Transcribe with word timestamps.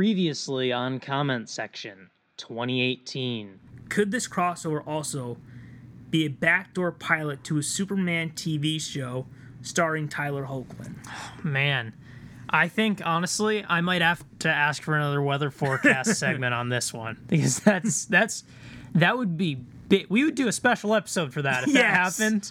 Previously 0.00 0.72
on 0.72 0.98
comment 0.98 1.50
section 1.50 2.08
2018. 2.38 3.60
Could 3.90 4.10
this 4.10 4.26
crossover 4.26 4.82
also 4.86 5.36
be 6.08 6.24
a 6.24 6.28
backdoor 6.28 6.90
pilot 6.90 7.44
to 7.44 7.58
a 7.58 7.62
Superman 7.62 8.30
TV 8.30 8.80
show 8.80 9.26
starring 9.60 10.08
Tyler 10.08 10.46
Hoechlin? 10.46 10.94
Man, 11.44 11.92
I 12.48 12.68
think 12.68 13.02
honestly, 13.04 13.62
I 13.68 13.82
might 13.82 14.00
have 14.00 14.24
to 14.38 14.48
ask 14.48 14.82
for 14.82 14.96
another 14.96 15.20
weather 15.20 15.50
forecast 15.50 16.14
segment 16.14 16.54
on 16.54 16.70
this 16.70 16.94
one 16.94 17.22
because 17.28 17.60
that's 17.60 18.06
that's 18.06 18.44
that 18.94 19.18
would 19.18 19.36
be 19.36 19.56
big. 19.90 20.06
We 20.08 20.24
would 20.24 20.34
do 20.34 20.48
a 20.48 20.52
special 20.52 20.94
episode 20.94 21.34
for 21.34 21.42
that 21.42 21.64
if 21.64 21.74
that 21.74 21.84
happened. 21.84 22.50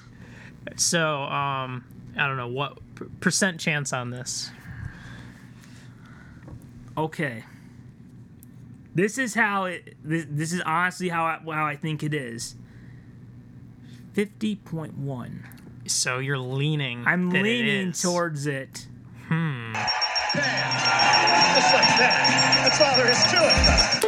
So, 0.76 1.24
um, 1.24 1.84
I 2.16 2.28
don't 2.28 2.38
know 2.38 2.50
what 2.50 2.78
percent 3.22 3.60
chance 3.60 3.92
on 3.92 4.12
this. 4.12 4.52
Okay. 7.00 7.44
This 8.94 9.18
is 9.18 9.34
how 9.34 9.64
it. 9.66 9.96
This, 10.04 10.26
this 10.30 10.52
is 10.52 10.60
honestly 10.60 11.08
how 11.08 11.24
I, 11.24 11.40
how 11.46 11.66
I 11.66 11.78
think 11.78 12.04
it 12.04 12.14
is. 12.14 12.56
Fifty 14.12 14.58
point 14.58 14.98
one. 14.98 15.48
So 15.88 16.20
you're 16.20 16.38
leaning. 16.38 17.06
I'm 17.08 17.30
that 17.30 17.42
leaning 17.42 17.92
is. 17.92 18.02
towards 18.02 18.48
it. 18.48 18.86
Hmm. 19.30 19.72
Just 19.72 19.86
like 21.74 21.88
that. 22.00 22.66
That's 22.66 22.82
all 22.82 22.98
there 22.98 23.10
is 23.10 23.24
to 23.32 23.38
it. 23.46 24.06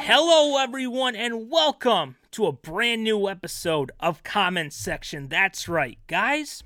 Hello, 0.00 0.58
everyone, 0.58 1.16
and 1.16 1.48
welcome 1.50 2.16
to 2.34 2.46
a 2.46 2.52
brand 2.52 3.04
new 3.04 3.28
episode 3.28 3.92
of 4.00 4.24
Comment 4.24 4.72
Section. 4.72 5.28
That's 5.28 5.68
right, 5.68 5.98
guys. 6.08 6.64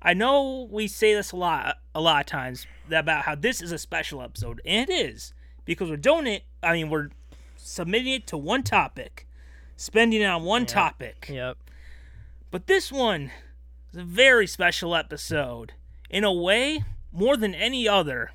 I 0.00 0.14
know 0.14 0.68
we 0.70 0.86
say 0.86 1.14
this 1.14 1.32
a 1.32 1.36
lot, 1.36 1.78
a 1.96 2.00
lot 2.00 2.20
of 2.20 2.26
times 2.26 2.64
about 2.88 3.24
how 3.24 3.34
this 3.34 3.60
is 3.60 3.72
a 3.72 3.78
special 3.78 4.22
episode, 4.22 4.60
and 4.64 4.88
it 4.88 4.92
is 4.92 5.34
because 5.64 5.90
we're 5.90 5.96
doing 5.96 6.28
it. 6.28 6.44
I 6.62 6.74
mean, 6.74 6.90
we're 6.90 7.08
submitting 7.56 8.12
it 8.12 8.28
to 8.28 8.36
one 8.36 8.62
topic, 8.62 9.26
spending 9.76 10.22
it 10.22 10.26
on 10.26 10.44
one 10.44 10.64
topic. 10.64 11.26
Yep. 11.28 11.56
But 12.52 12.68
this 12.68 12.92
one 12.92 13.32
is 13.92 13.98
a 13.98 14.04
very 14.04 14.46
special 14.46 14.94
episode. 14.94 15.72
In 16.08 16.22
a 16.22 16.32
way, 16.32 16.84
more 17.10 17.36
than 17.36 17.52
any 17.52 17.88
other, 17.88 18.30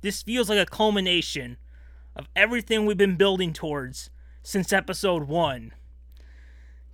this 0.00 0.22
feels 0.22 0.48
like 0.48 0.60
a 0.60 0.70
culmination 0.70 1.56
of 2.14 2.28
everything 2.36 2.86
we've 2.86 2.96
been 2.96 3.16
building 3.16 3.52
towards 3.52 4.10
since 4.48 4.72
episode 4.72 5.24
one. 5.24 5.74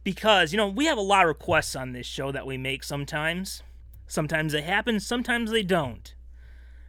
Because, 0.02 0.52
you 0.52 0.56
know, 0.56 0.66
we 0.66 0.86
have 0.86 0.98
a 0.98 1.02
lot 1.02 1.22
of 1.22 1.28
requests 1.28 1.76
on 1.76 1.92
this 1.92 2.04
show 2.04 2.32
that 2.32 2.48
we 2.48 2.58
make 2.58 2.82
sometimes. 2.82 3.62
Sometimes 4.08 4.52
they 4.52 4.62
happen, 4.62 4.98
sometimes 4.98 5.52
they 5.52 5.62
don't. 5.62 6.16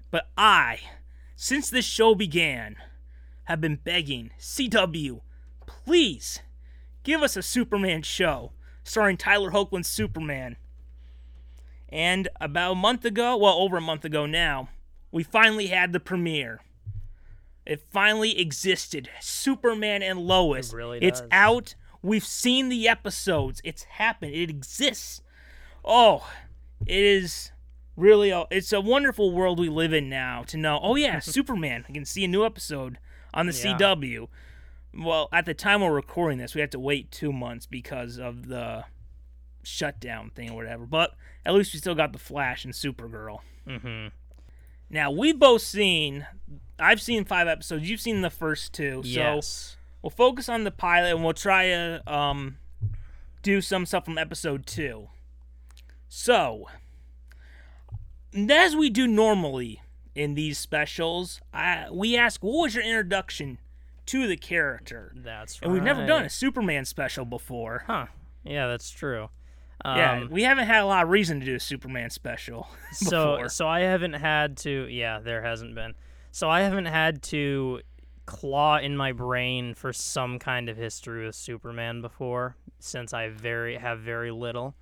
But 0.10 0.30
I, 0.36 0.80
since 1.36 1.70
this 1.70 1.86
show 1.86 2.16
began, 2.16 2.78
have 3.44 3.62
been 3.62 3.76
begging 3.76 4.32
CW, 4.40 5.22
please 5.68 6.40
give 7.04 7.22
us 7.22 7.38
a 7.38 7.44
Superman 7.44 8.02
show 8.02 8.52
starring 8.84 9.18
Tyler 9.18 9.52
Hoechlin's 9.52 9.88
Superman. 9.88 10.56
And 11.90 12.28
about 12.42 12.72
a 12.72 12.76
month 12.76 13.06
ago, 13.06 13.38
well, 13.38 13.60
over 13.60 13.78
a 13.78 13.82
month 13.82 14.04
ago 14.04 14.26
now, 14.26 14.70
we 15.12 15.22
finally 15.22 15.68
had 15.68 15.94
the 15.94 16.00
premiere. 16.00 16.62
It 17.66 17.82
finally 17.92 18.40
existed. 18.40 19.10
Superman 19.20 20.04
and 20.04 20.20
Lois. 20.20 20.72
It 20.72 20.76
really 20.76 21.00
It's 21.00 21.24
out. 21.32 21.76
We've 22.02 22.26
seen 22.26 22.70
the 22.70 22.88
episodes. 22.88 23.62
It's 23.64 23.84
happened. 23.84 24.34
It 24.36 24.50
exists. 24.50 25.22
Oh, 25.84 26.30
it 26.86 27.04
is 27.04 27.52
really 27.96 28.30
a, 28.30 28.46
it's 28.52 28.72
a 28.74 28.82
wonderful 28.82 29.32
world 29.32 29.60
we 29.60 29.70
live 29.70 29.94
in 29.94 30.10
now 30.10 30.44
to 30.44 30.58
know, 30.58 30.80
oh 30.84 30.96
yeah, 30.96 31.20
Superman. 31.38 31.86
I 31.90 31.92
can 31.92 32.06
see 32.06 32.24
a 32.24 32.28
new 32.28 32.46
episode 32.46 33.00
on 33.34 33.48
the 33.48 33.54
Yeah. 33.54 33.78
CW. 33.78 34.28
Well, 34.98 35.28
at 35.34 35.46
the 35.46 35.54
time 35.54 35.82
we're 35.82 35.92
recording 35.92 36.38
this, 36.38 36.54
we 36.56 36.62
have 36.62 36.70
to 36.72 36.80
wait 36.80 37.12
two 37.12 37.34
months 37.34 37.66
because 37.66 38.18
of 38.20 38.48
the 38.48 38.86
shutdown 39.64 40.30
thing 40.36 40.52
or 40.52 40.56
whatever. 40.56 40.86
But 40.86 41.16
at 41.46 41.54
least 41.54 41.74
we 41.74 41.80
still 41.80 41.96
got 41.96 42.14
the 42.14 42.20
Flash 42.20 42.64
and 42.66 42.74
Supergirl. 42.74 43.40
Mm-hmm. 43.68 44.08
Now 44.90 45.12
we've 45.12 45.38
both 45.40 45.62
seen. 45.62 46.26
I've 46.80 47.02
seen 47.02 47.26
five 47.26 47.48
episodes. 47.48 47.90
You've 47.90 48.02
seen 48.02 48.22
the 48.22 48.30
first 48.30 48.74
two. 48.74 49.02
So 49.04 49.10
Yes. 49.10 49.78
we'll 50.02 50.10
focus 50.10 50.50
on 50.50 50.64
the 50.64 50.72
pilot 50.72 51.12
and 51.16 51.24
we'll 51.24 51.34
try 51.34 51.68
to 51.68 52.02
um 52.12 52.58
do 53.42 53.62
some 53.62 53.86
stuff 53.86 54.06
from 54.06 54.18
episode 54.18 54.66
two. 54.66 55.10
So, 56.08 56.68
as 58.50 58.76
we 58.76 58.90
do 58.90 59.08
normally 59.08 59.82
in 60.14 60.34
these 60.36 60.58
specials, 60.58 61.42
I, 61.54 61.88
we 61.92 62.16
ask, 62.18 62.42
"What 62.44 62.62
was 62.64 62.76
your 62.76 62.84
introduction 62.84 63.58
to 64.08 64.28
the 64.28 64.38
character?" 64.38 65.14
That's 65.16 65.62
right. 65.62 65.66
And 65.66 65.74
we've 65.74 65.84
never 65.84 66.06
done 66.06 66.24
a 66.26 66.30
Superman 66.30 66.86
special 66.86 67.26
before. 67.26 67.84
Huh. 67.88 68.08
Yeah, 68.44 68.68
that's 68.68 68.90
true. 68.90 69.30
Um, 69.84 69.98
yeah, 69.98 70.26
we 70.30 70.44
haven't 70.44 70.68
had 70.68 70.82
a 70.82 70.86
lot 70.86 71.04
of 71.04 71.10
reason 71.10 71.40
to 71.40 71.46
do 71.46 71.56
a 71.56 71.60
Superman 71.60 72.10
special. 72.10 72.68
so 72.92 73.34
before. 73.34 73.50
so 73.50 73.68
I 73.68 73.82
haven't 73.82 74.14
had 74.14 74.58
to 74.58 74.88
yeah, 74.90 75.20
there 75.20 75.42
hasn't 75.42 75.76
been. 75.76 75.94
So 76.32 76.50
I 76.50 76.62
haven't 76.62 76.86
had 76.86 77.22
to 77.24 77.82
claw 78.26 78.78
in 78.78 78.98
my 78.98 79.12
brain 79.12 79.74
for 79.74 79.94
some 79.94 80.40
kind 80.40 80.70
of 80.70 80.78
history 80.78 81.26
with 81.26 81.36
Superman 81.36 82.02
before 82.02 82.56
since 82.80 83.14
I 83.14 83.30
very 83.30 83.78
have 83.78 84.00
very 84.00 84.32
little. 84.32 84.76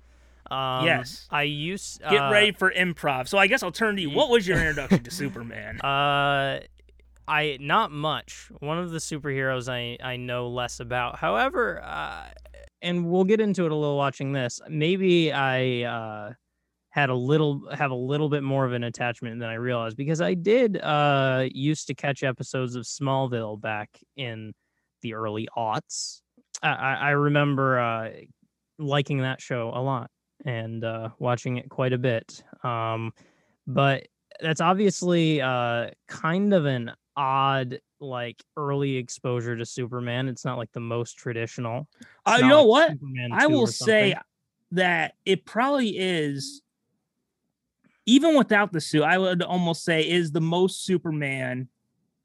Um, 0.50 0.84
Yes. 0.84 1.26
I 1.30 1.42
used 1.44 2.00
Get 2.00 2.14
uh, 2.14 2.30
ready 2.30 2.52
for 2.52 2.70
improv. 2.70 3.28
So 3.28 3.38
I 3.38 3.46
guess 3.46 3.62
I'll 3.62 3.72
turn 3.72 3.96
to 3.96 4.02
you. 4.02 4.10
What 4.10 4.30
was 4.30 4.46
your 4.46 4.58
introduction 4.58 5.02
to 5.04 5.10
Superman? 5.10 5.80
Uh, 5.84 6.60
I 7.26 7.56
not 7.58 7.90
much. 7.90 8.48
One 8.60 8.78
of 8.78 8.90
the 8.90 8.98
superheroes 8.98 9.66
I 9.66 9.96
I 10.06 10.16
know 10.16 10.48
less 10.48 10.78
about. 10.80 11.18
However, 11.18 11.82
uh, 11.82 12.24
and 12.84 13.10
we'll 13.10 13.24
get 13.24 13.40
into 13.40 13.64
it 13.64 13.72
a 13.72 13.74
little 13.74 13.96
watching 13.96 14.32
this. 14.32 14.60
Maybe 14.68 15.32
I 15.32 15.82
uh 15.82 16.32
had 16.90 17.10
a 17.10 17.14
little 17.14 17.68
have 17.72 17.90
a 17.90 17.96
little 17.96 18.28
bit 18.28 18.44
more 18.44 18.64
of 18.64 18.72
an 18.72 18.84
attachment 18.84 19.40
than 19.40 19.48
I 19.48 19.54
realized 19.54 19.96
because 19.96 20.20
I 20.20 20.34
did 20.34 20.80
uh 20.80 21.46
used 21.50 21.88
to 21.88 21.94
catch 21.94 22.22
episodes 22.22 22.76
of 22.76 22.84
Smallville 22.84 23.60
back 23.60 23.90
in 24.16 24.52
the 25.02 25.14
early 25.14 25.48
aughts. 25.56 26.20
I 26.62 26.94
I, 26.94 27.10
remember 27.10 27.80
uh 27.80 28.10
liking 28.78 29.18
that 29.22 29.40
show 29.40 29.72
a 29.74 29.80
lot 29.80 30.10
and 30.44 30.84
uh 30.84 31.08
watching 31.18 31.56
it 31.56 31.68
quite 31.68 31.92
a 31.92 31.98
bit. 31.98 32.44
Um, 32.62 33.12
but 33.66 34.06
that's 34.40 34.60
obviously 34.60 35.40
uh 35.40 35.88
kind 36.06 36.52
of 36.52 36.66
an 36.66 36.92
odd 37.16 37.80
like 38.00 38.42
early 38.56 38.96
exposure 38.96 39.56
to 39.56 39.64
Superman. 39.64 40.28
It's 40.28 40.44
not 40.44 40.58
like 40.58 40.72
the 40.72 40.80
most 40.80 41.14
traditional. 41.18 41.88
Uh, 42.26 42.38
you 42.40 42.48
know 42.48 42.64
like 42.64 42.68
what? 42.68 42.90
Superman 42.92 43.30
I 43.32 43.46
will 43.46 43.66
say 43.66 44.16
that 44.72 45.14
it 45.24 45.44
probably 45.44 45.96
is, 45.98 46.62
even 48.06 48.36
without 48.36 48.72
the 48.72 48.80
suit, 48.80 49.02
I 49.02 49.18
would 49.18 49.42
almost 49.42 49.84
say 49.84 50.08
is 50.08 50.32
the 50.32 50.40
most 50.40 50.84
Superman 50.84 51.68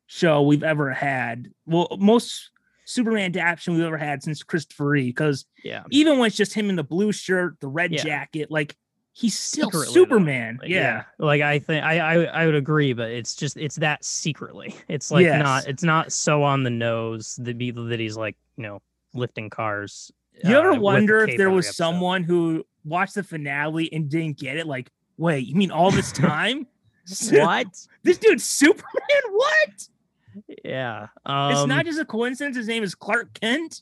show 0.07 0.41
we've 0.41 0.63
ever 0.63 0.91
had. 0.91 1.49
Well, 1.66 1.95
most 1.99 2.51
Superman 2.85 3.25
adaptation 3.25 3.75
we've 3.75 3.85
ever 3.85 3.97
had 3.97 4.23
since 4.23 4.41
Christopher 4.41 4.89
Reeve. 4.89 5.13
Because 5.13 5.45
yeah. 5.63 5.83
even 5.91 6.17
when 6.17 6.28
it's 6.28 6.35
just 6.35 6.53
him 6.53 6.69
in 6.69 6.75
the 6.75 6.83
blue 6.83 7.11
shirt, 7.11 7.59
the 7.59 7.67
red 7.67 7.91
Yeah. 7.91 8.03
jacket, 8.03 8.49
like 8.49 8.75
he's 9.19 9.38
still 9.38 9.66
Secretly. 9.69 9.94
Superman. 9.94 10.59
Like, 10.62 10.69
yeah. 10.69 11.03
Like 11.18 11.41
I 11.41 11.59
think 11.59 11.84
I, 11.84 12.00
I 12.00 12.24
I 12.24 12.46
would 12.46 12.56
agree, 12.56 12.94
but 12.94 13.12
it's 13.12 13.35
just 13.35 13.57
it's 13.57 13.75
that 13.78 14.03
secretly. 14.06 14.75
It's 14.88 15.12
like 15.12 15.25
Yes. 15.25 15.44
not 15.44 15.68
it's 15.68 15.84
not 15.84 16.12
so 16.13 16.44
on 16.44 16.63
the 16.63 16.69
nose 16.69 17.38
that 17.44 17.58
be 17.58 17.72
that 17.72 18.00
he's 18.00 18.16
like, 18.18 18.38
you 18.56 18.63
know, 18.63 18.81
lifting 19.13 19.50
cars. 19.50 20.12
You 20.44 20.56
uh, 20.56 20.59
ever 20.59 20.74
wonder 20.75 21.25
if 21.25 21.38
there 21.38 21.50
was 21.50 21.66
episode. 21.66 21.84
someone 21.84 22.24
who 22.24 22.66
watched 22.85 23.16
the 23.16 23.23
finale 23.23 23.91
and 23.91 24.09
didn't 24.09 24.38
get 24.38 24.55
it? 24.55 24.66
Like, 24.67 24.90
wait, 25.17 25.46
you 25.46 25.55
mean 25.55 25.72
all 25.72 25.91
this 25.91 26.11
time? 26.14 26.66
what? 27.32 27.67
This 28.03 28.17
dude's 28.17 28.46
Superman? 28.46 29.22
What? 29.32 29.88
Yeah. 30.64 31.08
Um, 31.26 31.52
it's 31.52 31.66
not 31.66 31.85
just 31.85 31.99
a 31.99 32.05
coincidence. 32.05 32.55
His 32.55 32.67
name 32.67 32.84
is 32.84 32.96
Clark 32.96 33.34
Kent. 33.34 33.82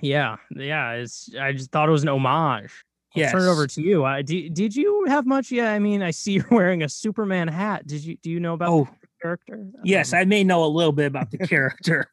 Yeah, 0.00 0.36
yeah. 0.54 0.92
It's 0.92 1.30
I 1.40 1.52
just 1.52 1.70
thought 1.72 1.88
it 1.88 1.92
was 1.92 2.02
an 2.02 2.08
homage. 2.08 2.84
I'll 3.16 3.30
turn 3.30 3.42
it 3.42 3.50
over 3.50 3.66
to 3.66 3.82
you. 3.82 4.04
I, 4.04 4.22
did, 4.22 4.54
did 4.54 4.74
you 4.76 5.04
have 5.08 5.26
much? 5.26 5.50
Yeah, 5.50 5.72
I 5.72 5.78
mean, 5.78 6.02
I 6.02 6.10
see 6.10 6.32
you're 6.36 6.46
wearing 6.50 6.82
a 6.82 6.88
Superman 6.88 7.48
hat. 7.48 7.86
Did 7.86 8.04
you 8.04 8.16
do 8.22 8.30
you 8.30 8.40
know 8.40 8.54
about 8.54 8.68
Oh, 8.70 8.88
the 9.00 9.08
character? 9.22 9.66
yes, 9.84 10.12
Um, 10.12 10.20
I 10.20 10.24
may 10.24 10.44
know 10.44 10.64
a 10.64 10.66
little 10.66 10.92
bit 10.92 11.06
about 11.06 11.30
the 11.30 11.38
character. 11.38 12.10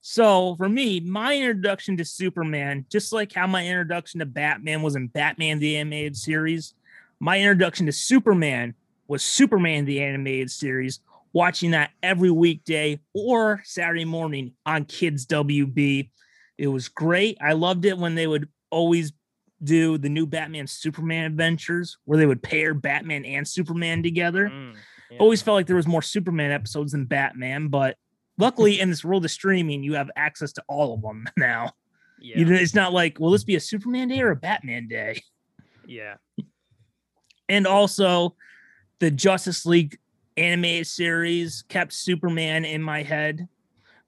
So 0.00 0.54
for 0.56 0.68
me, 0.68 1.00
my 1.00 1.34
introduction 1.36 1.96
to 1.96 2.04
Superman, 2.04 2.84
just 2.90 3.12
like 3.12 3.32
how 3.32 3.46
my 3.46 3.66
introduction 3.66 4.20
to 4.20 4.26
Batman 4.26 4.82
was 4.82 4.96
in 4.96 5.06
Batman 5.06 5.58
the 5.60 5.78
Animated 5.78 6.16
Series, 6.16 6.74
my 7.20 7.38
introduction 7.38 7.86
to 7.86 7.92
Superman 7.92 8.74
was 9.08 9.22
Superman 9.22 9.86
the 9.86 10.02
Animated 10.02 10.50
Series, 10.50 11.00
watching 11.32 11.70
that 11.70 11.90
every 12.02 12.30
weekday 12.30 13.00
or 13.14 13.62
Saturday 13.64 14.04
morning 14.04 14.52
on 14.66 14.84
Kids 14.84 15.24
WB. 15.26 16.10
It 16.58 16.68
was 16.68 16.88
great. 16.88 17.38
I 17.40 17.54
loved 17.54 17.86
it 17.86 17.96
when 17.96 18.14
they 18.14 18.26
would 18.26 18.48
always 18.70 19.12
do 19.64 19.98
the 19.98 20.08
new 20.08 20.26
Batman 20.26 20.66
Superman 20.66 21.24
adventures 21.24 21.98
where 22.04 22.18
they 22.18 22.26
would 22.26 22.42
pair 22.42 22.74
Batman 22.74 23.24
and 23.24 23.46
Superman 23.46 24.02
together. 24.02 24.48
Mm, 24.48 24.74
yeah. 25.10 25.18
Always 25.18 25.42
felt 25.42 25.56
like 25.56 25.66
there 25.66 25.76
was 25.76 25.86
more 25.86 26.02
Superman 26.02 26.50
episodes 26.50 26.92
than 26.92 27.04
Batman, 27.06 27.68
but 27.68 27.96
luckily 28.38 28.80
in 28.80 28.90
this 28.90 29.04
world 29.04 29.24
of 29.24 29.30
streaming, 29.30 29.82
you 29.82 29.94
have 29.94 30.10
access 30.16 30.52
to 30.54 30.62
all 30.68 30.94
of 30.94 31.02
them 31.02 31.26
now. 31.36 31.72
yeah. 32.20 32.38
You 32.38 32.44
know, 32.44 32.54
it's 32.54 32.74
not 32.74 32.92
like, 32.92 33.18
will 33.18 33.30
this 33.30 33.44
be 33.44 33.56
a 33.56 33.60
Superman 33.60 34.08
day 34.08 34.20
or 34.20 34.30
a 34.30 34.36
Batman 34.36 34.88
day? 34.88 35.22
yeah. 35.86 36.14
And 37.48 37.66
also, 37.66 38.34
the 39.00 39.10
Justice 39.10 39.66
League 39.66 39.98
animated 40.36 40.86
series 40.86 41.62
kept 41.68 41.92
Superman 41.92 42.64
in 42.64 42.82
my 42.82 43.02
head 43.02 43.48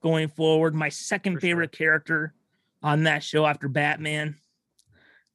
going 0.01 0.27
forward. 0.27 0.73
My 0.73 0.89
second 0.89 1.35
For 1.35 1.39
sure. 1.41 1.49
favorite 1.49 1.71
character 1.71 2.33
on 2.81 3.03
that 3.03 3.23
show 3.23 3.45
after 3.45 3.67
Batman. 3.67 4.37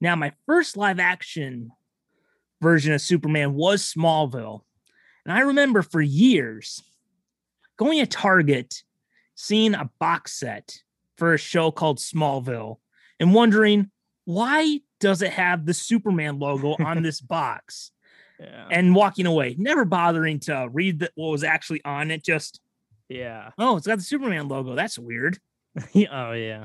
Now, 0.02 0.16
my 0.16 0.32
first 0.46 0.76
live 0.76 0.98
action 0.98 1.70
version 2.60 2.92
of 2.92 3.00
Superman 3.00 3.54
was 3.54 3.94
Smallville. 3.94 4.62
And 5.24 5.32
I 5.32 5.42
remember 5.42 5.80
for 5.80 6.00
years 6.00 6.82
going 7.76 8.00
to 8.00 8.06
Target, 8.06 8.82
seeing 9.36 9.74
a 9.74 9.90
box 10.00 10.32
set 10.32 10.78
for 11.16 11.34
a 11.34 11.38
show 11.38 11.70
called 11.70 11.98
Smallville, 11.98 12.78
and 13.20 13.32
wondering 13.32 13.92
why 14.24 14.80
does 14.98 15.22
it 15.22 15.30
have 15.34 15.66
the 15.66 15.74
Superman 15.74 16.40
logo 16.40 16.74
on 16.84 17.02
this 17.02 17.20
box? 17.20 17.92
Yeah. 18.40 18.66
and 18.72 18.92
walking 18.92 19.26
away, 19.26 19.54
never 19.56 19.84
bothering 19.84 20.40
to 20.40 20.68
read 20.72 20.98
the, 20.98 21.12
what 21.14 21.30
was 21.30 21.44
actually 21.44 21.80
on 21.84 22.10
it. 22.10 22.24
Just, 22.24 22.60
yeah. 23.08 23.50
oh, 23.56 23.76
it's 23.76 23.86
got 23.86 23.98
the 23.98 24.04
Superman 24.04 24.48
logo. 24.48 24.74
That's 24.74 24.98
weird. 24.98 25.38
oh 26.12 26.32
yeah. 26.32 26.64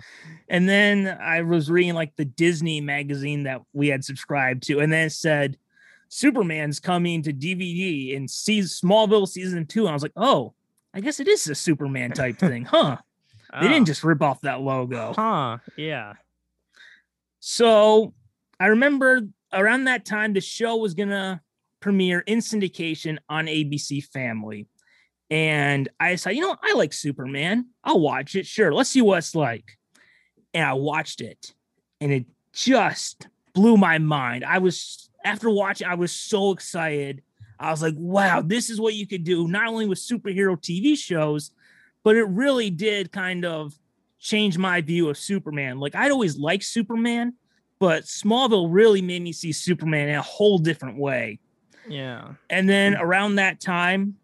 And 0.50 0.68
then 0.68 1.07
I 1.07 1.42
was 1.42 1.69
reading 1.71 1.94
like 1.94 2.15
the 2.15 2.25
Disney 2.25 2.81
magazine 2.81 3.44
that 3.44 3.62
we 3.74 3.88
had 3.88 4.04
subscribed 4.04 4.63
to, 4.63 4.80
and 4.80 4.92
then 4.92 5.07
it 5.07 5.12
said 5.12 5.57
Superman's 6.09 6.80
coming 6.80 7.21
to 7.24 7.33
DVD 7.33 8.13
in 8.13 8.27
season 8.27 8.89
Smallville 8.89 9.27
season 9.27 9.65
two. 9.65 9.81
And 9.81 9.89
I 9.89 9.94
was 9.94 10.04
like, 10.04 10.13
oh, 10.15 10.54
I 10.94 11.00
guess 11.01 11.19
it 11.19 11.27
is 11.27 11.48
a 11.48 11.56
Superman 11.56 12.12
type 12.12 12.38
thing, 12.39 12.65
huh? 12.65 12.98
They 13.51 13.65
Oh, 13.68 13.69
didn't 13.69 13.86
just 13.86 14.04
rip 14.04 14.21
off 14.21 14.42
that 14.42 14.59
logo. 14.62 15.13
Huh. 15.15 15.59
Yeah. 15.77 16.13
So 17.39 18.13
I 18.59 18.68
remember 18.68 19.21
around 19.54 19.86
that 19.86 20.06
time, 20.06 20.33
the 20.33 20.42
show 20.42 20.75
was 20.77 20.94
gonna 20.94 21.42
premiere 21.80 22.19
in 22.21 22.39
syndication 22.39 23.18
on 23.30 23.45
ABC 23.45 24.04
Family. 24.04 24.68
And 25.29 25.89
I 26.00 26.15
said, 26.15 26.31
you 26.31 26.41
know, 26.41 26.56
I 26.62 26.74
like 26.74 26.94
Superman. 26.94 27.68
I'll 27.83 28.00
watch 28.00 28.35
it. 28.35 28.45
Sure. 28.45 28.74
Let's 28.74 28.89
see 28.89 29.01
what 29.01 29.18
it's 29.18 29.35
like. 29.35 29.77
And 30.53 30.65
I 30.65 30.74
watched 30.74 31.21
it 31.21 31.53
and 32.00 32.12
it 32.12 32.25
just 32.53 33.27
blew 33.53 33.77
my 33.77 33.97
mind. 33.97 34.45
I 34.45 34.59
was, 34.59 35.09
after 35.25 35.50
watching, 35.50 35.88
I 35.88 35.95
was 35.95 36.12
so 36.12 36.51
excited. 36.51 37.21
I 37.59 37.71
was 37.71 37.81
like, 37.81 37.95
wow, 37.97 38.41
this 38.41 38.69
is 38.69 38.79
what 38.79 38.94
you 38.94 39.06
could 39.06 39.24
do, 39.24 39.47
not 39.47 39.68
only 39.68 39.88
with 39.88 40.00
superhero 40.00 40.56
TV 40.56 40.97
shows, 40.97 41.51
but 42.03 42.15
it 42.15 42.23
really 42.23 42.69
did 42.69 43.12
kind 43.12 43.44
of 43.44 43.73
change 44.19 44.57
my 44.57 44.81
view 44.81 45.09
of 45.09 45.18
Superman. 45.18 45.80
Like, 45.80 45.95
I'd 45.95 46.12
always 46.12 46.38
liked 46.38 46.63
Superman, 46.63 47.33
but 47.80 48.03
Smallville 48.03 48.68
really 48.71 49.01
made 49.01 49.21
me 49.21 49.33
see 49.33 49.51
Superman 49.51 50.09
in 50.09 50.15
a 50.15 50.21
whole 50.21 50.57
different 50.57 50.97
way. 50.97 51.39
Yeah. 51.88 52.33
And 52.50 52.68
then 52.69 52.94
mm. 52.94 53.01
around 53.01 53.35
that 53.35 53.59
time, 53.59 54.15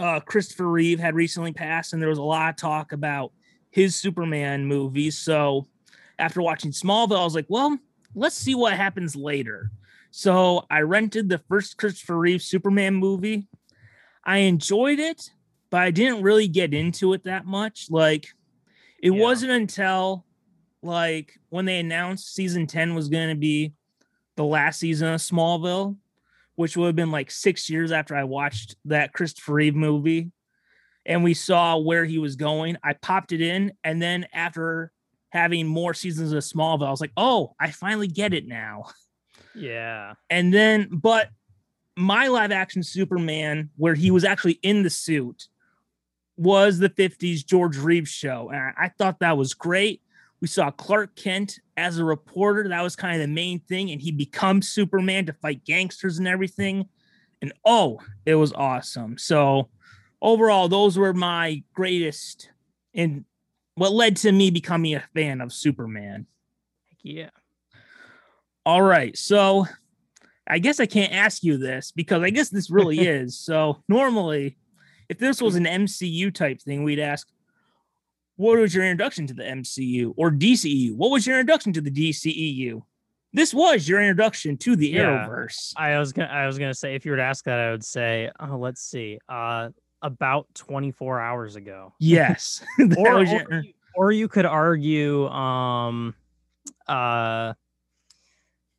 uh, 0.00 0.20
Christopher 0.20 0.66
Reeve 0.68 0.98
had 0.98 1.14
recently 1.14 1.52
passed, 1.52 1.92
and 1.92 2.00
there 2.00 2.08
was 2.08 2.18
a 2.18 2.22
lot 2.22 2.50
of 2.50 2.56
talk 2.56 2.92
about 2.92 3.32
his 3.70 3.94
Superman 3.94 4.66
movies. 4.66 5.18
So 5.18 5.68
after 6.18 6.42
watching 6.42 6.70
Smallville, 6.72 7.20
I 7.20 7.24
was 7.24 7.34
like, 7.34 7.46
well, 7.48 7.78
let's 8.14 8.34
see 8.34 8.54
what 8.54 8.72
happens 8.72 9.14
later. 9.14 9.70
So 10.10 10.64
I 10.70 10.80
rented 10.80 11.28
the 11.28 11.38
first 11.38 11.76
Christopher 11.76 12.18
Reeve 12.18 12.42
Superman 12.42 12.94
movie. 12.94 13.46
I 14.24 14.38
enjoyed 14.38 14.98
it, 14.98 15.30
but 15.70 15.82
I 15.82 15.90
didn't 15.90 16.22
really 16.22 16.48
get 16.48 16.74
into 16.74 17.12
it 17.12 17.24
that 17.24 17.46
much. 17.46 17.86
Like, 17.90 18.26
it 19.02 19.12
Yeah. 19.12 19.20
wasn't 19.20 19.52
until 19.52 20.24
like 20.82 21.38
when 21.50 21.66
they 21.66 21.78
announced 21.78 22.34
season 22.34 22.66
10 22.66 22.94
was 22.94 23.08
going 23.08 23.28
to 23.28 23.34
be 23.34 23.74
the 24.36 24.44
last 24.44 24.80
season 24.80 25.08
of 25.08 25.20
Smallville, 25.20 25.96
which 26.60 26.76
would 26.76 26.88
have 26.88 26.96
been 26.96 27.10
like 27.10 27.30
six 27.30 27.70
years 27.70 27.90
after 27.90 28.14
I 28.14 28.24
watched 28.24 28.76
that 28.84 29.14
Christopher 29.14 29.54
Reeve 29.54 29.74
movie, 29.74 30.30
and 31.06 31.24
we 31.24 31.32
saw 31.32 31.78
where 31.78 32.04
he 32.04 32.18
was 32.18 32.36
going. 32.36 32.76
I 32.84 32.92
popped 32.92 33.32
it 33.32 33.40
in, 33.40 33.72
and 33.82 34.02
then 34.02 34.26
after 34.34 34.92
having 35.30 35.66
more 35.66 35.94
seasons 35.94 36.32
of 36.32 36.42
Smallville, 36.42 36.86
I 36.86 36.90
was 36.90 37.00
like, 37.00 37.14
oh, 37.16 37.54
I 37.58 37.70
finally 37.70 38.08
get 38.08 38.34
it 38.34 38.46
now. 38.46 38.84
Yeah. 39.54 40.14
And 40.28 40.52
then, 40.52 40.90
but 40.92 41.30
my 41.96 42.28
live 42.28 42.52
action 42.52 42.82
Superman, 42.82 43.70
where 43.78 43.94
he 43.94 44.10
was 44.10 44.24
actually 44.24 44.60
in 44.62 44.82
the 44.82 44.90
suit, 44.90 45.48
was 46.36 46.78
the 46.78 46.90
50s 46.90 47.44
George 47.44 47.78
Reeves 47.78 48.10
show. 48.10 48.50
And 48.50 48.60
I, 48.60 48.72
I 48.76 48.88
thought 48.90 49.20
that 49.20 49.38
was 49.38 49.54
great. 49.54 50.02
We 50.40 50.48
saw 50.48 50.70
Clark 50.70 51.16
Kent 51.16 51.58
as 51.76 51.98
a 51.98 52.04
reporter. 52.04 52.68
That 52.68 52.82
was 52.82 52.96
kind 52.96 53.14
of 53.14 53.20
the 53.20 53.32
main 53.32 53.60
thing. 53.60 53.90
And 53.90 54.00
he 54.00 54.10
becomes 54.10 54.68
Superman 54.68 55.26
to 55.26 55.32
fight 55.34 55.64
gangsters 55.64 56.18
and 56.18 56.26
everything. 56.26 56.88
And 57.42 57.52
oh, 57.64 58.00
it 58.26 58.34
was 58.34 58.52
awesome. 58.52 59.18
So, 59.18 59.68
overall, 60.22 60.68
those 60.68 60.98
were 60.98 61.12
my 61.12 61.62
greatest 61.74 62.50
and 62.94 63.24
what 63.74 63.92
led 63.92 64.16
to 64.16 64.32
me 64.32 64.50
becoming 64.50 64.94
a 64.94 65.04
fan 65.14 65.40
of 65.40 65.52
Superman. 65.52 66.26
Yeah. 67.02 67.30
All 68.66 68.82
right. 68.82 69.16
So 69.16 69.66
I 70.46 70.58
guess 70.58 70.80
I 70.80 70.86
can't 70.86 71.12
ask 71.12 71.42
you 71.42 71.56
this 71.56 71.92
because 71.92 72.22
I 72.22 72.30
guess 72.30 72.50
this 72.50 72.70
really 72.70 72.98
is. 73.08 73.38
So 73.38 73.82
normally, 73.88 74.58
if 75.08 75.18
this 75.18 75.40
was 75.40 75.56
an 75.56 75.64
MCU 75.64 76.32
type 76.32 76.60
thing, 76.60 76.84
we'd 76.84 76.98
ask, 76.98 77.26
what 78.40 78.58
was 78.58 78.74
your 78.74 78.84
introduction 78.84 79.26
to 79.26 79.34
the 79.34 79.42
MCU 79.42 80.14
or 80.16 80.30
DCEU? 80.30 80.94
What 80.94 81.10
was 81.10 81.26
your 81.26 81.38
introduction 81.38 81.74
to 81.74 81.80
the 81.82 81.90
DCEU? 81.90 82.80
This 83.34 83.52
was 83.52 83.86
your 83.86 84.00
introduction 84.00 84.56
to 84.58 84.76
the 84.76 84.88
Yeah. 84.88 85.26
Arrowverse. 85.28 85.74
I 85.76 85.98
was 85.98 86.12
gonna 86.14 86.28
I 86.28 86.46
was 86.46 86.58
gonna 86.58 86.72
say 86.74 86.94
if 86.94 87.04
you 87.04 87.10
were 87.12 87.18
to 87.18 87.22
ask 87.22 87.44
that, 87.44 87.58
I 87.60 87.70
would 87.70 87.84
say, 87.84 88.30
oh, 88.40 88.56
let's 88.56 88.80
see. 88.82 89.18
Uh 89.28 89.68
about 90.02 90.46
24 90.54 91.20
hours 91.20 91.56
ago. 91.56 91.92
Yes. 92.00 92.64
Or, 92.96 93.18
or, 93.18 93.22
you, 93.24 93.72
or 93.94 94.12
you 94.12 94.26
could 94.26 94.46
argue 94.46 95.26
um 95.28 96.14
uh 96.88 97.52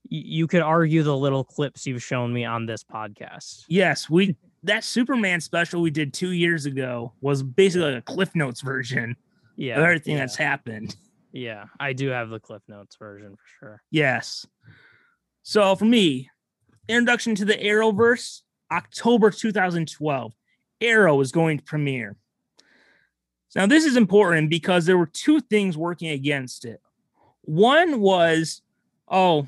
you 0.10 0.48
could 0.48 0.62
argue 0.63 1.03
the 1.03 1.15
little 1.15 1.44
clips 1.44 1.86
you've 1.86 2.03
shown 2.03 2.34
me 2.34 2.44
on 2.44 2.65
this 2.65 2.84
podcast. 2.84 3.65
yes, 3.70 4.10
we 4.10 4.36
that 4.63 4.84
Superman 4.84 5.39
special 5.39 5.82
we 5.82 5.91
did 5.91 6.13
two 6.13 6.32
years 6.32 6.65
ago 6.65 7.13
was 7.22 7.44
basically 7.44 7.91
like 7.91 8.00
a 8.00 8.13
Cliff 8.13 8.36
Notes 8.36 8.62
version 8.62 9.15
Yeah. 9.62 9.77
of 9.77 9.84
everything 9.84 10.15
yeah, 10.15 10.20
that's 10.22 10.36
happened. 10.36 10.96
Yeah, 11.34 11.68
I 11.80 11.94
do 11.94 12.10
have 12.10 12.30
the 12.30 12.41
Cliff 12.41 12.62
Notes 12.68 12.98
version 12.98 13.38
for 13.38 13.48
sure. 13.58 13.84
Yes. 13.89 14.46
So 15.44 15.77
for 15.77 15.86
me, 15.86 16.30
introduction 16.89 17.36
to 17.36 17.46
the 17.46 17.53
Arrowverse, 17.53 18.41
October 18.70 19.32
2012. 19.32 20.34
Arrow 20.82 21.22
is 21.22 21.32
going 21.32 21.60
to 21.60 21.63
premiere. 21.63 22.18
Now, 23.56 23.65
this 23.65 23.86
is 23.86 23.96
important 23.96 24.50
because 24.50 24.86
there 24.86 24.98
were 24.98 25.06
two 25.06 25.39
things 25.39 25.77
working 25.77 26.10
against 26.10 26.65
it. 26.65 26.82
One 27.44 28.01
was, 28.01 28.62
oh, 29.08 29.48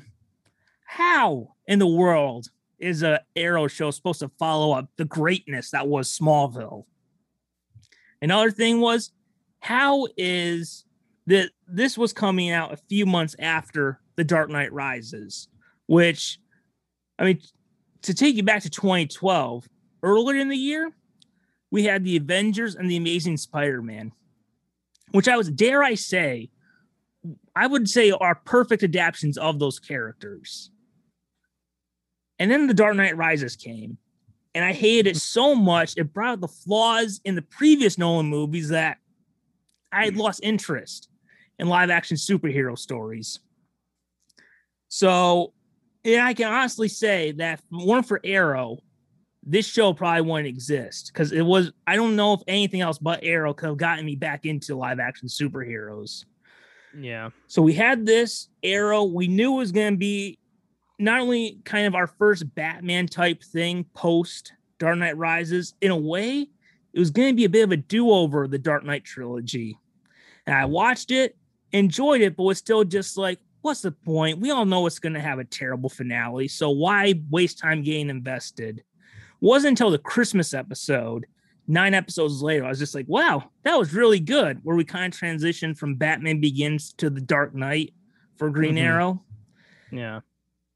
how 0.86 1.52
in 1.66 1.78
the 1.78 1.86
world 1.86 2.48
is 2.78 3.02
a 3.02 3.20
Arrow 3.36 3.66
show 3.66 3.90
supposed 3.90 4.20
to 4.20 4.30
follow 4.38 4.72
up 4.72 4.88
the 4.96 5.04
greatness 5.04 5.72
that 5.72 5.86
was 5.86 6.18
Smallville? 6.18 6.86
Another 8.22 8.50
thing 8.50 8.80
was, 8.80 9.10
how 9.64 10.06
is 10.18 10.84
that 11.26 11.48
this 11.66 11.96
was 11.96 12.12
coming 12.12 12.50
out 12.50 12.74
a 12.74 12.76
few 12.76 13.06
months 13.06 13.34
after 13.38 13.98
The 14.16 14.22
Dark 14.22 14.50
Knight 14.50 14.70
Rises, 14.74 15.48
which, 15.86 16.38
I 17.18 17.24
mean, 17.24 17.40
to 18.02 18.12
take 18.12 18.36
you 18.36 18.42
back 18.42 18.60
to 18.64 18.68
2012, 18.68 19.66
earlier 20.02 20.38
in 20.38 20.50
the 20.50 20.56
year, 20.56 20.92
we 21.70 21.84
had 21.84 22.04
the 22.04 22.18
Avengers 22.18 22.74
and 22.74 22.90
the 22.90 22.98
Amazing 22.98 23.38
Spider 23.38 23.80
Man, 23.80 24.12
which 25.12 25.28
I 25.28 25.38
was, 25.38 25.48
dare 25.48 25.82
I 25.82 25.94
say, 25.94 26.50
I 27.56 27.66
would 27.66 27.88
say 27.88 28.10
are 28.10 28.34
perfect 28.34 28.82
adaptations 28.82 29.38
of 29.38 29.58
those 29.58 29.78
characters. 29.78 30.70
And 32.38 32.50
then 32.50 32.66
The 32.66 32.74
Dark 32.74 32.96
Knight 32.96 33.16
Rises 33.16 33.56
came, 33.56 33.96
and 34.54 34.62
I 34.62 34.74
hated 34.74 35.16
it 35.16 35.20
so 35.20 35.54
much. 35.54 35.94
It 35.96 36.12
brought 36.12 36.32
out 36.32 36.40
the 36.42 36.48
flaws 36.48 37.22
in 37.24 37.34
the 37.34 37.40
previous 37.40 37.96
Nolan 37.96 38.26
movies 38.26 38.68
that 38.68 38.98
I 39.94 40.04
had 40.04 40.14
hmm. 40.14 40.20
lost 40.20 40.40
interest 40.42 41.08
in 41.58 41.68
live 41.68 41.90
action 41.90 42.16
superhero 42.16 42.78
stories. 42.78 43.40
So, 44.88 45.52
yeah, 46.02 46.26
I 46.26 46.34
can 46.34 46.52
honestly 46.52 46.88
say 46.88 47.32
that 47.32 47.60
if 47.60 47.80
it 47.80 47.86
weren't 47.86 48.06
for 48.06 48.20
Arrow, 48.24 48.78
this 49.42 49.66
show 49.66 49.92
probably 49.92 50.22
wouldn't 50.22 50.48
exist 50.48 51.10
because 51.12 51.32
it 51.32 51.42
was. 51.42 51.72
I 51.86 51.96
don't 51.96 52.16
know 52.16 52.32
if 52.32 52.40
anything 52.48 52.80
else 52.80 52.98
but 52.98 53.20
Arrow 53.22 53.52
could 53.52 53.66
have 53.66 53.76
gotten 53.76 54.04
me 54.06 54.16
back 54.16 54.46
into 54.46 54.74
live 54.74 55.00
action 55.00 55.28
superheroes. 55.28 56.24
Yeah. 56.98 57.30
So 57.46 57.60
we 57.60 57.74
had 57.74 58.06
this 58.06 58.48
Arrow. 58.62 59.04
We 59.04 59.28
knew 59.28 59.54
it 59.54 59.58
was 59.58 59.72
going 59.72 59.94
to 59.94 59.98
be 59.98 60.38
not 60.98 61.20
only 61.20 61.58
kind 61.64 61.86
of 61.86 61.94
our 61.94 62.06
first 62.06 62.54
Batman 62.54 63.06
type 63.06 63.42
thing 63.42 63.84
post 63.94 64.52
Dark 64.78 64.98
Knight 64.98 65.16
Rises. 65.16 65.74
In 65.80 65.90
a 65.90 65.96
way, 65.96 66.46
it 66.92 66.98
was 66.98 67.10
going 67.10 67.28
to 67.28 67.36
be 67.36 67.44
a 67.44 67.50
bit 67.50 67.64
of 67.64 67.72
a 67.72 67.76
do 67.76 68.10
over 68.10 68.46
the 68.46 68.58
Dark 68.58 68.84
Knight 68.84 69.04
trilogy. 69.04 69.76
And 70.46 70.56
I 70.56 70.64
watched 70.64 71.10
it, 71.10 71.36
enjoyed 71.72 72.20
it, 72.20 72.36
but 72.36 72.44
was 72.44 72.58
still 72.58 72.84
just 72.84 73.16
like, 73.16 73.40
what's 73.62 73.80
the 73.80 73.92
point? 73.92 74.38
We 74.40 74.50
all 74.50 74.66
know 74.66 74.86
it's 74.86 74.98
going 74.98 75.14
to 75.14 75.20
have 75.20 75.38
a 75.38 75.44
terrible 75.44 75.88
finale. 75.88 76.48
So 76.48 76.70
why 76.70 77.14
waste 77.30 77.58
time 77.58 77.82
getting 77.82 78.10
invested? 78.10 78.84
Wasn't 79.40 79.70
until 79.70 79.90
the 79.90 79.98
Christmas 79.98 80.52
episode, 80.54 81.26
nine 81.66 81.94
episodes 81.94 82.42
later, 82.42 82.64
I 82.64 82.68
was 82.68 82.78
just 82.78 82.94
like, 82.94 83.06
wow, 83.08 83.50
that 83.62 83.78
was 83.78 83.94
really 83.94 84.20
good. 84.20 84.60
Where 84.62 84.76
we 84.76 84.84
kind 84.84 85.12
of 85.12 85.18
transitioned 85.18 85.78
from 85.78 85.94
Batman 85.94 86.40
Begins 86.40 86.92
to 86.94 87.08
the 87.08 87.20
Dark 87.22 87.54
Knight 87.54 87.94
for 88.36 88.50
Green 88.50 88.74
Mhm. 88.76 88.82
Arrow. 88.82 89.22
Yeah. 89.90 90.20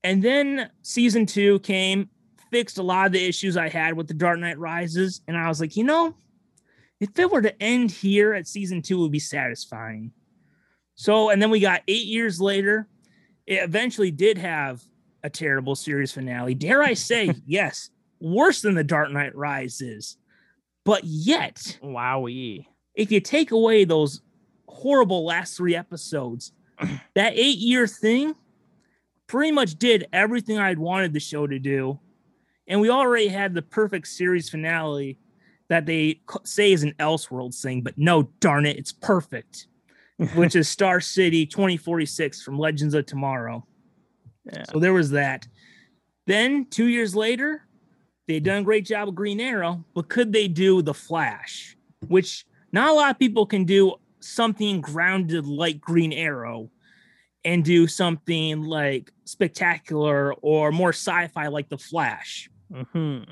And 0.04 0.22
then 0.22 0.70
season 0.82 1.26
two 1.26 1.58
came, 1.60 2.08
fixed 2.50 2.78
a 2.78 2.82
lot 2.82 3.06
of 3.06 3.12
the 3.12 3.22
issues 3.24 3.56
I 3.56 3.68
had 3.68 3.94
with 3.94 4.08
the 4.08 4.14
Dark 4.14 4.38
Knight 4.38 4.58
Rises. 4.58 5.20
And 5.28 5.36
I 5.36 5.48
was 5.48 5.60
like, 5.60 5.76
you 5.76 5.84
know, 5.84 6.14
if 7.00 7.18
it 7.18 7.30
were 7.30 7.42
to 7.42 7.62
end 7.62 7.90
here 7.90 8.34
at 8.34 8.46
season 8.46 8.82
two, 8.82 8.98
it 8.98 9.02
would 9.02 9.12
be 9.12 9.18
satisfying. 9.18 10.12
So, 10.94 11.30
and 11.30 11.40
then 11.40 11.50
we 11.50 11.60
got 11.60 11.82
eight 11.86 12.06
years 12.06 12.40
later, 12.40 12.88
it 13.46 13.62
eventually 13.62 14.10
did 14.10 14.36
have 14.38 14.82
a 15.22 15.30
terrible 15.30 15.76
series 15.76 16.12
finale. 16.12 16.54
Dare 16.54 16.82
I 16.82 16.94
say, 16.94 17.32
yes, 17.46 17.90
worse 18.20 18.62
than 18.62 18.74
the 18.74 18.84
Dark 18.84 19.10
Knight 19.12 19.34
Rises. 19.34 20.16
But 20.84 21.04
yet, 21.04 21.78
Wowie. 21.82 22.66
if 22.94 23.12
you 23.12 23.20
take 23.20 23.50
away 23.50 23.84
those 23.84 24.22
horrible 24.66 25.24
last 25.24 25.56
three 25.56 25.76
episodes, 25.76 26.52
that 27.14 27.34
eight 27.34 27.58
year 27.58 27.86
thing 27.86 28.34
pretty 29.26 29.52
much 29.52 29.78
did 29.78 30.08
everything 30.12 30.58
I'd 30.58 30.78
wanted 30.78 31.12
the 31.12 31.20
show 31.20 31.46
to 31.46 31.58
do. 31.58 32.00
And 32.66 32.80
we 32.80 32.90
already 32.90 33.28
had 33.28 33.54
the 33.54 33.62
perfect 33.62 34.08
series 34.08 34.48
finale 34.48 35.18
that 35.68 35.86
they 35.86 36.20
say 36.44 36.72
is 36.72 36.82
an 36.82 36.94
Elseworlds 36.98 37.60
thing, 37.60 37.82
but 37.82 37.96
no, 37.96 38.30
darn 38.40 38.66
it, 38.66 38.78
it's 38.78 38.92
perfect, 38.92 39.66
which 40.34 40.56
is 40.56 40.68
Star 40.68 41.00
City 41.00 41.46
2046 41.46 42.42
from 42.42 42.58
Legends 42.58 42.94
of 42.94 43.06
Tomorrow. 43.06 43.66
Yeah. 44.50 44.64
So 44.72 44.78
there 44.78 44.94
was 44.94 45.10
that. 45.10 45.46
Then 46.26 46.66
two 46.66 46.86
years 46.86 47.14
later, 47.14 47.66
they'd 48.26 48.44
done 48.44 48.58
a 48.58 48.64
great 48.64 48.86
job 48.86 49.08
with 49.08 49.14
Green 49.14 49.40
Arrow, 49.40 49.84
but 49.94 50.08
could 50.08 50.32
they 50.32 50.48
do 50.48 50.82
the 50.82 50.94
Flash, 50.94 51.76
which 52.06 52.46
not 52.72 52.90
a 52.90 52.92
lot 52.92 53.10
of 53.10 53.18
people 53.18 53.46
can 53.46 53.64
do 53.64 53.94
something 54.20 54.80
grounded 54.80 55.46
like 55.46 55.80
Green 55.80 56.12
Arrow 56.12 56.70
and 57.44 57.64
do 57.64 57.86
something 57.86 58.62
like 58.62 59.12
spectacular 59.24 60.34
or 60.34 60.72
more 60.72 60.92
sci-fi 60.92 61.46
like 61.48 61.68
the 61.68 61.78
Flash. 61.78 62.50
hmm 62.92 63.22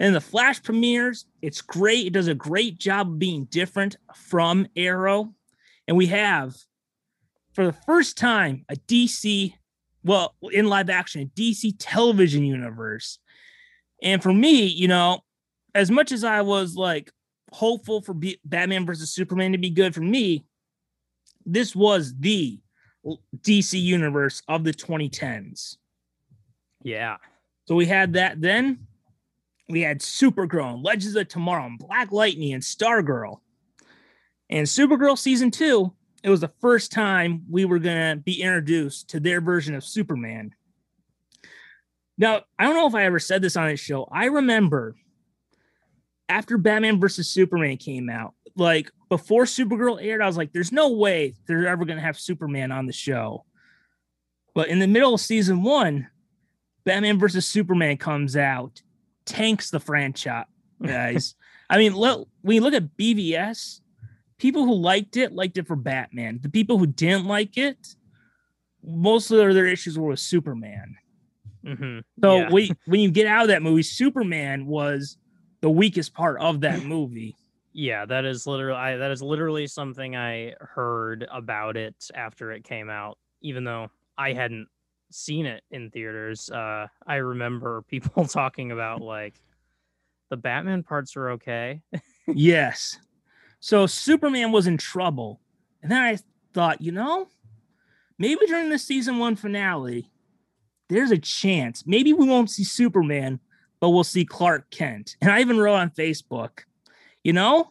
And 0.00 0.14
the 0.14 0.20
Flash 0.20 0.62
premieres, 0.62 1.26
it's 1.42 1.60
great. 1.60 2.06
It 2.06 2.14
does 2.14 2.26
a 2.26 2.34
great 2.34 2.78
job 2.78 3.06
of 3.06 3.18
being 3.18 3.44
different 3.44 3.96
from 4.14 4.66
Arrow. 4.74 5.34
And 5.86 5.94
we 5.94 6.06
have, 6.06 6.56
for 7.52 7.66
the 7.66 7.74
first 7.84 8.16
time, 8.16 8.64
a 8.70 8.76
DC, 8.76 9.52
well, 10.02 10.36
in 10.52 10.68
live 10.68 10.88
action, 10.88 11.20
a 11.20 11.38
DC 11.38 11.74
television 11.78 12.46
universe. 12.46 13.18
And 14.02 14.22
for 14.22 14.32
me, 14.32 14.64
you 14.64 14.88
know, 14.88 15.20
as 15.74 15.90
much 15.90 16.12
as 16.12 16.24
I 16.24 16.40
was 16.40 16.76
like 16.76 17.12
hopeful 17.52 18.00
for 18.00 18.14
B- 18.14 18.40
Batman 18.42 18.86
versus 18.86 19.10
Superman 19.10 19.52
to 19.52 19.58
be 19.58 19.68
good 19.68 19.94
for 19.94 20.00
me, 20.00 20.46
this 21.44 21.76
was 21.76 22.14
the 22.18 22.58
DC 23.36 23.78
universe 23.78 24.40
of 24.48 24.64
the 24.64 24.72
2010s. 24.72 25.76
Yeah. 26.82 27.18
So 27.68 27.74
we 27.74 27.84
had 27.84 28.14
that 28.14 28.40
then. 28.40 28.86
We 29.70 29.82
had 29.82 30.00
Supergirl, 30.00 30.74
and 30.74 30.82
Legends 30.82 31.16
of 31.16 31.28
Tomorrow, 31.28 31.66
and 31.66 31.78
Black 31.78 32.12
Lightning, 32.12 32.52
and 32.52 32.62
Stargirl. 32.62 33.40
And 34.48 34.66
Supergirl 34.66 35.16
season 35.16 35.50
two, 35.50 35.92
it 36.22 36.30
was 36.30 36.40
the 36.40 36.52
first 36.60 36.92
time 36.92 37.44
we 37.48 37.64
were 37.64 37.78
going 37.78 38.16
to 38.16 38.22
be 38.22 38.42
introduced 38.42 39.10
to 39.10 39.20
their 39.20 39.40
version 39.40 39.74
of 39.74 39.84
Superman. 39.84 40.54
Now, 42.18 42.42
I 42.58 42.64
don't 42.64 42.74
know 42.74 42.86
if 42.86 42.94
I 42.94 43.04
ever 43.04 43.18
said 43.18 43.40
this 43.40 43.56
on 43.56 43.68
this 43.68 43.80
show. 43.80 44.06
I 44.12 44.26
remember 44.26 44.96
after 46.28 46.58
Batman 46.58 47.00
versus 47.00 47.28
Superman 47.28 47.76
came 47.76 48.10
out, 48.10 48.34
like 48.56 48.90
before 49.08 49.44
Supergirl 49.44 50.02
aired, 50.02 50.20
I 50.20 50.26
was 50.26 50.36
like, 50.36 50.52
there's 50.52 50.72
no 50.72 50.90
way 50.90 51.34
they're 51.46 51.66
ever 51.66 51.84
going 51.84 51.96
to 51.96 52.04
have 52.04 52.18
Superman 52.18 52.72
on 52.72 52.86
the 52.86 52.92
show. 52.92 53.44
But 54.54 54.68
in 54.68 54.80
the 54.80 54.86
middle 54.86 55.14
of 55.14 55.20
season 55.20 55.62
one, 55.62 56.08
Batman 56.84 57.18
versus 57.18 57.46
Superman 57.46 57.96
comes 57.96 58.36
out, 58.36 58.82
tanks 59.24 59.70
the 59.70 59.80
franchise, 59.80 60.46
guys. 60.86 61.34
I 61.68 61.78
mean, 61.78 61.94
look, 61.94 62.28
when 62.42 62.56
you 62.56 62.60
look 62.62 62.74
at 62.74 62.96
BVS, 62.96 63.80
people 64.38 64.64
who 64.64 64.74
liked 64.74 65.16
it 65.16 65.32
liked 65.32 65.58
it 65.58 65.66
for 65.66 65.76
Batman. 65.76 66.40
The 66.42 66.48
people 66.48 66.78
who 66.78 66.86
didn't 66.86 67.26
like 67.26 67.56
it, 67.56 67.94
most 68.82 69.30
of 69.30 69.38
their, 69.38 69.66
issues 69.66 69.98
were 69.98 70.08
with 70.08 70.20
Superman. 70.20 70.96
hmm 71.64 71.98
So 72.22 72.38
Yeah. 72.38 72.50
we, 72.50 72.72
when 72.86 73.00
you 73.00 73.10
get 73.10 73.26
out 73.26 73.42
of 73.42 73.48
that 73.48 73.62
movie, 73.62 73.82
Superman 73.82 74.66
was 74.66 75.16
the 75.60 75.70
weakest 75.70 76.14
part 76.14 76.40
of 76.40 76.62
that 76.62 76.82
movie. 76.84 77.36
Yeah, 77.72 78.04
that 78.06 78.24
is 78.24 78.46
literally 78.48 78.78
I, 78.78 78.96
that 78.96 79.12
is 79.12 79.22
literally 79.22 79.68
something 79.68 80.16
I 80.16 80.54
heard 80.58 81.24
about 81.30 81.76
it 81.76 81.94
after 82.14 82.50
it 82.50 82.64
came 82.64 82.90
out, 82.90 83.16
even 83.42 83.62
though 83.62 83.90
I 84.18 84.32
hadn't 84.32 84.66
seen 85.10 85.46
it 85.46 85.62
in 85.70 85.90
theaters. 85.90 86.50
Uh, 86.50 86.86
I 87.06 87.16
remember 87.16 87.82
people 87.82 88.24
talking 88.28 88.72
about 88.72 89.00
like 89.00 89.34
the 90.30 90.36
Batman 90.36 90.82
parts 90.82 91.16
are 91.16 91.30
okay. 91.30 91.82
yes. 92.26 92.98
So 93.60 93.86
Superman 93.86 94.52
was 94.52 94.66
in 94.66 94.78
trouble. 94.78 95.40
And 95.82 95.90
then 95.90 96.00
I 96.00 96.18
thought, 96.54 96.80
you 96.80 96.92
know, 96.92 97.28
maybe 98.18 98.46
during 98.46 98.70
the 98.70 98.78
season 98.78 99.18
one 99.18 99.36
finale, 99.36 100.10
there's 100.88 101.10
a 101.10 101.18
chance. 101.18 101.84
Maybe 101.86 102.12
we 102.12 102.26
won't 102.26 102.50
see 102.50 102.64
Superman, 102.64 103.40
but 103.80 103.90
we'll 103.90 104.04
see 104.04 104.24
Clark 104.24 104.70
Kent. 104.70 105.16
And 105.20 105.30
I 105.30 105.40
even 105.40 105.58
wrote 105.58 105.76
on 105.76 105.90
Facebook, 105.90 106.60
you 107.22 107.32
know, 107.32 107.70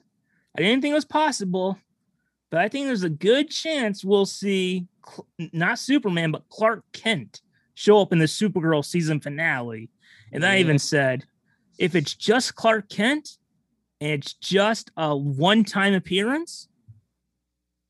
I 0.57 0.61
didn't 0.61 0.81
think 0.81 0.91
it 0.91 0.95
was 0.95 1.05
possible, 1.05 1.77
but 2.49 2.59
I 2.59 2.67
think 2.67 2.87
there's 2.87 3.03
a 3.03 3.09
good 3.09 3.49
chance 3.49 4.03
we'll 4.03 4.25
see 4.25 4.87
not 5.53 5.79
Superman, 5.79 6.31
but 6.31 6.47
Clark 6.49 6.83
Kent 6.93 7.41
show 7.73 8.01
up 8.01 8.11
in 8.11 8.19
the 8.19 8.25
Supergirl 8.25 8.83
season 8.83 9.19
finale. 9.19 9.89
And 10.31 10.43
then 10.43 10.51
I 10.51 10.59
even 10.59 10.79
said, 10.79 11.25
if 11.77 11.95
it's 11.95 12.13
just 12.13 12.55
Clark 12.55 12.89
Kent 12.89 13.37
and 14.01 14.11
it's 14.11 14.33
just 14.33 14.91
a 14.97 15.15
one 15.15 15.63
time 15.63 15.93
appearance, 15.93 16.67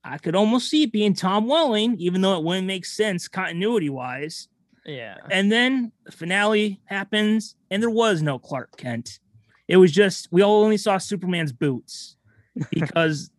I 0.03 0.17
could 0.17 0.35
almost 0.35 0.69
see 0.69 0.83
it 0.83 0.91
being 0.91 1.13
Tom 1.13 1.47
Welling, 1.47 1.97
even 1.99 2.21
though 2.21 2.37
it 2.37 2.43
wouldn't 2.43 2.67
make 2.67 2.85
sense 2.85 3.27
continuity 3.27 3.89
wise. 3.89 4.47
yeah. 4.85 5.17
And 5.29 5.51
then 5.51 5.91
the 6.05 6.11
finale 6.11 6.81
happens, 6.85 7.55
and 7.69 7.81
there 7.83 7.89
was 7.89 8.21
no 8.21 8.39
Clark 8.39 8.77
Kent. 8.77 9.19
It 9.67 9.77
was 9.77 9.91
just 9.91 10.29
we 10.31 10.41
all 10.41 10.63
only 10.63 10.77
saw 10.77 10.97
Superman's 10.97 11.51
boots 11.51 12.15
because 12.71 13.29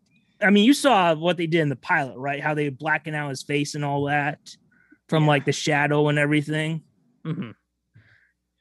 I 0.42 0.50
mean 0.50 0.64
you 0.64 0.74
saw 0.74 1.14
what 1.14 1.36
they 1.36 1.46
did 1.46 1.60
in 1.60 1.68
the 1.68 1.76
pilot, 1.76 2.16
right? 2.18 2.42
How 2.42 2.54
they 2.54 2.68
blacken 2.68 3.14
out 3.14 3.28
his 3.30 3.42
face 3.42 3.74
and 3.74 3.84
all 3.84 4.04
that 4.04 4.56
from 5.08 5.24
Yeah. 5.24 5.28
like 5.28 5.44
the 5.44 5.52
shadow 5.52 6.08
and 6.08 6.18
everything. 6.18 6.82
hmm 7.24 7.50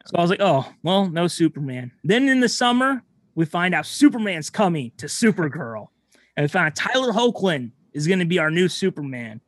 So 0.06 0.18
I 0.18 0.22
was 0.22 0.30
like, 0.30 0.42
oh, 0.42 0.72
well, 0.84 1.10
no 1.10 1.28
Superman. 1.28 1.92
Then 2.04 2.28
in 2.28 2.40
the 2.40 2.50
summer, 2.50 3.04
we 3.36 3.46
find 3.46 3.74
out 3.76 3.86
Superman's 3.86 4.50
coming 4.50 4.92
to 4.98 5.06
Supergirl. 5.06 5.88
And 6.36 6.44
we 6.44 6.48
found 6.48 6.68
out 6.68 6.76
Tyler 6.76 7.12
Hoechlin 7.14 7.72
is 7.94 8.08
going 8.08 8.20
to 8.20 8.26
be 8.26 8.40
our 8.40 8.50
new 8.52 8.68
Superman. 8.68 9.42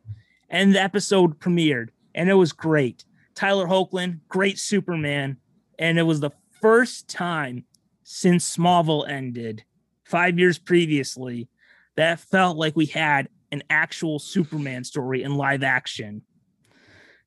And 0.50 0.76
the 0.76 0.82
episode 0.82 1.40
premiered, 1.40 1.90
and 2.14 2.30
it 2.30 2.34
was 2.34 2.52
great. 2.52 3.06
Tyler 3.36 3.68
Hoechlin, 3.68 4.20
great 4.28 4.60
Superman. 4.60 5.38
And 5.80 5.98
it 5.98 6.04
was 6.04 6.20
the 6.20 6.32
first 6.62 7.08
time 7.10 7.64
since 8.04 8.56
Smallville 8.58 9.10
ended, 9.10 9.64
five 10.04 10.38
years 10.38 10.60
previously, 10.60 11.48
that 11.96 12.20
felt 12.20 12.58
like 12.58 12.76
we 12.76 12.86
had 12.86 13.30
an 13.52 13.64
actual 13.70 14.20
Superman 14.20 14.84
story 14.84 15.24
in 15.24 15.36
live 15.36 15.64
action. 15.64 16.22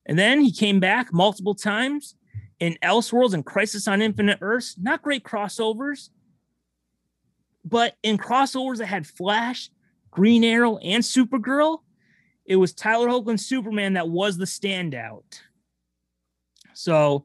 And 0.07 0.19
then 0.19 0.41
he 0.41 0.53
came 0.53 0.81
back 0.81 1.13
multiple 1.13 1.55
times 1.55 2.15
in 2.61 2.77
Elseworlds 2.83 3.35
and 3.35 3.45
Crisis 3.45 3.89
on 3.89 4.03
Infinite 4.03 4.39
Earths, 4.41 4.77
not 4.81 5.03
great 5.03 5.25
crossovers, 5.25 6.11
but 7.65 7.97
in 8.03 8.19
crossovers 8.19 8.79
that 8.79 8.87
had 8.87 9.07
Flash, 9.07 9.71
Green 10.11 10.45
Arrow, 10.45 10.79
and 10.79 11.03
Supergirl, 11.03 11.81
it 12.47 12.57
was 12.57 12.73
Tyler 12.73 13.09
Hoechlin's 13.09 13.47
Superman 13.47 13.95
that 13.95 14.09
was 14.09 14.37
the 14.37 14.45
standout. 14.45 15.41
So 16.75 17.25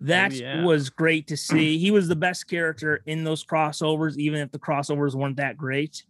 that 0.00 0.32
oh, 0.32 0.36
yeah. 0.36 0.64
was 0.64 0.90
great 0.90 1.28
to 1.28 1.36
see. 1.36 1.78
He 1.78 1.90
was 1.90 2.08
the 2.08 2.16
best 2.16 2.48
character 2.48 3.02
in 3.06 3.24
those 3.24 3.44
crossovers, 3.44 4.16
even 4.16 4.40
if 4.40 4.50
the 4.50 4.58
crossovers 4.58 5.14
weren't 5.14 5.36
that 5.36 5.56
great. 5.56 6.04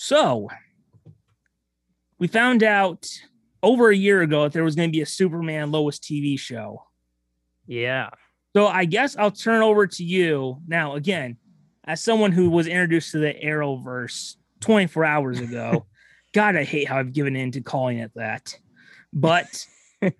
So 0.00 0.48
we 2.20 2.28
found 2.28 2.62
out 2.62 3.08
over 3.64 3.90
a 3.90 3.96
year 3.96 4.22
ago 4.22 4.44
that 4.44 4.52
there 4.52 4.62
was 4.62 4.76
going 4.76 4.88
to 4.88 4.96
be 4.96 5.02
a 5.02 5.06
Superman 5.06 5.72
Lois 5.72 5.98
TV 5.98 6.38
show. 6.38 6.84
Yeah. 7.66 8.10
So 8.54 8.68
I 8.68 8.84
guess 8.84 9.16
I'll 9.16 9.32
turn 9.32 9.60
over 9.60 9.88
to 9.88 10.04
you 10.04 10.62
now. 10.68 10.94
Again, 10.94 11.36
as 11.82 12.00
someone 12.00 12.30
who 12.30 12.48
was 12.48 12.68
introduced 12.68 13.10
to 13.10 13.18
the 13.18 13.34
Arrowverse 13.34 14.36
24 14.60 15.04
hours 15.04 15.40
ago, 15.40 15.84
God, 16.32 16.54
I 16.54 16.62
hate 16.62 16.86
how 16.86 16.98
I've 16.98 17.12
given 17.12 17.34
in 17.34 17.50
to 17.52 17.60
calling 17.60 17.98
it 17.98 18.12
that. 18.14 18.56
But 19.12 19.66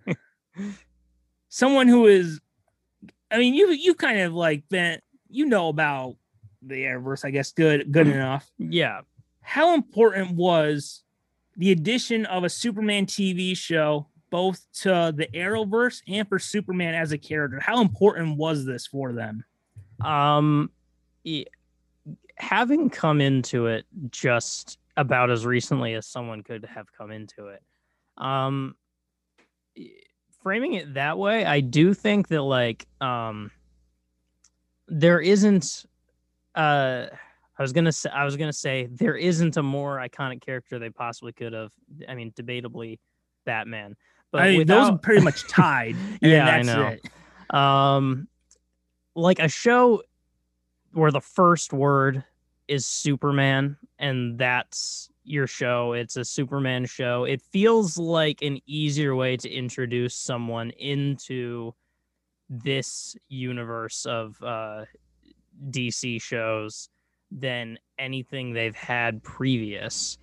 someone 1.51 1.87
who 1.87 2.07
is, 2.07 2.41
I 3.31 3.39
mean, 3.39 3.55
you 3.55 3.71
you 3.71 3.95
kind 3.95 4.19
of 4.19 4.35
like 4.35 4.69
been, 4.69 4.99
you 5.29 5.47
know 5.47 5.69
about 5.69 6.17
the 6.63 6.83
Arrowverse, 6.83 7.25
I 7.25 7.31
guess, 7.31 7.53
good 7.53 7.93
good 7.93 8.09
mm-hmm. 8.09 8.17
enough. 8.17 8.51
Yeah. 8.59 9.03
How 9.49 9.73
important 9.73 10.33
was 10.33 11.05
the 11.57 11.73
addition 11.73 12.26
of 12.26 12.45
a 12.45 12.50
Superman 12.50 13.07
TV 13.07 13.57
show 13.57 14.07
both 14.28 14.62
to 14.83 15.11
the 15.17 15.26
Arrowverse 15.28 16.02
and 16.07 16.28
for 16.28 16.38
Superman 16.38 16.95
as 16.95 17.12
a 17.12 17.19
character? 17.19 17.59
How 17.59 17.81
important 17.81 18.37
was 18.37 18.67
this 18.67 18.87
for 18.87 19.14
them? 19.14 19.43
Um, 20.05 20.71
y- 21.25 21.47
having 22.37 22.90
come 22.90 23.23
into 23.23 23.69
it 23.69 23.87
just 24.11 24.76
about 24.99 25.31
as 25.31 25.47
recently 25.47 25.95
as 25.95 26.07
someone 26.07 26.43
could 26.43 26.67
have 26.67 26.93
come 26.93 27.11
into 27.11 27.47
it, 27.47 27.62
um, 28.19 28.76
framing 30.43 30.75
it 30.75 30.93
that 30.93 31.17
way, 31.17 31.47
I 31.47 31.61
do 31.61 31.95
think 31.95 32.28
that 32.28 32.43
like 32.43 32.87
um, 33.00 33.50
there 34.88 35.21
isn't. 35.23 35.87
Uh, 36.55 37.07
I 37.59 37.62
was 37.62 37.73
gonna 37.73 37.93
say 37.93 38.11
I 38.11 38.25
was 38.25 38.37
gonna 38.37 38.53
say 38.53 38.87
there 38.91 39.17
isn't 39.17 39.57
a 39.57 39.62
more 39.62 39.97
iconic 39.99 40.41
character 40.41 40.79
they 40.79 40.91
possibly 40.91 41.33
could 41.33 41.53
have. 41.53 41.73
I 42.09 42.15
mean, 42.15 42.33
debatably, 42.33 42.99
Batman. 43.45 43.97
But 44.31 44.43
I 44.43 44.50
mean, 44.53 44.67
those 44.67 44.91
are 44.91 44.99
pretty 44.99 45.23
much 45.23 45.47
tied. 45.49 45.97
and 46.23 46.33
Yeah, 46.33 46.49
I 46.49 46.62
know. 46.62 46.87
it. 46.88 47.55
um 47.55 48.29
like 49.15 49.41
a 49.41 49.49
show 49.49 50.03
where 50.93 51.11
the 51.11 51.21
first 51.21 51.73
word 51.73 52.25
is 52.69 52.87
superman 52.87 53.77
and 53.99 54.38
that's 54.38 55.09
your 55.25 55.47
show 55.47 55.93
it's 55.93 56.17
a 56.17 56.25
superman 56.25 56.87
show 56.87 57.25
it 57.25 57.43
feels 57.50 57.99
like 57.99 58.43
an 58.43 58.59
easier 58.67 59.15
way 59.17 59.37
to 59.37 59.50
introduce 59.50 60.15
someone 60.15 60.71
into 60.71 61.75
this 62.49 63.17
universe 63.29 64.07
of 64.07 64.41
uh 64.43 64.85
dc 65.71 66.21
shows 66.23 66.88
than 67.31 67.79
anything 67.99 68.53
they've 68.53 68.75
had 68.75 69.23
previous. 69.23 70.19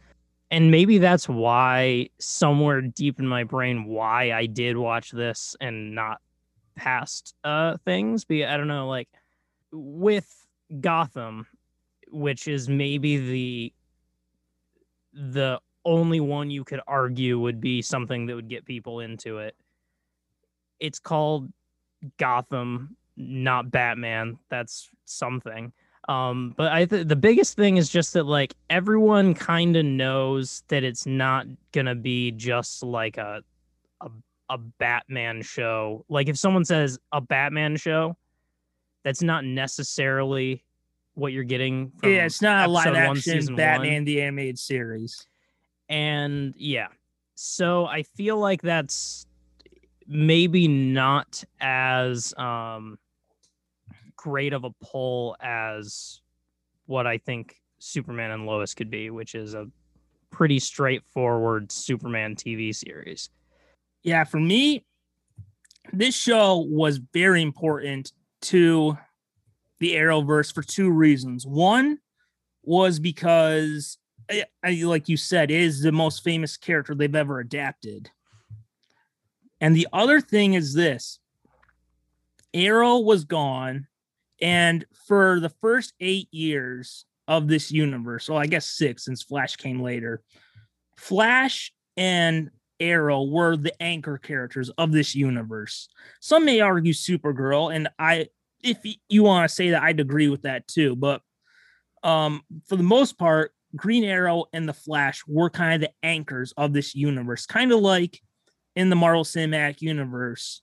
And 0.51 0.71
maybe 0.71 0.97
that's 0.97 1.27
why 1.27 2.09
somewhere 2.19 2.81
deep 2.81 3.19
in 3.19 3.27
my 3.27 3.43
brain 3.43 3.85
why 3.85 4.31
i 4.31 4.45
did 4.45 4.77
watch 4.77 5.11
this 5.11 5.55
and 5.59 5.93
not 5.95 6.21
past 6.75 7.35
uh 7.43 7.77
things. 7.85 8.25
Be 8.25 8.45
i 8.45 8.57
don't 8.57 8.67
know 8.67 8.87
like 8.87 9.09
with 9.71 10.47
gotham 10.79 11.45
which 12.09 12.47
is 12.47 12.69
maybe 12.69 13.17
the 13.17 13.73
the 15.13 15.59
only 15.83 16.19
one 16.19 16.49
you 16.49 16.63
could 16.63 16.81
argue 16.87 17.39
would 17.39 17.61
be 17.61 17.81
something 17.81 18.25
that 18.25 18.35
would 18.35 18.49
get 18.49 18.65
people 18.65 18.99
into 18.99 19.37
it. 19.37 19.55
It's 20.79 20.99
called 20.99 21.51
gotham 22.17 22.97
not 23.17 23.71
batman. 23.71 24.37
That's 24.49 24.89
something 25.05 25.71
um 26.07 26.53
but 26.55 26.71
i 26.71 26.85
th- 26.85 27.07
the 27.07 27.15
biggest 27.15 27.55
thing 27.55 27.77
is 27.77 27.89
just 27.89 28.13
that 28.13 28.25
like 28.25 28.55
everyone 28.69 29.33
kind 29.33 29.75
of 29.75 29.85
knows 29.85 30.63
that 30.67 30.83
it's 30.83 31.05
not 31.05 31.45
gonna 31.71 31.95
be 31.95 32.31
just 32.31 32.83
like 32.83 33.17
a 33.17 33.41
a 34.01 34.09
a 34.49 34.57
Batman 34.57 35.41
show. 35.41 36.05
Like 36.09 36.27
if 36.29 36.37
someone 36.37 36.65
says 36.65 36.99
a 37.11 37.19
Batman 37.21 37.77
show, 37.77 38.15
that's 39.03 39.23
not 39.23 39.43
necessarily 39.43 40.63
what 41.15 41.33
you're 41.33 41.43
getting. 41.43 41.91
From 41.97 42.11
Yeah, 42.11 42.25
it's 42.25 42.41
not 42.41 42.67
a 42.67 42.71
live 42.71 42.87
one, 42.87 42.95
action 42.95 43.55
Batman 43.55 43.93
one. 43.93 44.05
the 44.05 44.21
animated 44.21 44.59
series. 44.59 45.25
And 45.89 46.53
yeah, 46.57 46.87
so 47.35 47.85
I 47.85 48.03
feel 48.03 48.37
like 48.37 48.61
that's 48.61 49.25
maybe 50.07 50.67
not 50.67 51.43
as 51.59 52.33
um 52.37 52.99
great 54.25 54.53
of 54.53 54.63
a 54.63 54.71
pull 54.81 55.37
as 55.39 56.19
what 56.87 57.05
I 57.05 57.19
think 57.19 57.57
Superman 57.77 58.31
and 58.31 58.47
Lois 58.47 58.73
could 58.73 58.89
be, 58.89 59.11
which 59.11 59.35
is 59.35 59.53
a 59.53 59.67
pretty 60.31 60.57
straightforward 60.57 61.71
Superman 61.71 62.35
TV 62.35 62.73
series. 62.73 63.29
Yeah, 64.01 64.23
for 64.23 64.39
me, 64.39 64.83
this 65.93 66.15
show 66.15 66.57
was 66.57 66.97
very 67.13 67.43
important 67.43 68.13
to 68.41 68.97
the 69.77 69.93
Arrowverse 69.93 70.51
for 70.51 70.63
two 70.63 70.89
reasons. 70.89 71.45
One 71.45 71.99
was 72.63 72.99
because, 72.99 73.99
eh, 74.29 74.45
I- 74.63 74.81
like 74.85 75.07
you 75.07 75.17
said, 75.17 75.51
is 75.51 75.81
the 75.81 75.91
most 75.91 76.23
famous 76.23 76.57
character 76.57 76.95
they've 76.95 77.13
ever 77.13 77.39
adapted. 77.39 78.09
And 79.61 79.75
the 79.75 79.87
other 79.93 80.19
thing 80.19 80.55
is 80.55 80.73
this 80.73 81.19
Arrow 82.55 82.97
was 82.97 83.23
gone. 83.23 83.85
And 84.41 84.85
for 85.07 85.39
the 85.39 85.49
first 85.61 85.93
eight 85.99 86.27
years 86.31 87.05
of 87.27 87.47
this 87.47 87.71
universe, 87.71 88.29
well, 88.29 88.37
I 88.37 88.47
guess 88.47 88.65
six 88.65 89.05
since 89.05 89.23
Flash 89.23 89.55
came 89.55 89.81
later, 89.81 90.21
Flash 90.97 91.71
and 91.97 92.49
Arrow 92.79 93.23
were 93.23 93.55
the 93.55 93.81
anchor 93.81 94.17
characters 94.17 94.69
of 94.77 94.91
this 94.91 95.15
universe. 95.15 95.87
Some 96.19 96.45
may 96.45 96.59
argue 96.59 96.93
Supergirl, 96.93 97.73
and 97.73 97.87
I, 97.97 98.27
if 98.61 98.79
you 99.07 99.23
want 99.23 99.49
to 99.49 99.55
say 99.55 99.69
that, 99.71 99.83
I'd 99.83 99.99
agree 99.99 100.29
with 100.29 100.41
that 100.43 100.67
too. 100.67 100.95
But 100.95 101.21
um, 102.03 102.41
for 102.67 102.75
the 102.75 102.83
most 102.83 103.17
part, 103.17 103.51
Green 103.75 104.03
Arrow 104.03 104.45
and 104.53 104.67
the 104.67 104.73
Flash 104.73 105.23
were 105.27 105.49
kind 105.49 105.75
of 105.75 105.81
the 105.81 105.93
anchors 106.05 106.53
of 106.57 106.73
this 106.73 106.95
universe, 106.95 107.45
kind 107.45 107.71
of 107.71 107.79
like 107.79 108.19
in 108.75 108.89
the 108.89 108.95
Marvel 108.95 109.23
Cinematic 109.23 109.81
Universe. 109.81 110.61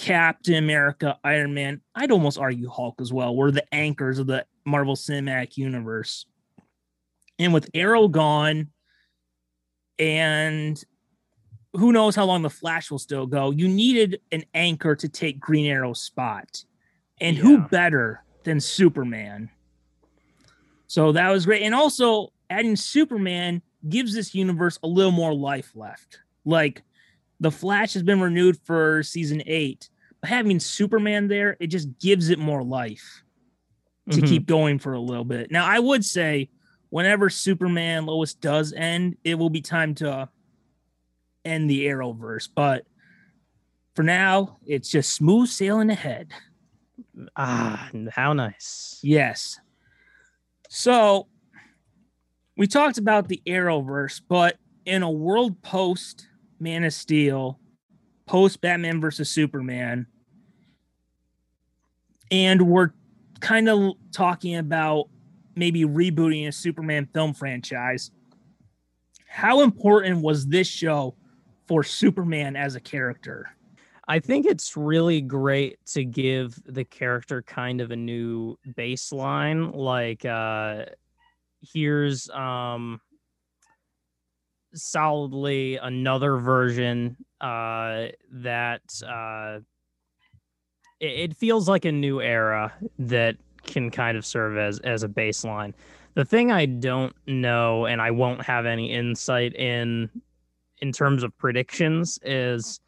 Captain 0.00 0.54
America, 0.54 1.18
Iron 1.22 1.52
Man, 1.52 1.82
I'd 1.94 2.10
almost 2.10 2.38
argue 2.38 2.70
Hulk 2.70 3.02
as 3.02 3.12
well, 3.12 3.36
were 3.36 3.50
the 3.50 3.74
anchors 3.74 4.18
of 4.18 4.26
the 4.26 4.46
Marvel 4.64 4.96
Cinematic 4.96 5.58
Universe. 5.58 6.24
And 7.38 7.52
with 7.52 7.68
Arrow 7.74 8.08
gone, 8.08 8.68
and 9.98 10.82
who 11.74 11.92
knows 11.92 12.16
how 12.16 12.24
long 12.24 12.40
the 12.40 12.48
Flash 12.48 12.90
will 12.90 12.98
still 12.98 13.26
go. 13.26 13.50
You 13.50 13.68
needed 13.68 14.22
an 14.32 14.44
anchor 14.54 14.96
to 14.96 15.06
take 15.06 15.38
Green 15.38 15.66
Arrow's 15.66 16.00
spot. 16.00 16.64
And 17.20 17.36
who 17.36 17.58
better 17.58 18.24
than 18.44 18.58
Superman? 18.58 19.50
So 20.86 21.12
that 21.12 21.28
was 21.28 21.44
great. 21.44 21.60
And 21.62 21.74
also, 21.74 22.32
adding 22.48 22.74
Superman 22.74 23.60
gives 23.86 24.14
this 24.14 24.34
universe 24.34 24.78
a 24.82 24.86
little 24.86 25.12
more 25.12 25.34
life 25.34 25.72
left. 25.74 26.20
Like, 26.46 26.82
the 27.40 27.50
Flash 27.50 27.94
has 27.94 28.02
been 28.02 28.20
renewed 28.20 28.58
for 28.64 29.02
season 29.02 29.42
eight, 29.46 29.88
but 30.20 30.28
having 30.30 30.60
Superman 30.60 31.26
there, 31.28 31.56
it 31.58 31.68
just 31.68 31.98
gives 31.98 32.28
it 32.28 32.38
more 32.38 32.62
life 32.62 33.22
to 34.10 34.20
Mhm. 34.20 34.28
keep 34.28 34.46
going 34.46 34.78
for 34.78 34.92
a 34.92 35.00
little 35.00 35.24
bit. 35.24 35.50
Now, 35.50 35.64
I 35.66 35.78
would 35.78 36.04
say 36.04 36.50
whenever 36.90 37.30
Superman 37.30 38.06
Lois 38.06 38.34
does 38.34 38.72
end, 38.72 39.16
it 39.24 39.36
will 39.36 39.50
be 39.50 39.60
time 39.62 39.94
to 39.96 40.28
end 41.44 41.70
the 41.70 41.86
Arrowverse. 41.86 42.48
But 42.54 42.86
for 43.94 44.02
now, 44.02 44.58
it's 44.66 44.90
just 44.90 45.14
smooth 45.14 45.48
sailing 45.48 45.90
ahead. 45.90 46.32
Ah, 47.36 47.90
how 48.10 48.32
nice. 48.32 48.98
Yes. 49.02 49.58
So 50.68 51.28
we 52.56 52.66
talked 52.66 52.98
about 52.98 53.28
the 53.28 53.42
Arrowverse, 53.46 54.20
but 54.28 54.58
in 54.84 55.02
a 55.02 55.10
world 55.10 55.62
post 55.62 56.26
Man 56.60 56.84
of 56.84 56.92
Steel, 56.92 57.58
post 58.26 58.60
Batman 58.60 59.00
versus 59.00 59.28
Superman, 59.30 60.06
and 62.30 62.62
we're 62.62 62.90
kind 63.40 63.68
of 63.68 63.94
talking 64.12 64.56
about 64.56 65.08
maybe 65.56 65.84
rebooting 65.84 66.46
a 66.46 66.52
Superman 66.52 67.08
film 67.12 67.34
franchise. 67.34 68.10
How 69.26 69.62
important 69.62 70.22
was 70.22 70.46
this 70.46 70.68
show 70.68 71.14
for 71.66 71.82
Superman 71.82 72.56
as 72.56 72.74
a 72.74 72.80
character? 72.80 73.48
I 74.06 74.18
think 74.18 74.44
it's 74.44 74.76
really 74.76 75.20
great 75.20 75.78
to 75.86 76.04
give 76.04 76.60
the 76.66 76.84
character 76.84 77.42
kind 77.42 77.80
of 77.80 77.92
a 77.92 77.96
new 77.96 78.58
baseline. 78.70 79.74
Like, 79.74 80.24
uh, 80.24 80.86
here's 81.62 82.28
um, 82.30 83.00
solidly 84.74 85.76
another 85.76 86.36
version 86.36 87.16
uh, 87.40 88.06
that 88.32 88.82
uh, 89.06 89.60
it, 91.00 91.30
it 91.30 91.36
feels 91.36 91.68
like 91.68 91.84
a 91.84 91.92
new 91.92 92.20
era 92.20 92.72
that 92.98 93.36
can 93.64 93.90
kind 93.90 94.16
of 94.16 94.24
serve 94.24 94.56
as 94.56 94.78
as 94.80 95.02
a 95.02 95.08
baseline. 95.08 95.72
The 96.14 96.24
thing 96.24 96.50
I 96.50 96.66
don't 96.66 97.14
know, 97.26 97.86
and 97.86 98.00
I 98.00 98.10
won't 98.10 98.42
have 98.42 98.66
any 98.66 98.92
insight 98.92 99.54
in 99.54 100.10
in 100.78 100.92
terms 100.92 101.22
of 101.22 101.36
predictions 101.38 102.18
is 102.22 102.80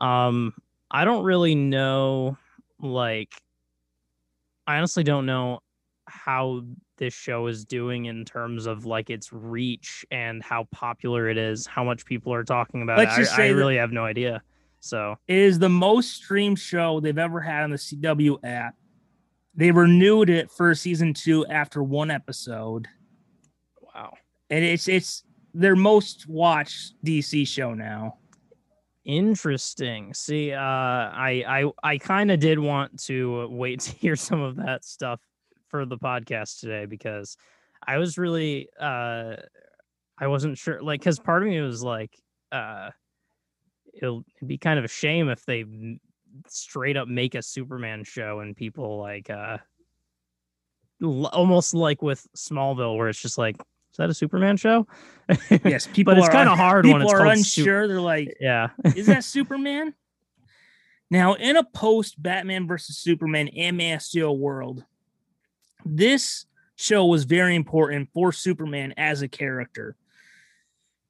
um 0.00 0.52
I 0.90 1.04
don't 1.04 1.24
really 1.24 1.54
know 1.54 2.36
like 2.80 3.32
I 4.66 4.76
honestly 4.76 5.04
don't 5.04 5.26
know 5.26 5.60
how 6.06 6.62
this 7.02 7.12
show 7.12 7.48
is 7.48 7.64
doing 7.64 8.04
in 8.04 8.24
terms 8.24 8.66
of 8.66 8.86
like 8.86 9.10
its 9.10 9.32
reach 9.32 10.06
and 10.12 10.40
how 10.40 10.68
popular 10.70 11.28
it 11.28 11.36
is, 11.36 11.66
how 11.66 11.82
much 11.82 12.06
people 12.06 12.32
are 12.32 12.44
talking 12.44 12.80
about 12.80 12.96
Let's 12.96 13.16
it. 13.16 13.22
just 13.22 13.32
I, 13.32 13.36
say 13.38 13.46
I 13.48 13.50
really 13.50 13.74
have 13.74 13.90
no 13.90 14.04
idea. 14.04 14.40
So 14.78 15.16
It 15.26 15.36
is 15.36 15.58
the 15.58 15.68
most 15.68 16.12
streamed 16.12 16.60
show 16.60 17.00
they've 17.00 17.18
ever 17.18 17.40
had 17.40 17.64
on 17.64 17.70
the 17.70 17.76
CW 17.76 18.38
app. 18.44 18.76
They 19.56 19.72
renewed 19.72 20.30
it 20.30 20.48
for 20.52 20.72
season 20.76 21.12
two 21.12 21.44
after 21.46 21.82
one 21.82 22.08
episode, 22.08 22.86
wow. 23.80 24.14
and 24.48 24.64
it's 24.64 24.86
it's 24.86 25.24
their 25.52 25.74
most 25.74 26.28
watched 26.28 26.94
DC 27.04 27.48
show 27.48 27.74
now. 27.74 28.18
Interesting. 29.04 30.14
See, 30.14 30.52
uh, 30.52 30.60
I 30.60 31.44
I 31.46 31.72
I 31.82 31.98
kind 31.98 32.30
of 32.30 32.38
did 32.38 32.60
want 32.60 33.02
to 33.06 33.48
wait 33.48 33.80
to 33.80 33.92
hear 33.96 34.14
some 34.14 34.40
of 34.40 34.56
that 34.56 34.84
stuff 34.84 35.20
for 35.72 35.86
the 35.86 35.96
podcast 35.96 36.60
today 36.60 36.84
because 36.84 37.36
I 37.84 37.96
was 37.98 38.18
really 38.18 38.68
uh 38.78 39.36
I 40.18 40.26
wasn't 40.28 40.58
sure 40.58 40.80
like 40.82 41.00
because 41.00 41.18
part 41.18 41.42
of 41.42 41.48
me 41.48 41.60
was 41.62 41.82
like 41.82 42.14
uh 42.52 42.90
it'll 43.94 44.22
be 44.46 44.58
kind 44.58 44.78
of 44.78 44.84
a 44.84 44.88
shame 44.88 45.30
if 45.30 45.44
they 45.46 45.64
straight 46.46 46.96
up 46.98 47.08
make 47.08 47.34
a 47.34 47.42
Superman 47.42 48.04
show 48.04 48.40
and 48.40 48.54
people 48.54 48.98
like 48.98 49.30
uh 49.30 49.56
l- 51.02 51.26
almost 51.28 51.72
like 51.74 52.02
with 52.02 52.26
Smallville 52.36 52.98
where 52.98 53.08
it's 53.08 53.20
just 53.20 53.38
like 53.38 53.56
is 53.58 53.96
that 53.96 54.10
a 54.10 54.14
Superman 54.14 54.56
show? 54.58 54.86
Yes, 55.64 55.86
people. 55.92 56.12
but 56.14 56.18
it's 56.18 56.28
are- 56.28 56.32
kind 56.32 56.48
of 56.50 56.58
hard 56.58 56.84
People 56.84 56.98
when 56.98 57.02
it's 57.06 57.12
are 57.14 57.18
called 57.24 57.38
Su- 57.38 57.60
unsure. 57.62 57.88
They're 57.88 58.00
like, 58.00 58.36
yeah. 58.40 58.68
is 58.94 59.06
that 59.06 59.22
Superman? 59.24 59.94
Now, 61.10 61.34
in 61.34 61.56
a 61.58 61.64
post 61.64 62.22
Batman 62.22 62.66
versus 62.66 62.96
Superman 62.96 63.48
and 63.48 63.76
Man 63.76 63.96
of 63.96 64.02
Steel 64.02 64.34
world, 64.34 64.82
this 65.84 66.46
show 66.76 67.06
was 67.06 67.24
very 67.24 67.54
important 67.54 68.08
for 68.12 68.32
Superman 68.32 68.94
as 68.96 69.22
a 69.22 69.28
character 69.28 69.96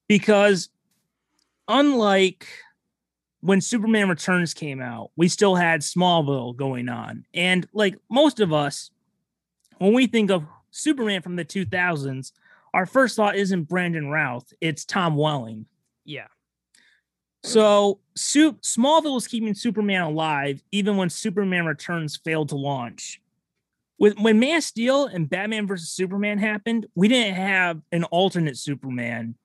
because, 0.07 0.69
unlike 1.67 2.47
when 3.41 3.59
Superman 3.59 4.09
Returns 4.09 4.53
came 4.53 4.81
out, 4.81 5.11
we 5.17 5.27
still 5.27 5.55
had 5.55 5.81
Smallville 5.81 6.55
going 6.55 6.87
on. 6.89 7.25
And 7.33 7.67
like 7.73 7.97
most 8.09 8.39
of 8.39 8.53
us, 8.53 8.89
when 9.79 9.93
we 9.93 10.07
think 10.07 10.31
of 10.31 10.45
Superman 10.71 11.21
from 11.21 11.35
the 11.35 11.45
2000s, 11.45 12.31
our 12.73 12.85
first 12.85 13.15
thought 13.15 13.35
isn't 13.35 13.67
Brandon 13.67 14.07
Routh, 14.07 14.53
it's 14.61 14.85
Tom 14.85 15.15
Welling. 15.15 15.65
Yeah. 16.05 16.27
So, 17.43 17.99
Smallville 18.17 19.15
was 19.15 19.27
keeping 19.27 19.53
Superman 19.53 20.01
alive 20.01 20.63
even 20.71 20.95
when 20.95 21.09
Superman 21.09 21.65
Returns 21.65 22.15
failed 22.15 22.49
to 22.49 22.55
launch. 22.55 23.19
With 24.03 24.19
when 24.19 24.37
Man 24.37 24.57
of 24.57 24.65
Steel 24.65 25.05
and 25.05 25.29
Batman 25.29 25.65
versus 25.65 25.87
Superman 25.87 26.37
happened, 26.37 26.87
we 26.93 27.07
didn't 27.07 27.35
have 27.35 27.79
an 27.93 28.03
alternate 28.03 28.57
Superman 28.57 29.35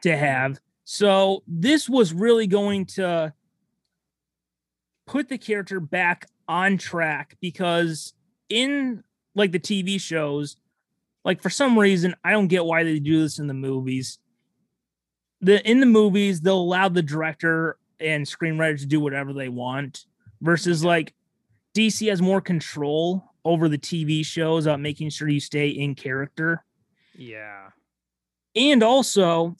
to 0.00 0.16
have. 0.16 0.58
So, 0.84 1.42
this 1.46 1.86
was 1.86 2.14
really 2.14 2.46
going 2.46 2.86
to 2.96 3.34
put 5.06 5.28
the 5.28 5.36
character 5.36 5.80
back 5.80 6.28
on 6.48 6.78
track 6.78 7.36
because 7.42 8.14
in 8.48 9.04
like 9.34 9.52
the 9.52 9.60
TV 9.60 10.00
shows, 10.00 10.56
like 11.22 11.42
for 11.42 11.50
some 11.50 11.78
reason, 11.78 12.14
I 12.24 12.30
don't 12.30 12.48
get 12.48 12.64
why 12.64 12.84
they 12.84 13.00
do 13.00 13.20
this 13.20 13.38
in 13.38 13.48
the 13.48 13.52
movies 13.52 14.18
the 15.42 15.70
in 15.70 15.80
the 15.80 15.86
movies 15.86 16.40
they'll 16.40 16.56
allow 16.56 16.88
the 16.88 17.02
director 17.02 17.76
and 17.98 18.24
screenwriter 18.24 18.78
to 18.78 18.86
do 18.86 18.98
whatever 18.98 19.34
they 19.34 19.50
want 19.50 20.06
versus 20.40 20.82
like 20.82 21.12
DC 21.76 22.08
has 22.08 22.22
more 22.22 22.40
control 22.40 23.29
over 23.44 23.68
the 23.68 23.78
TV 23.78 24.24
shows 24.24 24.66
about 24.66 24.80
making 24.80 25.10
sure 25.10 25.28
you 25.28 25.40
stay 25.40 25.68
in 25.68 25.94
character 25.94 26.64
Yeah. 27.14 27.70
and 28.54 28.82
also 28.82 29.56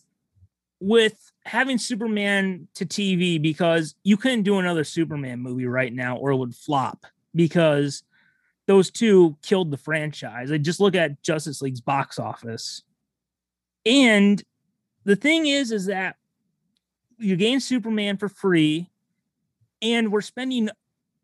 with 0.80 1.30
having 1.44 1.78
Superman 1.78 2.68
to 2.74 2.86
TV 2.86 3.40
because 3.40 3.94
you 4.02 4.16
couldn't 4.16 4.42
do 4.42 4.58
another 4.58 4.84
Superman 4.84 5.40
movie 5.40 5.66
right 5.66 5.92
now 5.92 6.16
or 6.16 6.30
it 6.30 6.36
would 6.36 6.54
flop 6.54 7.06
because 7.34 8.02
those 8.66 8.90
two 8.90 9.36
killed 9.42 9.70
the 9.70 9.76
franchise. 9.76 10.52
I 10.52 10.58
just 10.58 10.80
look 10.80 10.94
at 10.94 11.22
Justice 11.22 11.60
League's 11.60 11.80
box 11.80 12.18
office. 12.18 12.82
And 13.84 14.42
the 15.04 15.16
thing 15.16 15.46
is, 15.46 15.72
is 15.72 15.86
that 15.86 16.16
you 17.18 17.36
gain 17.36 17.60
Superman 17.60 18.16
for 18.16 18.28
free, 18.28 18.90
and 19.82 20.12
we're 20.12 20.20
spending 20.20 20.70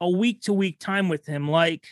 a 0.01 0.11
week 0.11 0.43
to 0.43 0.53
week 0.53 0.79
time 0.79 1.09
with 1.09 1.25
him. 1.27 1.49
Like 1.49 1.87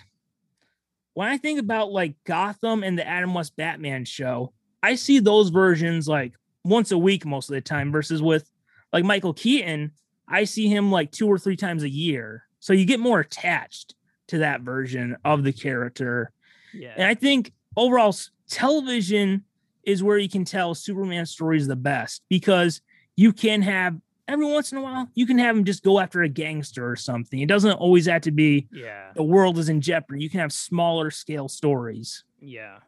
when 1.14 1.28
I 1.28 1.38
think 1.38 1.58
about 1.58 1.90
like 1.90 2.14
Gotham 2.24 2.82
and 2.82 2.98
the 2.98 3.06
Adam 3.06 3.34
West 3.34 3.56
Batman 3.56 4.04
show, 4.04 4.52
I 4.82 4.96
see 4.96 5.20
those 5.20 5.48
versions 5.48 6.06
like 6.06 6.34
once 6.64 6.92
a 6.92 6.98
week 6.98 7.24
most 7.24 7.48
of 7.48 7.54
the 7.54 7.60
time 7.60 7.90
versus 7.90 8.20
with 8.20 8.50
like 8.92 9.04
Michael 9.04 9.34
Keaton, 9.34 9.92
I 10.28 10.44
see 10.44 10.68
him 10.68 10.90
like 10.90 11.10
two 11.10 11.28
or 11.28 11.38
three 11.38 11.56
times 11.56 11.82
a 11.82 11.88
year. 11.88 12.44
So 12.60 12.72
you 12.72 12.84
get 12.84 13.00
more 13.00 13.20
attached 13.20 13.94
to 14.28 14.38
that 14.38 14.62
version 14.62 15.16
of 15.24 15.44
the 15.44 15.52
character. 15.52 16.32
Yeah. 16.72 16.94
And 16.96 17.06
I 17.06 17.14
think 17.14 17.52
overall 17.76 18.14
television 18.48 19.44
is 19.84 20.02
where 20.02 20.18
you 20.18 20.28
can 20.28 20.44
tell 20.44 20.74
Superman 20.74 21.26
stories 21.26 21.66
the 21.66 21.76
best 21.76 22.22
because 22.28 22.80
you 23.16 23.32
can 23.32 23.62
have 23.62 23.96
every 24.28 24.46
once 24.46 24.72
in 24.72 24.78
a 24.78 24.82
while 24.82 25.08
you 25.14 25.26
can 25.26 25.38
have 25.38 25.56
him 25.56 25.64
just 25.64 25.82
go 25.82 25.98
after 26.00 26.22
a 26.22 26.28
gangster 26.28 26.88
or 26.88 26.96
something. 26.96 27.40
It 27.40 27.48
doesn't 27.48 27.72
always 27.72 28.06
have 28.06 28.22
to 28.22 28.30
be 28.30 28.68
yeah. 28.72 29.10
the 29.14 29.22
world 29.22 29.58
is 29.58 29.68
in 29.68 29.80
jeopardy. 29.80 30.22
You 30.22 30.30
can 30.30 30.40
have 30.40 30.52
smaller 30.52 31.10
scale 31.10 31.48
stories. 31.48 32.24
Yeah. 32.40 32.78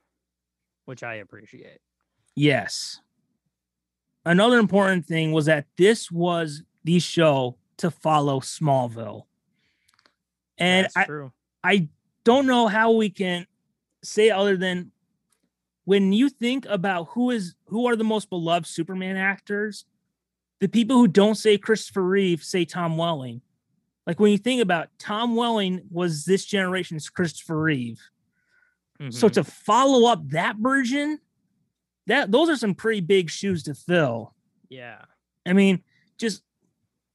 Which 0.84 1.02
I 1.02 1.14
appreciate. 1.14 1.80
Yes. 2.34 3.00
Another 4.24 4.58
important 4.58 5.06
thing 5.06 5.32
was 5.32 5.46
that 5.46 5.66
this 5.76 6.10
was 6.10 6.62
the 6.84 6.98
show 6.98 7.56
to 7.78 7.90
follow 7.90 8.40
Smallville. 8.40 9.24
And 10.58 10.84
That's 10.84 10.96
I, 10.96 11.04
true. 11.04 11.32
I 11.62 11.88
don't 12.24 12.46
know 12.46 12.66
how 12.66 12.92
we 12.92 13.10
can 13.10 13.46
say 14.02 14.30
other 14.30 14.56
than 14.56 14.92
when 15.84 16.12
you 16.12 16.28
think 16.28 16.66
about 16.66 17.08
who 17.10 17.30
is 17.30 17.54
who 17.66 17.86
are 17.86 17.96
the 17.96 18.04
most 18.04 18.28
beloved 18.28 18.66
Superman 18.66 19.16
actors, 19.16 19.84
the 20.60 20.68
people 20.68 20.96
who 20.96 21.08
don't 21.08 21.34
say 21.34 21.58
Christopher 21.58 22.02
Reeve 22.02 22.42
say 22.42 22.64
Tom 22.64 22.96
Welling. 22.96 23.40
Like 24.06 24.20
when 24.20 24.32
you 24.32 24.38
think 24.38 24.62
about 24.62 24.88
Tom 24.98 25.34
Welling 25.36 25.82
was 25.90 26.24
this 26.24 26.44
generation's 26.44 27.08
Christopher 27.08 27.60
Reeve. 27.60 28.00
So 29.10 29.28
Mhm. 29.28 29.32
to 29.34 29.44
follow 29.44 30.08
up 30.10 30.26
that 30.30 30.56
version, 30.56 31.18
that 32.06 32.30
those 32.32 32.48
are 32.48 32.56
some 32.56 32.74
pretty 32.74 33.00
big 33.00 33.28
shoes 33.30 33.62
to 33.64 33.74
fill. 33.74 34.34
yeah. 34.68 35.04
I 35.44 35.52
mean, 35.52 35.84
just 36.18 36.42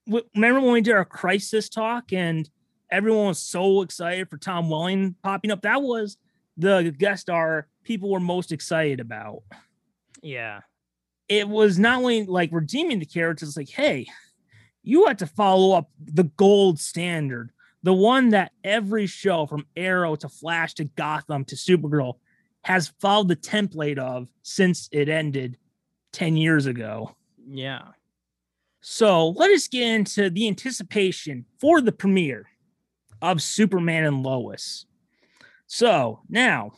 w- 0.08 0.26
remember 0.36 0.62
when 0.62 0.72
we 0.74 0.82
did 0.82 0.94
our 0.94 1.04
crisis 1.04 1.68
talk 1.68 2.14
and 2.14 2.50
everyone 2.90 3.28
was 3.28 3.40
so 3.40 3.82
excited 3.82 4.30
for 4.30 4.38
Tom 4.38 4.70
Welling 4.70 5.16
popping 5.24 5.52
up? 5.52 5.64
That 5.64 5.82
was 5.82 6.18
the 6.56 6.94
guest 6.98 7.24
star 7.24 7.68
people 7.84 8.10
were 8.10 8.20
most 8.22 8.52
excited 8.54 9.00
about. 9.02 9.44
Yeah. 10.22 10.62
It 11.32 11.48
was 11.48 11.80
not 11.80 12.00
only 12.00 12.26
like 12.26 12.50
redeeming 12.52 13.00
the 13.00 13.06
characters, 13.06 13.48
it's 13.48 13.58
like, 13.58 13.70
hey, 13.70 14.06
you 14.84 15.06
had 15.06 15.20
to 15.20 15.28
follow 15.28 15.78
up 15.78 15.90
the 15.98 16.26
gold 16.26 16.78
standard, 16.78 17.52
the 17.84 17.94
one 17.94 18.32
that 18.32 18.52
every 18.66 19.08
show 19.08 19.46
from 19.46 19.66
Arrow 19.78 20.18
to 20.18 20.28
Flash 20.28 20.74
to 20.74 20.84
Gotham 20.84 21.46
to 21.46 21.56
Supergirl 21.56 22.16
has 22.64 22.92
followed 23.00 23.30
the 23.30 23.38
template 23.38 23.98
of 23.98 24.28
since 24.44 24.90
it 24.92 25.08
ended 25.08 25.58
10 26.12 26.36
years 26.36 26.66
ago. 26.66 27.16
Yeah. 27.48 27.84
So 28.82 29.30
let 29.30 29.52
us 29.52 29.70
get 29.70 29.84
into 29.84 30.30
the 30.30 30.50
anticipation 30.50 31.46
for 31.62 31.80
the 31.80 31.94
premiere 31.94 32.48
of 33.22 33.42
Superman 33.42 34.04
and 34.04 34.22
Lois. 34.22 34.86
So 35.66 36.20
now, 36.28 36.74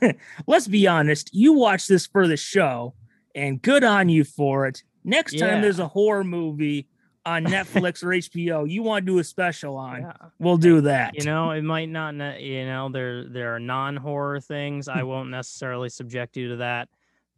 let's 0.46 0.68
be 0.68 0.86
honest, 0.86 1.34
you 1.34 1.52
watch 1.52 1.86
this 1.86 2.06
for 2.06 2.26
the 2.26 2.38
show, 2.38 2.94
and 3.34 3.60
good 3.62 3.84
on 3.84 4.08
you 4.08 4.24
for 4.24 4.66
it. 4.66 4.82
Next 5.04 5.34
Yeah. 5.34 5.48
time 5.50 5.62
there's 5.62 5.78
a 5.78 5.88
horror 5.88 6.24
movie 6.24 6.86
on 7.26 7.44
Netflix 7.44 8.02
or 8.02 8.08
HBO 8.08 8.68
you 8.70 8.82
want 8.82 9.06
to 9.06 9.12
do 9.12 9.18
a 9.18 9.24
special 9.24 9.76
on, 9.76 10.02
Yeah. 10.02 10.12
we'll 10.38 10.56
do 10.58 10.80
that. 10.82 11.14
You 11.18 11.24
know, 11.24 11.50
it 11.52 11.62
might 11.62 11.88
not. 11.88 12.14
You 12.40 12.66
know, 12.66 12.88
there 12.90 13.24
there 13.28 13.54
are 13.54 13.60
non 13.60 13.96
horror 13.96 14.40
things. 14.40 14.88
I 14.88 15.02
won't 15.10 15.30
necessarily 15.30 15.88
subject 15.88 16.36
you 16.36 16.50
to 16.50 16.56
that. 16.56 16.88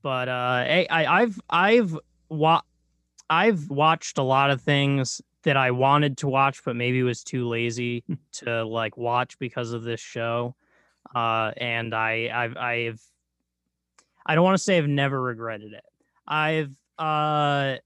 But 0.02 0.28
uh, 0.28 0.64
hey, 0.64 0.86
I, 0.88 1.22
I've 1.22 1.40
I've 1.50 1.98
wa- 2.28 2.62
I've 3.28 3.68
watched 3.70 4.18
a 4.18 4.22
lot 4.22 4.50
of 4.50 4.60
things 4.62 5.20
that 5.42 5.56
I 5.56 5.70
wanted 5.72 6.18
to 6.18 6.28
watch, 6.28 6.62
but 6.64 6.76
maybe 6.76 7.02
was 7.02 7.22
too 7.24 7.48
lazy 7.48 8.04
to 8.32 8.64
like 8.64 8.96
watch 8.96 9.38
because 9.38 9.72
of 9.72 9.82
this 9.84 10.00
show. 10.00 10.54
Uh, 11.14 11.52
and 11.56 11.94
I 11.94 12.30
I've 12.32 12.56
I've 12.56 13.02
I 14.26 14.34
don't 14.34 14.44
want 14.44 14.56
to 14.56 14.62
say 14.62 14.76
I've 14.78 14.88
never 14.88 15.20
regretted 15.20 15.72
it. 15.72 15.84
I've 16.26 16.72
uh 16.98 17.76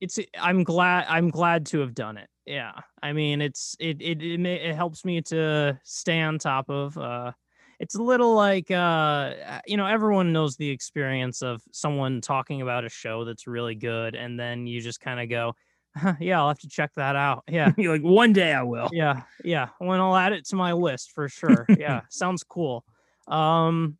it's 0.00 0.18
I'm 0.38 0.64
glad 0.64 1.06
I'm 1.08 1.30
glad 1.30 1.66
to 1.66 1.80
have 1.80 1.94
done 1.94 2.16
it. 2.16 2.28
Yeah. 2.46 2.72
I 3.02 3.12
mean, 3.12 3.40
it's 3.40 3.76
it 3.78 4.00
it 4.00 4.22
it, 4.22 4.38
ma- 4.40 4.48
it 4.48 4.74
helps 4.74 5.04
me 5.04 5.20
to 5.22 5.78
stay 5.84 6.20
on 6.20 6.38
top 6.38 6.68
of 6.70 6.96
uh 6.98 7.32
it's 7.78 7.94
a 7.94 8.02
little 8.02 8.34
like 8.34 8.70
uh 8.70 9.60
you 9.66 9.76
know 9.76 9.86
everyone 9.86 10.32
knows 10.32 10.56
the 10.56 10.68
experience 10.68 11.42
of 11.42 11.62
someone 11.72 12.20
talking 12.20 12.62
about 12.62 12.84
a 12.84 12.88
show 12.88 13.24
that's 13.24 13.46
really 13.46 13.74
good 13.74 14.14
and 14.14 14.38
then 14.38 14.66
you 14.66 14.80
just 14.80 15.00
kind 15.00 15.20
of 15.20 15.28
go 15.28 15.54
"Huh, 15.96 16.14
yeah 16.20 16.40
i'll 16.40 16.48
have 16.48 16.58
to 16.60 16.68
check 16.68 16.90
that 16.96 17.16
out 17.16 17.44
yeah 17.48 17.72
You're 17.78 17.94
like, 17.94 18.02
one 18.02 18.32
day 18.34 18.52
I 18.52 18.62
will. 18.64 18.90
yeah 18.92 19.22
yeah 19.44 19.68
when 19.78 19.98
i'll 19.98 20.14
add 20.14 20.32
it 20.34 20.44
to 20.48 20.56
my 20.56 20.72
list 20.74 21.12
for 21.12 21.28
sure 21.28 21.66
yeah 21.78 22.02
sounds 22.10 22.44
cool 22.44 22.84
um 23.28 23.96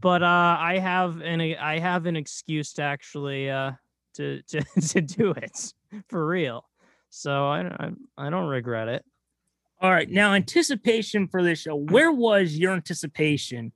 but 0.00 0.22
uh 0.22 0.56
i 0.58 0.78
have 0.78 1.20
an 1.20 1.40
i 1.40 1.78
have 1.78 2.06
an 2.06 2.16
excuse 2.16 2.72
to 2.72 2.82
actually 2.82 3.50
uh 3.50 3.72
to 4.14 4.42
to, 4.42 4.60
to 4.80 5.00
do 5.00 5.30
it 5.30 5.72
for 6.08 6.26
real 6.26 6.64
so 7.10 7.46
I, 7.48 7.60
I 7.78 7.90
i 8.26 8.30
don't 8.30 8.48
regret 8.48 8.88
it 8.88 9.04
All 9.78 9.90
right. 9.90 10.08
Now, 10.10 10.32
anticipation 10.32 11.28
for 11.28 11.42
this 11.42 11.60
show. 11.60 11.76
Where 11.76 12.10
was 12.10 12.56
your 12.56 12.72
anticipation? 12.72 13.72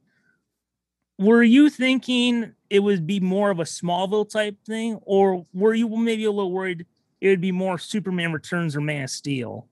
Were 1.18 1.42
you 1.42 1.68
thinking 1.68 2.54
it 2.70 2.80
would 2.80 3.06
be 3.06 3.20
more 3.20 3.50
of 3.50 3.60
a 3.60 3.64
Smallville 3.64 4.28
type 4.30 4.56
thing, 4.64 4.98
or 5.02 5.44
were 5.52 5.74
you 5.74 5.88
maybe 5.88 6.24
a 6.24 6.32
little 6.32 6.52
worried 6.52 6.86
it 7.20 7.28
would 7.28 7.42
be 7.42 7.52
more 7.52 7.76
Superman 7.78 8.32
Returns 8.32 8.74
or 8.74 8.80
Man 8.80 9.04
of 9.04 9.10
Steel? 9.10 9.68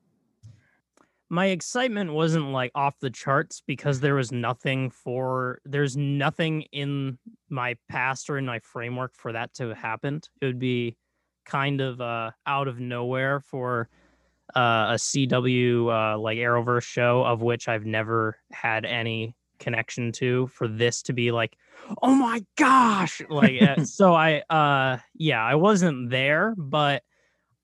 My 1.31 1.47
excitement 1.47 2.13
wasn't 2.13 2.53
like 2.53 2.71
off 2.75 2.95
the 3.01 3.11
charts 3.11 3.63
because 3.67 4.01
there 4.01 4.15
was 4.15 4.33
nothing 4.33 4.91
for 4.91 5.61
there's 5.65 5.97
nothing 5.97 6.63
in 6.73 7.19
my 7.51 7.77
past 7.89 8.31
or 8.31 8.39
in 8.39 8.47
my 8.47 8.59
framework 8.61 9.15
for 9.15 9.33
that 9.33 9.53
to 9.55 9.69
have 9.69 9.77
happened. 9.77 10.29
It 10.41 10.47
would 10.47 10.59
be 10.59 10.97
kind 11.45 11.81
of 11.81 12.01
uh 12.01 12.31
out 12.47 12.69
of 12.69 12.79
nowhere 12.79 13.41
for 13.41 13.89
uh, 14.55 14.93
a 14.93 14.99
cw 14.99 16.15
uh 16.15 16.19
like 16.19 16.39
arrowverse 16.39 16.83
show 16.83 17.23
of 17.23 17.41
which 17.43 17.69
i've 17.69 17.87
never 17.87 18.37
had 18.53 18.85
any 18.85 19.35
connection 19.59 20.13
to 20.13 20.47
for 20.49 20.69
this 20.69 21.03
to 21.03 21.13
be 21.13 21.33
like 21.33 21.57
oh 22.03 22.15
my 22.15 22.45
gosh! 22.57 23.23
Like 23.29 23.63
uh, 23.63 23.85
so 23.85 24.15
i 24.15 24.43
uh 24.51 24.99
yeah 25.15 25.43
i 25.43 25.55
wasn't 25.55 26.11
there 26.11 26.55
but 26.57 27.03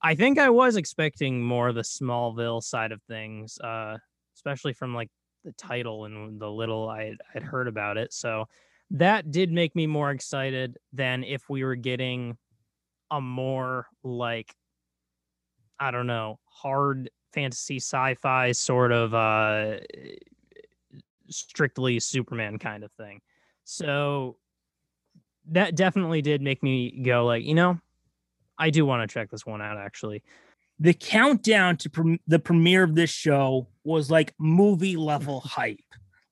I 0.05 0.15
think 0.15 0.39
I 0.39 0.51
was 0.51 0.77
expecting 0.77 1.43
more 1.43 1.73
the 1.73 1.81
Smallville 1.81 2.63
side 2.63 2.93
of 2.93 3.03
things, 3.05 3.59
uh, 3.59 3.97
especially 4.37 4.75
from 4.75 4.95
like 4.95 5.09
the 5.45 5.53
title 5.53 6.05
and 6.05 6.39
the 6.39 6.51
little 6.51 6.91
I 6.91 7.05
had, 7.05 7.17
I'd 7.35 7.43
heard 7.43 7.69
about 7.69 7.97
it. 7.97 8.13
So 8.13 8.45
that 8.91 9.31
did 9.31 9.51
make 9.51 9.75
me 9.75 9.87
more 9.87 10.11
excited 10.11 10.77
than 10.93 11.25
if 11.25 11.49
we 11.49 11.65
were 11.65 11.75
getting 11.75 12.37
a 13.11 13.19
more 13.19 13.87
like 14.03 14.55
I 15.81 15.91
don't 15.91 16.07
know 16.07 16.39
hard 16.45 17.09
fantasy 17.33 17.77
sci-fi 17.77 18.53
sort 18.53 18.93
of 18.93 19.15
uh, 19.15 19.79
strictly 21.31 21.99
Superman 21.99 22.59
kind 22.59 22.85
of 22.85 22.93
thing. 22.93 23.23
So 23.65 24.37
that 25.47 25.77
definitely 25.77 26.21
did 26.21 26.43
make 26.43 26.63
me 26.63 26.91
go 27.03 27.25
like 27.25 27.45
you 27.45 27.55
know 27.55 27.81
I 28.59 28.71
do 28.71 28.87
want 28.87 29.09
to 29.09 29.13
check 29.13 29.31
this 29.31 29.47
one 29.47 29.63
out 29.63 29.79
actually. 29.79 30.23
The 30.81 30.95
countdown 30.95 31.77
to 31.79 31.91
prem 31.91 32.19
the 32.27 32.39
premiere 32.39 32.83
of 32.83 32.95
this 32.95 33.11
show 33.11 33.69
was 33.85 34.11
like 34.11 34.35
movie 34.39 34.97
level 34.97 35.41
hype. 35.45 35.79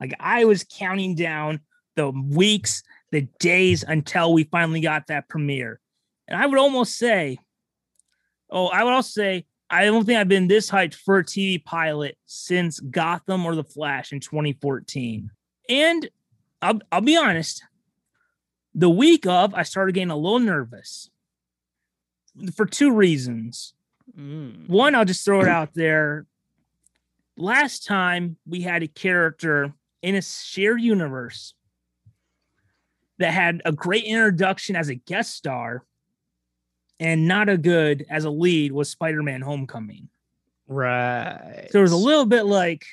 Like 0.00 0.14
I 0.18 0.44
was 0.44 0.64
counting 0.64 1.14
down 1.14 1.60
the 1.94 2.10
weeks, 2.10 2.82
the 3.10 3.28
days 3.38 3.84
until 3.86 4.32
we 4.32 4.44
finally 4.44 4.80
got 4.80 5.06
that 5.08 5.28
premiere. 5.28 5.80
And 6.26 6.40
I 6.40 6.46
would 6.46 6.58
almost 6.58 6.96
say, 6.96 7.38
oh, 8.50 8.66
I 8.68 8.84
would 8.84 8.92
also 8.92 9.20
say, 9.20 9.46
I 9.70 9.84
don't 9.84 10.04
think 10.04 10.18
I've 10.18 10.28
been 10.28 10.48
this 10.48 10.70
hyped 10.70 10.94
for 10.94 11.18
a 11.18 11.24
TV 11.24 11.62
pilot 11.62 12.16
since 12.26 12.80
Gotham 12.80 13.46
or 13.46 13.54
The 13.54 13.64
Flash 13.64 14.12
in 14.12 14.20
2014. 14.20 15.30
And 15.68 16.08
I'll, 16.60 16.80
I'll 16.90 17.00
be 17.00 17.16
honest, 17.16 17.62
the 18.74 18.90
week 18.90 19.26
of, 19.26 19.54
I 19.54 19.62
started 19.62 19.94
getting 19.94 20.10
a 20.10 20.16
little 20.16 20.40
nervous 20.40 21.10
for 22.54 22.66
two 22.66 22.92
reasons. 22.92 23.74
Mm. 24.18 24.68
One, 24.68 24.94
I'll 24.94 25.04
just 25.04 25.24
throw 25.24 25.40
it 25.40 25.48
out 25.48 25.74
there. 25.74 26.26
Last 27.36 27.86
time 27.86 28.36
we 28.46 28.60
had 28.62 28.82
a 28.82 28.88
character 28.88 29.72
in 30.02 30.14
a 30.14 30.22
shared 30.22 30.80
universe 30.80 31.54
that 33.18 33.32
had 33.32 33.62
a 33.64 33.72
great 33.72 34.04
introduction 34.04 34.76
as 34.76 34.88
a 34.88 34.94
guest 34.94 35.34
star 35.34 35.84
and 37.00 37.26
not 37.28 37.48
a 37.48 37.56
good 37.56 38.04
as 38.10 38.24
a 38.24 38.30
lead 38.30 38.72
was 38.72 38.90
Spider-Man 38.90 39.40
Homecoming. 39.40 40.08
Right. 40.66 41.66
So 41.66 41.72
there 41.72 41.82
was 41.82 41.92
a 41.92 41.96
little 41.96 42.26
bit 42.26 42.44
like, 42.44 42.84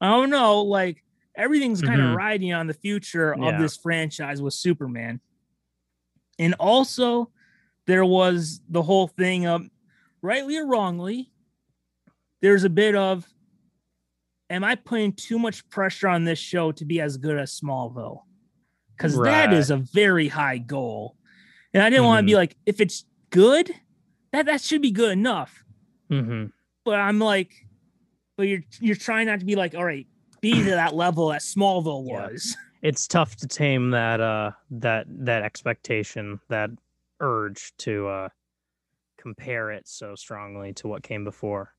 I 0.00 0.08
don't 0.10 0.30
know, 0.30 0.62
like 0.62 1.02
everything's 1.34 1.82
kind 1.82 2.00
of 2.00 2.08
Mhm. 2.08 2.16
riding 2.16 2.52
on 2.52 2.66
the 2.66 2.74
future 2.74 3.34
Yeah. 3.38 3.50
of 3.54 3.60
this 3.60 3.76
franchise 3.76 4.40
with 4.42 4.54
Superman. 4.54 5.20
And 6.38 6.54
also, 6.54 7.30
there 7.86 8.04
was 8.04 8.60
the 8.68 8.82
whole 8.82 9.08
thing 9.08 9.46
of, 9.46 9.62
rightly 10.22 10.58
or 10.58 10.66
wrongly, 10.66 11.30
there's 12.42 12.64
a 12.64 12.70
bit 12.70 12.94
of, 12.94 13.26
am 14.50 14.64
I 14.64 14.74
putting 14.74 15.12
too 15.12 15.38
much 15.38 15.68
pressure 15.68 16.08
on 16.08 16.24
this 16.24 16.38
show 16.38 16.72
to 16.72 16.84
be 16.84 17.00
as 17.00 17.16
good 17.16 17.38
as 17.38 17.58
Smallville? 17.58 18.20
Because 18.96 19.20
that 19.20 19.52
is 19.52 19.70
a 19.70 19.76
very 19.76 20.28
high 20.28 20.58
goal. 20.58 21.16
And 21.74 21.82
I 21.82 21.90
didn't 21.90 22.06
want 22.06 22.20
to 22.20 22.26
be 22.26 22.34
like, 22.34 22.56
if 22.64 22.80
it's 22.80 23.04
good, 23.30 23.70
that, 24.32 24.46
that 24.46 24.62
should 24.62 24.82
be 24.82 24.90
good 24.90 25.12
enough 25.12 25.64
hmm 26.08 26.46
but 26.84 27.00
I'm 27.00 27.18
like, 27.18 27.52
but 28.36 28.44
you're 28.44 28.62
you're 28.80 28.94
trying 28.94 29.26
not 29.26 29.40
to 29.40 29.44
be 29.44 29.56
like, 29.56 29.74
all 29.74 29.84
right, 29.84 30.06
be 30.40 30.62
to 30.62 30.70
that 30.70 30.94
level 30.94 31.28
that 31.30 31.40
Smallville 31.40 32.06
Yeah. 32.06 32.28
was. 32.28 32.56
It's 32.80 33.08
tough 33.08 33.34
to 33.36 33.48
tame 33.48 33.90
that 33.90 34.20
uh 34.20 34.52
that 34.70 35.06
that 35.08 35.42
expectation, 35.42 36.38
that 36.48 36.70
urge 37.20 37.72
to 37.78 38.06
uh 38.08 38.28
compare 39.18 39.70
it 39.72 39.88
so 39.88 40.14
strongly 40.14 40.72
to 40.74 40.88
what 40.88 41.02
came 41.02 41.24
before. 41.24 41.72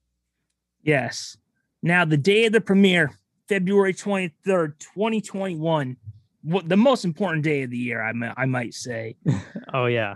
Yes. 0.84 1.38
Now 1.84 2.06
the 2.06 2.17
day 2.17 2.45
of 2.45 2.54
the 2.54 2.62
premiere, 2.62 3.12
February 3.47 3.93
23rd, 3.93 4.73
2021, 4.80 5.95
what 6.43 6.67
the 6.67 6.78
most 6.78 7.06
important 7.06 7.43
day 7.43 7.63
of 7.63 7.69
the 7.69 7.78
year, 7.78 8.02
I 8.02 8.13
mi- 8.13 8.32
I 8.36 8.45
might 8.45 8.73
say. 8.73 9.15
Oh 9.73 9.86
yeah. 9.86 10.15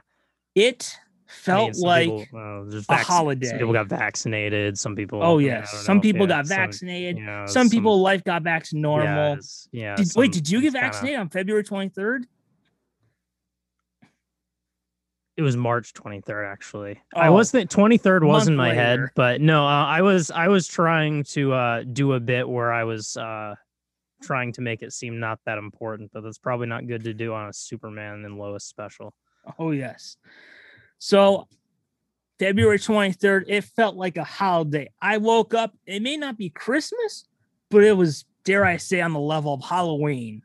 It 0.55 0.93
I 0.93 1.55
mean, 1.61 1.73
felt 1.73 1.77
like 1.77 2.09
people, 2.09 2.39
uh, 2.39 2.63
there's 2.69 2.85
a 2.89 2.95
holiday. 2.95 3.47
Some 3.47 3.57
people 3.59 3.73
got 3.73 3.87
vaccinated. 3.87 4.77
Some 4.77 4.95
people. 4.95 5.21
oh 5.23 5.37
yes, 5.37 5.71
some 5.85 5.97
know, 5.97 6.01
people 6.01 6.21
yeah, 6.27 6.37
got 6.37 6.47
some- 6.47 6.57
vaccinated. 6.57 7.17
yeah, 7.17 7.45
some 7.45 7.69
people 7.69 8.01
life 8.01 8.23
got 8.23 8.43
back 8.43 8.63
to 8.65 8.77
normal. 8.77 9.35
yes, 9.35 9.67
Yeah. 9.71 9.95
Did, 9.95 10.07
some- 10.09 10.19
wait, 10.21 10.31
did 10.33 10.49
you 10.49 10.59
get 10.61 10.67
it's 10.67 10.75
kinda- 10.75 10.87
vaccinated 10.87 11.19
on 11.19 11.29
February 11.29 11.63
23rd? 11.63 12.23
It 15.41 15.43
was 15.43 15.57
March 15.57 15.95
23rd, 15.95 16.47
actually. 16.47 17.01
I 17.15 17.29
Oh, 17.29 17.33
was 17.33 17.49
the 17.49 17.65
23rd 17.65 18.27
was 18.27 18.47
in 18.47 18.55
my 18.55 18.75
head, 18.75 19.07
but 19.15 19.41
no, 19.41 19.65
uh, 19.65 19.85
I 19.87 20.03
was 20.03 20.29
I 20.29 20.49
was 20.49 20.67
trying 20.67 21.23
to 21.29 21.51
uh, 21.51 21.81
do 21.81 22.13
a 22.13 22.19
bit 22.19 22.47
where 22.47 22.71
I 22.71 22.83
was 22.83 23.17
uh, 23.17 23.55
trying 24.21 24.53
to 24.53 24.61
make 24.61 24.83
it 24.83 24.93
seem 24.93 25.19
not 25.19 25.39
that 25.47 25.57
important, 25.57 26.11
but 26.13 26.21
that's 26.21 26.37
probably 26.37 26.67
not 26.67 26.85
good 26.85 27.05
to 27.05 27.15
do 27.15 27.33
on 27.33 27.49
a 27.49 27.53
Superman 27.53 28.23
and 28.23 28.37
Lois 28.37 28.65
special. 28.65 29.15
Oh 29.57 29.71
yes. 29.71 30.15
So 30.99 31.47
February 32.37 32.77
23rd, 32.77 33.45
it 33.47 33.63
felt 33.63 33.95
like 33.95 34.17
a 34.17 34.23
holiday. 34.23 34.91
I 35.01 35.17
woke 35.17 35.55
up, 35.55 35.73
it 35.87 36.03
may 36.03 36.17
not 36.17 36.37
be 36.37 36.51
Christmas, 36.51 37.25
but 37.71 37.83
it 37.83 37.97
was, 37.97 38.25
dare 38.43 38.63
I 38.63 38.77
say, 38.77 39.01
on 39.01 39.13
the 39.13 39.19
level 39.19 39.55
of 39.55 39.63
Halloween. 39.63 40.43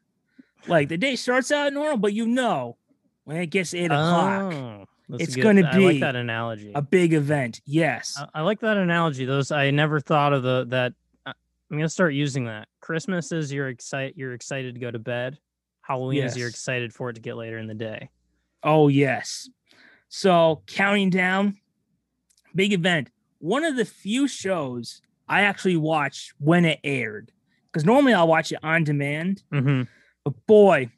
Like 0.66 0.88
the 0.88 0.96
day 0.96 1.16
starts 1.16 1.52
out 1.52 1.70
normal, 1.74 1.98
but 1.98 2.14
you 2.14 2.24
know, 2.24 2.78
when 3.26 3.36
it 3.36 3.46
gets 3.48 3.74
eight 3.74 3.86
o'clock, 3.86 4.52
Oh, 4.54 4.84
It's 5.20 5.34
good. 5.36 5.42
gonna 5.42 5.70
be 5.72 5.84
I 5.84 5.90
like 5.92 6.00
that 6.00 6.16
analogy. 6.16 6.72
a 6.74 6.80
big 6.82 7.12
event. 7.12 7.60
Yes. 7.66 8.16
I, 8.18 8.40
I 8.40 8.42
like 8.42 8.58
that 8.60 8.76
analogy. 8.76 9.24
Those 9.26 9.52
I 9.52 9.70
never 9.70 10.00
thought 10.00 10.32
of 10.32 10.42
the 10.42 10.64
that. 10.70 10.94
uh, 11.26 11.32
I'm 11.70 11.76
gonna 11.76 11.88
start 11.88 12.14
using 12.14 12.46
that. 12.46 12.66
Christmas 12.80 13.30
is 13.32 13.52
you're 13.52 13.68
excited. 13.68 14.14
You're 14.16 14.32
excited 14.32 14.74
to 14.74 14.80
go 14.80 14.90
to 14.90 14.98
bed. 14.98 15.38
Halloween 15.82 16.24
is 16.24 16.36
you're 16.36 16.48
excited 16.48 16.92
for 16.92 17.10
it 17.10 17.14
to 17.14 17.20
get 17.20 17.36
later 17.36 17.58
in 17.58 17.66
the 17.68 17.74
day. 17.74 18.10
Oh, 18.64 18.88
yes. 18.88 19.48
So 20.08 20.62
counting 20.66 21.10
down, 21.10 21.58
big 22.54 22.72
event. 22.72 23.10
One 23.38 23.64
of 23.64 23.76
the 23.76 23.84
few 23.84 24.26
shows 24.26 25.00
I 25.28 25.42
actually 25.42 25.76
watched 25.76 26.32
when 26.38 26.64
it 26.64 26.80
aired. 26.82 27.30
Because 27.70 27.84
normally 27.84 28.14
I'll 28.14 28.26
watch 28.26 28.50
it 28.50 28.58
on 28.64 28.82
demand. 28.82 29.42
Mm-hmm. 29.52 29.82
But 30.24 30.46
boy, 30.46 30.90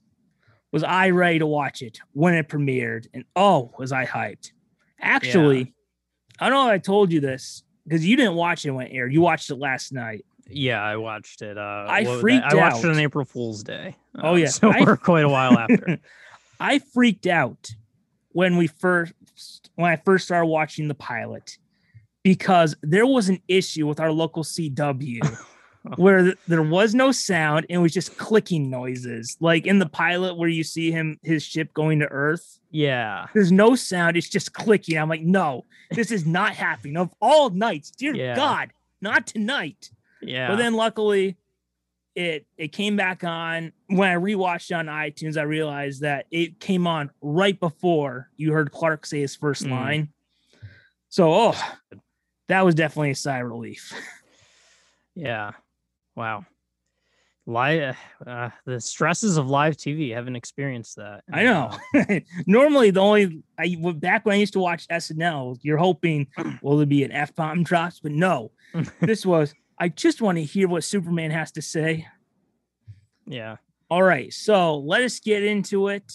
was 0.72 0.82
I 0.82 1.10
ready 1.10 1.38
to 1.38 1.46
watch 1.46 1.82
it 1.82 1.98
when 2.12 2.34
it 2.34 2.48
premiered. 2.48 3.06
And 3.14 3.24
oh, 3.34 3.72
was 3.78 3.92
I 3.92 4.04
hyped. 4.04 4.52
Actually, 5.00 5.74
I 6.38 6.48
don't 6.48 6.64
know 6.64 6.70
if 6.70 6.74
I 6.74 6.78
told 6.78 7.12
you 7.12 7.20
this 7.20 7.62
because 7.84 8.06
you 8.06 8.16
didn't 8.16 8.34
watch 8.34 8.64
it 8.66 8.70
when 8.70 8.86
it 8.86 8.92
aired. 8.94 9.12
You 9.12 9.20
watched 9.20 9.50
it 9.50 9.56
last 9.56 9.92
night. 9.92 10.24
Yeah, 10.50 10.82
I 10.82 10.96
watched 10.96 11.42
it. 11.42 11.58
Uh, 11.58 11.86
I 11.88 12.04
freaked 12.20 12.44
I 12.44 12.54
watched 12.54 12.84
it 12.84 12.90
on 12.90 12.98
April 12.98 13.24
Fool's 13.24 13.62
Day. 13.62 13.96
Oh, 14.16 14.32
uh, 14.32 14.34
yeah. 14.36 14.46
so 14.48 14.70
I- 14.70 14.82
we're 14.82 14.96
quite 14.96 15.24
a 15.24 15.28
while 15.28 15.58
after. 15.58 15.98
I 16.60 16.80
freaked 16.80 17.26
out 17.26 17.70
when 18.30 18.56
we 18.56 18.66
first 18.66 19.12
when 19.76 19.90
I 19.90 19.96
first 19.96 20.24
started 20.24 20.46
watching 20.46 20.88
the 20.88 20.94
pilot 20.94 21.58
because 22.22 22.74
there 22.82 23.06
was 23.06 23.28
an 23.28 23.40
issue 23.46 23.86
with 23.86 24.00
our 24.00 24.10
local 24.10 24.42
CW 24.42 25.20
where 25.96 26.34
there 26.48 26.62
was 26.62 26.94
no 26.94 27.12
sound 27.12 27.66
and 27.68 27.76
it 27.78 27.82
was 27.82 27.92
just 27.92 28.16
clicking 28.18 28.68
noises. 28.70 29.36
Like 29.40 29.66
in 29.66 29.78
the 29.78 29.88
pilot 29.88 30.36
where 30.36 30.48
you 30.48 30.64
see 30.64 30.90
him 30.90 31.18
his 31.22 31.42
ship 31.42 31.72
going 31.74 32.00
to 32.00 32.06
Earth, 32.06 32.58
Yeah. 32.70 33.26
there's 33.34 33.52
no 33.52 33.74
sound, 33.74 34.16
it's 34.16 34.28
just 34.28 34.52
clicking. 34.52 34.98
I'm 34.98 35.08
like, 35.08 35.22
no, 35.22 35.64
this 35.90 36.10
is 36.10 36.26
not 36.26 36.54
happening. 36.54 36.96
Of 36.96 37.14
all 37.20 37.50
nights, 37.50 37.90
dear 37.90 38.14
Yeah. 38.14 38.34
God, 38.36 38.72
not 39.00 39.26
tonight. 39.26 39.90
Yeah. 40.20 40.48
But 40.48 40.56
then 40.56 40.74
luckily 40.74 41.36
it 42.16 42.46
it 42.56 42.72
came 42.72 42.96
back 42.96 43.22
on 43.22 43.72
when 43.86 44.08
I 44.10 44.16
rewatched 44.16 44.72
it 44.72 44.74
on 44.74 44.86
iTunes. 44.86 45.36
I 45.38 45.42
realized 45.42 46.00
that 46.00 46.26
it 46.32 46.58
came 46.58 46.86
on 46.88 47.10
right 47.22 47.58
before 47.58 48.28
you 48.36 48.52
heard 48.52 48.72
Clark 48.72 49.06
say 49.06 49.20
his 49.20 49.36
first 49.36 49.64
Mm. 49.64 49.70
line. 49.70 50.08
So 51.08 51.32
oh 51.32 51.62
that 52.48 52.64
was 52.64 52.74
definitely 52.74 53.10
a 53.12 53.14
sigh 53.14 53.38
of 53.38 53.46
relief. 53.48 53.92
Yeah. 55.14 55.52
Wow. 56.18 56.44
Live, 57.46 57.96
uh, 58.26 58.50
the 58.66 58.80
stresses 58.80 59.36
of 59.36 59.48
live 59.48 59.76
TV. 59.76 60.12
Haven't 60.12 60.34
experienced 60.34 60.96
that. 60.96 61.22
I 61.32 61.44
know. 61.44 61.70
Normally, 62.46 62.90
the 62.90 63.00
only 63.00 63.42
I 63.56 63.76
back 63.94 64.26
when 64.26 64.34
I 64.34 64.38
used 64.38 64.54
to 64.54 64.58
watch 64.58 64.88
SNL, 64.88 65.58
you're 65.62 65.78
hoping 65.78 66.26
will 66.62 66.76
there 66.76 66.86
be 66.86 67.04
an 67.04 67.12
f 67.12 67.34
bomb 67.36 67.62
drops, 67.62 68.00
but 68.00 68.10
no. 68.10 68.50
this 69.00 69.24
was 69.24 69.54
I 69.78 69.88
just 69.90 70.20
want 70.20 70.38
to 70.38 70.44
hear 70.44 70.66
what 70.66 70.82
Superman 70.82 71.30
has 71.30 71.52
to 71.52 71.62
say. 71.62 72.06
yeah. 73.26 73.56
All 73.90 74.02
right, 74.02 74.30
so 74.34 74.76
let 74.76 75.00
us 75.02 75.18
get 75.18 75.42
into 75.44 75.88
it. 75.88 76.12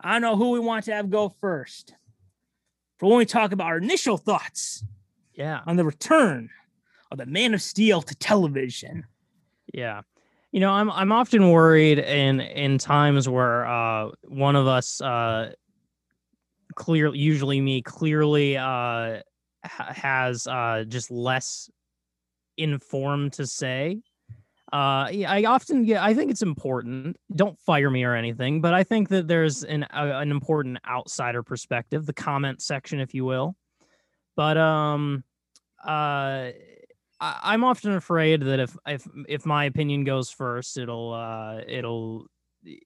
I 0.00 0.12
don't 0.12 0.22
know 0.22 0.36
who 0.36 0.52
we 0.52 0.60
want 0.60 0.86
to 0.86 0.94
have 0.94 1.10
go 1.10 1.28
first. 1.42 1.92
For 2.98 3.08
when 3.10 3.18
we 3.18 3.26
talk 3.26 3.52
about 3.52 3.66
our 3.66 3.76
initial 3.78 4.16
thoughts 4.16 4.82
Yeah. 5.34 5.60
on 5.66 5.76
the 5.76 5.84
return 5.84 6.48
of 7.10 7.18
the 7.18 7.26
Man 7.26 7.54
of 7.54 7.62
Steel 7.62 8.02
to 8.02 8.14
television. 8.14 9.04
Yeah. 9.72 10.02
You 10.52 10.60
know, 10.60 10.70
I'm 10.70 10.90
I'm 10.90 11.12
often 11.12 11.50
worried 11.50 11.98
in 11.98 12.40
in 12.40 12.78
times 12.78 13.28
where 13.28 13.66
uh 13.66 14.10
one 14.24 14.56
of 14.56 14.66
us 14.66 15.00
uh 15.00 15.52
clearly 16.74 17.18
usually 17.18 17.60
me 17.60 17.82
clearly 17.82 18.56
uh 18.56 19.20
has 19.62 20.46
uh 20.46 20.84
just 20.88 21.10
less 21.10 21.70
informed 22.56 23.34
to 23.34 23.46
say. 23.46 24.00
Uh 24.72 25.06
I 25.26 25.44
often 25.46 25.84
get 25.84 26.02
I 26.02 26.14
think 26.14 26.32
it's 26.32 26.42
important. 26.42 27.16
Don't 27.34 27.58
fire 27.60 27.90
me 27.90 28.02
or 28.02 28.16
anything, 28.16 28.60
but 28.60 28.74
I 28.74 28.82
think 28.82 29.08
that 29.10 29.28
there's 29.28 29.62
an 29.62 29.86
an 29.92 30.32
important 30.32 30.78
outsider 30.88 31.44
perspective, 31.44 32.06
the 32.06 32.12
comment 32.12 32.60
section 32.60 32.98
if 32.98 33.14
you 33.14 33.24
will. 33.24 33.54
But 34.34 34.56
um 34.56 35.22
uh 35.84 36.50
I, 37.20 37.38
I'm 37.42 37.64
often 37.64 37.92
afraid 37.92 38.42
that 38.42 38.60
if 38.60 38.76
if 38.86 39.06
if 39.28 39.46
my 39.46 39.64
opinion 39.64 40.04
goes 40.04 40.30
first, 40.30 40.78
it'll 40.78 41.12
uh 41.12 41.60
it'll 41.66 42.26
it, 42.64 42.82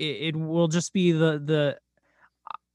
it 0.00 0.36
will 0.36 0.68
just 0.68 0.92
be 0.92 1.12
the 1.12 1.40
the. 1.44 1.78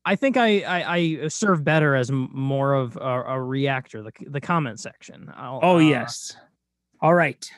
I 0.06 0.16
think 0.16 0.38
I 0.38 0.62
I, 0.62 0.96
I 0.96 1.28
serve 1.28 1.64
better 1.64 1.96
as 1.96 2.10
more 2.12 2.74
of 2.74 2.96
a, 2.96 3.24
a 3.24 3.42
reactor, 3.42 4.04
the 4.04 4.12
the 4.28 4.42
comment 4.42 4.80
section. 4.80 5.32
I'll, 5.36 5.60
Oh, 5.62 5.76
uh, 5.78 5.80
yes. 5.80 6.36
All 7.02 7.14
right. 7.14 7.50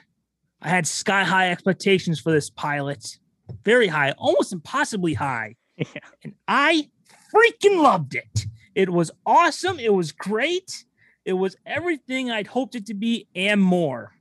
I 0.61 0.69
had 0.69 0.85
sky 0.87 1.23
high 1.23 1.51
expectations 1.51 2.19
for 2.19 2.31
this 2.31 2.49
pilot. 2.49 3.17
Very 3.63 3.87
high, 3.87 4.11
almost 4.17 4.51
impossibly 4.53 5.13
high. 5.13 5.55
Yeah. 5.77 6.01
And 6.25 6.33
I 6.45 6.89
freaking 7.33 7.81
loved 7.81 8.13
it. 8.13 8.45
It 8.75 8.89
was 8.89 9.11
awesome. 9.25 9.79
It 9.79 9.93
was 9.93 10.11
great. 10.11 10.83
It 11.29 11.33
was 11.33 11.55
everything 11.63 12.31
I'd 12.31 12.47
hoped 12.47 12.73
it 12.73 12.87
to 12.87 12.95
be 12.95 13.27
and 13.35 13.61
more. 13.61 14.15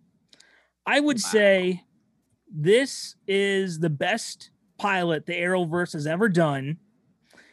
I 0.84 1.00
would 1.00 1.16
Wow. 1.16 1.30
say 1.30 1.84
this 2.52 3.16
is 3.26 3.78
the 3.78 3.88
best 3.88 4.50
pilot 4.76 5.24
the 5.24 5.32
Arrowverse 5.32 5.94
has 5.94 6.06
ever 6.06 6.28
done. 6.28 6.76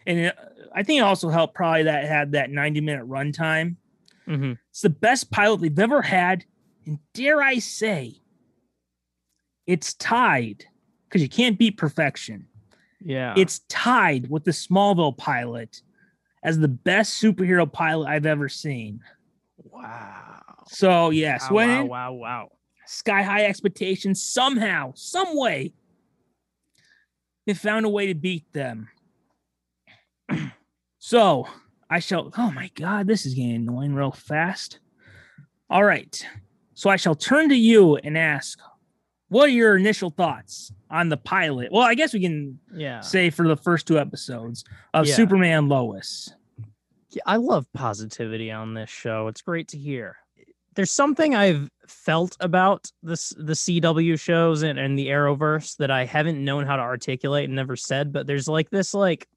And 0.05 0.19
it, 0.19 0.37
I 0.73 0.83
think 0.83 0.99
it 0.99 1.03
also 1.03 1.29
helped 1.29 1.55
probably 1.55 1.83
that 1.83 2.03
it 2.03 2.07
had 2.07 2.33
that 2.33 2.51
90 2.51 2.81
minute 2.81 3.07
runtime. 3.07 3.77
mhm. 4.27 4.57
It's 4.71 4.81
the 4.81 4.89
best 4.89 5.31
pilot 5.31 5.61
they've 5.61 5.79
ever 5.79 6.01
had. 6.01 6.43
And 6.85 6.99
dare 7.13 7.41
I 7.41 7.59
say, 7.59 8.19
it's 9.67 9.93
tied 9.93 10.65
because 11.07 11.21
you 11.21 11.29
can't 11.29 11.57
beat 11.57 11.77
perfection. 11.77 12.47
Yeah. 12.99 13.33
It's 13.37 13.59
tied 13.69 14.29
with 14.29 14.43
the 14.43 14.51
Smallville 14.51 15.17
pilot 15.17 15.81
as 16.43 16.59
the 16.59 16.67
best 16.67 17.21
superhero 17.21 17.71
pilot 17.71 18.07
I've 18.07 18.25
ever 18.25 18.49
seen. 18.49 18.99
Wow. 19.83 20.41
So, 20.67 21.09
yes, 21.11 21.49
Wow, 21.49 21.55
when 21.55 21.69
wow, 21.69 21.85
wow, 21.85 22.13
wow. 22.13 22.49
sky 22.87 23.21
high 23.23 23.45
expectations, 23.45 24.23
somehow, 24.23 24.93
some 24.95 25.37
way, 25.37 25.73
they 27.45 27.53
found 27.53 27.85
a 27.85 27.89
way 27.89 28.07
to 28.07 28.15
beat 28.15 28.51
them. 28.53 28.89
so, 30.99 31.47
I 31.89 31.99
shall, 31.99 32.31
oh 32.37 32.51
my 32.51 32.71
God, 32.75 33.07
this 33.07 33.25
is 33.25 33.33
getting 33.35 33.55
annoying 33.55 33.93
real 33.93 34.11
fast. 34.11 34.79
All 35.69 35.83
right. 35.83 36.25
So, 36.73 36.89
I 36.89 36.95
shall 36.95 37.15
turn 37.15 37.49
to 37.49 37.55
you 37.55 37.97
and 37.97 38.17
ask, 38.17 38.59
what 39.29 39.45
are 39.49 39.51
your 39.51 39.75
initial 39.77 40.09
thoughts 40.09 40.71
on 40.89 41.09
the 41.09 41.17
pilot? 41.17 41.71
Well, 41.71 41.83
I 41.83 41.93
guess 41.95 42.13
we 42.13 42.21
can 42.21 42.59
Yeah. 42.73 42.99
say 43.01 43.29
for 43.29 43.47
the 43.47 43.55
first 43.57 43.87
two 43.87 43.99
episodes 43.99 44.63
of 44.93 45.07
Yeah. 45.07 45.15
Superman 45.15 45.67
Lois. 45.67 46.31
I 47.25 47.37
love 47.37 47.71
positivity 47.73 48.51
on 48.51 48.73
this 48.73 48.89
show. 48.89 49.27
It's 49.27 49.41
great 49.41 49.67
to 49.69 49.77
hear. 49.77 50.17
There's 50.75 50.91
something 50.91 51.35
I've 51.35 51.69
felt 51.87 52.35
about 52.39 52.91
this 53.01 53.29
the 53.37 53.53
CW 53.53 54.19
shows 54.19 54.63
and, 54.63 54.77
and 54.77 54.99
the 54.99 55.07
Arrowverse 55.07 55.77
that 55.77 55.89
I 55.89 56.05
haven't 56.05 56.43
known 56.43 56.65
how 56.65 56.75
to 56.75 56.81
articulate 56.81 57.45
and 57.45 57.55
never 57.55 57.75
said, 57.75 58.11
but 58.11 58.27
there's 58.27 58.47
like 58.47 58.69
this 58.69 58.93
like 58.93 59.27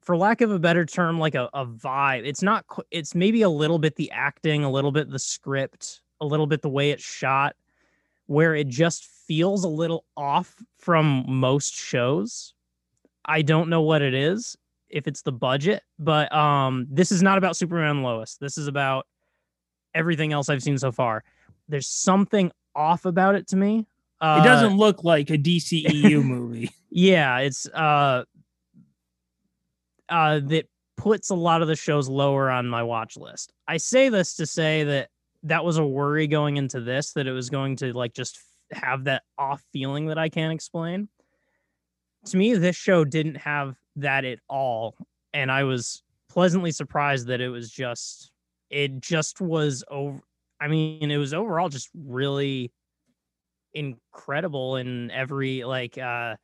for 0.00 0.16
lack 0.16 0.40
of 0.40 0.50
a 0.50 0.58
better 0.58 0.86
term, 0.86 1.18
like 1.18 1.34
a, 1.34 1.50
a 1.52 1.66
vibe. 1.66 2.24
It's 2.24 2.42
not 2.42 2.64
it's 2.90 3.14
maybe 3.14 3.42
a 3.42 3.50
little 3.50 3.78
bit 3.78 3.96
the 3.96 4.10
acting, 4.10 4.64
a 4.64 4.70
little 4.70 4.92
bit 4.92 5.10
the 5.10 5.18
script, 5.18 6.00
a 6.20 6.26
little 6.26 6.46
bit 6.46 6.62
the 6.62 6.70
way 6.70 6.90
it's 6.90 7.02
shot, 7.02 7.54
where 8.26 8.54
it 8.54 8.68
just 8.68 9.04
feels 9.04 9.64
a 9.64 9.68
little 9.68 10.06
off 10.16 10.54
from 10.78 11.24
most 11.28 11.74
shows. 11.74 12.54
I 13.26 13.42
don't 13.42 13.68
know 13.68 13.82
what 13.82 14.00
it 14.00 14.14
is 14.14 14.56
if 14.90 15.06
it's 15.06 15.22
the 15.22 15.32
budget, 15.32 15.82
but 15.98 16.32
um 16.34 16.86
this 16.90 17.12
is 17.12 17.22
not 17.22 17.38
about 17.38 17.56
Superman 17.56 18.02
Lois. 18.02 18.36
This 18.40 18.56
is 18.58 18.66
about 18.66 19.06
everything 19.94 20.32
else 20.32 20.48
I've 20.48 20.62
seen 20.62 20.78
so 20.78 20.92
far. 20.92 21.24
There's 21.68 21.88
something 21.88 22.50
off 22.74 23.04
about 23.04 23.34
it 23.34 23.46
to 23.48 23.56
me. 23.56 23.86
Uh, 24.20 24.40
It 24.42 24.46
doesn't 24.46 24.76
look 24.76 25.04
like 25.04 25.30
a 25.30 25.38
DCEU 25.38 26.22
movie. 26.24 26.70
yeah, 26.90 27.38
it's 27.38 27.66
uh 27.68 28.24
uh 30.08 30.40
that 30.44 30.66
puts 30.96 31.30
a 31.30 31.34
lot 31.34 31.62
of 31.62 31.68
the 31.68 31.76
shows 31.76 32.08
lower 32.08 32.50
on 32.50 32.66
my 32.68 32.82
watch 32.82 33.16
list. 33.16 33.52
I 33.68 33.76
say 33.76 34.08
this 34.08 34.34
to 34.36 34.46
say 34.46 34.84
that 34.84 35.10
that 35.44 35.64
was 35.64 35.78
a 35.78 35.86
worry 35.86 36.26
going 36.26 36.56
into 36.56 36.80
this 36.80 37.12
that 37.12 37.26
it 37.26 37.32
was 37.32 37.50
going 37.50 37.76
to 37.76 37.92
like 37.92 38.12
just 38.14 38.38
have 38.72 39.04
that 39.04 39.22
off 39.38 39.62
feeling 39.72 40.06
that 40.06 40.18
I 40.18 40.28
can't 40.28 40.52
explain. 40.52 41.08
To 42.26 42.36
me, 42.36 42.54
this 42.54 42.74
show 42.74 43.04
didn't 43.04 43.36
have 43.36 43.76
that 44.00 44.24
at 44.24 44.38
all, 44.48 44.96
and 45.32 45.50
I 45.50 45.64
was 45.64 46.02
pleasantly 46.28 46.70
surprised 46.70 47.26
that 47.28 47.40
it 47.40 47.48
was 47.48 47.70
just 47.70 48.30
it 48.70 49.00
just 49.00 49.40
was 49.40 49.84
over. 49.90 50.20
I 50.60 50.68
mean, 50.68 51.10
it 51.10 51.16
was 51.16 51.32
overall 51.32 51.68
just 51.68 51.90
really 51.94 52.72
incredible 53.74 54.76
in 54.76 55.10
every 55.10 55.62
like 55.64 55.98
uh 55.98 56.34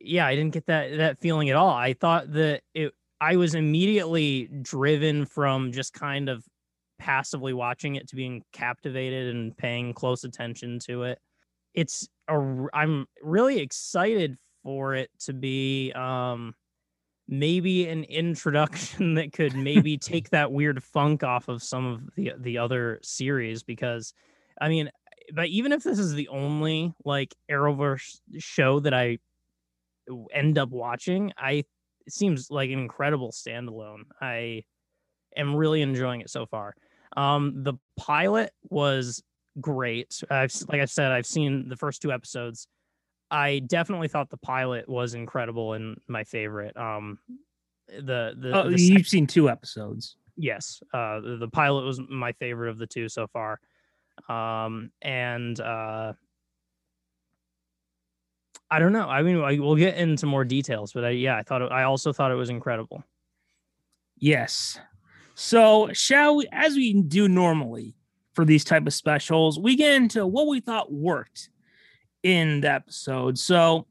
yeah, 0.00 0.26
I 0.26 0.34
didn't 0.34 0.54
get 0.54 0.66
that 0.66 0.96
that 0.96 1.20
feeling 1.20 1.50
at 1.50 1.56
all. 1.56 1.70
I 1.70 1.92
thought 1.92 2.32
that 2.32 2.62
it 2.74 2.92
I 3.20 3.36
was 3.36 3.54
immediately 3.54 4.48
driven 4.62 5.26
from 5.26 5.70
just 5.72 5.92
kind 5.92 6.28
of 6.28 6.44
passively 6.98 7.52
watching 7.52 7.96
it 7.96 8.08
to 8.08 8.16
being 8.16 8.42
captivated 8.52 9.34
and 9.34 9.56
paying 9.56 9.92
close 9.94 10.24
attention 10.24 10.78
to 10.80 11.04
it. 11.04 11.18
It's 11.74 12.08
a 12.28 12.66
I'm 12.72 13.06
really 13.22 13.58
excited 13.58 14.36
for 14.64 14.94
it 14.94 15.10
to 15.20 15.32
be 15.32 15.92
um 15.92 16.54
maybe 17.32 17.88
an 17.88 18.04
introduction 18.04 19.14
that 19.14 19.32
could 19.32 19.56
maybe 19.56 19.96
take 19.96 20.28
that 20.30 20.52
weird 20.52 20.82
funk 20.84 21.24
off 21.24 21.48
of 21.48 21.62
some 21.62 21.86
of 21.86 22.14
the 22.14 22.32
the 22.38 22.58
other 22.58 23.00
series 23.02 23.62
because 23.62 24.12
I 24.60 24.68
mean 24.68 24.90
but 25.32 25.48
even 25.48 25.72
if 25.72 25.82
this 25.82 25.98
is 25.98 26.12
the 26.12 26.28
only 26.28 26.92
like 27.04 27.34
Arrowverse 27.50 28.20
show 28.38 28.80
that 28.80 28.92
I 28.92 29.18
end 30.32 30.58
up 30.58 30.68
watching, 30.70 31.32
I 31.38 31.64
it 32.06 32.12
seems 32.12 32.50
like 32.50 32.70
an 32.70 32.78
incredible 32.80 33.30
standalone. 33.30 34.02
I 34.20 34.64
am 35.36 35.54
really 35.54 35.80
enjoying 35.80 36.20
it 36.20 36.28
so 36.28 36.44
far. 36.44 36.74
Um, 37.16 37.62
the 37.62 37.74
pilot 37.96 38.52
was 38.68 39.22
great. 39.60 40.20
I've 40.28 40.52
like 40.68 40.80
I 40.80 40.86
said, 40.86 41.12
I've 41.12 41.26
seen 41.26 41.68
the 41.68 41.76
first 41.76 42.02
two 42.02 42.12
episodes. 42.12 42.66
I 43.32 43.60
definitely 43.60 44.08
thought 44.08 44.30
the 44.30 44.36
pilot 44.36 44.88
was 44.88 45.14
incredible 45.14 45.72
and 45.72 45.98
my 46.06 46.22
favorite. 46.22 46.76
Um, 46.76 47.18
the 47.88 48.34
the, 48.38 48.50
Oh, 48.54 48.70
the 48.70 48.80
you've 48.80 49.08
seen 49.08 49.26
two 49.26 49.50
episodes. 49.50 50.16
yes 50.36 50.82
uh 50.94 51.20
the, 51.20 51.36
the 51.36 51.48
pilot 51.48 51.84
was 51.84 52.00
my 52.08 52.32
favorite 52.32 52.70
of 52.70 52.78
the 52.78 52.86
two 52.86 53.08
so 53.08 53.26
far 53.26 53.60
um 54.30 54.90
and 55.02 55.60
uh 55.60 56.12
i 58.70 58.78
don't 58.78 58.92
know 58.92 59.06
i 59.08 59.20
mean 59.20 59.36
I, 59.40 59.58
we'll 59.58 59.76
get 59.76 59.96
into 59.98 60.24
more 60.24 60.44
details 60.44 60.92
but 60.94 61.04
I, 61.04 61.10
yeah 61.10 61.36
i 61.36 61.42
thought 61.42 61.60
it, 61.60 61.70
i 61.72 61.82
also 61.82 62.12
thought 62.14 62.30
it 62.30 62.36
was 62.36 62.48
incredible 62.50 63.04
Yes. 64.18 64.78
So, 65.34 65.90
shall 65.92 66.36
we, 66.36 66.46
as 66.52 66.76
we 66.76 66.92
do 66.94 67.26
normally 67.28 67.96
for 68.34 68.44
these 68.44 68.62
type 68.62 68.86
of 68.86 68.94
specials, 68.94 69.58
we 69.58 69.74
get 69.74 69.94
into 69.94 70.24
what 70.26 70.46
we 70.46 70.60
thought 70.60 70.92
worked 70.92 71.50
in 72.22 72.60
the 72.60 72.70
episode. 72.72 73.38
So, 73.38 73.86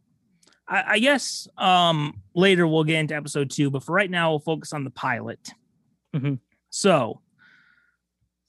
I, 0.67 0.83
I 0.87 0.99
guess 0.99 1.47
um 1.57 2.21
later 2.33 2.67
we'll 2.67 2.83
get 2.83 2.99
into 2.99 3.15
episode 3.15 3.49
two, 3.49 3.69
but 3.69 3.83
for 3.83 3.93
right 3.93 4.09
now, 4.09 4.31
we'll 4.31 4.39
focus 4.39 4.73
on 4.73 4.83
the 4.83 4.89
pilot. 4.89 5.51
Mhm. 6.15 6.39
So, 6.69 7.21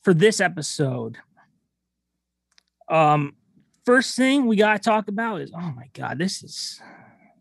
for 0.03 0.15
this 0.15 0.41
episode, 0.41 1.19
um, 2.89 3.35
first 3.85 4.17
thing 4.17 4.47
we 4.47 4.57
gotta 4.57 4.79
talk 4.79 5.09
about 5.09 5.41
is 5.41 5.53
oh 5.55 5.73
my 5.73 5.89
god, 5.93 6.19
this 6.19 6.43
is 6.43 6.81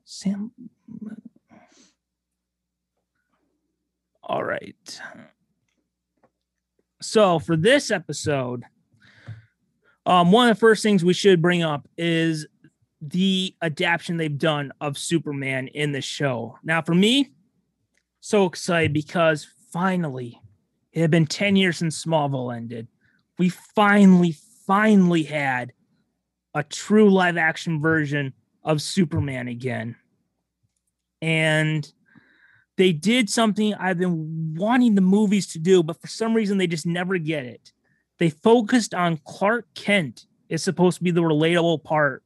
Sam. 0.05 0.51
All 4.23 4.43
right. 4.43 5.01
So 7.01 7.39
for 7.39 7.57
this 7.57 7.91
episode, 7.91 8.63
um, 10.05 10.31
one 10.31 10.49
of 10.49 10.55
the 10.55 10.59
first 10.59 10.83
things 10.83 11.05
we 11.05 11.13
should 11.13 11.41
bring 11.41 11.63
up 11.63 11.87
is 11.97 12.47
the 13.01 13.55
adaptation 13.61 14.17
they've 14.17 14.37
done 14.37 14.71
of 14.81 14.97
Superman 14.97 15.67
in 15.67 15.91
the 15.91 16.01
show. 16.01 16.57
Now, 16.63 16.81
for 16.81 16.95
me, 16.95 17.31
so 18.19 18.45
excited 18.45 18.93
because 18.93 19.47
finally, 19.71 20.39
it 20.93 21.01
had 21.01 21.11
been 21.11 21.25
10 21.25 21.55
years 21.55 21.77
since 21.77 22.03
Smallville 22.03 22.55
ended. 22.55 22.87
We 23.37 23.49
finally, 23.49 24.35
finally 24.67 25.23
had 25.23 25.73
a 26.53 26.63
true 26.63 27.09
live 27.09 27.37
action 27.37 27.81
version 27.81 28.33
of 28.63 28.81
Superman 28.81 29.47
again. 29.47 29.95
And 31.21 31.91
they 32.77 32.91
did 32.91 33.29
something 33.29 33.73
I've 33.75 33.99
been 33.99 34.55
wanting 34.55 34.95
the 34.95 35.01
movies 35.01 35.47
to 35.53 35.59
do, 35.59 35.83
but 35.83 36.01
for 36.01 36.07
some 36.07 36.33
reason 36.33 36.57
they 36.57 36.67
just 36.67 36.85
never 36.85 37.17
get 37.17 37.45
it. 37.45 37.71
They 38.21 38.29
focused 38.29 38.93
on 38.93 39.17
Clark 39.25 39.65
Kent 39.73 40.27
is 40.47 40.63
supposed 40.63 40.99
to 40.99 41.03
be 41.03 41.09
the 41.09 41.23
relatable 41.23 41.83
part 41.83 42.21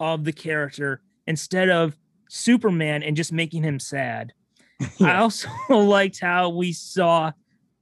of 0.00 0.24
the 0.24 0.32
character 0.32 1.02
instead 1.26 1.68
of 1.68 1.94
Superman 2.30 3.02
and 3.02 3.14
just 3.14 3.34
making 3.34 3.62
him 3.62 3.78
sad. 3.78 4.32
I 5.00 5.16
also 5.16 5.50
liked 5.68 6.20
how 6.20 6.48
we 6.48 6.72
saw 6.72 7.32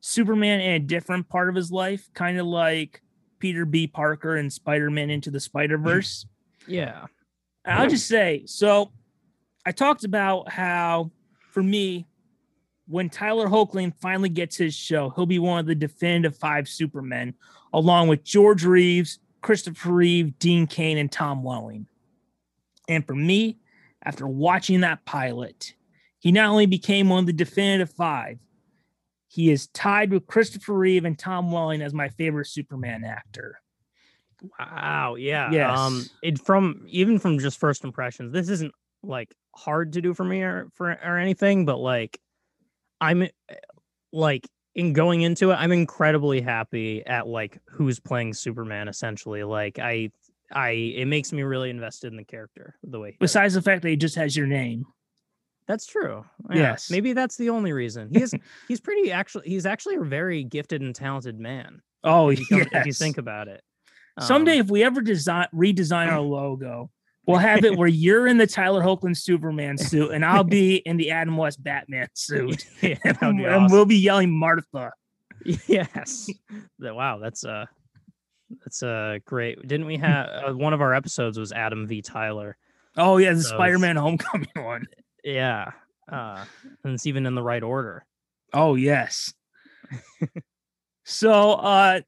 Superman 0.01 0.63
in 0.63 0.73
a 0.73 0.79
different 0.81 1.29
part 1.29 1.49
of 1.49 1.55
his 1.55 1.71
life, 1.71 2.11
kind 2.13 2.41
of 2.41 2.47
like 2.47 3.01
Peter 3.39 3.65
B. 3.65 3.87
Parker 3.87 4.35
and 4.35 4.53
Spider 4.53 4.91
Man 4.91 5.09
into 5.09 5.31
the 5.31 5.39
Spider 5.39 5.79
Verse. 5.79 6.27
yeah 6.67 7.07
I'll 7.65 7.89
just 7.89 8.09
say, 8.09 8.43
so 8.47 8.91
I 9.65 9.71
talked 9.71 10.03
about 10.03 10.51
how 10.51 11.13
for 11.53 11.63
me, 11.63 12.09
when 12.87 13.09
Tyler 13.09 13.49
Hoechlin 13.49 13.95
finally 14.01 14.29
gets 14.29 14.57
his 14.57 14.75
show, 14.75 15.11
he'll 15.11 15.27
be 15.27 15.39
one 15.39 15.59
of 15.59 15.67
the 15.67 15.75
definitive 15.75 16.37
five 16.37 16.69
Supermen, 16.69 17.35
along 17.73 18.09
with 18.09 18.25
George 18.25 18.65
Reeves, 18.65 19.19
Christopher 19.43 19.93
Reeve, 19.93 20.39
Dean 20.39 20.67
Cain, 20.67 20.99
and 20.99 21.11
Tom 21.11 21.43
Welling. 21.43 21.87
And 22.89 23.07
for 23.07 23.15
me, 23.15 23.59
after 24.05 24.27
watching 24.29 24.81
that 24.81 25.05
pilot, 25.07 25.75
he 26.19 26.31
not 26.33 26.51
only 26.51 26.67
became 26.67 27.09
one 27.09 27.21
of 27.21 27.27
the 27.27 27.33
definitive 27.33 27.91
five, 27.91 28.39
he 29.29 29.51
is 29.51 29.67
tied 29.69 30.13
with 30.13 30.27
Christopher 30.27 30.75
Reeve 30.75 31.05
and 31.05 31.19
Tom 31.19 31.51
Welling 31.51 31.83
as 31.83 31.93
my 31.95 32.09
favorite 32.11 32.47
Superman 32.47 33.03
actor. 33.05 33.61
wow 34.59 35.15
yeah 35.19 35.51
Yes. 35.51 35.79
um 35.79 36.05
it 36.23 36.39
from 36.39 36.85
even 36.89 37.19
from 37.19 37.39
just 37.39 37.59
first 37.59 37.83
impressions 37.83 38.31
this 38.33 38.51
isn't 38.51 38.75
like 39.03 39.35
hard 39.57 39.95
to 39.95 40.03
do 40.03 40.13
for 40.13 40.25
me 40.25 40.43
or 40.43 40.69
for 40.75 40.91
or 40.91 41.19
anything 41.19 41.65
but 41.65 41.79
like 41.79 42.21
i'm 43.01 43.23
eh, 43.23 43.29
like 44.13 44.47
in 44.75 44.93
going 44.93 45.23
into 45.23 45.51
it 45.51 45.55
i'm 45.55 45.73
incredibly 45.73 46.41
happy 46.41 47.05
at 47.07 47.27
like 47.27 47.59
who's 47.67 48.01
playing 48.01 48.33
superman 48.35 48.89
essentially 48.89 49.43
like 49.45 49.79
i 49.79 50.11
i 50.53 50.71
it 50.71 51.07
makes 51.07 51.33
me 51.33 51.43
really 51.43 51.71
invested 51.71 52.09
in 52.13 52.17
the 52.17 52.25
character 52.25 52.75
the 52.83 52.99
way. 53.01 53.17
Besides 53.21 53.55
the 53.55 53.63
fact 53.63 53.83
that 53.83 53.89
he 53.89 53.97
just 53.97 54.15
has 54.17 54.37
your 54.37 54.47
name. 54.47 54.85
that's 55.67 55.87
true 55.87 56.25
Yeah, 56.51 56.57
Yes. 56.73 56.91
maybe 56.91 57.13
that's 57.15 57.37
the 57.37 57.51
only 57.51 57.73
reason 57.73 58.09
he 58.13 58.23
is 58.23 58.35
he's 58.69 58.81
pretty 58.81 59.11
actually 59.11 59.49
he's 59.49 59.65
actually 59.67 59.97
a 59.97 60.03
very 60.03 60.45
gifted 60.45 60.83
and 60.83 60.95
talented 60.95 61.39
man 61.39 61.81
Oh, 62.07 62.29
if 62.29 62.51
you, 62.51 62.59
yes. 62.59 62.69
if 62.73 62.87
you 62.87 62.93
think 62.93 63.19
about 63.19 63.49
it 63.49 63.63
Someday, 64.21 64.59
Um, 64.61 64.67
if 64.67 64.71
we 64.71 64.85
ever 64.85 65.01
design 65.01 65.49
redesign 65.55 66.09
our 66.09 66.21
logo, 66.39 66.91
we'll 67.27 67.39
have 67.39 67.65
it 67.65 67.77
where 67.77 67.89
you're 67.89 68.27
in 68.27 68.39
the 68.39 68.47
Tyler 68.47 68.83
Hoechlin 68.83 69.17
Superman 69.17 69.79
suit 69.79 70.11
and 70.13 70.25
I'll 70.25 70.45
be 70.45 70.77
in 70.77 70.97
the 70.97 71.11
Adam 71.11 71.37
West 71.37 71.63
Batman 71.63 72.09
suit, 72.15 72.67
yeah, 72.83 72.97
and, 73.21 73.39
be 73.39 73.45
and 73.45 73.71
we'll 73.71 73.87
be 73.87 73.97
yelling 73.97 74.31
Martha. 74.31 74.93
Yes. 75.67 76.29
Wow, 76.79 77.19
that's 77.19 77.45
uh 77.45 77.67
that's 78.63 78.83
uh 78.83 79.19
great. 79.25 79.67
Didn't 79.67 79.87
we 79.87 79.97
have 79.99 80.29
uh, 80.29 80.53
one 80.53 80.73
of 80.73 80.81
our 80.81 80.95
episodes 80.95 81.39
was 81.39 81.53
Adam 81.53 81.87
v 81.87 82.03
Tyler. 82.03 82.57
Oh 82.97 83.19
yeah, 83.19 83.33
the 83.33 83.43
So 83.43 83.55
Spider-Man 83.55 83.97
Homecoming 83.97 84.49
one. 84.57 84.87
Yeah. 85.23 85.73
Uh 86.11 86.45
and 86.85 86.95
it's 86.95 87.07
even 87.07 87.27
in 87.27 87.35
the 87.35 87.43
right 87.43 87.63
order. 87.63 88.07
Oh 88.53 88.75
yes. 88.75 89.33
so, 91.05 91.53
uh, 91.53 92.01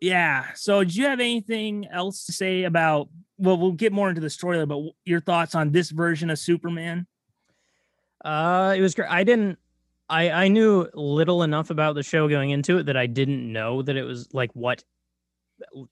yeah. 0.00 0.52
So, 0.54 0.84
do 0.84 0.94
you 0.94 1.06
have 1.06 1.20
anything 1.20 1.86
else 1.90 2.26
to 2.26 2.32
say 2.32 2.64
about? 2.64 3.08
Well, 3.38 3.58
we'll 3.58 3.72
get 3.72 3.92
more 3.92 4.08
into 4.08 4.20
the 4.20 4.30
story, 4.30 4.64
but 4.64 4.80
your 5.04 5.20
thoughts 5.20 5.54
on 5.54 5.70
this 5.70 5.90
version 5.90 6.30
of 6.30 6.38
Superman? 6.38 7.06
Uh 8.24 8.74
it 8.76 8.80
was 8.80 8.94
great. 8.94 9.10
I 9.10 9.24
didn't 9.24 9.58
I 10.08 10.30
I 10.30 10.48
knew 10.48 10.88
little 10.94 11.42
enough 11.42 11.70
about 11.70 11.94
the 11.94 12.02
show 12.02 12.28
going 12.28 12.50
into 12.50 12.78
it 12.78 12.86
that 12.86 12.96
I 12.96 13.06
didn't 13.06 13.50
know 13.52 13.82
that 13.82 13.96
it 13.96 14.04
was 14.04 14.32
like 14.32 14.50
what 14.54 14.82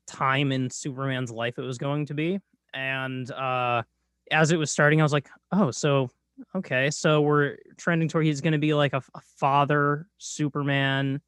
time 0.06 0.52
in 0.52 0.70
Superman's 0.70 1.30
life 1.30 1.58
it 1.58 1.62
was 1.62 1.78
going 1.78 2.06
to 2.06 2.14
be. 2.14 2.40
And 2.72 3.30
uh 3.30 3.82
as 4.30 4.52
it 4.52 4.56
was 4.56 4.70
starting, 4.70 5.00
I 5.00 5.04
was 5.04 5.12
like, 5.12 5.28
oh, 5.52 5.70
so 5.70 6.10
okay, 6.56 6.90
so 6.90 7.20
we're 7.20 7.56
trending 7.76 8.08
toward 8.08 8.24
he's 8.24 8.40
gonna 8.40 8.58
be 8.58 8.74
like 8.74 8.94
a, 8.94 9.02
a 9.14 9.20
father 9.38 10.08
Superman 10.18 11.20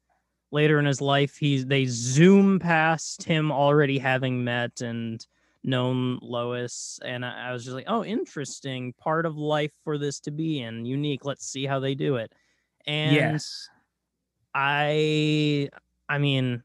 later 0.51 0.79
in 0.79 0.85
his 0.85 1.01
life. 1.01 1.37
He's 1.37 1.65
they 1.65 1.85
zoom 1.85 2.59
past 2.59 3.23
him 3.23 3.51
already 3.51 3.97
having 3.97 4.43
met 4.43 4.81
and 4.81 5.25
known 5.63 6.19
Lois, 6.21 6.99
and 7.03 7.25
I, 7.25 7.49
I 7.49 7.51
was 7.53 7.63
just 7.63 7.75
like, 7.75 7.85
oh, 7.87 8.03
interesting 8.03 8.93
part 8.93 9.25
of 9.25 9.37
life 9.37 9.73
for 9.83 9.97
this 9.97 10.19
to 10.21 10.31
be 10.31 10.61
in, 10.61 10.85
unique. 10.85 11.25
Let's 11.25 11.45
see 11.45 11.65
how 11.65 11.79
they 11.79 11.95
do 11.95 12.15
it. 12.15 12.33
And 12.85 13.15
yes. 13.15 13.69
I 14.53 15.69
I 16.09 16.17
mean 16.17 16.63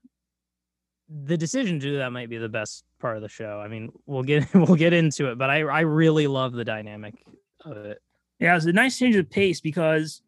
the 1.09 1.37
decision 1.37 1.79
to 1.79 1.87
do 1.87 1.99
that 1.99 2.11
might 2.11 2.31
be 2.31 2.39
the 2.39 2.49
best 2.49 2.85
part 3.01 3.17
of 3.17 3.23
the 3.23 3.29
show. 3.29 3.61
I 3.61 3.69
mean, 3.69 3.93
we'll 4.07 4.23
get 4.23 4.47
we'll 4.55 4.77
get 4.77 4.93
into 4.93 5.31
it, 5.31 5.39
but 5.39 5.51
I 5.51 5.61
I 5.61 5.81
really 5.81 6.27
love 6.27 6.53
the 6.53 6.65
dynamic 6.65 7.15
of 7.65 7.77
it. 7.79 8.01
Yeah, 8.39 8.53
it 8.53 8.55
was 8.57 8.67
a 8.67 8.73
nice 8.73 8.99
change 8.99 9.15
of 9.17 9.31
pace 9.31 9.61
because, 9.61 10.23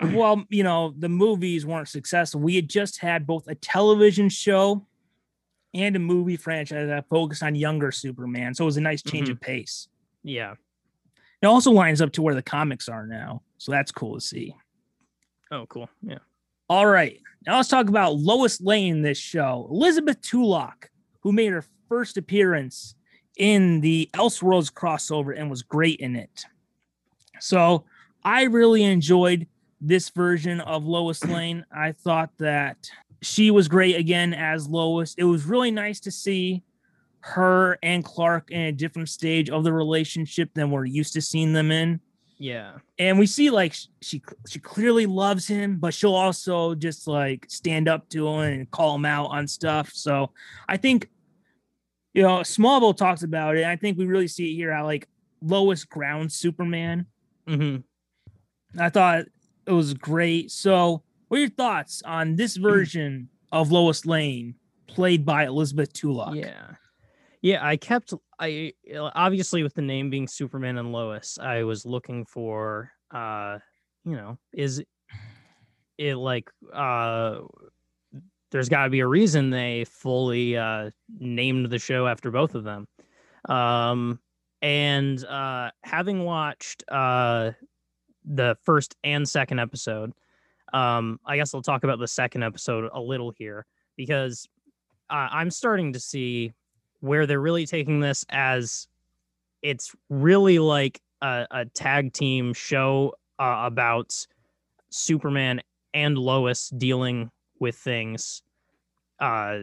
well, 0.00 0.44
you 0.50 0.62
know, 0.62 0.94
the 0.96 1.08
movies 1.08 1.66
weren't 1.66 1.88
successful. 1.88 2.40
We 2.40 2.56
had 2.56 2.68
just 2.68 2.98
had 3.00 3.26
both 3.26 3.48
a 3.48 3.54
television 3.54 4.28
show 4.28 4.86
and 5.74 5.94
a 5.96 5.98
movie 5.98 6.36
franchise 6.36 6.88
that 6.88 7.08
focused 7.08 7.42
on 7.42 7.54
younger 7.54 7.92
Superman. 7.92 8.54
So 8.54 8.64
it 8.64 8.66
was 8.66 8.76
a 8.76 8.82
nice 8.82 9.02
change 9.02 9.26
mm-hmm. 9.26 9.32
of 9.32 9.40
pace. 9.40 9.88
Yeah. 10.22 10.54
It 11.42 11.46
also 11.46 11.70
lines 11.70 12.00
up 12.00 12.12
to 12.12 12.22
where 12.22 12.34
the 12.34 12.42
comics 12.42 12.88
are 12.88 13.06
now. 13.06 13.42
So 13.58 13.72
that's 13.72 13.92
cool 13.92 14.14
to 14.14 14.20
see. 14.20 14.54
Oh, 15.50 15.66
cool. 15.66 15.88
Yeah. 16.02 16.18
All 16.68 16.86
right. 16.86 17.20
Now 17.46 17.56
let's 17.56 17.68
talk 17.68 17.88
about 17.88 18.16
Lois 18.16 18.60
Lane 18.60 19.02
this 19.02 19.18
show. 19.18 19.68
Elizabeth 19.70 20.20
Tulloch, 20.22 20.90
who 21.20 21.32
made 21.32 21.52
her 21.52 21.64
first 21.88 22.16
appearance 22.16 22.94
in 23.36 23.80
the 23.80 24.10
Elseworlds 24.14 24.72
crossover 24.72 25.38
and 25.38 25.50
was 25.50 25.62
great 25.62 26.00
in 26.00 26.16
it. 26.16 26.44
So 27.38 27.84
I 28.24 28.44
really 28.44 28.82
enjoyed 28.82 29.46
this 29.80 30.10
version 30.10 30.60
of 30.60 30.84
Lois 30.84 31.22
Lane. 31.24 31.64
I 31.72 31.92
thought 31.92 32.30
that 32.38 32.88
she 33.22 33.50
was 33.50 33.68
great 33.68 33.96
again 33.96 34.34
as 34.34 34.68
Lois. 34.68 35.14
It 35.18 35.24
was 35.24 35.44
really 35.44 35.70
nice 35.70 36.00
to 36.00 36.10
see 36.10 36.62
her 37.20 37.78
and 37.82 38.04
Clark 38.04 38.50
in 38.50 38.60
a 38.60 38.72
different 38.72 39.08
stage 39.08 39.50
of 39.50 39.64
the 39.64 39.72
relationship 39.72 40.50
than 40.54 40.70
we're 40.70 40.84
used 40.84 41.12
to 41.14 41.20
seeing 41.20 41.52
them 41.52 41.72
in 41.72 41.98
Yeah. 42.38 42.74
and 43.00 43.18
we 43.18 43.26
see 43.26 43.50
like 43.50 43.74
she 44.00 44.22
she 44.48 44.60
clearly 44.60 45.06
loves 45.06 45.48
him 45.48 45.78
but 45.78 45.92
she'll 45.92 46.14
also 46.14 46.76
just 46.76 47.08
like 47.08 47.46
stand 47.48 47.88
up 47.88 48.08
to 48.10 48.28
him 48.28 48.40
and 48.40 48.70
call 48.70 48.94
him 48.94 49.04
out 49.04 49.26
on 49.26 49.48
stuff 49.48 49.90
so 49.92 50.30
i 50.68 50.76
think 50.76 51.08
you 52.14 52.22
know 52.22 52.38
smallville 52.40 52.96
talks 52.96 53.24
about 53.24 53.56
it 53.56 53.64
i 53.64 53.74
think 53.74 53.98
we 53.98 54.06
really 54.06 54.28
see 54.28 54.52
it 54.52 54.54
here 54.54 54.72
how 54.72 54.84
like 54.84 55.08
lois 55.42 55.82
grounds 55.82 56.36
superman 56.36 57.06
hmm 57.48 57.78
I 58.78 58.88
thought 58.90 59.24
it 59.66 59.72
was 59.72 59.94
great. 59.94 60.50
So, 60.50 61.02
what 61.28 61.38
are 61.38 61.40
your 61.40 61.50
thoughts 61.50 62.02
on 62.04 62.36
this 62.36 62.56
version 62.56 63.28
of 63.52 63.72
Lois 63.72 64.06
Lane, 64.06 64.54
played 64.86 65.24
by 65.24 65.46
Elizabeth 65.46 65.92
Tulloch? 65.92 66.36
Yeah. 66.36 66.72
Yeah, 67.42 67.64
I 67.64 67.76
kept 67.76 68.12
I 68.40 68.72
obviously 68.98 69.62
with 69.62 69.74
the 69.74 69.82
name 69.82 70.10
being 70.10 70.26
Superman 70.26 70.78
and 70.78 70.90
Lois, 70.90 71.38
I 71.40 71.62
was 71.62 71.86
looking 71.86 72.24
for 72.24 72.90
uh 73.14 73.58
you 74.04 74.16
know, 74.16 74.38
is 74.52 74.82
it 75.98 76.14
like 76.16 76.50
uh 76.72 77.38
there's 78.50 78.68
got 78.68 78.84
to 78.84 78.90
be 78.90 79.00
a 79.00 79.06
reason 79.06 79.50
they 79.50 79.84
fully 79.84 80.56
uh 80.56 80.90
named 81.20 81.70
the 81.70 81.78
show 81.78 82.06
after 82.06 82.30
both 82.30 82.54
of 82.54 82.64
them. 82.64 82.88
Um 83.48 84.18
and 84.62 85.24
uh 85.24 85.70
having 85.84 86.24
watched 86.24 86.82
uh 86.88 87.52
the 88.26 88.56
first 88.64 88.96
and 89.04 89.28
second 89.28 89.60
episode, 89.60 90.12
um 90.72 91.20
I 91.24 91.36
guess 91.36 91.54
I'll 91.54 91.62
talk 91.62 91.84
about 91.84 91.98
the 91.98 92.08
second 92.08 92.42
episode 92.42 92.90
a 92.92 93.00
little 93.00 93.30
here 93.30 93.66
because 93.96 94.48
uh, 95.08 95.28
I'm 95.30 95.50
starting 95.50 95.92
to 95.92 96.00
see 96.00 96.52
where 97.00 97.26
they're 97.26 97.40
really 97.40 97.66
taking 97.66 98.00
this 98.00 98.24
as 98.28 98.88
it's 99.62 99.94
really 100.10 100.58
like 100.58 101.00
a, 101.22 101.46
a 101.50 101.64
tag 101.66 102.12
team 102.12 102.52
show 102.52 103.14
uh, 103.38 103.62
about 103.64 104.26
Superman 104.90 105.62
and 105.94 106.18
Lois 106.18 106.68
dealing 106.70 107.30
with 107.60 107.76
things. 107.76 108.42
Uh, 109.18 109.60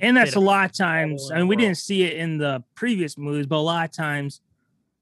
And 0.00 0.16
that's 0.16 0.36
a 0.36 0.40
lot 0.40 0.64
of 0.70 0.76
times. 0.76 1.30
I 1.30 1.38
mean, 1.38 1.48
we 1.48 1.56
didn't 1.56 1.76
see 1.78 2.04
it 2.04 2.14
in 2.14 2.38
the 2.38 2.62
previous 2.74 3.18
movies, 3.18 3.46
but 3.46 3.56
a 3.56 3.58
lot 3.58 3.84
of 3.84 3.92
times, 3.92 4.40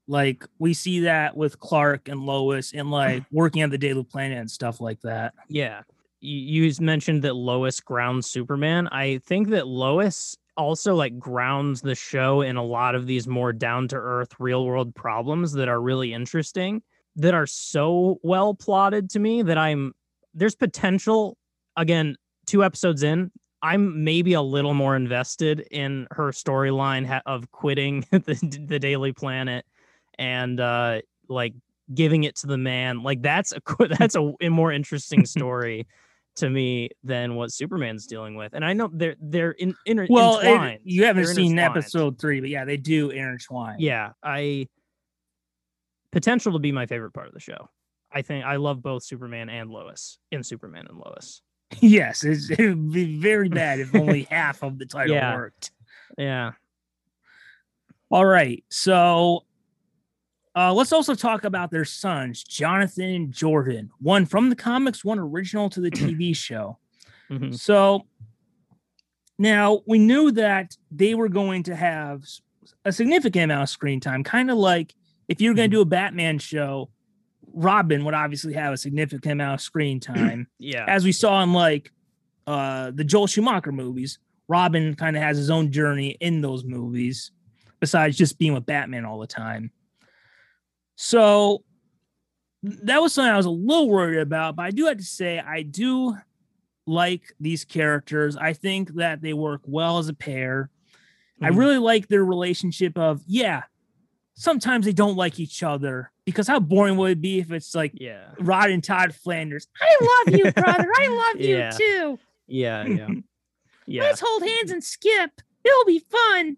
like 0.07 0.45
we 0.59 0.73
see 0.73 1.01
that 1.01 1.35
with 1.35 1.59
Clark 1.59 2.09
and 2.09 2.21
Lois 2.21 2.73
and 2.73 2.91
like 3.01 3.23
working 3.31 3.61
at 3.61 3.71
the 3.71 3.77
Daily 3.77 4.03
Planet 4.03 4.37
and 4.37 4.51
stuff 4.51 4.81
like 4.81 5.01
that. 5.01 5.33
Yeah. 5.49 5.81
You, 6.19 6.65
you 6.65 6.73
mentioned 6.79 7.23
that 7.23 7.35
Lois 7.35 7.79
grounds 7.79 8.27
Superman. 8.27 8.87
I 8.87 9.19
think 9.25 9.49
that 9.49 9.67
Lois 9.67 10.37
also 10.55 10.95
like 10.95 11.17
grounds 11.17 11.81
the 11.81 11.95
show 11.95 12.41
in 12.41 12.57
a 12.57 12.63
lot 12.63 12.95
of 12.95 13.07
these 13.07 13.27
more 13.27 13.51
down 13.51 13.87
to 13.89 13.95
earth 13.95 14.33
real 14.39 14.65
world 14.65 14.93
problems 14.93 15.51
that 15.53 15.67
are 15.67 15.81
really 15.81 16.13
interesting 16.13 16.81
that 17.15 17.33
are 17.33 17.47
so 17.47 18.19
well 18.23 18.53
plotted 18.53 19.09
to 19.09 19.19
me 19.19 19.41
that 19.41 19.57
I'm 19.57 19.93
there's 20.33 20.55
potential 20.55 21.37
again 21.75 22.15
two 22.45 22.63
episodes 22.63 23.03
in 23.03 23.31
I'm 23.63 24.03
maybe 24.03 24.33
a 24.33 24.41
little 24.41 24.73
more 24.73 24.95
invested 24.95 25.61
in 25.71 26.05
her 26.11 26.31
storyline 26.31 27.21
of 27.25 27.49
quitting 27.51 28.05
the, 28.11 28.65
the 28.67 28.77
Daily 28.77 29.13
Planet 29.13 29.65
and 30.19 30.59
uh 30.59 31.01
like 31.29 31.53
giving 31.93 32.23
it 32.23 32.35
to 32.37 32.47
the 32.47 32.57
man 32.57 33.03
like 33.03 33.21
that's 33.21 33.51
a 33.53 33.61
that's 33.99 34.15
a, 34.15 34.31
a 34.41 34.49
more 34.49 34.71
interesting 34.71 35.25
story 35.37 35.85
to 36.35 36.49
me 36.49 36.89
than 37.03 37.35
what 37.35 37.51
Superman's 37.51 38.07
dealing 38.07 38.35
with 38.35 38.53
and 38.53 38.65
I 38.65 38.73
know 38.73 38.89
they're 38.91 39.15
they're 39.21 39.51
in, 39.51 39.75
inter- 39.85 40.07
Well, 40.09 40.39
it- 40.39 40.81
you 40.83 41.03
haven't 41.05 41.25
They're 41.25 41.33
seen 41.33 41.59
episode 41.59 42.17
three, 42.19 42.39
but 42.39 42.49
yeah, 42.49 42.65
they 42.65 42.77
do 42.77 43.09
intertwine. 43.11 43.75
yeah 43.79 44.11
I 44.23 44.67
potential 46.11 46.53
to 46.53 46.59
be 46.59 46.71
my 46.71 46.85
favorite 46.85 47.11
part 47.13 47.27
of 47.27 47.33
the 47.33 47.39
show 47.39 47.69
I 48.11 48.21
think 48.21 48.45
I 48.45 48.57
love 48.57 48.81
both 48.81 49.03
Superman 49.03 49.49
and 49.49 49.69
Lois 49.71 50.19
in 50.31 50.43
Superman 50.43 50.85
and 50.89 50.97
Lois 50.97 51.41
yes, 51.81 52.23
it's, 52.23 52.49
it 52.51 52.59
would 52.69 52.91
be 52.91 53.17
very 53.19 53.49
bad 53.49 53.79
if 53.79 53.93
only 53.95 54.23
half 54.29 54.61
of 54.63 54.77
the 54.77 54.85
title 54.85 55.15
Yeah. 55.15 55.35
worked. 55.35 55.71
yeah 56.17 56.51
All 58.11 58.25
right, 58.25 58.63
so 58.69 59.43
uh, 60.55 60.73
let's 60.73 60.91
also 60.93 61.15
talk 61.15 61.43
about 61.43 61.71
their 61.71 61.85
sons, 61.85 62.43
Jonathan 62.43 63.09
and 63.09 63.31
Jordan. 63.31 63.89
One 63.99 64.25
from 64.25 64.49
the 64.49 64.55
comics, 64.55 65.03
one 65.03 65.19
original 65.19 65.69
to 65.71 65.81
the 65.81 65.91
TV 65.91 66.35
show. 66.35 66.77
Mhm. 67.31 67.57
So 67.57 68.05
now 69.39 69.81
we 69.87 69.99
knew 69.99 70.31
that 70.31 70.77
they 70.91 71.15
were 71.15 71.29
going 71.29 71.63
to 71.63 71.75
have 71.75 72.23
a 72.85 72.91
significant 72.91 73.45
amount 73.45 73.63
of 73.63 73.69
screen 73.69 73.99
time, 73.99 74.23
kind 74.23 74.51
of 74.51 74.57
like 74.57 74.93
if 75.27 75.41
you're 75.41 75.53
going 75.53 75.69
to 75.69 75.75
do 75.75 75.81
a 75.81 75.85
Batman 75.85 76.37
show, 76.37 76.89
Robin 77.53 78.03
would 78.05 78.13
obviously 78.13 78.53
have 78.53 78.73
a 78.73 78.77
significant 78.77 79.31
amount 79.33 79.55
of 79.55 79.61
screen 79.61 79.99
time. 79.99 80.47
yeah 80.59 80.85
As 80.87 81.03
we 81.03 81.11
saw 81.11 81.41
in 81.43 81.53
like 81.53 81.91
uh, 82.45 82.91
the 82.91 83.03
Joel 83.03 83.27
Schumacher 83.27 83.71
movies, 83.71 84.19
Robin 84.47 84.93
kind 84.95 85.15
of 85.15 85.23
has 85.23 85.37
his 85.37 85.49
own 85.49 85.71
journey 85.71 86.17
in 86.19 86.41
those 86.41 86.63
movies, 86.65 87.31
besides 87.79 88.17
just 88.17 88.37
being 88.37 88.53
with 88.53 88.65
Batman 88.65 89.05
all 89.05 89.19
the 89.19 89.27
time. 89.27 89.71
So 90.95 91.63
that 92.63 93.01
was 93.01 93.13
something 93.13 93.31
I 93.31 93.37
was 93.37 93.45
a 93.45 93.49
little 93.51 93.89
worried 93.89 94.19
about, 94.19 94.55
but 94.55 94.63
I 94.65 94.71
do 94.71 94.85
have 94.85 94.97
to 94.97 95.03
say 95.03 95.39
I 95.39 95.63
do 95.63 96.15
like 96.85 97.33
these 97.39 97.65
characters. 97.65 98.37
I 98.37 98.53
think 98.53 98.95
that 98.95 99.21
they 99.21 99.33
work 99.33 99.61
well 99.65 99.97
as 99.97 100.07
a 100.09 100.13
pair. 100.13 100.69
I 101.41 101.49
Mhm. 101.49 101.57
really 101.57 101.77
like 101.77 102.07
their 102.07 102.23
relationship 102.23 102.97
of 102.97 103.21
yeah, 103.25 103.63
sometimes 104.35 104.85
they 104.85 104.93
don't 104.93 105.15
like 105.17 105.39
each 105.39 105.61
other 105.63 106.11
because 106.25 106.47
how 106.47 106.59
boring 106.59 106.95
would 106.97 107.11
it 107.11 107.21
be 107.21 107.39
if 107.39 107.51
it's 107.51 107.75
like 107.75 107.91
yeah 107.95 108.29
Rod 108.39 108.69
and 108.69 108.83
Todd 108.83 109.13
Flanders. 109.13 109.67
I 109.81 110.23
love 110.25 110.37
you, 110.39 110.51
brother. 110.53 110.87
I 110.89 111.31
love 111.33 111.41
you 111.41 111.63
too. 111.77 112.19
yeah 112.47 112.85
yeah 112.85 113.07
yeah 113.87 114.03
Let's 114.03 114.21
hold 114.23 114.43
hands 114.43 114.71
and 114.71 114.83
skip. 114.83 115.31
It'll 115.65 115.85
be 115.85 115.99
fun. 115.99 116.57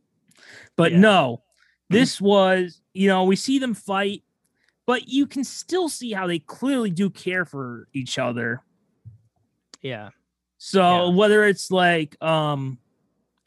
But 0.76 0.92
Yeah. 0.92 1.00
no, 1.00 1.44
this 1.90 2.20
was, 2.22 2.82
you 2.94 3.08
know, 3.08 3.24
we 3.24 3.36
see 3.36 3.58
them 3.60 3.74
fight, 3.74 4.24
but 4.86 5.08
you 5.08 5.26
can 5.28 5.44
still 5.44 5.90
see 5.90 6.12
how 6.12 6.28
they 6.28 6.40
clearly 6.40 6.90
do 6.90 7.10
care 7.10 7.46
for 7.46 7.88
each 7.94 8.18
other. 8.20 8.62
yeah 9.82 10.10
So 10.58 11.10
Yeah. 11.10 11.16
whether 11.16 11.44
it's 11.46 11.72
like 11.72 12.22
um 12.24 12.78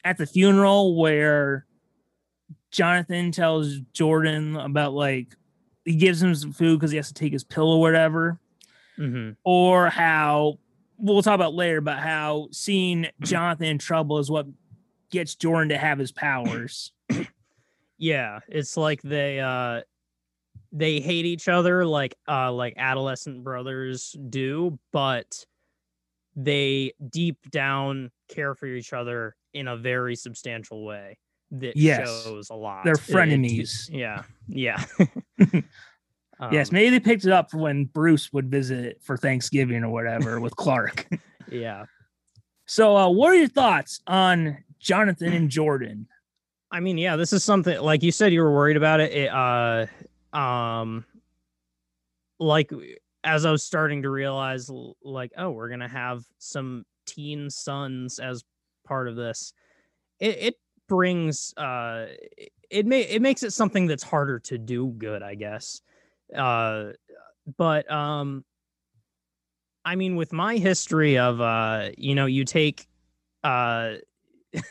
at 0.03 0.17
the 0.17 0.25
funeral 0.25 0.95
where 0.95 1.65
Jonathan 2.71 3.31
tells 3.31 3.79
Jordan 3.93 4.55
about 4.55 4.93
like 4.93 5.35
he 5.85 5.95
gives 5.95 6.21
him 6.21 6.35
some 6.35 6.51
food 6.53 6.79
because 6.79 6.91
he 6.91 6.97
has 6.97 7.07
to 7.07 7.13
take 7.13 7.33
his 7.33 7.43
pill 7.43 7.69
or 7.71 7.81
whatever, 7.81 8.39
hmm 8.97 9.31
or 9.43 9.89
how 9.89 10.59
we'll 10.97 11.21
talk 11.23 11.33
about 11.35 11.53
later 11.53 11.77
about 11.77 11.99
how 11.99 12.47
seeing 12.51 13.07
Jonathan 13.21 13.65
in 13.67 13.77
trouble 13.79 14.19
is 14.19 14.29
what 14.29 14.45
gets 15.09 15.33
Jordan 15.35 15.69
to 15.69 15.77
have 15.77 15.97
his 15.97 16.11
powers. 16.11 16.91
yeah 17.97 18.39
it's 18.47 18.77
like 18.77 19.01
they 19.01 19.39
uh 19.39 19.81
they 20.71 20.99
hate 20.99 21.25
each 21.25 21.47
other 21.47 21.85
like 21.85 22.15
uh 22.27 22.51
like 22.51 22.73
adolescent 22.77 23.43
brothers 23.43 24.15
do 24.29 24.77
but 24.93 25.45
they 26.35 26.93
deep 27.09 27.37
down 27.49 28.11
care 28.29 28.53
for 28.55 28.67
each 28.67 28.93
other 28.93 29.35
in 29.53 29.67
a 29.67 29.75
very 29.75 30.15
substantial 30.15 30.85
way 30.85 31.17
that 31.51 31.75
Yes. 31.75 32.23
shows 32.23 32.49
a 32.51 32.55
lot 32.55 32.83
They're 32.85 32.93
It- 32.93 33.09
it- 33.09 33.13
frenemies. 33.15 33.89
yeah 33.91 34.23
yeah 34.47 34.83
yes, 36.51 36.69
Um, 36.69 36.73
maybe 36.73 36.91
they 36.91 36.99
picked 36.99 37.25
it 37.25 37.31
up 37.31 37.49
for 37.51 37.57
when 37.57 37.85
Bruce 37.85 38.31
would 38.31 38.49
visit 38.49 39.01
for 39.03 39.17
Thanksgiving 39.17 39.83
or 39.83 39.89
whatever 39.89 40.39
with 40.39 40.55
Clark. 40.55 41.07
yeah 41.51 41.85
So, 42.65 42.95
uh, 42.95 43.09
what 43.09 43.31
are 43.31 43.35
your 43.35 43.47
thoughts 43.47 43.99
on 44.07 44.63
Jonathan 44.79 45.33
and 45.33 45.49
Jordan? 45.49 46.07
I 46.71 46.79
mean, 46.79 46.99
yeah, 46.99 47.15
this 47.15 47.33
is 47.33 47.43
something 47.43 47.79
like 47.81 48.03
you 48.03 48.11
said 48.11 48.31
you 48.31 48.41
were 48.43 48.53
worried 48.53 48.77
about 48.77 48.99
it. 48.99 49.11
it 49.11 49.29
uh 49.33 49.87
um 50.33 51.05
like 52.39 52.71
as 53.23 53.45
I 53.45 53.51
was 53.51 53.63
starting 53.63 54.03
to 54.03 54.09
realize 54.09 54.69
like, 55.03 55.31
oh, 55.37 55.51
we're 55.51 55.69
gonna 55.69 55.87
have 55.87 56.23
some 56.37 56.85
teen 57.05 57.49
sons 57.49 58.19
as 58.19 58.43
part 58.85 59.07
of 59.07 59.15
this. 59.15 59.53
It 60.19 60.37
it 60.39 60.55
brings 60.87 61.53
uh 61.57 62.07
it- 62.71 62.85
may 62.87 63.01
it 63.01 63.21
makes 63.21 63.43
it 63.43 63.51
something 63.53 63.87
that's 63.87 64.03
harder 64.03 64.39
to 64.39 64.57
do 64.57 64.87
good, 64.97 65.23
I 65.23 65.35
guess. 65.35 65.81
Uh 66.35 66.91
but 67.57 67.89
um 67.91 68.45
I 69.85 69.95
mean 69.95 70.15
with 70.15 70.33
my 70.33 70.57
history 70.57 71.17
of 71.17 71.41
uh 71.41 71.89
you 71.97 72.15
know, 72.15 72.25
you 72.25 72.45
take 72.45 72.87
uh 73.43 73.95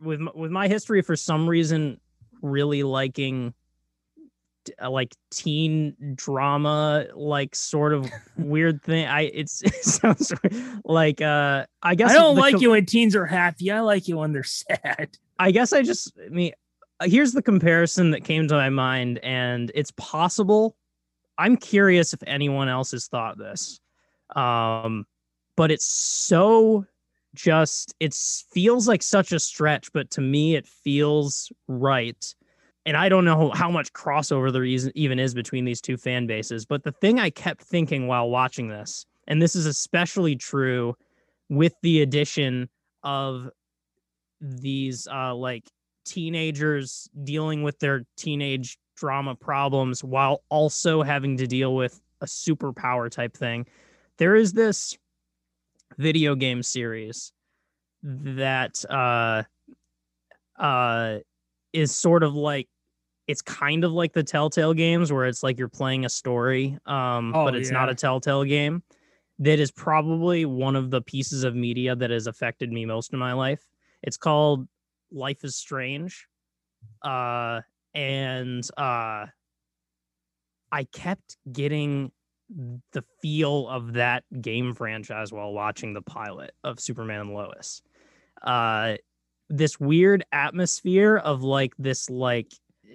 with 0.00 0.20
with 0.34 0.50
my 0.50 0.68
history 0.68 1.02
for 1.02 1.16
some 1.16 1.48
reason 1.48 2.00
really 2.42 2.82
liking 2.82 3.54
like 4.88 5.14
teen 5.30 5.94
drama 6.14 7.06
like 7.14 7.54
sort 7.54 7.92
of 7.92 8.10
weird 8.36 8.82
thing 8.82 9.06
i 9.06 9.22
it's 9.22 9.62
it 9.64 9.74
sounds 9.84 10.32
like 10.84 11.20
uh 11.20 11.64
i 11.82 11.94
guess 11.94 12.10
I 12.10 12.14
don't 12.14 12.36
like 12.36 12.54
com- 12.54 12.64
it 12.64 12.68
when 12.68 12.86
teens 12.86 13.16
are 13.16 13.26
happy. 13.26 13.70
I 13.70 13.80
like 13.80 14.08
you 14.08 14.18
when 14.18 14.32
they're 14.32 14.42
sad. 14.44 15.16
i 15.38 15.50
guess 15.50 15.72
i 15.72 15.82
just 15.82 16.12
i 16.24 16.28
mean 16.28 16.52
uh, 17.00 17.06
here's 17.08 17.32
the 17.32 17.42
comparison 17.42 18.10
that 18.10 18.24
came 18.24 18.48
to 18.48 18.54
my 18.54 18.70
mind 18.70 19.18
and 19.22 19.72
it's 19.74 19.92
possible 19.92 20.76
i'm 21.38 21.56
curious 21.56 22.12
if 22.12 22.22
anyone 22.26 22.68
else 22.68 22.90
has 22.90 23.06
thought 23.06 23.38
this 23.38 23.80
um 24.36 25.06
but 25.56 25.70
it's 25.70 25.86
so 25.86 26.84
just 27.34 27.94
it 28.00 28.14
feels 28.14 28.88
like 28.88 29.02
such 29.02 29.32
a 29.32 29.38
stretch 29.38 29.92
but 29.92 30.10
to 30.10 30.20
me 30.20 30.56
it 30.56 30.66
feels 30.66 31.52
right 31.68 32.34
and 32.86 32.96
I 32.96 33.08
don't 33.08 33.24
know 33.24 33.50
how 33.50 33.70
much 33.70 33.92
crossover 33.92 34.52
there 34.52 34.64
even 34.64 35.18
is 35.18 35.34
between 35.34 35.64
these 35.64 35.80
two 35.80 35.96
fan 35.96 36.26
bases. 36.26 36.64
But 36.64 36.82
the 36.82 36.92
thing 36.92 37.18
I 37.18 37.30
kept 37.30 37.62
thinking 37.62 38.06
while 38.06 38.30
watching 38.30 38.68
this, 38.68 39.06
and 39.26 39.40
this 39.40 39.54
is 39.54 39.66
especially 39.66 40.36
true 40.36 40.94
with 41.48 41.74
the 41.82 42.02
addition 42.02 42.68
of 43.02 43.50
these 44.40 45.06
uh, 45.06 45.34
like 45.34 45.64
teenagers 46.04 47.08
dealing 47.24 47.62
with 47.62 47.78
their 47.78 48.04
teenage 48.16 48.78
drama 48.96 49.34
problems 49.34 50.02
while 50.02 50.42
also 50.48 51.02
having 51.02 51.36
to 51.36 51.46
deal 51.46 51.74
with 51.74 52.00
a 52.20 52.26
superpower 52.26 53.10
type 53.10 53.36
thing. 53.36 53.66
There 54.18 54.36
is 54.36 54.52
this 54.52 54.96
video 55.98 56.34
game 56.34 56.62
series 56.62 57.32
that 58.02 58.82
uh 58.88 59.42
uh 60.58 61.18
is 61.72 61.94
sort 61.94 62.22
of 62.22 62.34
like 62.34 62.68
it's 63.26 63.42
kind 63.42 63.84
of 63.84 63.92
like 63.92 64.12
the 64.12 64.24
Telltale 64.24 64.74
games 64.74 65.12
where 65.12 65.26
it's 65.26 65.42
like 65.42 65.56
you're 65.58 65.68
playing 65.68 66.04
a 66.04 66.08
story, 66.08 66.76
um, 66.86 67.32
Oh, 67.34 67.44
but 67.44 67.54
it's 67.54 67.70
not 67.70 67.88
a 67.88 67.94
Telltale 67.94 68.44
game. 68.44 68.82
That 69.38 69.60
is 69.60 69.70
probably 69.70 70.44
one 70.44 70.74
of 70.74 70.90
the 70.90 71.00
pieces 71.00 71.44
of 71.44 71.54
media 71.54 71.94
that 71.94 72.10
has 72.10 72.26
affected 72.26 72.72
me 72.72 72.84
most 72.84 73.12
in 73.12 73.18
my 73.18 73.32
life. 73.32 73.64
It's 74.02 74.16
called 74.16 74.66
Life 75.12 75.44
is 75.44 75.56
Strange. 75.56 76.26
Uh, 77.02 77.60
and 77.94 78.68
uh, 78.76 79.26
I 80.72 80.84
kept 80.92 81.36
getting 81.50 82.10
the 82.92 83.04
feel 83.22 83.68
of 83.68 83.92
that 83.94 84.24
game 84.42 84.74
franchise 84.74 85.32
while 85.32 85.52
watching 85.52 85.94
the 85.94 86.02
pilot 86.02 86.52
of 86.64 86.80
Superman 86.80 87.20
and 87.20 87.34
Lois. 87.34 87.82
Uh, 88.42 88.96
this 89.50 89.80
weird 89.80 90.24
atmosphere 90.32 91.16
of 91.16 91.42
like 91.42 91.74
this 91.76 92.08
like 92.08 92.52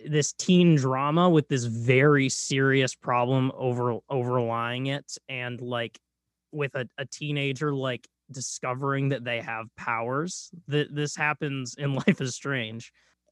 this 0.08 0.34
teen 0.34 0.76
drama 0.76 1.30
with 1.30 1.48
this 1.50 1.66
very 1.66 2.30
serious 2.30 2.96
problem 2.96 3.52
over 3.56 3.98
overlying 4.10 4.88
it 4.88 5.18
and 5.28 5.60
like 5.62 6.00
with 6.52 6.74
a, 6.76 6.88
a 6.98 7.06
teenager 7.06 7.74
like 7.74 8.08
discovering 8.32 9.10
that 9.10 9.26
they 9.26 9.42
have 9.42 9.68
powers 9.76 10.50
that 10.68 10.96
this 10.96 11.16
happens 11.16 11.76
in 11.78 11.94
life 12.08 12.22
is 12.22 12.34
strange. 12.34 12.92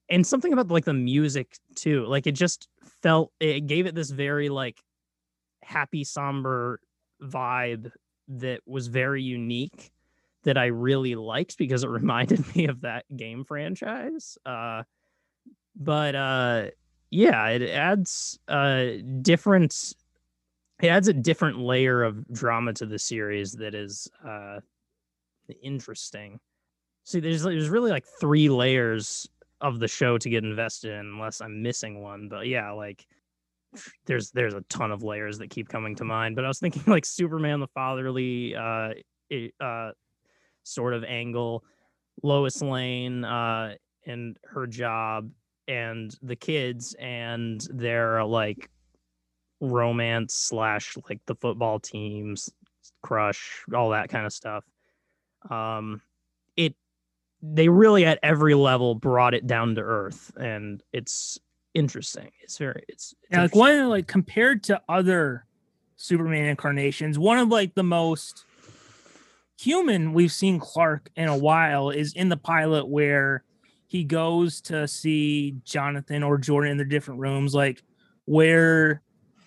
And 0.10 0.28
something 0.28 0.52
about 0.52 0.68
like 0.68 0.86
the 0.86 0.94
music 0.94 1.58
too 1.76 2.06
like 2.06 2.28
it 2.28 2.34
just 2.34 2.68
felt 3.02 3.32
it 3.40 3.68
gave 3.68 3.86
it 3.86 3.96
this 3.96 4.10
very 4.10 4.50
like 4.50 4.78
happy 5.64 6.04
somber 6.04 6.82
vibe 7.22 7.90
that 8.28 8.60
was 8.66 8.88
very 8.88 9.24
unique 9.24 9.92
that 10.44 10.58
I 10.58 10.68
really 10.68 11.16
liked 11.16 11.58
because 11.58 11.84
it 11.84 11.90
reminded 11.90 12.56
me 12.56 12.68
of 12.68 12.82
that 12.82 13.06
game 13.16 13.46
franchise. 13.46 14.38
Uh, 14.46 14.84
but 15.76 16.16
uh, 16.16 16.66
yeah, 17.10 17.48
it 17.50 17.70
adds 17.70 18.40
a 18.48 19.02
different. 19.22 19.94
It 20.82 20.88
adds 20.88 21.08
a 21.08 21.14
different 21.14 21.60
layer 21.60 22.04
of 22.04 22.28
drama 22.34 22.74
to 22.74 22.86
the 22.86 23.00
series 23.00 23.54
that 23.54 23.74
is 23.74 24.10
uh, 24.28 24.60
interesting. 25.62 26.40
See, 27.06 27.20
there's 27.20 27.44
there's 27.44 27.70
really 27.70 27.92
like 27.92 28.06
three 28.20 28.50
layers 28.50 29.30
of 29.62 29.80
the 29.80 29.88
show 29.88 30.18
to 30.18 30.30
get 30.30 30.44
invested 30.44 30.92
in, 30.92 31.06
unless 31.06 31.42
I'm 31.42 31.62
missing 31.62 32.02
one. 32.02 32.28
But 32.28 32.48
yeah, 32.48 32.72
like 32.72 33.06
there's 34.06 34.32
there's 34.32 34.54
a 34.54 34.62
ton 34.62 34.92
of 34.92 35.04
layers 35.04 35.38
that 35.40 35.50
keep 35.50 35.70
coming 35.70 35.96
to 35.96 36.04
mind. 36.04 36.36
But 36.36 36.46
I 36.46 36.48
was 36.48 36.60
thinking 36.60 36.84
like 36.88 37.06
Superman 37.06 37.60
the 37.60 37.68
fatherly 37.68 38.56
uh, 38.56 38.94
uh, 39.60 39.92
sort 40.64 40.94
of 40.94 41.04
angle, 41.04 41.64
Lois 42.22 42.62
Lane 42.62 43.24
uh, 43.24 43.76
and 44.06 44.38
her 44.46 44.68
job, 44.68 45.30
and 45.68 46.16
the 46.22 46.36
kids 46.36 46.96
and 47.00 47.66
their 47.72 48.24
like 48.26 48.70
romance 49.62 50.36
slash 50.36 50.98
like 51.10 51.22
the 51.26 51.36
football 51.36 51.80
teams 51.80 52.50
crush, 53.02 53.64
all 53.74 53.92
that 53.92 54.10
kind 54.10 54.26
of 54.26 54.34
stuff. 54.34 54.66
Um, 55.50 56.02
it 56.58 56.76
they 57.42 57.68
really 57.70 58.06
at 58.06 58.20
every 58.24 58.56
level 58.56 58.96
brought 58.96 59.34
it 59.34 59.48
down 59.48 59.76
to 59.76 59.82
earth, 59.82 60.32
and 60.38 60.82
it's 60.92 61.40
interesting. 61.74 62.32
It's 62.42 62.58
very 62.58 62.84
it's, 62.88 63.14
it's 63.24 63.32
Yeah, 63.32 63.42
like 63.44 63.56
one 63.56 63.90
like 63.90 64.08
compared 64.08 64.64
to 64.64 64.82
other 64.88 65.46
Superman 65.96 66.46
incarnations, 66.46 67.18
one 67.18 67.38
of 67.38 67.50
like 67.50 67.76
the 67.76 67.84
most 67.84 68.46
human 69.60 70.14
we've 70.14 70.32
seen 70.32 70.60
Clark 70.60 71.10
in 71.16 71.28
a 71.28 71.38
while 71.38 71.90
is 71.90 72.14
in 72.14 72.30
the 72.30 72.38
pilot 72.38 72.88
where 72.88 73.44
he 73.88 74.04
goes 74.04 74.60
to 74.62 74.88
see 74.88 75.56
Jonathan 75.64 76.24
or 76.24 76.38
Jordan 76.38 76.72
in 76.72 76.78
their 76.78 76.86
different 76.86 77.20
rooms, 77.20 77.54
like 77.54 77.84
where 78.26 79.02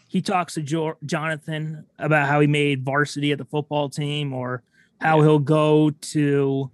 he 0.07 0.23
talks 0.23 0.55
to 0.55 0.63
jo- 0.63 0.97
Jonathan 1.05 1.85
about 1.99 2.29
how 2.29 2.41
he 2.41 2.47
made 2.47 2.85
varsity 2.85 3.33
at 3.33 3.39
the 3.39 3.45
football 3.45 3.89
team, 3.89 4.33
or 4.33 4.63
how 5.01 5.21
he'll 5.21 5.41
go 5.41 5.91
to 5.91 6.71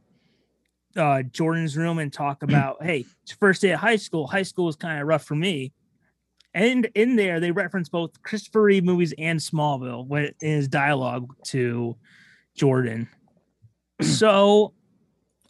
uh, 0.96 1.22
Jordan's 1.22 1.76
room 1.76 1.98
and 1.98 2.12
talk 2.12 2.42
about, 2.42 2.82
hey, 2.82 3.06
it's 3.22 3.32
first 3.32 3.62
day 3.62 3.72
at 3.72 3.78
high 3.78 3.96
school. 3.96 4.26
High 4.26 4.42
school 4.42 4.66
was 4.66 4.76
kind 4.76 5.00
of 5.00 5.06
rough 5.06 5.24
for 5.24 5.34
me. 5.34 5.72
And 6.54 6.90
in 6.94 7.16
there, 7.16 7.40
they 7.40 7.50
reference 7.50 7.88
both 7.88 8.22
Christopher 8.22 8.62
Reeve 8.62 8.84
movies 8.84 9.14
and 9.16 9.40
Smallville 9.40 10.34
in 10.42 10.56
his 10.56 10.68
dialogue 10.68 11.34
to 11.46 11.96
Jordan. 12.54 13.08
so, 14.18 14.72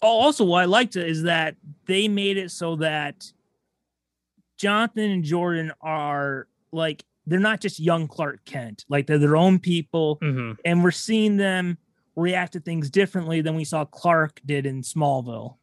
also, 0.01 0.45
what 0.45 0.63
I 0.63 0.65
liked 0.67 0.97
is 0.97 1.23
that 1.23 1.57
they 1.87 2.09
made 2.09 2.37
it 2.37 2.51
so 2.51 2.77
that 2.77 3.33
Jonathan 4.57 5.11
and 5.11 5.25
Jordan 5.25 5.73
are 5.81 6.49
like 6.73 7.05
they're 7.27 7.39
not 7.39 7.61
just 7.61 7.79
young 7.79 8.09
Clark 8.09 8.45
Kent, 8.45 8.85
like 8.89 9.07
they're 9.07 9.19
their 9.19 9.37
own 9.37 9.59
people, 9.59 10.19
Mhm. 10.23 10.57
and 10.65 10.83
we're 10.83 10.91
seeing 10.91 11.37
them 11.37 11.79
react 12.17 12.53
to 12.55 12.61
things 12.61 12.91
differently 12.91 13.41
than 13.41 13.55
we 13.55 13.65
saw 13.65 13.85
Clark 13.85 14.41
did 14.45 14.67
in 14.67 14.83
Smallville. 14.83 15.57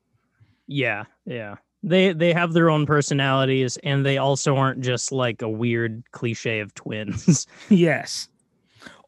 Yeah, 0.67 1.03
yeah. 1.25 1.55
They 1.83 2.11
they 2.13 2.33
have 2.33 2.53
their 2.53 2.69
own 2.69 2.85
personalities 2.85 3.77
and 3.83 4.05
they 4.05 4.17
also 4.17 4.55
aren't 4.57 4.81
just 4.81 5.11
like 5.11 5.41
a 5.41 5.49
weird 5.49 6.03
cliche 6.11 6.59
of 6.59 6.73
twins. 6.75 7.47
yes. 7.69 8.27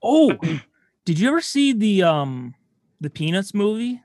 Oh, 0.04 0.38
did 1.06 1.20
you 1.20 1.28
ever 1.30 1.42
see 1.42 1.74
the 1.74 2.04
um 2.04 2.54
the 3.02 3.10
Peanuts 3.10 3.54
movie? 3.54 4.02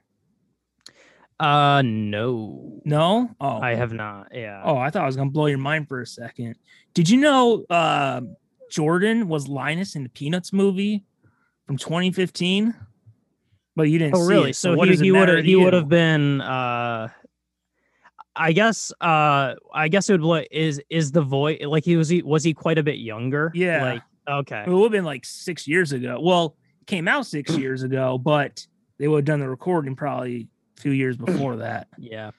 uh 1.39 1.83
no. 1.85 2.81
No. 2.85 3.31
Oh, 3.41 3.61
I 3.61 3.75
have 3.75 3.93
not. 3.93 4.29
Yeah. 4.33 4.63
oh, 4.65 4.77
I 4.77 4.91
thought 4.91 5.03
I 5.03 5.07
was 5.07 5.17
gonna 5.17 5.31
blow 5.31 5.47
your 5.47 5.59
mind 5.59 5.89
for 5.89 6.01
a 6.01 6.07
second. 6.07 6.57
Did 6.95 7.11
you 7.11 7.19
know 7.19 7.65
uh, 7.69 8.23
Jordan 8.71 9.29
was 9.29 9.47
Linus 9.49 9.97
in 9.97 10.03
the 10.03 10.09
Peanuts 10.09 10.53
movie 10.53 11.05
from 11.67 11.77
2015? 11.77 12.75
But 13.75 13.91
you 13.91 13.99
didn't. 13.99 14.15
Oh, 14.15 14.27
see 14.27 14.33
really? 14.33 14.51
it, 14.51 14.57
So, 14.57 14.75
what 14.75 14.89
he 14.89 14.97
he 14.97 15.13
would 15.13 15.29
have 15.29 15.45
he 15.45 15.57
would 15.57 15.75
have 15.75 15.89
been 15.91 16.41
uh 16.41 17.09
I 18.35 18.53
guess 18.53 18.91
uh 19.01 19.55
I 19.75 19.89
guess 19.89 20.09
it 20.09 20.21
would 20.21 20.49
is 20.51 20.81
is 20.89 21.13
the 21.13 21.21
voice 21.23 21.59
like 21.67 21.85
he 21.85 21.97
was 21.97 22.09
he 22.09 22.23
was 22.23 22.45
he 22.45 22.55
quite 22.55 22.79
a 22.79 22.83
bit 22.83 22.97
younger? 22.99 23.53
Yeah. 23.55 23.83
Like 23.83 24.03
okay. 24.27 24.65
It 24.67 24.71
would 24.71 24.85
have 24.85 24.93
been 24.93 25.05
like 25.05 25.27
six 25.27 25.69
years 25.69 25.93
ago. 25.93 26.19
Well, 26.23 26.57
came 26.87 27.09
out 27.09 27.27
six 27.27 27.55
years 27.59 27.83
ago, 27.83 28.17
but 28.17 28.67
they 28.99 29.09
would 29.09 29.19
have 29.19 29.25
done 29.25 29.41
the 29.41 29.49
recording 29.49 29.97
probably 29.97 30.49
a 30.79 30.81
few 30.81 30.93
years 30.93 31.17
before 31.17 31.57
that. 31.67 31.89
Yeah. 31.99 32.31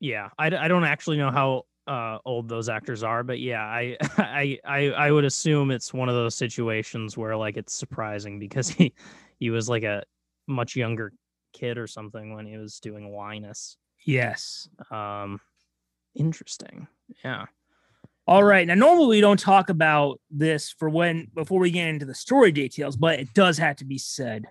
Yeah. 0.00 0.30
I, 0.38 0.46
I 0.46 0.68
don't 0.68 0.84
actually 0.84 1.18
know 1.18 1.30
how 1.30 1.64
uh 1.86 2.18
old 2.24 2.48
those 2.48 2.68
actors 2.70 3.02
are, 3.02 3.22
but 3.22 3.40
yeah, 3.40 3.62
I 3.62 3.96
I 4.18 4.58
I 4.64 4.90
I 4.90 5.10
would 5.12 5.24
assume 5.24 5.70
it's 5.70 5.92
one 5.92 6.08
of 6.08 6.14
those 6.14 6.34
situations 6.34 7.16
where 7.16 7.36
like 7.36 7.56
it's 7.56 7.74
surprising 7.74 8.38
because 8.38 8.68
he 8.70 8.94
he 9.38 9.50
was 9.50 9.68
like 9.68 9.82
a 9.82 10.02
much 10.46 10.76
younger 10.76 11.12
kid 11.52 11.78
or 11.78 11.86
something 11.86 12.34
when 12.34 12.46
he 12.46 12.56
was 12.56 12.80
doing 12.80 13.14
Linus. 13.14 13.76
Yes. 14.04 14.68
Um 14.90 15.40
interesting. 16.14 16.86
Yeah. 17.24 17.46
All 18.26 18.42
right. 18.42 18.66
Now, 18.66 18.74
normally 18.74 19.16
we 19.16 19.20
don't 19.20 19.38
talk 19.38 19.68
about 19.68 20.18
this 20.30 20.70
for 20.70 20.88
when 20.88 21.30
before 21.34 21.60
we 21.60 21.70
get 21.70 21.88
into 21.88 22.06
the 22.06 22.14
story 22.14 22.52
details, 22.52 22.96
but 22.96 23.20
it 23.20 23.34
does 23.34 23.58
have 23.58 23.76
to 23.76 23.84
be 23.84 23.98
said. 23.98 24.46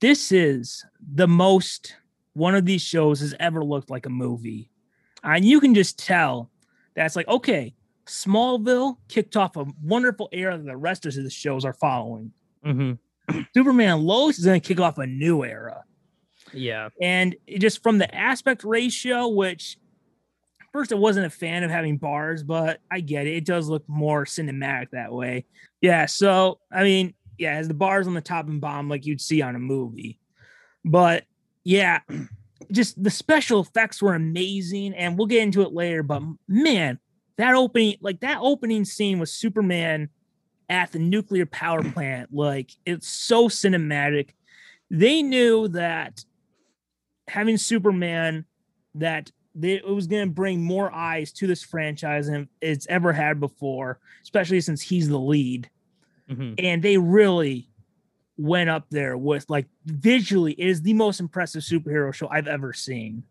This 0.00 0.32
is 0.32 0.84
the 1.14 1.28
most 1.28 1.96
one 2.34 2.54
of 2.54 2.64
these 2.64 2.82
shows 2.82 3.20
has 3.20 3.34
ever 3.38 3.64
looked 3.64 3.90
like 3.90 4.06
a 4.06 4.10
movie. 4.10 4.70
And 5.22 5.44
you 5.44 5.60
can 5.60 5.74
just 5.74 5.98
tell 5.98 6.50
that's 6.94 7.16
like, 7.16 7.28
okay, 7.28 7.74
Smallville 8.06 8.96
kicked 9.08 9.36
off 9.36 9.56
a 9.56 9.66
wonderful 9.82 10.28
era 10.32 10.56
that 10.56 10.64
the 10.64 10.76
rest 10.76 11.06
of 11.06 11.14
the 11.14 11.30
shows 11.30 11.64
are 11.64 11.72
following. 11.74 12.32
hmm 12.64 12.92
Superman 13.54 14.00
Lois 14.02 14.38
is 14.38 14.44
going 14.44 14.60
to 14.60 14.66
kick 14.66 14.80
off 14.80 14.98
a 14.98 15.06
new 15.06 15.44
era. 15.44 15.84
Yeah. 16.52 16.88
And 17.00 17.36
it 17.46 17.60
just 17.60 17.82
from 17.82 17.98
the 17.98 18.12
aspect 18.12 18.64
ratio, 18.64 19.28
which 19.28 19.78
first 20.72 20.92
I 20.92 20.96
wasn't 20.96 21.26
a 21.26 21.30
fan 21.30 21.62
of 21.62 21.70
having 21.70 21.96
bars, 21.96 22.42
but 22.42 22.80
I 22.90 23.00
get 23.00 23.26
it. 23.26 23.36
It 23.36 23.44
does 23.44 23.68
look 23.68 23.84
more 23.88 24.24
cinematic 24.24 24.90
that 24.90 25.12
way. 25.12 25.44
Yeah. 25.80 26.06
So 26.06 26.58
I 26.72 26.82
mean, 26.82 27.14
yeah, 27.40 27.54
has 27.54 27.68
the 27.68 27.74
bars 27.74 28.06
on 28.06 28.14
the 28.14 28.20
top 28.20 28.46
and 28.48 28.60
bottom 28.60 28.88
like 28.88 29.06
you'd 29.06 29.20
see 29.20 29.40
on 29.40 29.56
a 29.56 29.58
movie. 29.58 30.20
But 30.84 31.24
yeah, 31.64 32.00
just 32.70 33.02
the 33.02 33.10
special 33.10 33.60
effects 33.60 34.02
were 34.02 34.14
amazing, 34.14 34.94
and 34.94 35.16
we'll 35.16 35.26
get 35.26 35.42
into 35.42 35.62
it 35.62 35.72
later. 35.72 36.02
But 36.02 36.22
man, 36.46 36.98
that 37.38 37.54
opening, 37.54 37.96
like 38.00 38.20
that 38.20 38.38
opening 38.40 38.84
scene 38.84 39.18
with 39.18 39.30
Superman 39.30 40.10
at 40.68 40.92
the 40.92 40.98
nuclear 40.98 41.46
power 41.46 41.82
plant, 41.92 42.32
like 42.32 42.70
it's 42.84 43.08
so 43.08 43.48
cinematic. 43.48 44.30
They 44.90 45.22
knew 45.22 45.68
that 45.68 46.24
having 47.26 47.56
Superman, 47.56 48.44
that 48.96 49.30
they, 49.54 49.74
it 49.74 49.86
was 49.86 50.06
going 50.06 50.28
to 50.28 50.34
bring 50.34 50.62
more 50.62 50.92
eyes 50.92 51.32
to 51.32 51.46
this 51.46 51.62
franchise 51.62 52.26
than 52.26 52.48
it's 52.60 52.86
ever 52.88 53.12
had 53.12 53.40
before, 53.40 53.98
especially 54.22 54.60
since 54.60 54.82
he's 54.82 55.08
the 55.08 55.18
lead. 55.18 55.70
Mhm. 56.30 56.54
And 56.58 56.82
they 56.82 56.96
really 56.98 57.68
went 58.36 58.70
up 58.70 58.86
there 58.90 59.18
with 59.18 59.48
like 59.50 59.66
visually, 59.84 60.52
it 60.52 60.66
is 60.66 60.82
the 60.82 60.94
most 60.94 61.20
impressive 61.20 61.62
superhero 61.62 62.12
show 62.14 62.28
I've 62.28 62.46
ever 62.48 62.72
seen. 62.72 63.24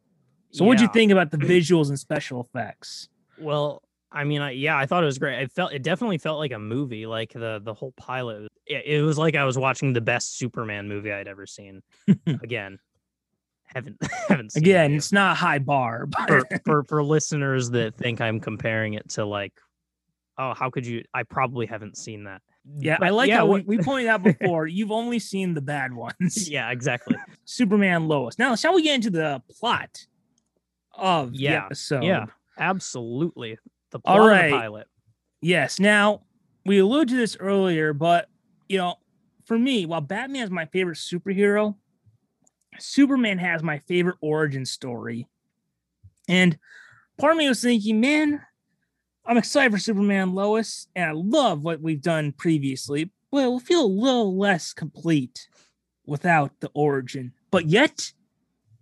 So, 0.51 0.65
what'd 0.65 0.81
you 0.81 0.87
think 0.89 1.11
about 1.11 1.31
the 1.31 1.37
visuals 1.37 1.89
and 1.89 1.97
special 1.99 2.41
effects? 2.41 3.09
Well, 3.39 3.81
I 4.11 4.23
mean, 4.23 4.41
I, 4.41 4.51
yeah, 4.51 4.77
I 4.77 4.85
thought 4.87 5.03
it 5.03 5.05
was 5.05 5.19
great. 5.19 5.39
It 5.41 5.51
felt, 5.51 5.71
it 5.71 5.83
definitely 5.83 6.17
felt 6.17 6.39
like 6.39 6.51
a 6.51 6.59
movie. 6.59 7.05
Like 7.05 7.31
the 7.33 7.61
the 7.63 7.73
whole 7.73 7.91
pilot, 7.93 8.47
it, 8.65 8.83
it 8.85 9.01
was 9.03 9.17
like 9.17 9.35
I 9.35 9.45
was 9.45 9.57
watching 9.57 9.93
the 9.93 10.01
best 10.01 10.37
Superman 10.37 10.87
movie 10.89 11.11
I'd 11.13 11.27
ever 11.27 11.45
seen. 11.45 11.81
Again, 12.27 12.79
haven't 13.65 13.97
haven't 14.27 14.51
seen 14.53 14.63
it 14.63 14.65
Again, 14.65 14.91
yet. 14.91 14.97
it's 14.97 15.11
not 15.11 15.37
high 15.37 15.59
bar, 15.59 16.07
for, 16.27 16.43
for 16.65 16.83
for 16.85 17.03
listeners 17.03 17.69
that 17.71 17.95
think 17.95 18.19
I'm 18.19 18.39
comparing 18.39 18.95
it 18.95 19.09
to 19.11 19.25
like, 19.25 19.53
oh, 20.39 20.53
how 20.55 20.71
could 20.71 20.87
you? 20.87 21.03
I 21.13 21.23
probably 21.23 21.67
haven't 21.67 21.95
seen 21.97 22.23
that. 22.23 22.41
Yeah, 22.77 22.97
I 23.01 23.09
like 23.09 23.29
yeah, 23.29 23.37
how 23.37 23.45
we, 23.47 23.61
we 23.61 23.77
pointed 23.79 24.07
out 24.07 24.23
before. 24.23 24.67
You've 24.67 24.91
only 24.91 25.19
seen 25.19 25.53
the 25.53 25.61
bad 25.61 25.93
ones. 25.93 26.49
yeah, 26.49 26.69
exactly. 26.71 27.15
Superman 27.45 28.07
Lois. 28.07 28.37
Now, 28.37 28.55
shall 28.55 28.73
we 28.73 28.83
get 28.83 28.95
into 28.95 29.09
the 29.09 29.41
plot 29.59 30.05
of 30.93 31.31
the 31.31 31.39
Yeah, 31.39 31.65
episode? 31.65 32.03
yeah. 32.03 32.25
Absolutely, 32.57 33.57
the 33.91 33.99
All 34.03 34.17
plot 34.17 34.31
of 34.31 34.45
the 34.45 34.51
pilot. 34.51 34.87
Yes. 35.41 35.79
Now, 35.79 36.23
we 36.65 36.79
alluded 36.79 37.09
to 37.09 37.15
this 37.15 37.37
earlier, 37.39 37.93
but 37.93 38.27
you 38.67 38.77
know, 38.77 38.95
for 39.45 39.57
me, 39.57 39.85
while 39.85 40.01
Batman 40.01 40.43
is 40.43 40.51
my 40.51 40.65
favorite 40.65 40.97
superhero, 40.97 41.75
Superman 42.77 43.37
has 43.39 43.63
my 43.63 43.79
favorite 43.79 44.17
origin 44.21 44.65
story. 44.65 45.25
And 46.27 46.57
part 47.17 47.31
of 47.31 47.37
me 47.37 47.47
was 47.47 47.61
thinking, 47.61 47.99
man, 47.99 48.41
I'm 49.25 49.37
excited 49.37 49.71
for 49.71 49.77
Superman 49.77 50.33
Lois, 50.33 50.87
and 50.95 51.05
I 51.05 51.11
love 51.13 51.63
what 51.63 51.81
we've 51.81 52.01
done 52.01 52.31
previously, 52.31 53.11
but 53.31 53.43
it 53.43 53.47
will 53.47 53.59
feel 53.59 53.85
a 53.85 53.87
little 53.87 54.35
less 54.37 54.73
complete 54.73 55.47
without 56.05 56.51
the 56.61 56.71
origin. 56.73 57.33
But 57.51 57.67
yet, 57.67 58.11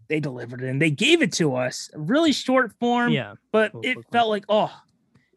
they 0.07 0.19
delivered 0.21 0.61
it 0.61 0.69
and 0.69 0.81
they 0.81 0.89
gave 0.89 1.21
it 1.21 1.33
to 1.33 1.55
us, 1.55 1.89
really 1.93 2.31
short 2.31 2.71
form 2.79 3.11
Yeah, 3.11 3.33
but 3.51 3.73
Cool, 3.73 3.81
it 3.83 3.93
cool, 3.95 4.03
cool. 4.03 4.11
felt 4.11 4.29
like 4.29 4.45
oh 4.47 4.71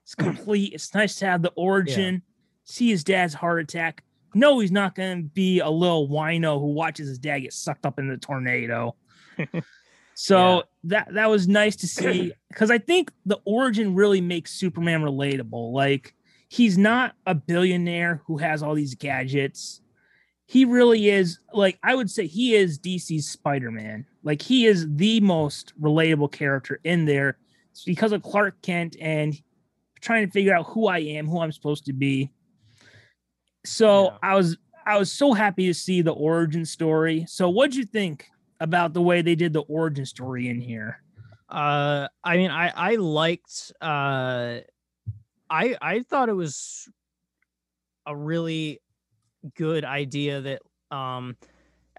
it's 0.02 0.14
complete. 0.14 0.72
It's 0.74 0.94
nice 0.94 1.16
to 1.16 1.26
have 1.26 1.42
the 1.42 1.52
origin. 1.56 2.22
See 2.64 2.88
his 2.90 3.02
dad's 3.02 3.34
heart 3.34 3.60
attack. 3.60 4.04
No 4.34 4.60
he's 4.60 4.70
not 4.70 4.94
going 4.94 5.24
to 5.24 5.28
be 5.28 5.58
a 5.58 5.68
little 5.68 6.08
wino 6.08 6.60
who 6.60 6.66
watches 6.72 7.08
his 7.08 7.18
dad 7.18 7.40
get 7.40 7.52
sucked 7.52 7.84
up 7.84 7.98
in 7.98 8.08
the 8.08 8.16
tornado 8.16 8.94
so 10.22 10.56
Yeah. 10.56 10.62
that 10.84 11.14
that 11.14 11.30
was 11.30 11.48
nice 11.48 11.76
to 11.76 11.86
see 11.88 12.32
because 12.50 12.70
i 12.70 12.78
think 12.78 13.10
the 13.24 13.38
origin 13.44 13.94
really 13.94 14.20
makes 14.20 14.52
superman 14.52 15.00
relatable 15.02 15.72
like 15.72 16.14
he's 16.48 16.76
not 16.76 17.14
a 17.26 17.34
billionaire 17.34 18.22
who 18.26 18.36
has 18.36 18.62
all 18.62 18.74
these 18.74 18.94
gadgets 18.94 19.80
he 20.46 20.64
really 20.64 21.08
is 21.08 21.38
like 21.52 21.78
I 21.80 21.94
would 21.94 22.10
say 22.10 22.26
he 22.26 22.56
is 22.56 22.76
DC's 22.80 23.28
Spider-Man. 23.30 24.04
Like 24.24 24.42
he 24.42 24.66
is 24.66 24.84
the 24.96 25.20
most 25.20 25.72
relatable 25.80 26.32
character 26.32 26.80
in 26.82 27.04
there. 27.04 27.38
It's 27.70 27.84
because 27.84 28.10
of 28.10 28.24
Clark 28.24 28.60
Kent 28.60 28.96
and 29.00 29.40
trying 30.00 30.26
to 30.26 30.32
figure 30.32 30.52
out 30.52 30.66
who 30.66 30.88
I 30.88 30.98
am, 30.98 31.28
who 31.28 31.38
I'm 31.38 31.52
supposed 31.52 31.84
to 31.84 31.92
be. 31.92 32.32
So 33.64 34.06
Yeah. 34.06 34.18
I 34.24 34.34
was 34.34 34.56
I 34.84 34.98
was 34.98 35.12
so 35.12 35.34
happy 35.34 35.66
to 35.68 35.74
see 35.74 36.02
the 36.02 36.10
origin 36.14 36.64
story. 36.64 37.26
So 37.28 37.48
what'd 37.48 37.76
you 37.76 37.84
think 37.84 38.26
about 38.60 38.92
the 38.92 39.02
way 39.02 39.22
they 39.22 39.34
did 39.34 39.52
the 39.52 39.62
origin 39.62 40.06
story 40.06 40.48
in 40.48 40.60
here? 40.60 41.02
Uh, 41.48 42.06
I 42.22 42.36
mean, 42.36 42.50
I 42.50 42.68
I 42.68 42.94
liked. 42.96 43.72
Uh, 43.80 44.60
I 45.48 45.76
I 45.82 46.02
thought 46.08 46.28
it 46.28 46.34
was 46.34 46.88
a 48.06 48.14
really 48.14 48.80
good 49.56 49.84
idea 49.84 50.40
that. 50.42 50.62
Um, 50.94 51.36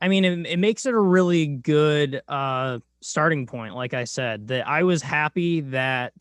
I 0.02 0.08
mean, 0.08 0.26
it, 0.26 0.48
it 0.48 0.58
makes 0.58 0.86
it 0.86 0.94
a 0.94 1.00
really 1.00 1.48
good 1.48 2.22
uh 2.28 2.80
starting 3.02 3.46
point. 3.48 3.76
Like 3.76 3.94
I 3.94 4.06
said, 4.06 4.48
that 4.50 4.68
I 4.68 4.84
was 4.84 5.02
happy 5.02 5.62
that 5.62 6.14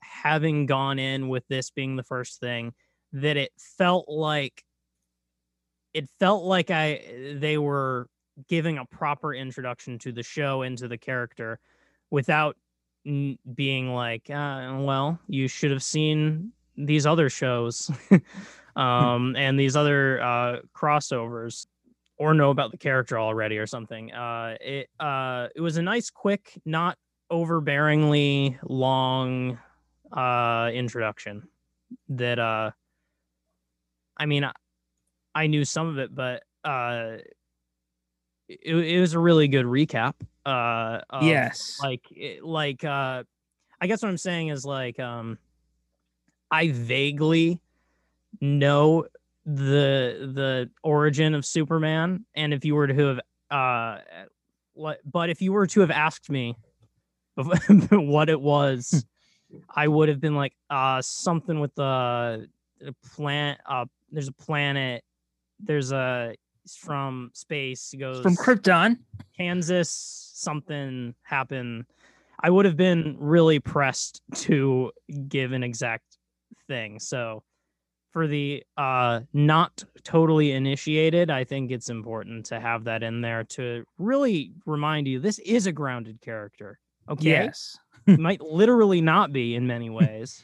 having 0.00 0.66
gone 0.66 0.98
in 0.98 1.28
with 1.28 1.46
this 1.48 1.70
being 1.70 1.96
the 1.96 2.02
first 2.02 2.40
thing, 2.40 2.74
that 3.12 3.36
it 3.36 3.52
felt 3.58 4.08
like. 4.08 4.64
It 5.94 6.10
felt 6.18 6.44
like 6.44 6.70
I 6.70 7.36
they 7.40 7.56
were 7.56 8.10
giving 8.48 8.78
a 8.78 8.84
proper 8.84 9.34
introduction 9.34 9.98
to 10.00 10.12
the 10.12 10.22
show 10.22 10.62
and 10.62 10.76
to 10.78 10.88
the 10.88 10.98
character 10.98 11.58
without 12.10 12.56
n- 13.06 13.38
being 13.54 13.92
like, 13.94 14.28
uh, 14.30 14.76
well, 14.78 15.18
you 15.28 15.48
should 15.48 15.70
have 15.70 15.82
seen 15.82 16.52
these 16.76 17.06
other 17.06 17.30
shows 17.30 17.90
um, 18.76 19.34
and 19.36 19.58
these 19.58 19.76
other 19.76 20.20
uh, 20.22 20.56
crossovers 20.74 21.66
or 22.18 22.34
know 22.34 22.50
about 22.50 22.70
the 22.70 22.78
character 22.78 23.18
already 23.18 23.58
or 23.58 23.66
something. 23.66 24.12
Uh, 24.12 24.56
it 24.60 24.88
uh, 25.00 25.48
it 25.54 25.60
was 25.60 25.76
a 25.76 25.82
nice, 25.82 26.10
quick, 26.10 26.60
not 26.64 26.96
overbearingly 27.30 28.58
long 28.62 29.58
uh, 30.12 30.70
introduction 30.72 31.46
that 32.08 32.38
uh, 32.38 32.70
I 34.16 34.26
mean, 34.26 34.44
I, 34.44 34.52
I 35.34 35.46
knew 35.46 35.64
some 35.64 35.88
of 35.88 35.98
it, 35.98 36.14
but 36.14 36.42
uh, 36.64 37.18
it, 38.48 38.76
it 38.76 39.00
was 39.00 39.14
a 39.14 39.18
really 39.18 39.48
good 39.48 39.66
recap. 39.66 40.14
Uh, 40.44 41.00
of, 41.10 41.24
yes. 41.24 41.78
like 41.82 42.02
like 42.40 42.84
uh 42.84 43.24
i 43.80 43.86
guess 43.88 44.00
what 44.00 44.08
i'm 44.08 44.16
saying 44.16 44.46
is 44.46 44.64
like 44.64 45.00
um 45.00 45.38
i 46.52 46.68
vaguely 46.68 47.60
know 48.40 49.04
the 49.44 50.30
the 50.34 50.70
origin 50.84 51.34
of 51.34 51.44
superman 51.44 52.24
and 52.36 52.54
if 52.54 52.64
you 52.64 52.76
were 52.76 52.86
to 52.86 52.94
have 52.94 53.20
uh 53.50 53.98
what 54.74 55.00
but 55.04 55.30
if 55.30 55.42
you 55.42 55.52
were 55.52 55.66
to 55.66 55.80
have 55.80 55.90
asked 55.90 56.30
me 56.30 56.56
what 57.90 58.28
it 58.28 58.40
was 58.40 59.04
i 59.74 59.88
would 59.88 60.08
have 60.08 60.20
been 60.20 60.36
like 60.36 60.54
uh 60.70 61.02
something 61.02 61.58
with 61.58 61.74
the 61.74 62.48
the 62.80 62.94
plant 63.14 63.58
uh 63.66 63.84
there's 64.12 64.28
a 64.28 64.32
planet 64.32 65.02
there's 65.58 65.90
a 65.90 66.34
from 66.74 67.30
space 67.34 67.94
goes 67.98 68.22
From 68.22 68.36
Krypton. 68.36 68.98
Kansas 69.36 69.90
something 70.34 71.14
happened. 71.22 71.84
I 72.40 72.50
would 72.50 72.64
have 72.64 72.76
been 72.76 73.16
really 73.18 73.58
pressed 73.58 74.22
to 74.34 74.92
give 75.28 75.52
an 75.52 75.62
exact 75.62 76.18
thing. 76.66 76.98
So 76.98 77.42
for 78.12 78.26
the 78.26 78.62
uh 78.76 79.20
not 79.32 79.84
totally 80.02 80.52
initiated, 80.52 81.30
I 81.30 81.44
think 81.44 81.70
it's 81.70 81.90
important 81.90 82.46
to 82.46 82.60
have 82.60 82.84
that 82.84 83.02
in 83.02 83.20
there 83.20 83.44
to 83.44 83.84
really 83.98 84.52
remind 84.64 85.06
you 85.06 85.20
this 85.20 85.38
is 85.40 85.66
a 85.66 85.72
grounded 85.72 86.20
character. 86.20 86.78
Okay. 87.08 87.30
Yes. 87.30 87.78
Might 88.06 88.40
literally 88.40 89.00
not 89.00 89.32
be 89.32 89.54
in 89.54 89.66
many 89.66 89.90
ways. 89.90 90.42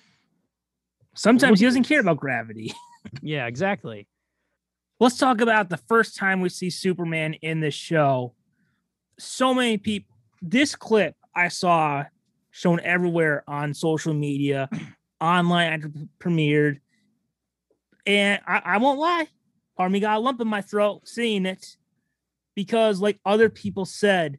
Sometimes 1.14 1.60
he 1.60 1.66
doesn't 1.66 1.84
care 1.84 2.00
about 2.00 2.18
gravity. 2.18 2.72
yeah, 3.22 3.46
exactly. 3.46 4.08
Let's 5.02 5.18
talk 5.18 5.40
about 5.40 5.68
the 5.68 5.76
first 5.76 6.16
time 6.16 6.40
we 6.40 6.48
see 6.48 6.70
Superman 6.70 7.34
in 7.42 7.58
this 7.58 7.74
show. 7.74 8.34
So 9.18 9.52
many 9.52 9.76
people, 9.76 10.14
this 10.40 10.76
clip 10.76 11.16
I 11.34 11.48
saw 11.48 12.04
shown 12.52 12.78
everywhere 12.80 13.42
on 13.48 13.74
social 13.74 14.14
media, 14.14 14.68
online 15.20 15.72
after 15.72 15.90
premiered. 16.20 16.78
And 18.06 18.40
I, 18.46 18.62
I 18.64 18.78
won't 18.78 19.00
lie, 19.00 19.26
part 19.76 19.88
of 19.88 19.92
me 19.92 19.98
got 19.98 20.18
a 20.18 20.20
lump 20.20 20.40
in 20.40 20.46
my 20.46 20.60
throat 20.60 21.08
seeing 21.08 21.46
it 21.46 21.76
because, 22.54 23.00
like 23.00 23.18
other 23.24 23.48
people 23.48 23.84
said, 23.84 24.38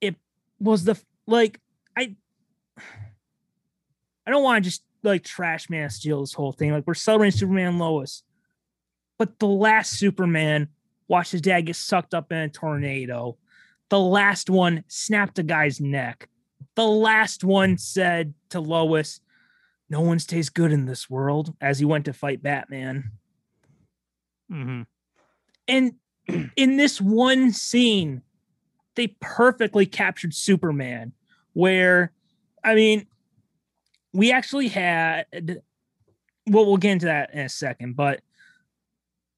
it 0.00 0.14
was 0.60 0.84
the 0.84 1.00
like 1.26 1.60
I. 1.96 2.14
I 4.26 4.30
don't 4.30 4.42
want 4.42 4.64
to 4.64 4.70
just 4.70 4.82
like 5.02 5.22
trash 5.22 5.68
Man 5.68 5.84
of 5.84 5.92
Steel 5.92 6.20
this 6.20 6.32
whole 6.32 6.52
thing. 6.52 6.72
Like 6.72 6.86
we're 6.86 6.94
celebrating 6.94 7.38
Superman 7.38 7.78
Lois 7.78 8.22
but 9.18 9.38
the 9.38 9.46
last 9.46 9.92
Superman 9.98 10.68
watched 11.08 11.32
his 11.32 11.40
dad 11.40 11.62
get 11.62 11.76
sucked 11.76 12.14
up 12.14 12.32
in 12.32 12.38
a 12.38 12.48
tornado. 12.48 13.36
The 13.90 14.00
last 14.00 14.50
one 14.50 14.84
snapped 14.88 15.38
a 15.38 15.42
guy's 15.42 15.80
neck. 15.80 16.28
The 16.74 16.86
last 16.86 17.44
one 17.44 17.78
said 17.78 18.34
to 18.50 18.60
Lois, 18.60 19.20
No 19.88 20.00
one 20.00 20.18
stays 20.18 20.48
good 20.48 20.72
in 20.72 20.86
this 20.86 21.08
world 21.08 21.54
as 21.60 21.78
he 21.78 21.84
went 21.84 22.06
to 22.06 22.12
fight 22.12 22.42
Batman. 22.42 23.12
Mm-hmm. 24.50 24.82
And 25.68 25.92
in 26.56 26.76
this 26.76 27.00
one 27.00 27.52
scene, 27.52 28.22
they 28.96 29.08
perfectly 29.20 29.86
captured 29.86 30.34
Superman, 30.34 31.12
where 31.52 32.12
I 32.62 32.74
mean, 32.74 33.06
we 34.12 34.32
actually 34.32 34.68
had 34.68 35.26
well, 36.46 36.66
we'll 36.66 36.76
get 36.76 36.92
into 36.92 37.06
that 37.06 37.32
in 37.32 37.40
a 37.40 37.48
second, 37.48 37.96
but 37.96 38.20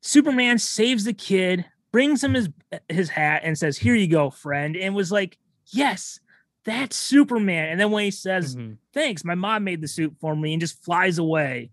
Superman 0.02 0.58
saves 0.58 1.04
the 1.04 1.12
kid, 1.12 1.64
brings 1.92 2.22
him 2.22 2.34
his 2.34 2.48
his 2.88 3.08
hat, 3.08 3.42
and 3.44 3.56
says, 3.58 3.76
Here 3.78 3.94
you 3.94 4.08
go, 4.08 4.30
friend. 4.30 4.76
And 4.76 4.94
was 4.94 5.10
like, 5.12 5.38
Yes, 5.68 6.20
that's 6.64 6.96
Superman. 6.96 7.68
And 7.70 7.80
then 7.80 7.90
when 7.90 8.04
he 8.04 8.10
says, 8.10 8.56
Mhm. 8.56 8.78
Thanks, 8.92 9.24
my 9.24 9.34
mom 9.34 9.64
made 9.64 9.80
the 9.80 9.88
suit 9.88 10.14
for 10.20 10.34
me, 10.36 10.52
and 10.52 10.60
just 10.60 10.82
flies 10.84 11.18
away. 11.18 11.70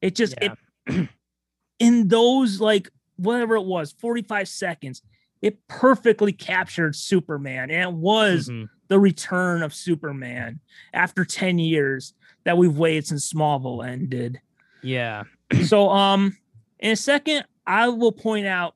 It 0.00 0.14
just 0.14 0.34
Yeah. 0.40 0.54
it 0.86 1.08
in 1.78 2.08
those 2.08 2.60
like 2.60 2.90
whatever 3.16 3.54
it 3.56 3.64
was, 3.64 3.92
45 3.92 4.48
seconds, 4.48 5.02
it 5.40 5.66
perfectly 5.68 6.32
captured 6.32 6.96
Superman. 6.96 7.70
And 7.70 7.82
it 7.82 7.92
was 7.92 8.48
Mhm. 8.48 8.68
the 8.88 8.98
return 8.98 9.62
of 9.62 9.72
Superman 9.74 10.60
after 10.92 11.24
10 11.24 11.58
years 11.58 12.12
that 12.44 12.58
we've 12.58 12.76
waited 12.76 13.06
since 13.06 13.32
Smallville 13.32 13.86
ended. 13.86 14.40
Yeah. 14.82 15.24
so 15.66 15.90
um 15.90 16.36
in 16.80 16.90
a 16.92 16.96
second, 16.96 17.44
I 17.66 17.88
will 17.88 18.12
point 18.12 18.46
out 18.46 18.74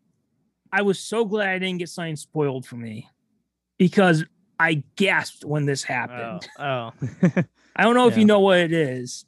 I 0.73 0.83
was 0.83 0.99
so 0.99 1.25
glad 1.25 1.49
I 1.49 1.59
didn't 1.59 1.79
get 1.79 1.89
something 1.89 2.17
spoiled 2.17 2.67
for 2.67 2.77
me 2.77 3.09
because 3.79 4.25
I 4.61 4.83
gasped 4.97 5.45
when 5.45 5.67
this 5.67 5.85
Oh. 5.89 5.93
happened. 5.93 6.49
oh. 6.59 6.93
I 7.77 7.85
don't 7.85 7.95
know 7.95 8.09
if 8.09 8.17
you 8.19 8.25
know 8.25 8.41
what 8.41 8.59
it 8.59 8.73
is. 8.73 9.25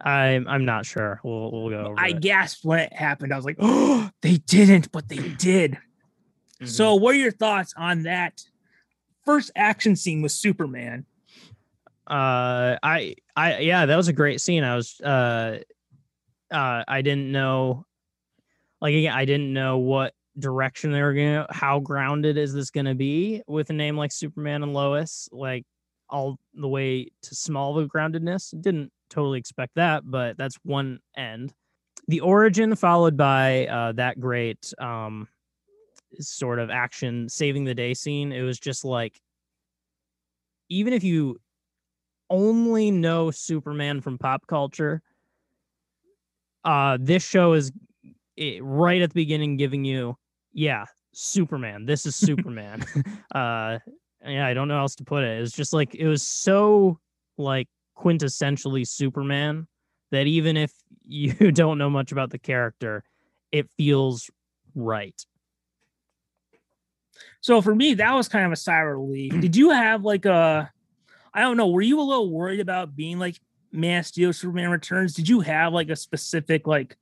I'm 0.00 0.46
I'm 0.46 0.64
not 0.64 0.86
sure. 0.86 1.20
We'll 1.24 1.50
we'll 1.50 1.70
go. 1.70 1.94
I 1.98 2.08
it. 2.08 2.20
gasped 2.20 2.64
when 2.64 2.78
it 2.78 2.92
happened. 2.92 3.32
I 3.32 3.36
was 3.36 3.44
like, 3.44 3.56
oh, 3.58 4.08
they 4.22 4.36
didn't, 4.36 4.92
but 4.92 5.08
they 5.08 5.16
did. 5.30 5.76
Mhm. 6.62 6.68
So, 6.68 6.94
what 6.94 7.14
are 7.14 7.18
your 7.18 7.32
thoughts 7.32 7.74
on 7.76 8.04
that 8.04 8.40
first 9.24 9.50
action 9.56 9.96
scene 9.96 10.22
with 10.22 10.32
Superman? 10.32 11.04
uh 12.10 12.78
i 12.82 13.14
i 13.36 13.58
yeah 13.58 13.84
that 13.84 13.96
was 13.96 14.08
a 14.08 14.14
great 14.14 14.40
scene 14.40 14.64
i 14.64 14.74
was 14.74 14.98
uh 15.02 15.58
uh 16.50 16.82
i 16.88 17.02
didn't 17.02 17.30
know 17.30 17.84
like 18.80 18.94
again 18.94 19.12
i 19.14 19.24
didn't 19.24 19.52
know 19.52 19.78
what 19.78 20.14
direction 20.38 20.92
they 20.92 21.02
were 21.02 21.14
gonna 21.14 21.46
how 21.50 21.80
grounded 21.80 22.36
is 22.36 22.52
this 22.54 22.70
gonna 22.70 22.94
be 22.94 23.42
with 23.46 23.70
a 23.70 23.72
name 23.72 23.96
like 23.96 24.12
superman 24.12 24.62
and 24.62 24.72
lois? 24.72 25.28
Like 25.32 25.64
all 26.08 26.38
the 26.54 26.68
way 26.68 27.08
to 27.22 27.34
smallville 27.34 27.88
groundedness? 27.88 28.54
Didn't 28.60 28.90
totally 29.10 29.38
expect 29.38 29.74
that 29.76 30.02
but 30.08 30.36
that's 30.36 30.56
one 30.62 31.00
end. 31.16 31.52
The 32.08 32.20
origin 32.20 32.74
followed 32.76 33.16
by 33.16 33.66
uh 33.66 33.92
that 33.92 34.20
great 34.20 34.72
um 34.78 35.28
sort 36.20 36.58
of 36.58 36.70
action 36.70 37.28
saving 37.28 37.64
the 37.64 37.74
day 37.74 37.92
scene 37.92 38.32
it 38.32 38.40
was 38.40 38.58
just 38.58 38.84
like 38.84 39.20
even 40.70 40.92
if 40.92 41.04
you 41.04 41.38
only 42.30 42.90
know 42.90 43.30
Superman 43.30 44.00
from 44.02 44.18
pop 44.18 44.46
culture, 44.46 45.02
uh, 46.64 46.98
this 47.00 47.24
show 47.24 47.54
is 47.54 47.72
it, 48.38 48.62
right 48.62 49.02
at 49.02 49.10
the 49.10 49.14
beginning 49.14 49.56
giving 49.56 49.84
you, 49.84 50.16
yeah, 50.52 50.84
Superman. 51.12 51.84
This 51.84 52.06
is 52.06 52.16
Superman. 52.16 52.84
uh, 53.34 53.78
yeah, 54.24 54.46
I 54.46 54.54
don't 54.54 54.68
know 54.68 54.74
how 54.74 54.82
else 54.82 54.96
to 54.96 55.04
put 55.04 55.24
it. 55.24 55.42
It's 55.42 55.54
just 55.54 55.72
like 55.72 55.94
it 55.94 56.06
was 56.06 56.22
so 56.22 56.98
like 57.36 57.68
quintessentially 57.96 58.86
Superman 58.86 59.66
that 60.10 60.26
even 60.26 60.56
if 60.56 60.72
you 61.06 61.52
don't 61.52 61.78
know 61.78 61.90
much 61.90 62.12
about 62.12 62.30
the 62.30 62.38
character, 62.38 63.04
it 63.52 63.68
feels 63.76 64.30
right. 64.74 65.24
So, 67.40 67.60
for 67.60 67.74
me, 67.74 67.94
that 67.94 68.14
was 68.14 68.28
kind 68.28 68.46
of 68.46 68.52
a 68.52 68.56
sigh 68.56 68.80
of 68.80 68.88
relief. 68.88 69.32
Did 69.40 69.56
you 69.56 69.70
have 69.70 70.04
like 70.04 70.24
a, 70.24 70.70
I 71.34 71.40
don't 71.40 71.56
know, 71.56 71.68
were 71.68 71.82
you 71.82 72.00
a 72.00 72.02
little 72.02 72.30
worried 72.30 72.60
about 72.60 72.94
being 72.94 73.18
like 73.18 73.40
Man 73.72 74.00
of 74.00 74.06
Steel, 74.06 74.32
Superman 74.32 74.70
Returns? 74.70 75.14
Did 75.14 75.28
you 75.28 75.40
have 75.40 75.72
like 75.72 75.88
a 75.88 75.96
specific 75.96 76.66
like 76.66 76.96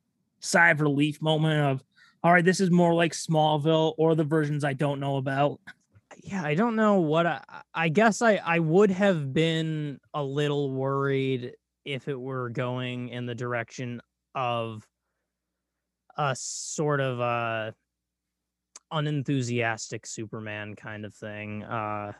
sigh 0.46 0.70
of 0.70 0.80
relief 0.80 1.20
moment 1.20 1.60
of, 1.60 1.84
all 2.22 2.32
right, 2.32 2.44
this 2.44 2.60
is 2.60 2.70
more 2.70 2.94
like 2.94 3.12
Smallville 3.12 3.94
or 3.98 4.14
the 4.14 4.24
versions 4.24 4.64
I 4.64 4.72
don't 4.72 5.00
know 5.00 5.16
about? 5.16 5.60
yeah 6.22 6.42
i 6.42 6.54
don't 6.54 6.76
know 6.76 7.00
what 7.00 7.26
i 7.26 7.40
i 7.74 7.88
guess 7.88 8.22
i 8.22 8.36
i 8.44 8.58
would 8.58 8.90
have 8.90 9.32
been 9.32 9.98
a 10.14 10.22
little 10.22 10.72
worried 10.72 11.52
if 11.84 12.08
it 12.08 12.18
were 12.18 12.50
going 12.50 13.08
in 13.08 13.26
the 13.26 13.34
direction 13.34 14.00
of 14.34 14.86
a 16.16 16.34
sort 16.36 17.00
of 17.00 17.20
uh 17.20 17.70
unenthusiastic 18.90 20.06
superman 20.06 20.74
kind 20.74 21.04
of 21.04 21.14
thing 21.14 21.62
uh 21.64 22.12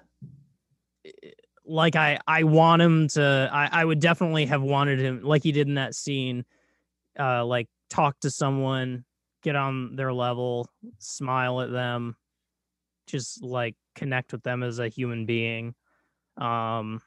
like 1.65 1.97
i 1.97 2.19
i 2.27 2.43
want 2.43 2.83
him 2.83 3.09
to 3.09 3.49
i 3.53 3.69
i 3.73 3.85
would 3.85 4.01
definitely 4.01 4.47
have 4.47 4.63
wanted 4.63 5.01
him 5.01 5.23
like 5.23 5.43
he 5.43 5.53
did 5.53 5.69
in 5.69 5.75
that 5.75 5.95
scene 5.95 6.45
uh 7.19 7.45
like 7.45 7.69
talk 7.91 8.19
to 8.21 8.31
someone 8.31 9.05
get 9.43 9.57
on 9.57 9.95
their 9.97 10.13
level 10.13 10.69
smile 10.99 11.61
at 11.61 11.71
them 11.71 12.17
just 13.07 13.43
like 13.43 13.77
connect 13.95 14.33
with 14.33 14.43
them 14.43 14.63
as 14.63 14.79
a 14.81 14.89
human 14.89 15.27
being. 15.27 15.75
Um, 16.37 17.01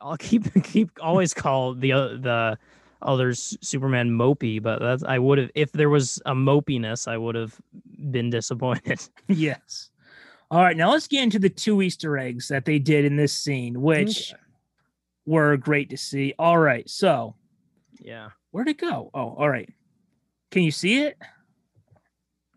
I'll 0.00 0.16
keep 0.16 0.44
keep 0.64 0.90
always 1.00 1.34
call 1.34 1.74
the 1.74 1.92
o- 1.92 2.16
the 2.16 2.58
others 3.02 3.56
Superman 3.60 4.10
mopey, 4.10 4.62
but 4.62 4.80
that's 4.80 5.02
I 5.02 5.18
would 5.18 5.38
have 5.38 5.50
if 5.54 5.72
there 5.72 5.90
was 5.90 6.22
a 6.26 6.34
mopiness, 6.34 7.08
I 7.08 7.16
would 7.18 7.34
have 7.34 7.60
been 8.10 8.30
disappointed. 8.30 9.00
yes. 9.28 9.90
All 10.50 10.60
right, 10.60 10.76
now 10.76 10.90
let's 10.90 11.08
get 11.08 11.22
into 11.22 11.38
the 11.38 11.48
two 11.48 11.80
Easter 11.80 12.18
eggs 12.18 12.48
that 12.48 12.66
they 12.66 12.78
did 12.78 13.06
in 13.06 13.16
this 13.16 13.32
scene, 13.32 13.80
which 13.80 14.32
Okay. 14.32 14.42
were 15.24 15.56
great 15.56 15.88
to 15.90 15.96
see. 15.96 16.34
All 16.38 16.58
right, 16.58 16.88
so 16.88 17.34
yeah. 18.00 18.28
Where'd 18.52 18.68
it 18.68 18.78
go? 18.78 19.10
Oh, 19.12 19.34
all 19.36 19.48
right. 19.50 19.68
Can 20.52 20.62
you 20.62 20.70
see 20.70 21.02
it? 21.02 21.18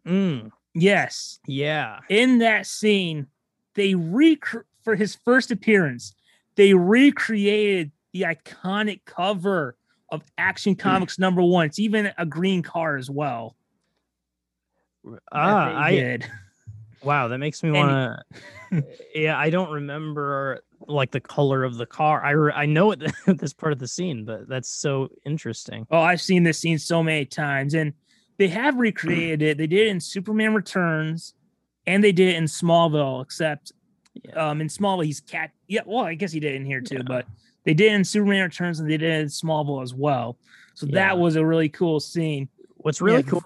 Mm, 0.06 0.52
Yes. 0.76 1.40
yeah. 1.48 2.00
In 2.10 2.38
that 2.40 2.68
scene, 2.68 3.28
they 3.74 3.96
rec 3.96 4.44
for 4.84 4.96
his 4.96 5.16
first 5.16 5.50
appearance, 5.50 6.14
they 6.56 6.74
recreated 6.76 7.92
the 8.14 8.22
iconic 8.22 9.02
cover 9.06 9.76
of 10.10 10.24
Action 10.38 10.76
Comics 10.76 11.18
number 11.18 11.42
one. 11.42 11.66
It's 11.66 11.80
even 11.80 12.12
a 12.18 12.26
green 12.26 12.62
car 12.62 12.96
as 12.98 13.10
well. 13.10 13.56
Ah, 15.32 15.76
I 15.76 15.92
did. 15.92 16.26
wow, 17.04 17.28
that 17.30 17.40
makes 17.40 17.64
me 17.64 17.72
want 17.72 18.24
to. 18.72 18.84
yeah, 19.16 19.38
I 19.38 19.50
don't 19.50 19.72
remember 19.72 20.62
like 20.88 21.12
the 21.12 21.20
color 21.20 21.64
of 21.64 21.78
the 21.78 21.86
car. 21.86 22.24
I 22.24 22.32
re- 22.32 22.54
I 22.56 22.66
know 22.66 22.92
it 22.92 23.02
this 23.28 23.54
part 23.54 23.74
of 23.74 23.80
the 23.80 23.88
scene, 23.88 24.26
but 24.26 24.48
that's 24.48 24.70
so 24.70 25.10
interesting. 25.26 25.86
Oh, 25.92 26.00
I've 26.00 26.22
seen 26.22 26.44
this 26.44 26.60
scene 26.60 26.78
so 26.80 27.02
many 27.04 27.26
times, 27.26 27.74
and 27.74 27.94
they 28.38 28.48
have 28.50 28.78
recreated 28.78 29.42
it. 29.42 29.58
They 29.58 29.68
did 29.68 29.88
it 29.88 29.90
in 29.90 30.00
Superman 30.00 30.54
Returns, 30.54 31.34
and 31.88 32.04
they 32.04 32.12
did 32.12 32.30
it 32.30 32.36
in 32.38 32.46
Smallville. 32.46 33.22
Except, 33.24 33.72
Yeah. 34.24 34.50
um, 34.50 34.62
in 34.62 34.68
Smallville, 34.68 35.06
he's 35.06 35.20
cat. 35.22 35.52
Yeah, 35.68 35.82
well, 35.86 36.06
I 36.06 36.14
guess 36.16 36.32
he 36.32 36.40
did 36.40 36.54
it 36.54 36.56
in 36.58 36.66
here 36.66 36.82
too, 36.82 36.98
Yeah. 36.98 37.04
but 37.08 37.26
they 37.64 37.74
did 37.74 37.92
in 37.94 38.04
Superman 38.04 38.44
Returns, 38.44 38.80
and 38.80 38.90
they 38.90 38.98
did 38.98 39.10
it 39.10 39.20
in 39.22 39.28
Smallville 39.28 39.82
as 39.84 39.94
well. 39.94 40.38
So 40.76 40.86
Yeah. 40.88 40.96
that 40.96 41.18
was 41.18 41.36
a 41.36 41.46
really 41.46 41.70
cool 41.70 42.00
scene. 42.00 42.50
What's 42.78 43.02
really 43.02 43.24
cool 43.24 43.42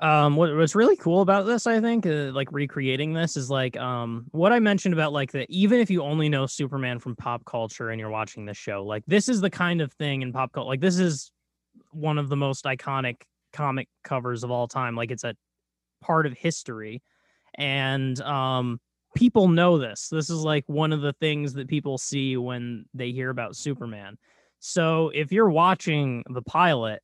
um 0.00 0.36
what, 0.36 0.54
what's 0.56 0.74
really 0.74 0.96
cool 0.96 1.20
about 1.20 1.46
this 1.46 1.66
i 1.66 1.80
think 1.80 2.04
uh, 2.06 2.32
like 2.32 2.48
recreating 2.50 3.12
this 3.12 3.36
is 3.36 3.48
like 3.48 3.76
um 3.76 4.26
what 4.32 4.52
i 4.52 4.58
mentioned 4.58 4.92
about 4.92 5.12
like 5.12 5.30
that 5.32 5.46
even 5.48 5.80
if 5.80 5.88
you 5.88 6.02
only 6.02 6.28
know 6.28 6.46
superman 6.46 6.98
from 6.98 7.14
pop 7.14 7.44
culture 7.44 7.90
and 7.90 8.00
you're 8.00 8.10
watching 8.10 8.44
this 8.44 8.56
show 8.56 8.84
like 8.84 9.04
this 9.06 9.28
is 9.28 9.40
the 9.40 9.50
kind 9.50 9.80
of 9.80 9.92
thing 9.92 10.22
in 10.22 10.32
pop 10.32 10.52
culture 10.52 10.68
like 10.68 10.80
this 10.80 10.98
is 10.98 11.30
one 11.92 12.18
of 12.18 12.28
the 12.28 12.36
most 12.36 12.64
iconic 12.64 13.22
comic 13.52 13.88
covers 14.02 14.42
of 14.42 14.50
all 14.50 14.66
time 14.66 14.96
like 14.96 15.12
it's 15.12 15.24
a 15.24 15.34
part 16.04 16.26
of 16.26 16.34
history. 16.34 17.02
And 17.54 18.20
um 18.20 18.80
people 19.16 19.48
know 19.48 19.78
this. 19.78 20.08
This 20.08 20.28
is 20.28 20.40
like 20.40 20.64
one 20.66 20.92
of 20.92 21.00
the 21.00 21.14
things 21.14 21.54
that 21.54 21.68
people 21.68 21.98
see 21.98 22.36
when 22.36 22.84
they 22.94 23.12
hear 23.12 23.30
about 23.30 23.56
superman. 23.56 24.18
So 24.58 25.10
if 25.14 25.32
you're 25.32 25.50
watching 25.50 26.24
the 26.28 26.42
pilot 26.42 27.00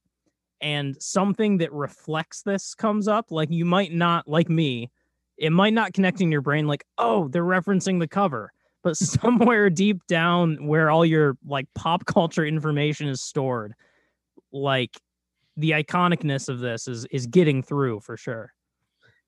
and 0.61 1.01
something 1.01 1.59
that 1.59 1.73
reflects 1.73 2.43
this 2.43 2.75
comes 2.75 3.09
up, 3.09 3.31
like 3.31 3.51
you 3.51 3.65
might 3.65 3.93
not, 3.93 4.29
like 4.29 4.49
me, 4.49 4.91
it 5.39 5.51
might 5.51 5.73
not 5.73 5.95
connect 5.95 6.21
in 6.21 6.31
your 6.31 6.43
brain, 6.43 6.67
like, 6.67 6.85
oh, 6.99 7.29
they're 7.29 7.43
referencing 7.43 7.99
the 7.99 8.09
cover. 8.09 8.53
But 8.83 8.97
somewhere 8.97 9.71
deep 9.71 10.07
down 10.07 10.67
where 10.67 10.91
all 10.91 11.05
your 11.05 11.37
like 11.47 11.67
pop 11.75 12.05
culture 12.07 12.45
information 12.45 13.09
is 13.09 13.23
stored, 13.23 13.75
like 14.53 14.99
the 15.57 15.73
iconicness 15.73 16.49
of 16.49 16.61
this 16.61 16.89
is 16.89 17.05
is 17.07 17.27
getting 17.27 17.63
through 17.63 18.01
for 18.01 18.17
sure. 18.17 18.53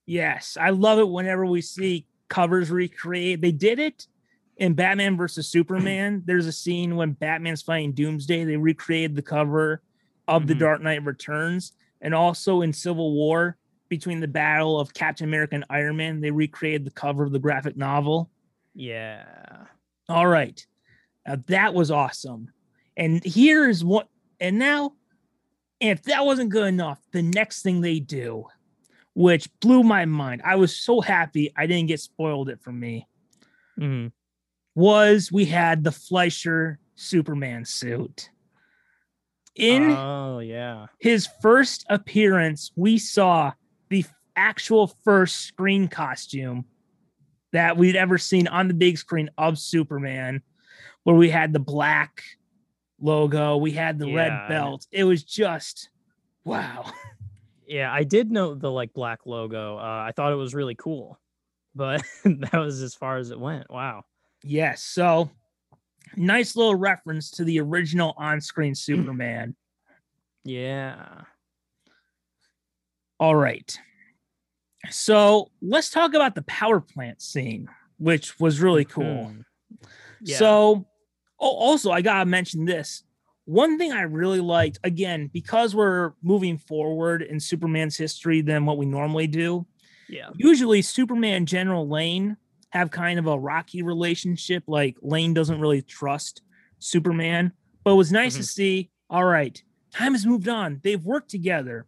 Yes, 0.06 0.56
I 0.60 0.70
love 0.70 0.98
it 0.98 1.08
whenever 1.08 1.46
we 1.46 1.60
see 1.60 2.06
covers 2.28 2.70
recreate. 2.70 3.40
They 3.40 3.52
did 3.52 3.78
it 3.78 4.06
in 4.56 4.74
Batman 4.74 5.16
versus 5.16 5.46
Superman. 5.46 6.22
There's 6.24 6.46
a 6.46 6.52
scene 6.52 6.96
when 6.96 7.12
Batman's 7.12 7.62
fighting 7.62 7.92
Doomsday. 7.92 8.44
They 8.44 8.56
recreated 8.56 9.14
the 9.14 9.22
cover 9.22 9.82
of 10.36 10.46
The 10.46 10.54
Mhm. 10.54 10.58
Dark 10.58 10.82
Knight 10.82 11.04
Returns, 11.04 11.72
and 12.00 12.14
also 12.14 12.62
in 12.62 12.72
Civil 12.72 13.12
War 13.12 13.56
between 13.88 14.20
the 14.20 14.28
battle 14.28 14.80
of 14.80 14.94
Captain 14.94 15.28
America 15.28 15.54
and 15.54 15.64
Iron 15.68 15.96
Man, 15.96 16.20
they 16.20 16.30
recreated 16.30 16.84
the 16.84 16.90
cover 16.90 17.24
of 17.24 17.32
the 17.32 17.38
graphic 17.38 17.76
novel. 17.76 18.30
Yeah. 18.74 19.66
All 20.08 20.26
right. 20.26 20.66
Now 21.26 21.36
that 21.46 21.74
was 21.74 21.90
awesome. 21.90 22.50
And 22.96 23.22
here's 23.24 23.84
what, 23.84 24.08
and 24.40 24.58
now, 24.58 24.94
if 25.78 26.02
that 26.04 26.24
wasn't 26.24 26.50
good 26.50 26.68
enough, 26.68 27.00
the 27.12 27.22
next 27.22 27.62
thing 27.62 27.80
they 27.80 28.00
do, 28.00 28.46
which 29.14 29.48
blew 29.60 29.82
my 29.82 30.04
mind, 30.04 30.42
I 30.44 30.56
was 30.56 30.76
so 30.76 31.00
happy 31.00 31.52
I 31.56 31.66
didn't 31.66 31.88
get 31.88 32.00
spoiled 32.00 32.48
it 32.48 32.60
for 32.60 32.72
me, 32.72 33.06
mm-hmm. 33.78 34.08
was 34.74 35.30
we 35.30 35.44
had 35.44 35.84
the 35.84 35.92
Fleischer 35.92 36.78
Superman 36.94 37.64
suit. 37.64 38.30
In 39.54 39.90
Oh 39.90 40.38
yeah. 40.38 40.86
his 40.98 41.28
first 41.40 41.84
appearance, 41.90 42.70
we 42.76 42.98
saw 42.98 43.52
the 43.90 44.04
actual 44.36 44.86
first 45.04 45.42
screen 45.42 45.88
costume 45.88 46.64
that 47.52 47.76
we'd 47.76 47.96
ever 47.96 48.16
seen 48.16 48.48
on 48.48 48.68
the 48.68 48.74
big 48.74 48.96
screen 48.96 49.28
of 49.36 49.58
Superman, 49.58 50.42
where 51.02 51.16
we 51.16 51.28
had 51.28 51.52
the 51.52 51.58
black 51.60 52.22
logo, 52.98 53.56
we 53.58 53.72
had 53.72 53.98
the 53.98 54.06
Yeah, 54.06 54.14
red 54.14 54.48
belt. 54.48 54.86
It 54.90 55.04
was 55.04 55.22
just 55.22 55.90
wow. 56.44 56.90
Yeah, 57.64 57.90
I 57.90 58.04
did 58.04 58.30
note 58.30 58.60
the 58.60 58.70
like 58.70 58.92
black 58.92 59.20
logo. 59.24 59.78
Uh, 59.78 60.04
I 60.06 60.12
thought 60.14 60.32
it 60.32 60.36
was 60.36 60.54
really 60.54 60.74
cool, 60.74 61.18
but 61.74 62.02
that 62.24 62.52
was 62.52 62.82
as 62.82 62.94
far 62.94 63.16
as 63.16 63.30
it 63.30 63.40
went. 63.40 63.70
Wow. 63.70 64.04
Yes. 64.42 64.82
So 64.82 65.30
nice 66.16 66.56
little 66.56 66.74
reference 66.74 67.30
to 67.32 67.44
the 67.44 67.60
original 67.60 68.14
on-screen 68.16 68.74
Superman. 68.76 69.54
Yeah. 70.44 71.22
All 73.20 73.36
right. 73.36 73.78
So 74.90 75.50
let's 75.60 75.90
talk 75.90 76.14
about 76.14 76.34
the 76.34 76.42
power 76.42 76.80
plant 76.80 77.22
scene, 77.22 77.68
which 77.98 78.38
was 78.40 78.60
really 78.60 78.84
cool. 78.84 79.04
Mhm. 79.32 79.44
Yeah. 80.22 80.38
So, 80.38 80.86
oh, 81.40 81.48
also, 81.56 81.90
I 81.92 82.02
gotta 82.02 82.26
mention 82.26 82.64
this. 82.64 83.04
One 83.44 83.78
thing 83.78 83.92
I 83.92 84.02
really 84.02 84.40
liked, 84.40 84.78
again, 84.84 85.28
because 85.32 85.74
we're 85.74 86.12
moving 86.22 86.58
forward 86.58 87.22
in 87.22 87.40
Superman's 87.40 87.96
history 87.96 88.40
than 88.40 88.66
what 88.66 88.78
we 88.78 88.86
normally 88.86 89.26
do. 89.26 89.66
yeah. 90.08 90.30
Usually, 90.36 90.82
Superman 90.82 91.46
General 91.46 91.88
Lane 91.88 92.36
have 92.72 92.90
kind 92.90 93.18
of 93.18 93.26
a 93.26 93.38
rocky 93.38 93.82
relationship. 93.82 94.64
Like 94.66 94.96
Lane 95.02 95.34
doesn't 95.34 95.60
really 95.60 95.82
trust 95.82 96.42
Superman, 96.78 97.52
but 97.84 97.92
it 97.92 97.96
was 97.96 98.10
nice 98.10 98.36
to 98.36 98.42
see. 98.42 98.90
All 99.10 99.24
right, 99.24 99.62
time 99.92 100.12
has 100.12 100.24
moved 100.24 100.48
on. 100.48 100.80
They've 100.82 101.04
worked 101.04 101.30
together. 101.30 101.86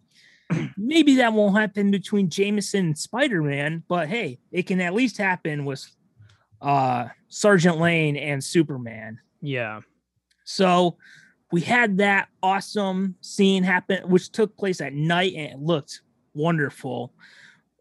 Maybe 0.77 1.17
that 1.17 1.33
won't 1.33 1.57
happen 1.57 1.91
between 1.91 2.29
Jameson 2.29 2.87
and 2.87 2.99
Spider 2.99 3.43
Man, 3.43 3.83
but 3.89 4.09
hey, 4.09 4.39
it 4.53 4.67
can 4.67 4.81
at 4.81 4.95
least 4.95 5.17
happen 5.17 5.65
with 5.65 5.85
uh 6.61 7.07
Sergeant 7.29 7.79
Lane 7.79 8.17
and 8.17 8.45
Superman. 8.45 9.19
Yeah. 9.41 9.81
So 10.45 10.99
we 11.51 11.63
had 11.63 11.99
that 11.99 12.29
awesome 12.43 13.15
scene 13.23 13.63
happen, 13.63 14.09
which 14.09 14.31
took 14.33 14.57
place 14.57 14.81
at 14.83 14.93
night 14.93 15.33
and 15.35 15.53
it 15.53 15.59
looked 15.59 16.03
wonderful. 16.35 17.15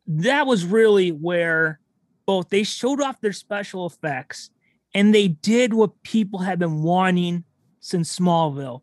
That 0.07 0.47
was 0.47 0.65
really 0.65 1.11
where 1.11 1.79
both 2.25 2.49
they 2.49 2.63
showed 2.63 3.01
off 3.01 3.21
their 3.21 3.33
special 3.33 3.85
effects 3.85 4.49
and 4.93 5.13
they 5.13 5.27
did 5.27 5.73
what 5.73 6.01
people 6.03 6.39
have 6.39 6.59
been 6.59 6.83
wanting 6.83 7.43
since 7.79 8.17
Smallville. 8.17 8.81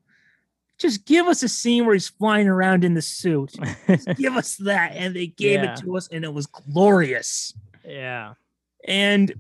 Just 0.79 1.05
give 1.07 1.27
us 1.27 1.43
a 1.43 1.49
scene 1.49 1.85
where 1.85 1.95
he's 1.95 2.09
flying 2.09 2.49
around 2.49 2.85
in 2.85 2.95
the 2.95 3.03
suit. 3.03 3.55
give 4.17 4.35
us 4.37 4.57
that. 4.57 4.93
And 4.95 5.15
they 5.15 5.27
gave 5.29 5.63
Yeah. 5.63 5.75
it 5.75 5.81
to 5.81 5.97
us 5.97 6.09
and 6.09 6.25
it 6.25 6.33
was 6.33 6.47
glorious. 6.47 7.55
yeah. 7.87 8.35
And 8.89 9.35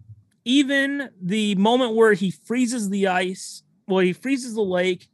even 0.44 1.08
the 1.20 1.54
moment 1.54 1.94
where 1.94 2.12
he 2.12 2.30
freezes 2.30 2.90
the 2.90 3.06
ice, 3.08 3.62
well, 3.88 4.00
he 4.00 4.12
freezes 4.12 4.54
the 4.54 4.60
lake, 4.62 5.08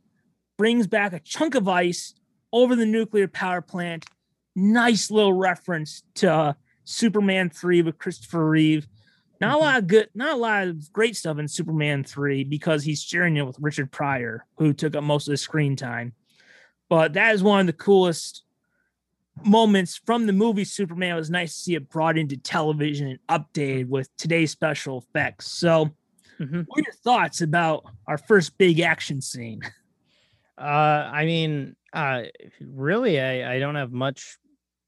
brings 0.59 0.87
back 0.89 1.13
a 1.13 1.21
chunk 1.21 1.55
of 1.55 1.69
ice 1.69 2.13
over 2.53 2.75
the 2.75 2.87
nuclear 2.87 3.29
power 3.29 3.61
plant. 3.61 4.05
Nice 4.57 5.11
little 5.11 5.33
reference 5.33 6.03
to 6.17 6.33
uh, 6.33 6.53
Superman 6.87 7.51
3 7.51 7.83
with 7.83 7.99
Christopher 7.99 8.49
Reeve. 8.49 8.87
Not 9.41 9.57
a 9.57 9.59
lot 9.59 9.77
of 9.79 9.87
good, 9.87 10.09
not 10.15 10.33
a 10.33 10.39
lot 10.39 10.67
of 10.67 10.91
great 10.93 11.15
stuff 11.15 11.39
in 11.39 11.47
Superman 11.47 12.05
3 12.05 12.45
because 12.45 12.83
he's 12.85 13.03
sharing 13.03 13.37
it 13.37 13.47
with 13.47 13.59
Richard 13.61 13.93
Pryor, 13.93 14.47
who 14.57 14.73
took 14.73 14.97
up 14.97 15.05
most 15.05 15.29
of 15.29 15.33
the 15.33 15.37
screen 15.37 15.77
time. 15.77 16.15
But 16.89 17.13
that 17.15 17.35
is 17.35 17.43
one 17.43 17.61
of 17.61 17.67
the 17.67 17.75
coolest 17.75 18.45
moments 19.45 20.01
from 20.07 20.27
the 20.27 20.33
movie 20.33 20.65
Superman. 20.65 21.17
It 21.17 21.19
was 21.19 21.29
nice 21.29 21.55
to 21.55 21.61
see 21.61 21.75
it 21.75 21.91
brought 21.91 22.17
into 22.17 22.39
television 22.39 23.09
and 23.09 23.19
updated 23.29 23.89
with 23.89 24.09
today's 24.17 24.53
special 24.53 24.99
effects. 24.99 25.49
So, 25.49 25.95
Mhm. 26.41 26.65
what 26.67 26.79
are 26.79 26.83
your 26.87 26.95
thoughts 27.05 27.41
about 27.43 27.85
our 28.07 28.17
first 28.17 28.57
big 28.57 28.81
action 28.81 29.21
scene? 29.21 29.61
Uh, 30.59 31.11
I 31.13 31.27
mean, 31.27 31.77
uh, 31.93 32.23
really, 32.61 33.21
I, 33.21 33.57
I 33.57 33.59
don't 33.59 33.75
have 33.75 33.93
much 33.93 34.39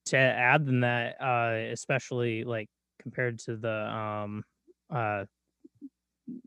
to 0.09 0.17
add 0.17 0.67
than 0.67 0.81
that. 0.81 1.17
Uh, 1.21 1.71
especially 1.73 2.45
like 2.45 2.69
compared 3.01 3.39
to 3.41 3.57
the 3.57 3.89
um, 3.91 4.45
uh, 4.91 5.25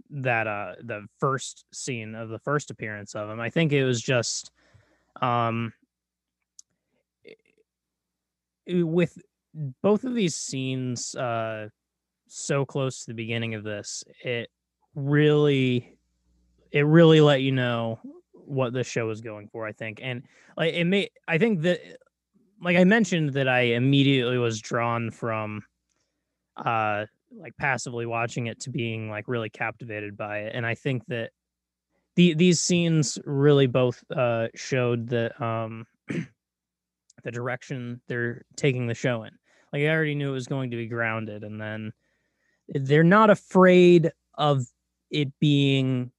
that 0.09 0.47
uh, 0.47 0.73
the 0.83 1.05
first 1.19 1.65
scene 1.73 2.15
of 2.15 2.29
the 2.29 2.39
first 2.39 2.69
appearance 2.71 3.15
of 3.15 3.29
him. 3.29 3.39
I 3.39 3.49
think 3.49 3.71
it 3.71 3.85
was 3.85 4.01
just, 4.01 4.51
um, 5.21 5.73
with 8.67 9.17
both 9.81 10.03
of 10.03 10.13
these 10.13 10.35
scenes, 10.35 11.15
uh, 11.15 11.69
so 12.27 12.65
close 12.65 13.01
to 13.01 13.07
the 13.07 13.15
beginning 13.15 13.55
of 13.55 13.63
this, 13.63 14.03
it 14.23 14.49
really, 14.95 15.97
it 16.71 16.85
really 16.85 17.21
let 17.21 17.41
you 17.41 17.51
know 17.51 17.99
what 18.33 18.73
the 18.73 18.83
show 18.83 19.09
is 19.09 19.21
going 19.21 19.47
for, 19.47 19.65
I 19.65 19.71
think. 19.71 19.99
And 20.01 20.23
like 20.57 20.73
it 20.73 20.85
may 20.85 21.09
I 21.27 21.37
think 21.37 21.61
that 21.61 21.79
like 22.61 22.77
I 22.77 22.83
mentioned 22.83 23.33
that 23.33 23.47
I 23.47 23.61
immediately 23.61 24.37
was 24.37 24.61
drawn 24.61 25.11
from 25.11 25.63
uh 26.57 27.05
like 27.31 27.55
passively 27.57 28.05
watching 28.05 28.47
it 28.47 28.59
to 28.59 28.69
being 28.69 29.09
like 29.09 29.27
really 29.27 29.49
captivated 29.49 30.17
by 30.17 30.39
it. 30.39 30.51
And 30.53 30.65
I 30.65 30.75
think 30.75 31.05
that 31.07 31.31
the 32.15 32.33
these 32.33 32.61
scenes 32.61 33.17
really 33.25 33.67
both 33.67 34.03
uh 34.15 34.47
showed 34.55 35.09
that 35.09 35.41
um 35.41 35.85
the 37.23 37.31
direction 37.31 38.01
they're 38.07 38.43
taking 38.55 38.87
the 38.87 38.93
show 38.93 39.23
in. 39.23 39.31
Like 39.71 39.83
I 39.83 39.89
already 39.89 40.15
knew 40.15 40.29
it 40.29 40.33
was 40.33 40.47
going 40.47 40.71
to 40.71 40.77
be 40.77 40.87
grounded 40.87 41.43
and 41.43 41.59
then 41.59 41.93
they're 42.67 43.03
not 43.03 43.29
afraid 43.29 44.11
of 44.35 44.65
it 45.09 45.31
being 45.39 46.11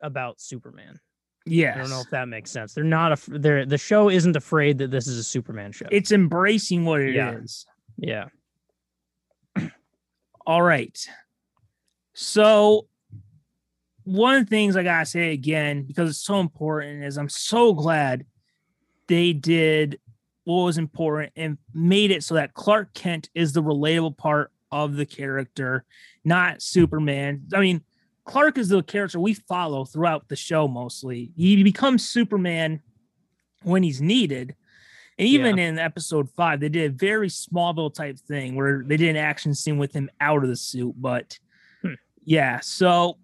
about 0.00 0.40
Superman. 0.40 1.00
Yes. 1.46 1.76
I 1.76 1.80
don't 1.80 1.90
know 1.90 2.00
if 2.00 2.10
that 2.10 2.28
makes 2.28 2.50
sense. 2.50 2.72
They're 2.72 2.84
not 2.84 3.12
a 3.12 3.30
they're 3.30 3.66
the 3.66 3.78
show 3.78 4.08
isn't 4.08 4.36
afraid 4.36 4.78
that 4.78 4.90
this 4.90 5.06
is 5.06 5.18
a 5.18 5.24
Superman 5.24 5.72
show. 5.72 5.86
it's 5.90 6.10
embracing 6.10 6.84
what 6.84 7.00
it 7.00 7.16
is. 7.16 7.66
Yeah. 7.96 8.28
yeah. 9.56 9.68
All 10.46 10.62
right. 10.62 10.98
So, 12.14 12.86
one 14.04 14.36
of 14.36 14.46
the 14.46 14.50
things 14.50 14.76
I 14.76 14.82
gotta 14.82 15.06
say 15.06 15.32
again, 15.32 15.82
because 15.82 16.08
it's 16.08 16.24
so 16.24 16.40
important, 16.40 17.04
is 17.04 17.18
I'm 17.18 17.28
so 17.28 17.74
glad 17.74 18.24
they 19.08 19.32
did 19.32 19.98
what 20.44 20.64
was 20.64 20.78
important 20.78 21.32
and 21.36 21.58
made 21.74 22.10
it 22.10 22.22
so 22.22 22.34
that 22.34 22.54
Clark 22.54 22.94
Kent 22.94 23.28
is 23.34 23.52
the 23.52 23.62
relatable 23.62 24.16
part 24.16 24.50
of 24.70 24.96
the 24.96 25.06
character, 25.06 25.84
not 26.24 26.62
Superman. 26.62 27.46
I 27.54 27.60
mean, 27.60 27.82
Clark 28.24 28.58
is 28.58 28.68
the 28.68 28.82
character 28.82 29.20
we 29.20 29.34
follow 29.34 29.84
throughout 29.84 30.28
the 30.28 30.36
show 30.36 30.66
mostly. 30.66 31.32
He 31.36 31.62
becomes 31.62 32.08
Superman 32.08 32.80
when 33.62 33.82
he's 33.82 34.00
needed. 34.00 34.54
And 35.18 35.28
even 35.28 35.58
in 35.58 35.78
episode 35.78 36.28
five, 36.30 36.58
they 36.60 36.68
did 36.68 36.90
a 36.90 36.94
very 36.94 37.28
Smallville 37.28 37.94
type 37.94 38.18
thing 38.18 38.56
where 38.56 38.82
they 38.84 38.96
did 38.96 39.10
an 39.10 39.16
action 39.16 39.54
scene 39.54 39.78
with 39.78 39.92
him 39.92 40.10
out 40.20 40.42
of 40.42 40.48
the 40.48 40.56
suit. 40.56 40.94
But 40.96 41.38
Hmm. 41.82 41.94
yeah, 42.24 42.60
so 42.60 43.18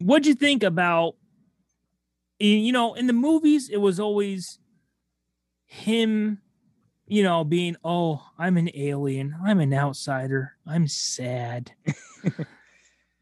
what'd 0.00 0.26
you 0.26 0.34
think 0.34 0.62
about 0.62 1.14
you 2.38 2.70
know, 2.72 2.92
in 2.92 3.06
the 3.06 3.14
movies, 3.14 3.70
it 3.70 3.78
was 3.78 3.98
always 3.98 4.58
him, 5.64 6.42
you 7.06 7.22
know, 7.22 7.44
being, 7.44 7.76
oh, 7.82 8.22
I'm 8.38 8.58
an 8.58 8.68
alien, 8.74 9.34
I'm 9.42 9.58
an 9.60 9.72
outsider, 9.72 10.52
I'm 10.66 10.86
sad. 10.86 11.72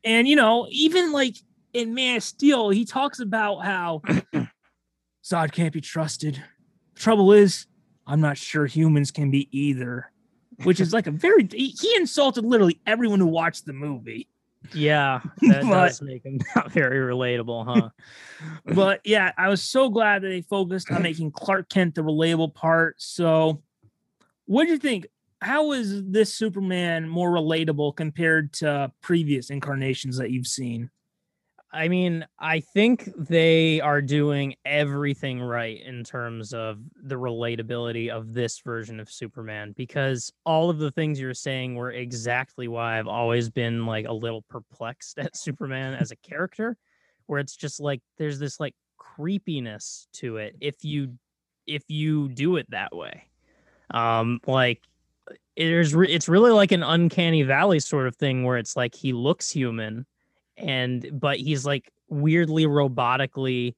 and 0.04 0.28
you 0.28 0.36
know, 0.36 0.66
even 0.70 1.12
like 1.12 1.36
in 1.72 1.94
Man 1.94 2.16
of 2.18 2.22
Steel, 2.22 2.70
he 2.70 2.84
talks 2.84 3.20
about 3.20 3.64
how 3.64 4.02
Zod 5.24 5.52
can't 5.52 5.72
be 5.72 5.80
trusted. 5.80 6.42
Trouble 6.94 7.32
is, 7.32 7.66
I'm 8.06 8.20
not 8.20 8.36
sure 8.38 8.66
humans 8.66 9.10
can 9.10 9.30
be 9.30 9.48
either. 9.50 10.10
Which 10.62 10.78
is 10.78 10.92
like 10.92 11.08
a 11.08 11.10
very 11.10 11.48
he 11.52 11.68
he 11.70 11.96
insulted 11.96 12.44
literally 12.44 12.80
everyone 12.86 13.18
who 13.18 13.26
watched 13.26 13.66
the 13.66 13.72
movie. 13.72 14.28
Yeah. 14.72 15.20
That 15.40 15.62
But- 15.62 15.88
does 15.88 16.00
make 16.02 16.24
him 16.24 16.38
not 16.56 16.70
very 16.70 16.98
relatable, 17.12 17.64
huh? 17.66 17.88
but 18.74 19.00
yeah, 19.04 19.32
I 19.36 19.48
was 19.48 19.62
so 19.62 19.88
glad 19.88 20.22
that 20.22 20.28
they 20.28 20.42
focused 20.42 20.92
on 20.92 21.02
making 21.02 21.32
Clark 21.32 21.68
Kent 21.70 21.96
the 21.96 22.02
relatable 22.02 22.54
part. 22.54 22.94
So, 22.98 23.62
what 24.46 24.66
do 24.66 24.70
you 24.70 24.78
think? 24.78 25.06
How 25.44 25.72
is 25.72 26.02
this 26.04 26.32
Superman 26.32 27.06
more 27.06 27.30
relatable 27.30 27.94
compared 27.96 28.52
to 28.54 28.90
previous 29.02 29.50
incarnations 29.50 30.16
that 30.16 30.30
you've 30.30 30.46
seen? 30.46 30.90
I 31.70 31.88
mean, 31.88 32.24
I 32.38 32.60
think 32.60 33.10
they 33.28 33.80
are 33.80 34.00
doing 34.00 34.54
everything 34.64 35.42
right 35.42 35.82
in 35.84 36.02
terms 36.02 36.54
of 36.54 36.78
the 37.02 37.16
relatability 37.16 38.08
of 38.08 38.32
this 38.32 38.60
version 38.60 39.00
of 39.00 39.10
Superman 39.10 39.74
because 39.76 40.32
all 40.46 40.70
of 40.70 40.78
the 40.78 40.92
things 40.92 41.20
you're 41.20 41.34
saying 41.34 41.74
were 41.74 41.90
exactly 41.90 42.66
why 42.66 42.98
I've 42.98 43.08
always 43.08 43.50
been 43.50 43.84
like 43.84 44.06
a 44.06 44.12
little 44.12 44.42
perplexed 44.48 45.18
at 45.18 45.36
Superman 45.36 45.92
as 45.92 46.10
a 46.10 46.16
character, 46.16 46.78
where 47.26 47.40
it's 47.40 47.56
just 47.56 47.80
like 47.80 48.00
there's 48.16 48.38
this 48.38 48.58
like 48.58 48.74
creepiness 48.96 50.08
to 50.14 50.38
it 50.38 50.56
if 50.60 50.84
you 50.84 51.18
if 51.66 51.82
you 51.88 52.28
do 52.28 52.56
it 52.56 52.70
that 52.70 52.96
way. 52.96 53.24
Um 53.90 54.40
like 54.46 54.80
there's 55.56 55.94
re- 55.94 56.12
it's 56.12 56.28
really 56.28 56.50
like 56.50 56.72
an 56.72 56.82
uncanny 56.82 57.42
valley 57.42 57.80
sort 57.80 58.06
of 58.06 58.16
thing 58.16 58.44
where 58.44 58.58
it's 58.58 58.76
like 58.76 58.94
he 58.94 59.12
looks 59.12 59.50
human 59.50 60.06
and 60.56 61.08
but 61.12 61.38
he's 61.38 61.64
like 61.64 61.90
weirdly 62.08 62.66
robotically 62.66 63.74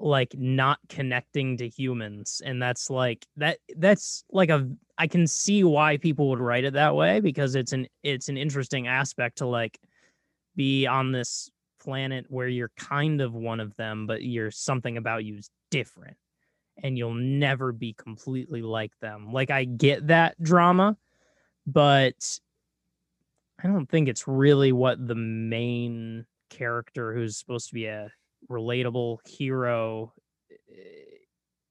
like 0.00 0.34
not 0.36 0.78
connecting 0.88 1.58
to 1.58 1.68
humans. 1.68 2.40
And 2.44 2.60
that's 2.60 2.90
like 2.90 3.26
that 3.36 3.58
that's 3.76 4.24
like 4.30 4.50
a 4.50 4.68
i 4.98 5.06
can 5.06 5.26
see 5.26 5.64
why 5.64 5.96
people 5.96 6.28
would 6.28 6.40
write 6.40 6.64
it 6.64 6.74
that 6.74 6.94
way 6.94 7.20
because 7.20 7.54
it's 7.54 7.72
an 7.72 7.86
it's 8.02 8.28
an 8.28 8.36
interesting 8.36 8.86
aspect 8.86 9.38
to 9.38 9.46
like 9.46 9.78
be 10.56 10.86
on 10.86 11.12
this 11.12 11.50
planet 11.82 12.26
where 12.28 12.48
you're 12.48 12.72
kind 12.76 13.22
of 13.22 13.32
one 13.32 13.60
of 13.60 13.74
them 13.76 14.06
but 14.06 14.22
you're 14.22 14.50
something 14.50 14.98
about 14.98 15.24
you's 15.24 15.48
different 15.70 16.16
and 16.82 16.96
you'll 16.98 17.14
never 17.14 17.72
be 17.72 17.92
completely 17.92 18.62
like 18.62 18.92
them 19.00 19.32
like 19.32 19.50
i 19.50 19.64
get 19.64 20.06
that 20.08 20.40
drama 20.42 20.96
but 21.66 22.40
I 23.62 23.68
don't 23.68 23.86
think 23.86 24.08
it's 24.08 24.26
really 24.26 24.72
what 24.72 25.06
the 25.06 25.14
main 25.14 26.24
character 26.48 27.14
who's 27.14 27.36
supposed 27.36 27.68
to 27.68 27.74
be 27.74 27.86
a 27.86 28.10
relatable 28.50 29.18
hero 29.28 30.12
eh, 30.50 30.54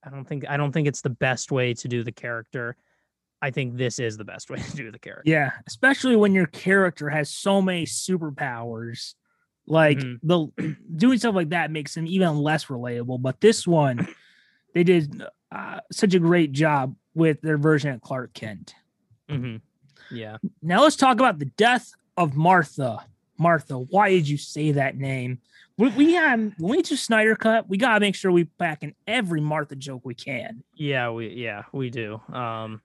I 0.05 0.09
don't 0.09 0.25
think 0.25 0.45
I 0.47 0.55
don't 0.55 0.71
think 0.71 0.87
it's 0.87 1.01
the 1.01 1.09
best 1.09 1.51
way 1.51 1.73
to 1.73 1.87
do 1.87 2.03
the 2.03 2.11
character. 2.11 2.77
I 3.41 3.51
think 3.51 3.75
this 3.75 3.99
is 3.99 4.17
the 4.17 4.23
best 4.23 4.49
way 4.51 4.59
to 4.59 4.75
do 4.75 4.91
the 4.91 4.99
character. 4.99 5.29
Yeah, 5.29 5.51
especially 5.67 6.15
when 6.15 6.33
your 6.33 6.45
character 6.45 7.09
has 7.09 7.29
so 7.29 7.61
many 7.61 7.85
superpowers. 7.85 9.15
Like 9.67 9.99
Mhm. 9.99 10.19
the 10.23 10.75
doing 10.95 11.19
stuff 11.19 11.35
like 11.35 11.49
that 11.49 11.71
makes 11.71 11.97
him 11.97 12.07
even 12.07 12.37
less 12.37 12.65
relatable. 12.65 13.21
But 13.21 13.41
this 13.41 13.67
one, 13.67 14.07
they 14.73 14.83
did 14.83 15.23
uh, 15.51 15.79
such 15.91 16.13
a 16.13 16.19
great 16.19 16.51
job 16.51 16.95
with 17.13 17.41
their 17.41 17.57
version 17.57 17.91
of 17.91 18.01
Clark 18.01 18.33
Kent. 18.33 18.75
hmm 19.29 19.57
Yeah. 20.11 20.37
Now 20.61 20.83
let's 20.83 20.95
talk 20.95 21.19
about 21.19 21.39
the 21.39 21.45
death 21.45 21.91
of 22.17 22.35
Martha. 22.35 23.05
Martha, 23.37 23.77
why 23.77 24.09
did 24.09 24.27
you 24.27 24.37
say 24.37 24.73
that 24.73 24.97
name? 24.97 25.39
We, 25.77 25.87
we 25.89 26.13
when 26.13 26.53
we 26.57 26.81
do 26.81 26.97
Snyder 26.97 27.37
Cut, 27.37 27.69
we 27.69 27.77
gotta 27.77 28.01
make 28.01 28.15
sure 28.15 28.31
we 28.31 28.43
pack 28.43 28.83
in 28.83 28.93
every 29.07 29.39
Martha 29.39 29.75
joke 29.75 30.01
we 30.03 30.13
can. 30.13 30.63
Yeah, 30.75 31.11
we 31.11 31.29
yeah, 31.29 31.63
we 31.71 31.89
do. 31.89 32.21
Um 32.33 32.81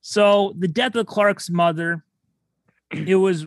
So 0.00 0.54
the 0.56 0.68
death 0.68 0.94
of 0.94 1.06
Clark's 1.06 1.50
mother, 1.50 2.04
it 2.92 3.16
was, 3.16 3.46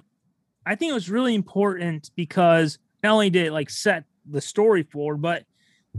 I 0.65 0.75
think 0.75 0.91
it 0.91 0.93
was 0.93 1.09
really 1.09 1.35
important 1.35 2.11
because 2.15 2.77
not 3.01 3.13
only 3.13 3.29
did 3.29 3.47
it 3.47 3.51
like 3.53 3.69
set 3.69 4.03
the 4.29 4.41
story 4.41 4.83
forward, 4.83 5.21
but 5.21 5.45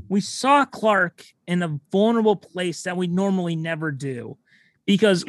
we 0.09 0.21
saw 0.21 0.65
Clark 0.65 1.25
in 1.47 1.63
a 1.63 1.81
vulnerable 1.91 2.37
place 2.37 2.83
that 2.83 2.97
we 2.97 3.07
normally 3.07 3.57
never 3.57 3.91
do, 3.91 4.37
because 4.87 5.25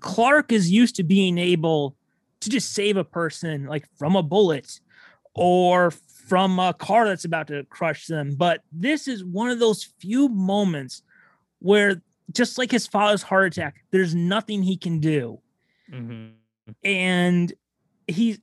Clark 0.00 0.52
is 0.52 0.70
used 0.70 0.96
to 0.96 1.02
being 1.02 1.38
able 1.38 1.96
to 2.40 2.50
just 2.50 2.72
save 2.72 2.96
a 2.96 3.04
person 3.04 3.66
like 3.66 3.86
from 3.98 4.16
a 4.16 4.22
bullet 4.22 4.80
or 5.34 5.90
from 5.90 6.58
a 6.58 6.72
car 6.72 7.06
that's 7.06 7.24
about 7.24 7.48
to 7.48 7.64
crush 7.64 8.06
them. 8.06 8.34
But 8.36 8.62
this 8.72 9.08
is 9.08 9.24
one 9.24 9.50
of 9.50 9.58
those 9.58 9.84
few 9.98 10.28
moments 10.28 11.02
where 11.58 12.02
just 12.32 12.58
like 12.58 12.70
his 12.70 12.86
father's 12.86 13.22
heart 13.22 13.46
attack, 13.46 13.84
there's 13.90 14.14
nothing 14.14 14.62
he 14.62 14.76
can 14.76 15.00
do. 15.00 15.40
mhm. 15.90 16.32
And 16.84 17.52
he's 18.06 18.38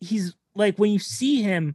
he's 0.00 0.34
like 0.54 0.78
when 0.78 0.90
you 0.90 0.98
see 0.98 1.42
him 1.42 1.74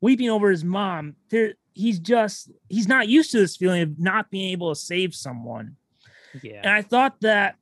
weeping 0.00 0.28
over 0.28 0.50
his 0.50 0.64
mom, 0.64 1.16
there 1.30 1.54
he's 1.74 1.98
just 1.98 2.50
he's 2.68 2.88
not 2.88 3.08
used 3.08 3.30
to 3.32 3.38
this 3.38 3.56
feeling 3.56 3.82
of 3.82 3.98
not 3.98 4.30
being 4.30 4.50
able 4.50 4.72
to 4.72 4.80
save 4.80 5.14
someone. 5.14 5.76
Yeah. 6.42 6.60
And. 6.62 6.68
I 6.68 6.82
thought 6.82 7.20
that 7.20 7.56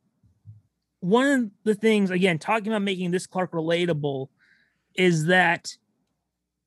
one 1.00 1.26
of 1.26 1.50
the 1.64 1.74
things, 1.74 2.10
again, 2.10 2.38
talking 2.38 2.68
about 2.68 2.82
making 2.82 3.10
this 3.10 3.26
Clark 3.26 3.52
relatable, 3.52 4.28
is 4.94 5.26
that 5.26 5.76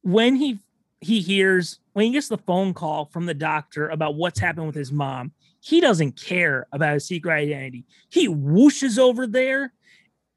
when 0.01 0.35
he 0.35 0.59
he 1.01 1.21
hears 1.21 1.79
when 1.93 2.05
he 2.05 2.11
gets 2.11 2.29
the 2.29 2.37
phone 2.37 2.73
call 2.73 3.05
from 3.05 3.25
the 3.25 3.33
doctor 3.33 3.89
about 3.89 4.15
what's 4.15 4.39
happened 4.39 4.67
with 4.67 4.75
his 4.75 4.91
mom, 4.91 5.31
he 5.59 5.79
doesn't 5.79 6.13
care 6.13 6.67
about 6.71 6.95
his 6.95 7.05
secret 7.05 7.33
identity. 7.33 7.85
He 8.09 8.27
whooshes 8.27 8.97
over 8.97 9.27
there 9.27 9.73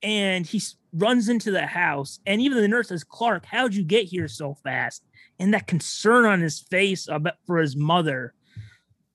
and 0.02 0.46
he 0.46 0.60
runs 0.92 1.28
into 1.28 1.50
the 1.50 1.66
house. 1.66 2.20
And 2.26 2.40
even 2.40 2.58
the 2.58 2.68
nurse 2.68 2.88
says, 2.88 3.04
Clark, 3.04 3.46
how'd 3.46 3.74
you 3.74 3.82
get 3.84 4.06
here 4.06 4.28
so 4.28 4.54
fast? 4.54 5.02
And 5.38 5.52
that 5.54 5.66
concern 5.66 6.24
on 6.24 6.40
his 6.40 6.60
face 6.60 7.08
about 7.08 7.34
for 7.46 7.58
his 7.58 7.76
mother. 7.76 8.32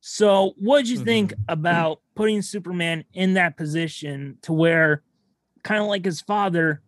So, 0.01 0.53
what 0.57 0.79
did 0.79 0.89
you 0.89 1.03
think 1.03 1.33
about 1.47 2.01
putting 2.15 2.41
Superman 2.41 3.05
in 3.13 3.35
that 3.35 3.57
position 3.57 4.37
to 4.43 4.53
where, 4.53 5.03
kind 5.63 5.81
of 5.81 5.87
like 5.87 6.05
his 6.05 6.21
father, 6.21 6.81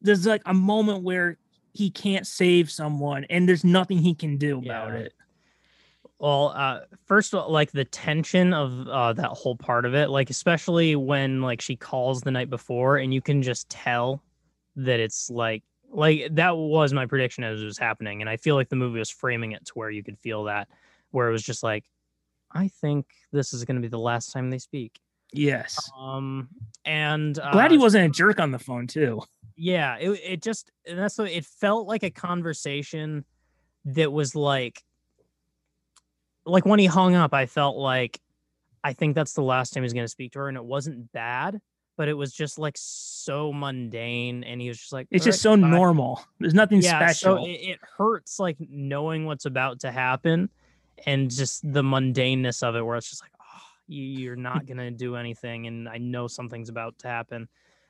there's 0.00 0.26
like 0.26 0.42
a 0.46 0.54
moment 0.54 1.02
where 1.02 1.38
he 1.72 1.90
can't 1.90 2.26
save 2.26 2.70
someone 2.70 3.24
and 3.30 3.48
there's 3.48 3.64
nothing 3.64 3.98
he 3.98 4.14
can 4.14 4.36
do 4.36 4.58
about 4.58 4.92
Yeah. 4.92 4.98
it? 5.00 5.14
Well, 6.18 6.52
uh, 6.54 6.80
first 7.06 7.32
of 7.34 7.40
all, 7.40 7.50
like 7.50 7.72
the 7.72 7.84
tension 7.84 8.52
of 8.54 8.86
uh, 8.86 9.12
that 9.14 9.30
whole 9.30 9.56
part 9.56 9.84
of 9.84 9.94
it, 9.94 10.08
like 10.08 10.30
especially 10.30 10.94
when 10.94 11.42
like 11.42 11.60
she 11.60 11.74
calls 11.74 12.20
the 12.20 12.30
night 12.30 12.48
before, 12.48 12.98
and 12.98 13.12
you 13.12 13.20
can 13.20 13.42
just 13.42 13.68
tell 13.68 14.22
that 14.76 15.00
it's 15.00 15.30
like 15.30 15.64
like 15.92 16.34
that 16.34 16.56
was 16.56 16.92
my 16.92 17.06
prediction 17.06 17.44
as 17.44 17.60
it 17.62 17.64
was 17.64 17.78
happening, 17.78 18.20
and 18.20 18.28
I 18.30 18.36
feel 18.36 18.54
like 18.56 18.68
the 18.68 18.76
movie 18.76 18.98
was 18.98 19.10
framing 19.10 19.52
it 19.52 19.64
to 19.66 19.72
where 19.74 19.90
you 19.90 20.02
could 20.02 20.18
feel 20.18 20.44
that, 20.44 20.68
where 21.10 21.28
it 21.28 21.32
was 21.32 21.42
just 21.42 21.62
like, 21.62 21.84
I 22.50 22.68
think 22.68 23.06
this 23.30 23.52
is 23.52 23.64
going 23.64 23.76
to 23.76 23.82
be 23.82 23.88
the 23.88 23.98
last 23.98 24.32
time 24.32 24.50
they 24.50 24.58
speak. 24.58 24.98
Yes. 25.32 25.90
Um, 25.98 26.48
and 26.84 27.38
uh, 27.38 27.52
Glad 27.52 27.70
he 27.70 27.78
wasn't 27.78 28.04
a 28.06 28.10
jerk 28.10 28.38
on 28.40 28.50
the 28.50 28.58
phone, 28.58 28.86
too. 28.86 29.22
yeah 29.56 29.96
it, 30.00 30.10
it 30.24 30.42
just 30.42 30.70
and 30.86 30.98
that's 30.98 31.18
what 31.18 31.30
it 31.30 31.44
felt 31.44 31.86
like 31.86 32.02
a 32.02 32.10
conversation 32.10 33.24
that 33.84 34.10
was 34.12 34.34
like 34.34 34.82
like 36.46 36.64
when 36.64 36.78
he 36.78 36.86
hung 36.86 37.14
up 37.14 37.34
i 37.34 37.44
felt 37.46 37.76
like 37.76 38.18
i 38.82 38.92
think 38.94 39.14
that's 39.14 39.34
the 39.34 39.42
last 39.42 39.72
time 39.74 39.82
he's 39.82 39.92
going 39.92 40.04
to 40.04 40.08
speak 40.08 40.32
to 40.32 40.38
her 40.38 40.48
and 40.48 40.56
it 40.56 40.64
wasn't 40.64 41.12
bad 41.12 41.60
but 42.02 42.08
it 42.08 42.14
was 42.14 42.32
just 42.32 42.58
like 42.58 42.74
so 42.76 43.52
mundane 43.52 44.42
and 44.42 44.60
he 44.60 44.66
was 44.66 44.76
just 44.76 44.92
like 44.92 45.06
It's 45.12 45.22
"All 45.24 45.30
just 45.30 45.40
so 45.40 45.56
bye." 45.56 45.68
normal. 45.70 46.20
There's 46.40 46.52
nothing 46.52 46.82
yeah 46.82 46.98
special. 46.98 47.36
so 47.36 47.44
it, 47.46 47.50
it 47.52 47.78
hurts 47.96 48.40
like 48.40 48.56
knowing 48.58 49.24
what's 49.24 49.44
about 49.44 49.78
to 49.82 49.92
happen 49.92 50.48
and 51.06 51.30
just 51.30 51.62
the 51.72 51.80
mundaneness 51.82 52.60
of 52.64 52.74
it 52.74 52.82
where 52.84 52.96
it's 52.96 53.08
just 53.08 53.22
like 53.22 53.30
oh 53.40 53.62
you, 53.86 54.02
you're 54.02 54.34
not 54.34 54.66
gonna 54.66 54.90
do 54.90 55.14
anything 55.14 55.68
and 55.68 55.88
i 55.88 55.96
know 55.96 56.26
something's 56.26 56.68
about 56.70 56.98
to 56.98 57.06
happen 57.06 57.48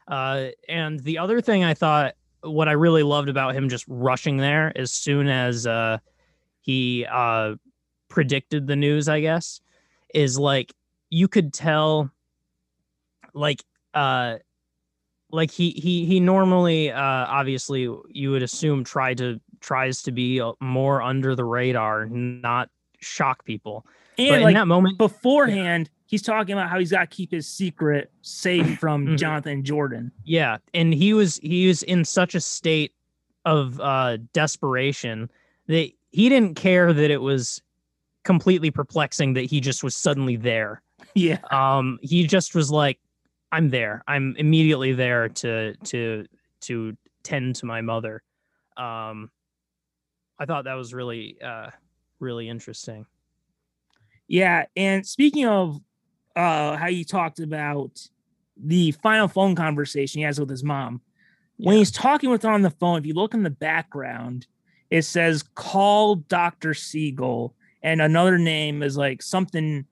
uh 0.09 0.49
and 0.69 1.01
the 1.01 1.17
other 1.17 1.41
thing 1.41 1.65
i 1.65 1.73
thought 1.73 2.15
what 2.43 2.69
i 2.69 2.73
really 2.73 3.03
loved 3.03 3.31
about 3.31 3.55
him 3.55 3.71
just 3.71 3.87
rushing 3.89 4.37
there 4.37 4.77
as 4.77 4.93
soon 4.93 5.27
as 5.27 5.67
uh 5.67 5.97
he 6.61 7.07
uh 7.11 7.55
predicted 8.11 8.67
the 8.67 8.77
news 8.77 9.09
i 9.09 9.21
guess 9.21 9.63
is 10.15 10.39
like 10.39 10.75
you 11.09 11.29
could 11.29 11.55
tell 11.55 12.11
like 13.33 13.65
uh 13.95 14.37
like 15.31 15.51
he 15.51 15.71
he 15.71 16.05
he 16.05 16.21
normally 16.21 16.91
uh 16.91 17.01
obviously 17.01 17.89
you 18.09 18.31
would 18.31 18.43
assume 18.43 18.85
try 18.85 19.15
to 19.15 19.41
tries 19.61 20.03
to 20.03 20.13
be 20.13 20.41
uh, 20.41 20.53
more 20.61 21.01
under 21.03 21.35
the 21.35 21.45
radar 21.45 22.07
not 22.07 22.69
shock 23.01 23.45
people 23.45 23.87
but 24.17 24.25
and 24.29 24.49
in 24.49 24.55
that 24.55 24.67
moment 24.69 24.99
beforehand, 24.99 25.89
he's 26.07 26.21
talking 26.21 26.53
about 26.53 26.69
how 26.69 26.79
he's 26.79 26.91
got 26.91 27.01
to 27.11 27.17
keep 27.17 27.31
his 27.33 27.49
secret 27.49 28.11
safe 28.21 28.79
from 28.81 29.07
Mhm. 29.07 29.19
Jonathan 29.19 29.65
Jordan. 29.65 30.13
yeah 30.25 30.59
and 30.75 30.93
he 30.93 31.15
was 31.15 31.39
he 31.43 31.67
was 31.67 31.83
in 31.85 32.05
such 32.05 32.35
a 32.35 32.41
state 32.41 32.93
of 33.45 33.81
uh 33.81 34.19
desperation 34.33 35.31
that 35.67 35.91
he 36.11 36.29
didn't 36.29 36.55
care 36.57 36.93
that 36.93 37.11
it 37.11 37.23
was 37.23 37.63
completely 38.25 38.71
perplexing 38.71 39.33
that 39.33 39.47
he 39.47 39.61
just 39.61 39.83
was 39.83 39.97
suddenly 39.97 40.37
there 40.37 40.83
Yeah. 41.15 41.39
um 41.51 41.99
he 42.03 42.27
just 42.27 42.55
was 42.55 42.71
like 42.71 42.99
i'm 43.53 43.71
there 43.71 44.03
i'm 44.09 44.35
immediately 44.39 44.93
there 44.93 45.29
to 45.29 45.75
to 45.85 46.27
to 46.61 46.97
tend 47.23 47.55
to 47.55 47.67
my 47.67 47.81
mother 47.81 48.23
um 48.77 49.31
i 50.39 50.45
thought 50.47 50.65
that 50.65 50.75
was 50.75 50.93
really 50.93 51.37
uh 51.45 51.69
really 52.19 52.49
interesting 52.49 53.07
Yeah, 54.29 54.65
and 54.77 55.07
speaking 55.07 55.47
of 55.47 55.79
uh 56.35 56.77
how 56.77 56.89
you 56.89 57.05
talked 57.05 57.41
about 57.41 58.01
the 58.57 58.93
final 58.93 59.29
phone 59.29 59.55
conversation 59.55 60.21
he 60.21 60.25
has 60.25 60.41
with 60.41 60.49
his 60.51 60.65
mom. 60.65 61.01
When 61.59 61.77
he's 61.77 61.91
talking 61.91 62.31
with 62.31 62.43
her 62.43 62.51
on 62.51 62.63
the 62.63 62.71
phone, 62.71 62.99
if 62.99 63.07
you 63.07 63.15
look 63.15 63.35
in 63.35 63.43
the 63.43 63.51
background, 63.51 64.47
it 64.91 65.03
says 65.03 65.45
call 65.55 66.17
Dr. 66.17 66.75
Siegel, 66.75 67.55
and 67.83 68.01
another 68.01 68.39
name 68.39 68.83
is 68.83 68.97
like 68.97 69.23
something 69.23 69.87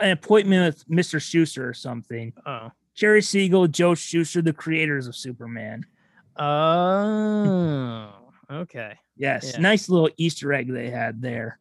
an 0.00 0.10
appointment 0.10 0.74
with 0.74 0.88
Mr. 0.88 1.20
Shuster 1.20 1.68
or 1.68 1.74
something. 1.74 2.32
Oh. 2.46 2.70
Jerry 2.94 3.22
Siegel, 3.22 3.66
Joe 3.68 3.94
Shuster, 3.94 4.42
the 4.42 4.52
creators 4.52 5.06
of 5.06 5.16
Superman. 5.16 5.84
Oh. 6.36 8.10
Okay. 8.50 8.94
Yes, 9.16 9.52
Yeah. 9.54 9.60
nice 9.60 9.88
little 9.88 10.10
Easter 10.16 10.52
egg 10.52 10.72
they 10.72 10.90
had 10.90 11.22
there. 11.22 11.58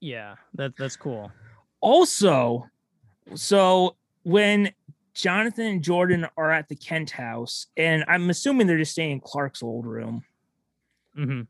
Yeah. 0.00 0.36
That 0.54 0.76
that's 0.76 0.96
cool. 0.96 1.30
Also, 1.80 2.68
so 3.34 3.96
when 4.24 4.72
Jonathan 5.14 5.66
and 5.66 5.82
Jordan 5.82 6.26
are 6.36 6.50
at 6.50 6.68
the 6.68 6.76
Kent 6.76 7.10
house, 7.10 7.66
and 7.76 8.04
I'm 8.08 8.30
assuming 8.30 8.66
they're 8.66 8.78
just 8.78 8.92
staying 8.92 9.12
in 9.12 9.20
Clark's 9.20 9.62
old 9.62 9.86
room, 9.86 10.24
hmm 11.14 11.42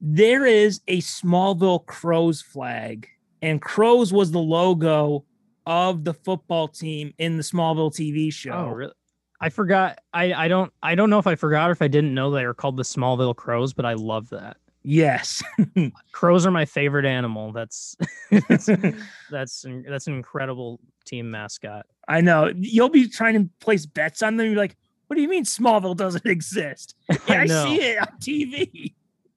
there 0.00 0.46
is 0.46 0.80
a 0.86 1.00
Smallville 1.00 1.84
Crows 1.84 2.40
flag, 2.40 3.08
and 3.42 3.60
Crows 3.60 4.12
was 4.12 4.30
the 4.30 4.38
logo 4.38 5.24
of 5.68 6.02
the 6.02 6.14
football 6.14 6.66
team 6.66 7.12
in 7.18 7.36
the 7.36 7.42
Smallville 7.42 7.92
TV 7.92 8.32
show. 8.32 8.52
Oh, 8.52 8.68
really? 8.70 8.92
I 9.40 9.50
forgot. 9.50 9.98
I 10.12 10.32
I 10.32 10.48
don't 10.48 10.72
I 10.82 10.96
don't 10.96 11.10
know 11.10 11.18
if 11.20 11.26
I 11.28 11.36
forgot 11.36 11.68
or 11.68 11.72
if 11.72 11.82
I 11.82 11.86
didn't 11.88 12.14
know 12.14 12.30
they 12.32 12.44
were 12.46 12.54
called 12.54 12.76
the 12.76 12.82
Smallville 12.82 13.36
Crows, 13.36 13.72
but 13.74 13.84
I 13.84 13.92
love 13.92 14.30
that. 14.30 14.56
Yes. 14.82 15.42
Crows 16.12 16.46
are 16.46 16.50
my 16.50 16.64
favorite 16.64 17.04
animal. 17.04 17.52
That's 17.52 17.96
that's 18.48 18.68
that's 19.30 19.64
an, 19.64 19.84
that's 19.86 20.06
an 20.06 20.14
incredible 20.14 20.80
team 21.04 21.30
mascot. 21.30 21.84
I 22.08 22.22
know. 22.22 22.50
You'll 22.56 22.88
be 22.88 23.06
trying 23.06 23.34
to 23.34 23.50
place 23.60 23.84
bets 23.84 24.22
on 24.22 24.38
them. 24.38 24.46
You're 24.46 24.56
like, 24.56 24.76
what 25.06 25.16
do 25.16 25.22
you 25.22 25.28
mean 25.28 25.44
Smallville 25.44 25.96
doesn't 25.96 26.24
exist? 26.26 26.96
Yeah, 27.10 27.16
I, 27.42 27.44
know. 27.44 27.64
see 27.66 27.76
it 27.82 27.98
on 28.00 28.08
TV. 28.20 28.94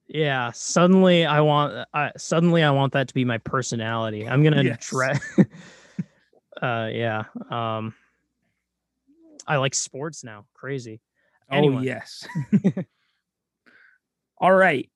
Yeah, 0.08 0.50
suddenly 0.52 1.26
I 1.26 1.40
want 1.42 1.86
I 1.94 2.10
suddenly 2.16 2.62
I 2.62 2.70
want 2.70 2.94
that 2.94 3.08
to 3.08 3.14
be 3.14 3.24
my 3.26 3.38
personality. 3.38 4.26
I'm 4.26 4.42
going 4.42 4.54
to 4.54 4.64
Yes. 4.64 4.84
try 4.84 5.18
Uh 6.60 6.88
yeah. 6.92 7.24
Um 7.50 7.94
I 9.46 9.56
like 9.56 9.74
sports 9.74 10.22
now. 10.22 10.46
Crazy. 10.54 11.00
Oh, 11.50 11.80
yes. 11.80 12.26
All 14.38 14.52
right. 14.52 14.88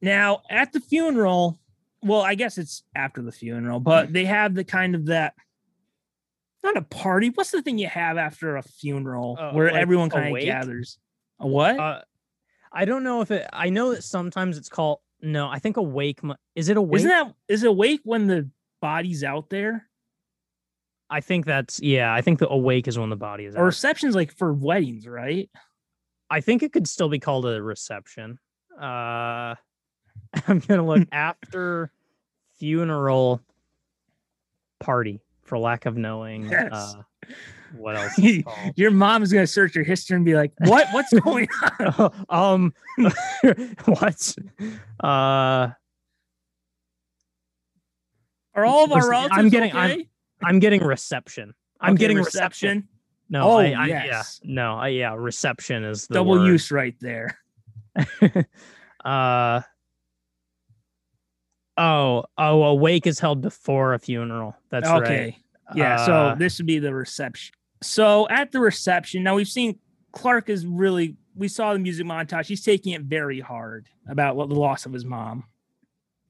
Now, 0.00 0.42
at 0.50 0.72
the 0.72 0.80
funeral, 0.80 1.58
well, 2.02 2.20
I 2.20 2.34
guess 2.34 2.58
it's 2.58 2.82
after 2.94 3.22
the 3.22 3.32
funeral, 3.32 3.80
but 3.80 4.12
they 4.12 4.26
have 4.26 4.54
the 4.54 4.64
kind 4.64 4.94
of 4.94 5.06
that 5.06 5.34
not 6.62 6.76
a 6.76 6.82
party. 6.82 7.30
What's 7.30 7.50
the 7.50 7.62
thing 7.62 7.78
you 7.78 7.88
have 7.88 8.16
after 8.16 8.56
a 8.56 8.62
funeral 8.62 9.36
Uh, 9.38 9.52
where 9.52 9.70
like 9.70 9.80
everyone 9.80 10.08
kind 10.10 10.34
of 10.34 10.42
gathers? 10.42 10.98
A 11.40 11.46
what? 11.46 11.78
Uh 11.78 12.02
I 12.72 12.84
don't 12.84 13.04
know 13.04 13.20
if 13.20 13.30
it 13.30 13.46
I 13.52 13.70
know 13.70 13.94
that 13.94 14.02
sometimes 14.02 14.58
it's 14.58 14.68
called 14.68 14.98
no, 15.20 15.48
I 15.48 15.58
think 15.58 15.76
a 15.76 15.82
wake 15.82 16.20
is 16.54 16.68
it 16.68 16.76
a 16.76 16.82
wake? 16.82 17.00
Isn't 17.00 17.10
that 17.10 17.34
is 17.48 17.62
it 17.64 17.74
wake 17.74 18.00
when 18.04 18.26
the 18.26 18.48
body's 18.80 19.24
out 19.24 19.48
there? 19.50 19.88
I 21.10 21.20
think 21.20 21.46
that's 21.46 21.80
yeah, 21.80 22.12
I 22.12 22.20
think 22.22 22.38
the 22.38 22.48
awake 22.48 22.88
is 22.88 22.98
when 22.98 23.10
the 23.10 23.16
body 23.16 23.44
is 23.44 23.54
Or 23.54 23.60
out. 23.60 23.64
reception's 23.64 24.14
like 24.14 24.32
for 24.32 24.52
weddings, 24.52 25.06
right? 25.06 25.48
I 26.30 26.40
think 26.40 26.62
it 26.62 26.72
could 26.72 26.88
still 26.88 27.08
be 27.08 27.18
called 27.18 27.46
a 27.46 27.62
reception. 27.62 28.38
Uh 28.80 29.54
I'm 30.48 30.58
gonna 30.66 30.84
look 30.84 31.06
after 31.12 31.92
funeral 32.58 33.40
party 34.80 35.20
for 35.42 35.58
lack 35.58 35.86
of 35.86 35.96
knowing 35.96 36.48
Yes. 36.50 36.72
uh 36.72 37.02
what 37.76 37.96
else 37.96 38.12
it's 38.18 38.44
called. 38.48 38.72
Your 38.76 38.90
mom 38.90 39.22
is 39.22 39.32
gonna 39.32 39.46
search 39.46 39.74
your 39.74 39.84
history 39.84 40.16
and 40.16 40.24
be 40.24 40.34
like, 40.34 40.52
"What? 40.58 40.86
What's 40.92 41.12
going 41.12 41.48
on?" 41.98 42.24
um 42.28 42.74
what? 43.84 44.36
Uh 45.02 45.68
Are 48.54 48.64
all 48.64 48.84
of 48.84 48.92
our 48.92 49.08
relatives 49.10 49.38
I'm 49.38 49.48
getting- 49.48 49.70
okay? 49.70 49.78
I'm 49.78 50.04
getting 50.58 50.82
reception. 50.82 51.54
I'm 51.80 51.94
Okay, 51.94 52.00
getting 52.00 52.16
reception. 52.18 52.88
No, 53.28 53.42
Oh, 53.42 53.56
I, 53.58 53.64
I 53.72 53.86
yeah. 53.86 54.04
yes. 54.04 54.40
No, 54.44 54.74
I, 54.74 54.88
yeah, 54.88 55.14
reception 55.16 55.84
is 55.84 56.06
the 56.06 56.14
Double 56.14 56.32
word. 56.32 56.46
use 56.46 56.70
right 56.70 56.94
there. 57.00 57.38
uh 59.04 59.60
oh 61.76 62.24
oh 62.38 62.62
a 62.64 62.74
wake 62.74 63.06
is 63.06 63.18
held 63.18 63.40
before 63.40 63.94
a 63.94 63.98
funeral 63.98 64.56
that's 64.70 64.88
okay. 64.88 65.24
right 65.24 65.76
Yeah, 65.76 65.94
Uh, 65.96 66.06
so 66.06 66.34
this 66.38 66.58
would 66.58 66.66
be 66.66 66.78
the 66.78 66.94
reception. 66.94 67.54
So 67.82 68.28
at 68.28 68.52
the 68.52 68.60
reception, 68.60 69.22
now 69.22 69.34
we've 69.36 69.48
seen 69.48 69.78
Clark 70.12 70.48
is 70.48 70.66
really 70.66 71.16
we 71.34 71.48
saw 71.48 71.72
the 71.72 71.78
music 71.80 72.06
montage. 72.06 72.46
He's 72.46 72.62
taking 72.64 72.92
it 72.92 73.02
very 73.02 73.40
hard 73.40 73.88
about 74.08 74.36
what 74.36 74.48
the 74.48 74.54
loss 74.54 74.86
of 74.86 74.92
his 74.92 75.04
mom. 75.04 75.44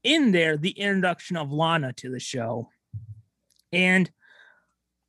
In 0.03 0.33
there, 0.33 0.57
the 0.57 0.71
introduction 0.71 1.37
of 1.37 1.53
Lana 1.53 1.93
to 1.95 2.11
the 2.11 2.21
show. 2.21 2.69
And 3.75 4.11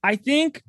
I 0.04 0.16
think 0.16 0.64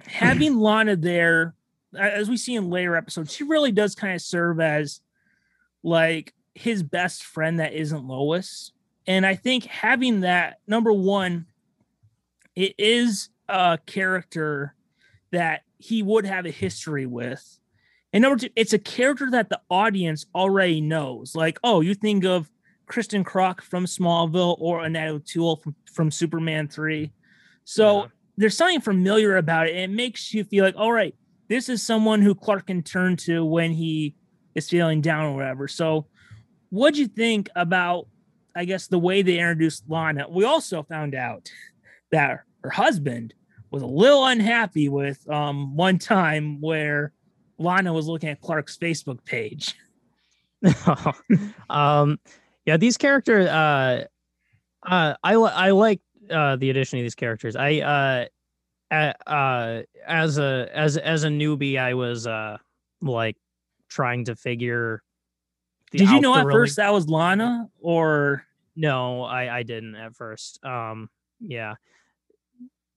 having 0.00 0.56
Lana 0.60 0.96
there, 0.96 1.54
as 1.98 2.28
we 2.28 2.36
see 2.36 2.54
in 2.54 2.70
later 2.70 2.96
episodes, 2.96 3.32
she 3.32 3.44
really 3.44 3.72
does 3.72 3.94
kind 3.94 4.14
of 4.14 4.20
serve 4.20 4.60
as 4.60 5.00
like 5.82 6.34
his 6.54 6.82
best 6.82 7.22
friend 7.22 7.60
that 7.60 7.72
isn't 7.72 8.04
Lois. 8.04 8.72
And 9.06 9.24
I 9.24 9.36
think 9.36 9.64
having 9.64 10.20
that, 10.20 10.58
number 10.66 10.92
one, 10.92 11.46
it 12.54 12.74
is 12.78 13.30
a 13.48 13.78
character 13.86 14.74
that 15.30 15.62
he 15.78 16.02
would 16.02 16.26
have 16.26 16.44
a 16.44 16.50
history 16.50 17.06
with. 17.06 17.58
And 18.12 18.22
number 18.22 18.38
two, 18.38 18.48
it's 18.56 18.72
a 18.72 18.78
character 18.78 19.30
that 19.30 19.48
the 19.48 19.60
audience 19.70 20.26
already 20.34 20.80
knows. 20.80 21.34
Like, 21.34 21.58
oh, 21.62 21.80
you 21.80 21.94
think 21.94 22.24
of 22.24 22.50
Kristin 22.88 23.24
Kreuk 23.24 23.60
from 23.60 23.84
Smallville 23.84 24.56
or 24.58 24.84
Annette 24.84 25.08
O'Toole 25.10 25.56
from, 25.56 25.74
from 25.92 26.10
Superman 26.10 26.68
3. 26.68 27.12
So 27.64 28.02
Yeah. 28.02 28.06
there's 28.36 28.56
something 28.56 28.80
familiar 28.80 29.36
about 29.36 29.68
it. 29.68 29.74
And 29.76 29.92
it 29.92 29.96
makes 29.96 30.32
you 30.34 30.44
feel 30.44 30.64
like, 30.64 30.76
all 30.76 30.92
right, 30.92 31.14
this 31.48 31.68
is 31.68 31.82
someone 31.82 32.22
who 32.22 32.34
Clark 32.34 32.66
can 32.66 32.82
turn 32.82 33.16
to 33.18 33.44
when 33.44 33.72
he 33.72 34.14
is 34.54 34.68
feeling 34.68 35.00
down 35.00 35.26
or 35.26 35.34
whatever. 35.36 35.68
So 35.68 36.06
what'd 36.70 36.98
you 36.98 37.06
think 37.08 37.48
about, 37.56 38.06
I 38.56 38.64
guess, 38.64 38.86
the 38.86 38.98
way 38.98 39.22
they 39.22 39.38
introduced 39.38 39.84
Lana? 39.88 40.26
We 40.28 40.44
also 40.44 40.82
found 40.82 41.14
out 41.14 41.50
that 42.12 42.40
her 42.64 42.70
husband 42.70 43.34
was 43.70 43.82
a 43.82 43.86
little 43.86 44.24
unhappy 44.26 44.88
with 44.88 45.28
um 45.30 45.76
one 45.76 45.98
time 45.98 46.60
where 46.60 47.12
Lana 47.58 47.92
was 47.92 48.06
looking 48.08 48.30
at 48.30 48.40
Clark's 48.40 48.76
Facebook 48.78 49.24
page. 49.24 49.74
um 51.70 52.18
yeah 52.68 52.76
these 52.76 52.96
characters 52.98 53.46
uh 53.48 54.04
uh 54.86 55.14
i 55.24 55.34
li- 55.36 55.50
i 55.54 55.70
like 55.70 56.00
uh 56.30 56.54
the 56.56 56.68
addition 56.70 56.98
of 56.98 57.02
these 57.04 57.14
characters 57.14 57.56
i 57.56 57.78
uh 57.80 58.24
a- 58.92 59.14
uh 59.30 59.82
as 60.06 60.36
a 60.38 60.68
as 60.74 60.96
as 60.98 61.24
a 61.24 61.28
newbie 61.28 61.78
i 61.78 61.94
was 61.94 62.26
uh 62.26 62.56
like 63.00 63.36
trying 63.88 64.24
to 64.26 64.36
figure 64.36 65.02
Did 65.92 66.10
you 66.10 66.20
know 66.20 66.34
at 66.34 66.44
really- 66.44 66.58
first 66.60 66.76
that 66.76 66.92
was 66.92 67.08
Lana 67.08 67.68
or 67.80 68.44
No, 68.76 69.22
I 69.24 69.58
I 69.58 69.62
didn't 69.62 69.96
at 69.96 70.14
first. 70.14 70.62
Um, 70.64 71.08
yeah. 71.40 71.74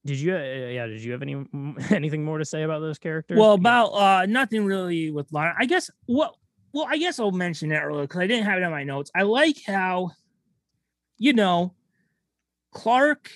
Did 0.05 0.17
you? 0.19 0.35
Uh, 0.35 0.39
yeah. 0.77 0.85
Did 0.87 1.01
you 1.03 1.11
have 1.13 1.21
any 1.23 1.35
anything 1.89 2.23
more 2.25 2.37
to 2.37 2.45
say 2.45 2.63
about 2.63 2.81
those 2.81 2.99
characters? 2.99 3.37
well 3.39 3.53
about 3.53 3.87
uh 3.93 4.25
nothing 4.27 4.65
really 4.65 5.09
with 5.11 5.31
Lana. 5.31 5.53
I 5.57 5.65
guess 5.65 5.89
what 6.07 6.35
well 6.73 6.85
I 6.89 6.97
guess 6.97 7.19
I'll 7.19 7.31
mention 7.31 7.71
it 7.71 7.77
earlier 7.79 8.03
because 8.03 8.19
I 8.21 8.27
didn't 8.27 8.45
have 8.45 8.57
it 8.59 8.63
in 8.63 8.71
my 8.71 8.83
notes. 8.83 9.11
I 9.15 9.23
like 9.23 9.57
how 9.65 10.11
you 11.17 11.33
know 11.33 11.73
Clark 12.71 13.31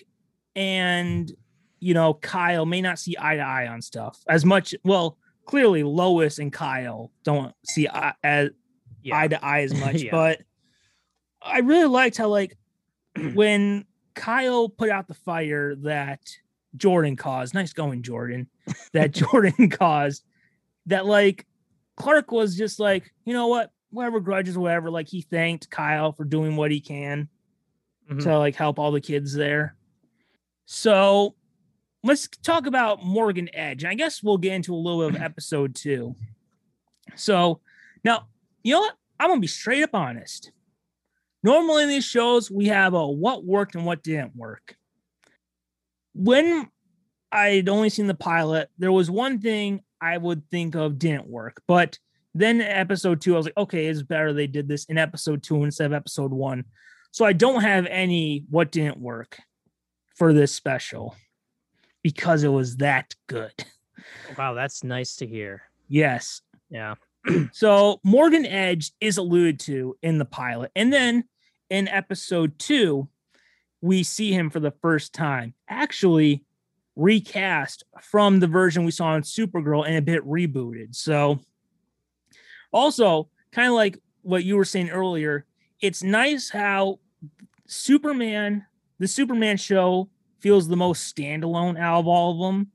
and 0.55 1.31
you 1.79 1.93
know 1.93 2.13
Kyle 2.15 2.65
may 2.65 2.81
not 2.81 2.99
see 2.99 3.15
eye 3.19 3.35
to 3.35 3.41
eye 3.41 3.67
on 3.67 3.81
stuff 3.81 4.19
as 4.29 4.45
much. 4.45 4.73
Well, 4.83 5.17
clearly 5.45 5.83
Lois 5.83 6.39
and 6.39 6.51
Kyle 6.51 7.11
don't 7.23 7.53
see 7.65 7.87
eye, 7.87 8.13
as 8.23 8.49
yeah. 9.03 9.19
eye 9.19 9.27
to 9.27 9.43
eye 9.45 9.61
as 9.61 9.73
much, 9.79 10.01
Yeah. 10.01 10.11
but 10.11 10.41
I 11.41 11.59
really 11.59 11.85
liked 11.87 12.17
how 12.17 12.29
like 12.29 12.57
when 13.33 13.85
Kyle 14.15 14.69
put 14.69 14.89
out 14.89 15.07
the 15.07 15.13
fire 15.13 15.75
that 15.75 16.21
Jordan 16.75 17.15
caused, 17.15 17.53
nice 17.53 17.73
going, 17.73 18.01
Jordan, 18.01 18.47
that 18.93 19.11
Jordan 19.13 19.69
caused, 19.69 20.23
that 20.87 21.05
like 21.05 21.45
Clark 21.97 22.31
was 22.31 22.55
just 22.57 22.79
like, 22.79 23.11
you 23.25 23.33
know 23.33 23.47
what, 23.47 23.71
whatever 23.89 24.19
grudges, 24.19 24.57
whatever. 24.57 24.89
Like 24.91 25.07
he 25.07 25.21
thanked 25.21 25.69
Kyle 25.69 26.11
for 26.11 26.25
doing 26.25 26.55
what 26.55 26.71
he 26.71 26.79
can 26.81 27.29
Mhm. 28.09 28.23
to 28.23 28.37
like 28.37 28.55
help 28.55 28.77
all 28.79 28.91
the 28.91 29.01
kids 29.01 29.33
there. 29.33 29.75
So 30.65 31.35
let's 32.03 32.27
talk 32.27 32.65
about 32.67 33.03
Morgan 33.03 33.49
Edge. 33.53 33.83
I 33.85 33.93
guess 33.95 34.21
we'll 34.21 34.37
get 34.37 34.53
into 34.53 34.73
a 34.73 34.77
little 34.77 35.09
bit 35.09 35.15
of 35.17 35.21
episode 35.23 35.75
two. 35.75 36.15
So 37.15 37.61
now, 38.03 38.27
you 38.63 38.73
know 38.73 38.81
what? 38.81 38.95
I'm 39.19 39.29
gonna 39.29 39.39
be 39.39 39.47
straight 39.47 39.83
up 39.83 39.93
honest. 39.93 40.51
Normally 41.43 41.83
in 41.83 41.89
these 41.89 42.03
shows, 42.05 42.49
we 42.51 42.65
have 42.67 42.93
a 42.93 43.07
what 43.07 43.45
worked 43.45 43.75
and 43.75 43.85
what 43.85 44.03
didn't 44.03 44.35
work. 44.35 44.75
When 46.13 46.69
I'd 47.31 47.67
only 47.69 47.89
seen 47.89 48.07
the 48.07 48.13
pilot. 48.15 48.69
There 48.77 48.91
was 48.91 49.11
one 49.11 49.39
thing 49.39 49.81
I 50.01 50.17
would 50.17 50.49
think 50.49 50.75
of 50.75 50.99
didn't 50.99 51.27
work, 51.27 51.61
but 51.67 51.97
then 52.33 52.59
episode 52.59 53.21
two, 53.21 53.33
I 53.33 53.37
was 53.37 53.45
like, 53.45 53.57
okay, 53.57 53.87
it's 53.87 54.01
better 54.01 54.33
they 54.33 54.47
did 54.47 54.67
this 54.67 54.85
in 54.85 54.97
episode 54.97 55.41
two 55.41 55.63
instead 55.63 55.85
of 55.85 55.93
episode 55.93 56.31
one. 56.31 56.65
So 57.11 57.23
I 57.23 57.31
don't 57.31 57.61
have 57.61 57.85
any 57.85 58.43
what 58.49 58.71
didn't 58.71 58.99
work 58.99 59.39
for 60.17 60.33
this 60.33 60.53
special 60.53 61.15
because 62.03 62.43
it 62.43 62.49
was 62.49 62.77
that 62.77 63.15
good. 63.27 63.53
Wow, 64.37 64.53
that's 64.53 64.83
nice 64.83 65.15
to 65.15 65.25
hear. 65.27 65.63
Yes. 65.87 66.41
Yeah. 66.69 66.95
So 67.53 67.99
Morgan 68.03 68.45
Edge 68.45 68.91
is 69.01 69.17
alluded 69.17 69.59
to 69.61 69.97
in 70.03 70.19
the 70.19 70.25
pilot. 70.25 70.69
And 70.75 70.93
then 70.93 71.23
in 71.71 71.87
episode 71.87 72.59
two, 72.59 73.09
we 73.81 74.03
see 74.03 74.31
him 74.31 74.51
for 74.51 74.59
the 74.59 74.73
first 74.81 75.11
time, 75.11 75.55
actually 75.67 76.44
recast 76.95 77.83
from 78.01 78.39
the 78.39 78.47
version 78.47 78.85
we 78.85 78.91
saw 78.91 79.15
in 79.15 79.21
Supergirl 79.21 79.85
and 79.85 79.97
a 79.97 80.01
bit 80.01 80.25
rebooted. 80.25 80.95
So, 80.95 81.39
also, 82.71 83.29
kind 83.51 83.67
of 83.67 83.73
like 83.73 83.97
what 84.21 84.43
you 84.43 84.55
were 84.57 84.65
saying 84.65 84.89
earlier, 84.89 85.45
it's 85.81 86.03
nice 86.03 86.49
how 86.49 86.99
Superman, 87.67 88.65
the 88.99 89.07
Superman 89.07 89.57
show, 89.57 90.09
feels 90.39 90.67
the 90.67 90.75
most 90.75 91.13
standalone 91.15 91.79
out 91.79 91.99
of 91.99 92.07
all 92.07 92.31
of 92.31 92.39
them. 92.53 92.71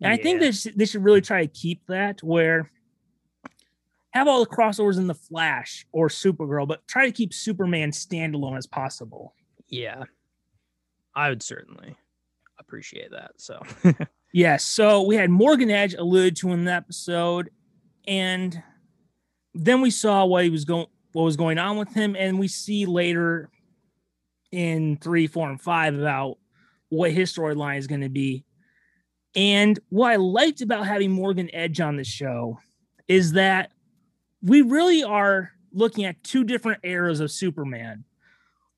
And 0.00 0.12
I 0.12 0.16
think 0.16 0.40
Yeah. 0.40 0.50
should, 0.52 0.78
they 0.78 0.84
should 0.84 1.02
really 1.02 1.20
try 1.20 1.44
to 1.44 1.52
keep 1.52 1.86
that 1.86 2.22
where 2.22 2.70
have 4.12 4.28
all 4.28 4.40
the 4.40 4.50
crossovers 4.50 4.96
in 4.96 5.06
the 5.06 5.14
Flash 5.14 5.86
or 5.92 6.08
Supergirl, 6.08 6.66
but 6.66 6.86
try 6.86 7.06
to 7.06 7.12
keep 7.12 7.34
Superman 7.34 7.90
standalone 7.90 8.56
as 8.56 8.66
possible. 8.66 9.34
Yeah. 9.68 10.04
I 11.14 11.28
would 11.28 11.42
certainly 11.42 11.96
appreciate 12.58 13.10
that. 13.10 13.32
So 13.36 13.62
Yes. 14.32 14.64
So 14.64 15.02
we 15.02 15.16
had 15.16 15.30
Morgan 15.30 15.70
Edge 15.70 15.94
alluded 15.94 16.36
to 16.36 16.52
in 16.52 16.64
the 16.64 16.72
episode, 16.72 17.50
and 18.06 18.62
then 19.54 19.80
we 19.80 19.90
saw 19.90 20.24
what 20.26 20.44
he 20.44 20.50
was 20.50 20.64
going, 20.64 20.86
what 21.12 21.22
was 21.22 21.36
going 21.36 21.58
on 21.58 21.78
with 21.78 21.92
him, 21.94 22.14
and 22.14 22.38
we 22.38 22.48
see 22.48 22.84
later 22.84 23.50
in 24.52 24.98
three, 24.98 25.26
four, 25.26 25.48
and 25.48 25.60
five 25.60 25.98
about 25.98 26.38
what 26.90 27.10
his 27.10 27.32
storyline 27.32 27.78
is 27.78 27.86
going 27.86 28.02
to 28.02 28.08
be. 28.08 28.44
And 29.34 29.78
what 29.88 30.12
I 30.12 30.16
liked 30.16 30.60
about 30.60 30.86
having 30.86 31.10
Morgan 31.10 31.50
Edge 31.54 31.80
on 31.80 31.96
the 31.96 32.04
show 32.04 32.58
is 33.08 33.32
that 33.32 33.72
we 34.42 34.62
really 34.62 35.02
are 35.04 35.52
looking 35.72 36.04
at 36.04 36.22
two 36.22 36.44
different 36.44 36.80
eras 36.82 37.20
of 37.20 37.30
Superman. 37.30 38.04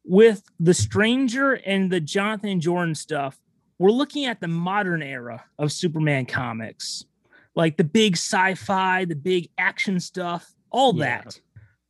With 0.04 0.42
the 0.58 0.74
Stranger 0.74 1.52
and 1.52 1.90
the 1.90 2.00
Jonathan 2.00 2.60
Jordan 2.60 2.94
stuff, 2.94 3.38
we're 3.80 3.90
looking 3.90 4.26
at 4.26 4.40
the 4.42 4.46
modern 4.46 5.02
era 5.02 5.42
of 5.58 5.72
Superman 5.72 6.26
comics, 6.26 7.06
like 7.54 7.78
the 7.78 7.84
big 7.84 8.12
sci-fi, 8.14 9.06
the 9.06 9.16
big 9.16 9.48
action 9.56 9.98
stuff, 9.98 10.52
all 10.70 10.94
Yeah. 10.94 11.22
that. 11.22 11.40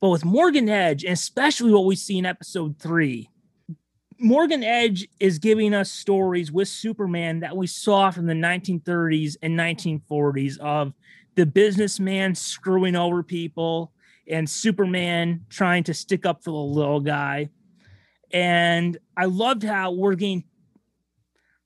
But 0.01 0.11
with 0.11 0.25
Morgan 0.25 0.69
Edge, 0.69 1.03
and 1.03 1.13
especially 1.15 1.73
what 1.73 1.85
we 1.87 1.97
see 1.97 2.17
in 2.17 2.27
episode 2.27 2.79
three, 2.79 3.29
Morgan 4.21 4.63
Edge 4.63 5.09
is 5.19 5.41
giving 5.41 5.75
us 5.75 5.91
stories 5.91 6.53
with 6.53 6.69
Superman 6.69 7.41
that 7.41 7.57
we 7.57 7.67
saw 7.67 8.13
from 8.13 8.27
the 8.27 8.35
1930s 8.35 9.37
and 9.43 9.59
1940s 9.59 10.59
of 10.59 10.95
the 11.35 11.45
businessman 11.45 12.37
screwing 12.37 12.95
over 12.95 13.25
people 13.25 13.93
and 14.29 14.49
Superman 14.49 15.45
trying 15.49 15.83
to 15.85 15.95
stick 15.95 16.25
up 16.25 16.45
for 16.45 16.51
the 16.53 16.57
little 16.57 17.01
guy. 17.01 17.49
And 18.33 18.97
I 19.17 19.25
loved 19.25 19.65
how 19.65 19.91
we're 19.91 20.15
getting 20.15 20.45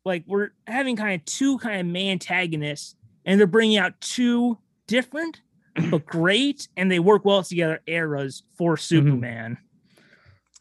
like 0.05 0.25
we're 0.27 0.51
having 0.67 0.97
kind 0.97 1.21
of 1.21 1.25
two 1.25 1.59
kind 1.59 1.81
of 1.81 1.87
main 1.87 2.13
antagonists, 2.13 2.97
and 3.25 3.39
they're 3.39 3.47
bringing 3.47 3.79
out 3.79 4.01
two 4.01 4.59
different 4.87 5.41
but 5.91 6.07
great, 6.07 6.69
and 6.77 6.91
they 6.91 6.99
work 6.99 7.25
well 7.25 7.43
together 7.43 7.81
eras 7.87 8.43
for 8.57 8.77
Superman. 8.77 9.59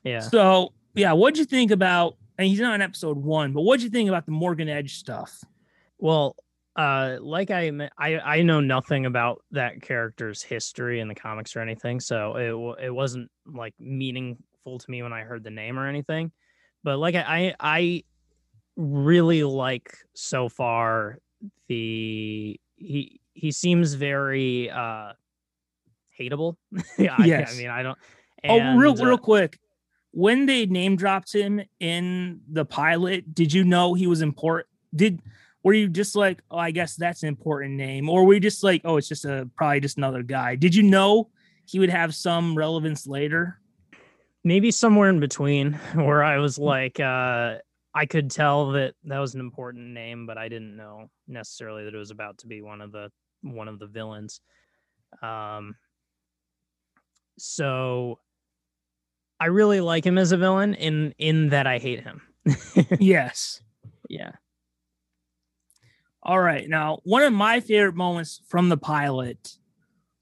yeah. 0.03 0.19
So 0.19 0.73
yeah, 0.95 1.13
what'd 1.13 1.37
you 1.37 1.45
think 1.45 1.71
about? 1.71 2.17
And 2.37 2.47
he's 2.47 2.59
not 2.59 2.73
in 2.73 2.81
episode 2.81 3.17
one, 3.17 3.53
but 3.53 3.61
what'd 3.61 3.83
you 3.83 3.89
think 3.89 4.09
about 4.09 4.25
the 4.25 4.31
Morgan 4.31 4.67
Edge 4.67 4.95
stuff? 4.95 5.43
Well, 5.99 6.35
uh, 6.75 7.17
like 7.21 7.51
I, 7.51 7.89
I, 7.97 8.17
I 8.19 8.41
know 8.41 8.59
nothing 8.59 9.05
about 9.05 9.43
that 9.51 9.83
character's 9.83 10.41
history 10.41 10.99
in 10.99 11.07
the 11.07 11.13
comics 11.13 11.55
or 11.55 11.59
anything, 11.59 11.99
so 11.99 12.75
it 12.79 12.85
it 12.85 12.89
wasn't 12.89 13.29
like 13.45 13.75
meaningful 13.79 14.79
to 14.79 14.91
me 14.91 15.03
when 15.03 15.13
I 15.13 15.21
heard 15.21 15.43
the 15.43 15.51
name 15.51 15.77
or 15.77 15.87
anything. 15.87 16.31
But 16.83 16.97
like 16.97 17.13
I, 17.13 17.21
I, 17.21 17.55
I 17.59 18.03
really 18.75 19.43
like 19.43 19.95
so 20.13 20.49
far 20.49 21.19
the 21.67 22.59
he 22.75 23.19
he 23.33 23.51
seems 23.51 23.93
very 23.93 24.69
uh 24.69 25.13
hateable. 26.19 26.55
yeah, 26.97 27.15
I- 27.17 27.25
Yes. 27.25 27.53
I, 27.53 27.57
mean 27.57 27.69
I 27.69 27.83
don't. 27.83 27.97
oh, 28.47 28.75
real 28.77 28.91
and, 28.91 29.01
uh, 29.01 29.05
real 29.05 29.17
quick. 29.17 29.59
When 30.11 30.45
they 30.45 30.67
name 30.67 30.95
dropped 30.95 31.33
him 31.33 31.61
in 31.79 32.41
the 32.51 32.65
pilot, 32.65 33.33
did 33.33 33.51
you 33.51 33.63
know 33.63 33.95
he 33.95 34.05
was 34.05 34.21
important? 34.21 34.67
Did 34.95 35.21
were 35.63 35.73
you 35.73 35.87
just 35.87 36.15
like, 36.15 36.41
oh, 36.51 36.57
I 36.57 36.71
guess 36.71 36.95
that's 36.95 37.23
an 37.23 37.29
important 37.29 37.73
name, 37.75 38.09
or 38.09 38.23
were 38.25 38.35
you 38.35 38.39
just 38.39 38.63
like, 38.63 38.81
oh, 38.85 38.97
it's 38.97 39.07
just 39.07 39.25
a 39.25 39.49
probably 39.55 39.79
just 39.79 39.97
another 39.97 40.21
guy? 40.21 40.55
Did 40.55 40.75
you 40.75 40.83
know 40.83 41.29
he 41.65 41.79
would 41.79 41.89
have 41.89 42.13
some 42.15 42.55
relevance 42.55 43.07
later? 43.07 43.59
maybe 44.45 44.71
somewhere 44.71 45.09
in 45.09 45.21
between 45.21 45.71
where 45.95 46.21
I 46.21 46.37
was 46.39 46.59
like, 46.59 46.99
uh, 46.99 47.59
I 47.95 48.05
could 48.05 48.31
tell 48.31 48.71
that 48.71 48.95
that 49.03 49.19
was 49.19 49.35
an 49.35 49.39
important 49.39 49.93
name, 49.93 50.25
but 50.25 50.37
I 50.37 50.49
didn't 50.49 50.75
know 50.75 51.09
necessarily 51.27 51.85
that 51.85 51.93
it 51.93 51.97
was 51.97 52.11
about 52.11 52.39
to 52.39 52.47
be 52.47 52.61
one 52.61 52.81
of 52.81 52.91
the 52.91 53.11
one 53.41 53.67
of 53.67 53.79
the 53.79 53.87
villains. 53.87 54.41
Um, 55.21 55.75
so 57.37 58.19
I 59.39 59.47
really 59.47 59.81
like 59.81 60.05
him 60.05 60.17
as 60.17 60.31
a 60.31 60.37
villain 60.37 60.73
in 60.73 61.13
in 61.17 61.49
that 61.49 61.67
I 61.67 61.77
hate 61.77 62.01
him. 62.01 62.21
yes. 62.99 63.61
yeah. 64.09 64.31
All 66.21 66.39
right. 66.39 66.67
Now, 66.69 66.99
one 67.03 67.23
of 67.23 67.33
my 67.33 67.59
favorite 67.59 67.95
moments 67.95 68.41
from 68.47 68.69
the 68.69 68.77
pilot 68.77 69.57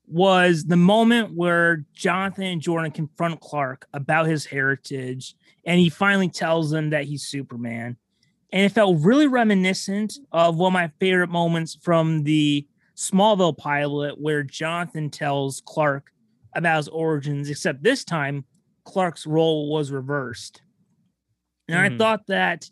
was 0.08 0.66
the 0.66 0.78
moment 0.78 1.36
where 1.36 1.86
Jonathan 1.94 2.44
and 2.46 2.62
Jordan 2.62 2.92
confront 2.92 3.40
Clark 3.40 3.88
about 3.94 4.26
his 4.26 4.46
heritage, 4.46 5.36
and 5.66 5.80
he 5.80 5.90
finally 5.90 6.30
tells 6.30 6.72
them 6.72 6.90
that 6.92 7.06
he's 7.06 7.24
Superman. 7.28 7.98
And 8.54 8.64
it 8.64 8.74
felt 8.74 9.00
really 9.02 9.28
reminiscent 9.28 10.14
of 10.32 10.58
one 10.58 10.70
of 10.70 10.74
my 10.74 10.92
favorite 11.00 11.30
moments 11.30 11.78
from 11.82 12.24
the 12.24 12.68
Smallville 12.96 13.58
pilot, 13.58 14.20
where 14.20 14.44
Jonathan 14.44 15.10
tells 15.10 15.62
Clark 15.66 16.12
about 16.54 16.78
his 16.78 16.88
origins, 16.90 17.50
except 17.50 17.82
this 17.82 18.04
time 18.04 18.46
Clark's 18.84 19.26
role 19.26 19.72
was 19.72 19.92
reversed. 19.92 20.62
And 21.68 21.80
I 21.80 21.90
Mhm. 21.90 21.98
thought 21.98 22.28
that 22.28 22.70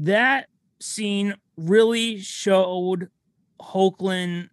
that 0.00 0.48
scene 0.80 1.34
really 1.56 2.18
showed 2.18 3.10
Hoechlin. 3.60 4.48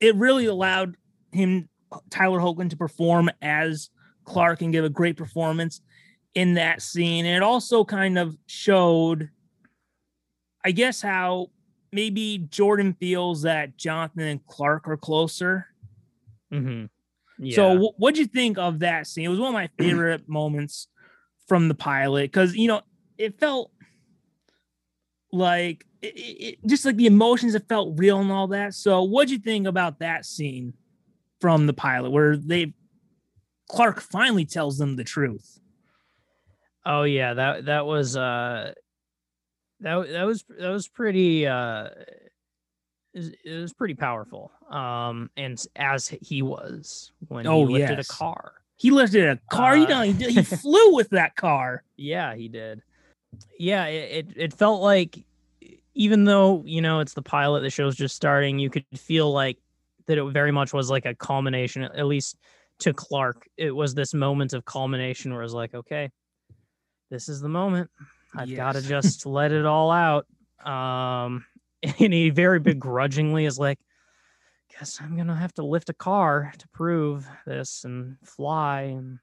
It 0.00 0.14
really 0.16 0.46
allowed 0.46 0.96
him, 1.32 1.68
Tyler 2.10 2.40
Hoechlin, 2.40 2.70
to 2.70 2.76
perform 2.76 3.30
as 3.40 3.90
Clark 4.24 4.62
and 4.62 4.72
give 4.72 4.84
a 4.84 4.90
great 4.90 5.16
performance 5.16 5.80
in 6.34 6.54
that 6.54 6.82
scene. 6.82 7.26
And 7.26 7.36
it 7.36 7.42
also 7.42 7.84
kind 7.84 8.18
of 8.18 8.36
showed, 8.46 9.30
I 10.64 10.70
guess, 10.72 11.02
how 11.02 11.48
maybe 11.92 12.38
Jordan 12.50 12.94
feels 12.94 13.42
that 13.42 13.76
Jonathan 13.76 14.22
and 14.22 14.46
Clark 14.46 14.88
are 14.88 14.96
closer. 14.96 15.66
hmm 16.50 16.84
Yeah. 17.38 17.56
So, 17.56 17.78
wh- 17.78 18.00
what'd 18.00 18.18
you 18.18 18.26
think 18.26 18.58
of 18.58 18.78
that 18.80 19.06
scene? 19.06 19.26
It 19.26 19.28
was 19.28 19.40
one 19.40 19.48
of 19.48 19.54
my 19.54 19.68
favorite 19.78 20.28
moments 20.28 20.88
from 21.48 21.68
the 21.68 21.74
pilot 21.74 22.30
because 22.30 22.54
you 22.56 22.68
know 22.68 22.82
it 23.18 23.38
felt 23.38 23.70
like 25.32 25.84
it, 26.00 26.16
it, 26.16 26.20
it- 26.20 26.66
just 26.66 26.84
like 26.84 26.96
the 26.96 27.06
emotions. 27.06 27.54
It 27.54 27.68
felt 27.68 27.98
real 27.98 28.20
and 28.20 28.32
all 28.32 28.48
that. 28.48 28.74
So, 28.74 29.02
what'd 29.02 29.30
you 29.30 29.38
think 29.38 29.66
about 29.66 29.98
that 29.98 30.24
scene 30.24 30.74
from 31.40 31.66
the 31.66 31.72
pilot 31.72 32.10
where 32.10 32.36
they 32.36 32.72
Clark 33.68 34.00
finally 34.00 34.44
tells 34.44 34.78
them 34.78 34.96
the 34.96 35.04
truth? 35.04 35.58
Oh 36.84 37.02
yeah, 37.04 37.34
that 37.34 37.66
that 37.66 37.86
was 37.86 38.16
uh 38.16 38.72
that 39.80 40.08
that 40.10 40.24
was 40.24 40.44
that 40.58 40.68
was 40.70 40.88
pretty 40.88 41.46
uh 41.46 41.88
it 43.14 43.60
was 43.60 43.72
pretty 43.72 43.94
powerful. 43.94 44.50
Um 44.70 45.30
and 45.36 45.62
as 45.76 46.08
he 46.08 46.42
was 46.42 47.12
when 47.28 47.46
Oh, 47.46 47.66
he 47.66 47.74
lifted 47.74 47.98
yes. 47.98 48.08
a 48.10 48.12
car. 48.12 48.52
He 48.76 48.90
lifted 48.90 49.28
a 49.28 49.38
car. 49.50 49.76
you 49.76 49.84
Uh, 49.84 49.88
know, 49.88 50.00
he, 50.02 50.12
did- 50.12 50.30
he 50.30 50.42
flew 50.42 50.94
with 50.94 51.10
that 51.10 51.36
car. 51.36 51.84
Yeah, 51.96 52.34
he 52.34 52.48
did. 52.48 52.82
Yeah, 53.58 53.86
it, 53.86 54.26
it 54.28 54.36
it 54.36 54.54
felt 54.54 54.82
like 54.82 55.24
even 55.94 56.24
though, 56.24 56.62
you 56.66 56.80
know, 56.80 57.00
it's 57.00 57.12
the 57.14 57.22
pilot, 57.22 57.60
the 57.60 57.70
show's 57.70 57.94
just 57.96 58.16
starting, 58.16 58.58
you 58.58 58.70
could 58.70 58.84
feel 58.96 59.30
like 59.30 59.58
that 60.06 60.16
it 60.18 60.24
very 60.32 60.50
much 60.50 60.72
was 60.72 60.90
like 60.90 61.04
a 61.04 61.14
culmination, 61.14 61.82
at 61.84 62.06
least 62.06 62.36
to 62.78 62.92
Clark. 62.94 63.46
It 63.58 63.70
was 63.70 63.94
this 63.94 64.14
moment 64.14 64.54
of 64.54 64.64
culmination 64.64 65.32
where 65.32 65.42
it 65.42 65.44
was 65.44 65.54
like, 65.54 65.74
okay, 65.74 66.10
this 67.12 67.28
is 67.28 67.40
the 67.42 67.48
moment. 67.48 67.90
I've 68.34 68.54
got 68.56 68.72
to 68.72 68.82
just 68.82 69.26
let 69.38 69.52
it 69.52 69.66
all 69.66 69.90
out. 69.92 70.26
Um 70.64 71.44
and 71.82 72.12
he 72.12 72.30
very 72.30 72.58
begrudgingly 72.60 73.44
is 73.44 73.58
like, 73.58 73.78
"Guess 74.78 75.00
I'm 75.02 75.16
gonna 75.16 75.36
have 75.36 75.52
to 75.54 75.64
lift 75.64 75.90
a 75.90 75.94
car 75.94 76.52
to 76.58 76.68
prove 76.68 77.28
this 77.46 77.84
and 77.84 78.16
fly." 78.24 78.82
And 78.82 79.18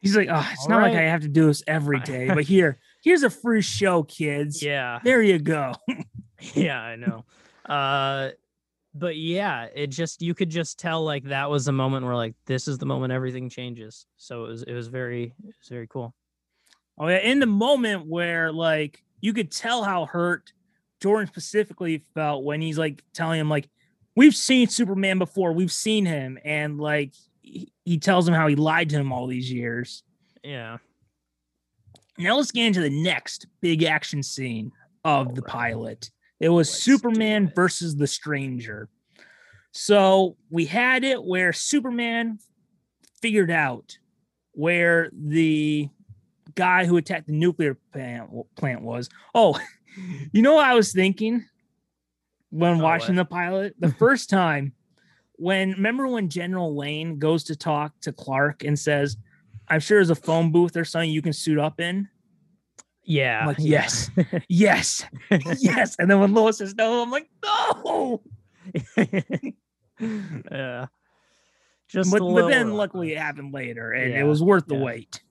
He's 0.00 0.16
like, 0.16 0.28
oh, 0.28 0.48
it's 0.52 0.68
not 0.68 0.82
like. 0.82 0.94
I 0.94 1.02
have 1.02 1.20
to 1.20 1.28
do 1.28 1.46
this 1.46 1.62
every 1.66 2.00
day, 2.12 2.26
but 2.26 2.42
here, 2.42 2.80
here's 3.04 3.22
a 3.22 3.30
free 3.30 3.62
show, 3.62 4.02
kids. 4.02 4.60
yeah, 4.60 4.98
There 5.04 5.22
you 5.22 5.38
go. 5.38 5.74
yeah, 6.54 6.80
I 6.80 6.96
know. 6.96 7.24
Uh, 7.64 8.30
but 8.94 9.16
yeah, 9.16 9.68
it 9.72 9.88
just 9.88 10.20
you 10.20 10.34
could 10.34 10.50
just 10.50 10.78
tell 10.80 11.04
like 11.04 11.24
that 11.24 11.48
was 11.50 11.66
the 11.66 11.72
moment 11.72 12.04
where 12.04 12.16
like 12.16 12.34
this 12.46 12.66
is 12.66 12.78
the 12.78 12.86
moment 12.86 13.12
everything 13.12 13.48
changes. 13.48 14.06
So 14.16 14.44
it 14.44 14.48
was 14.48 14.62
it 14.64 14.74
was 14.74 14.88
very 14.88 15.34
it 15.46 15.54
was 15.60 15.68
very 15.68 15.86
cool. 15.86 16.14
Oh 16.98 17.08
yeah, 17.08 17.18
in 17.18 17.38
the 17.40 17.46
moment 17.46 18.06
where 18.06 18.52
like 18.52 19.02
you 19.20 19.32
could 19.32 19.50
tell 19.50 19.82
how 19.82 20.06
hurt 20.06 20.52
Jordan 21.00 21.26
specifically 21.26 22.04
felt 22.14 22.44
when 22.44 22.60
he's 22.60 22.78
like 22.78 23.02
telling 23.12 23.40
him 23.40 23.48
like 23.48 23.68
we've 24.14 24.34
seen 24.34 24.68
Superman 24.68 25.18
before, 25.18 25.52
we've 25.52 25.72
seen 25.72 26.04
him, 26.06 26.38
and 26.44 26.78
like 26.78 27.14
he, 27.40 27.72
he 27.84 27.98
tells 27.98 28.28
him 28.28 28.34
how 28.34 28.46
he 28.46 28.56
lied 28.56 28.90
to 28.90 28.96
him 28.96 29.12
all 29.12 29.26
these 29.26 29.50
years. 29.50 30.02
Yeah. 30.44 30.78
Now 32.18 32.36
let's 32.36 32.52
get 32.52 32.66
into 32.66 32.80
the 32.80 33.02
next 33.02 33.46
big 33.60 33.82
action 33.84 34.22
scene 34.22 34.70
of 35.04 35.34
the 35.34 35.40
Alright. 35.42 35.52
pilot. 35.52 36.10
It 36.40 36.50
was 36.50 36.68
Let's 36.68 36.82
Superman 36.82 37.46
it. 37.46 37.54
versus 37.54 37.96
the 37.96 38.06
Stranger. 38.06 38.88
So 39.72 40.36
we 40.50 40.66
had 40.66 41.04
it 41.04 41.22
where 41.24 41.52
Superman 41.52 42.38
figured 43.20 43.50
out 43.50 43.96
where 44.52 45.10
the 45.14 45.88
guy 46.54 46.84
who 46.84 46.96
attacked 46.96 47.26
the 47.26 47.32
nuclear 47.32 47.78
plant, 47.92 48.30
plant 48.56 48.82
was. 48.82 49.08
Oh, 49.34 49.58
you 50.32 50.42
know 50.42 50.54
what 50.54 50.66
I 50.66 50.74
was 50.74 50.92
thinking 50.92 51.44
when 52.50 52.80
Oh, 52.80 52.84
watching 52.84 53.16
what? 53.16 53.28
the 53.28 53.34
pilot? 53.34 53.74
The 53.78 53.92
first 53.98 54.30
time 54.30 54.72
when 55.36 55.72
remember 55.72 56.06
when 56.06 56.28
General 56.28 56.76
Lane 56.76 57.18
goes 57.18 57.44
to 57.44 57.56
talk 57.56 57.92
to 58.02 58.12
Clark 58.12 58.64
and 58.64 58.78
says, 58.78 59.16
I'm 59.68 59.80
sure 59.80 59.98
there's 59.98 60.10
a 60.10 60.14
phone 60.14 60.52
booth 60.52 60.76
or 60.76 60.84
something 60.84 61.10
you 61.10 61.22
can 61.22 61.32
suit 61.32 61.58
up 61.58 61.80
in. 61.80 62.08
Yeah. 63.04 63.46
Like, 63.46 63.56
yeah. 63.58 63.82
yes, 63.82 64.10
yes, 64.48 65.04
yes. 65.58 65.96
And 65.98 66.10
then 66.10 66.20
when 66.20 66.34
Lois 66.34 66.58
says 66.58 66.74
no, 66.76 67.02
I'm 67.02 67.10
like, 67.10 67.28
no. 67.44 68.22
yeah. 70.00 70.86
Just 71.88 72.10
But, 72.12 72.20
but 72.20 72.48
then 72.48 72.70
uh, 72.70 72.74
luckily 72.74 73.12
it 73.12 73.18
happened 73.18 73.52
later 73.52 73.90
and 73.90 74.12
yeah, 74.12 74.20
it 74.20 74.24
was 74.24 74.42
worth 74.42 74.66
the 74.66 74.76
yeah. 74.76 74.82
wait. 74.82 75.22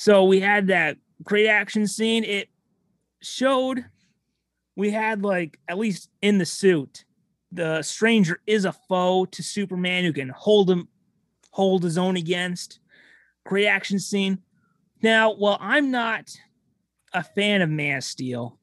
So 0.00 0.24
we 0.24 0.40
had 0.40 0.68
that 0.68 0.96
great 1.22 1.46
action 1.46 1.86
scene. 1.86 2.24
It 2.24 2.48
showed 3.20 3.84
we 4.74 4.92
had 4.92 5.22
like 5.22 5.58
at 5.68 5.76
least 5.76 6.08
in 6.22 6.38
the 6.38 6.46
suit, 6.46 7.04
the 7.52 7.82
stranger 7.82 8.40
is 8.46 8.64
a 8.64 8.72
foe 8.72 9.26
to 9.26 9.42
Superman 9.42 10.04
who 10.04 10.14
can 10.14 10.30
hold 10.30 10.70
him 10.70 10.88
hold 11.50 11.82
his 11.82 11.98
own 11.98 12.16
against. 12.16 12.80
Great 13.44 13.66
action 13.66 13.98
scene. 13.98 14.38
Now, 15.02 15.34
while 15.34 15.58
I'm 15.60 15.90
not 15.90 16.34
a 17.12 17.22
fan 17.22 17.60
of 17.60 17.68
Man 17.68 17.98
of 17.98 18.04
Steel, 18.04 18.58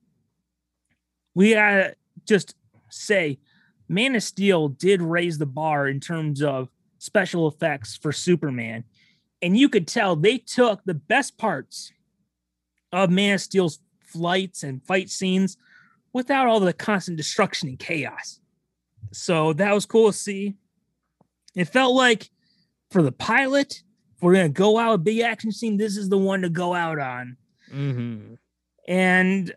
we 1.36 1.54
gotta 1.54 1.94
just 2.26 2.56
say 2.90 3.38
Man 3.88 4.16
of 4.16 4.24
Steel 4.24 4.70
did 4.70 5.04
raise 5.04 5.38
the 5.38 5.46
bar 5.46 5.88
in 5.88 6.00
terms 6.00 6.42
of 6.42 6.70
special 6.98 7.48
effects 7.48 7.96
for 7.96 8.12
Superman. 8.12 8.86
And 9.42 9.58
you 9.58 9.70
could 9.70 9.88
tell 9.88 10.16
they 10.16 10.38
took 10.38 10.84
the 10.84 10.94
best 10.94 11.38
parts 11.38 11.92
of 12.92 13.10
Man 13.10 13.36
of 13.36 13.42
Steel's 13.42 13.80
flights 14.02 14.64
and 14.64 14.84
fight 14.86 15.10
scenes 15.10 15.58
without 16.14 16.48
all 16.48 16.60
the 16.60 16.74
constant 16.74 17.18
destruction 17.18 17.70
and 17.70 17.80
chaos. 17.80 18.40
So 19.12 19.54
that 19.54 19.74
was 19.74 19.86
cool 19.86 20.12
to 20.12 20.18
see. 20.18 20.56
It 21.56 21.66
felt 21.66 21.94
like 21.96 22.30
for 22.90 23.02
the 23.02 23.12
pilot, 23.12 23.84
if 24.16 24.22
we're 24.24 24.34
gonna 24.34 24.50
go 24.50 24.78
out 24.78 24.94
a 24.94 24.98
big 24.98 25.20
action 25.20 25.52
scene, 25.52 25.78
this 25.78 25.98
is 25.98 26.10
the 26.10 26.18
one 26.18 26.42
to 26.42 26.50
go 26.50 26.74
out 26.74 27.00
on. 27.00 27.38
mhm. 27.72 28.38
And 28.88 29.54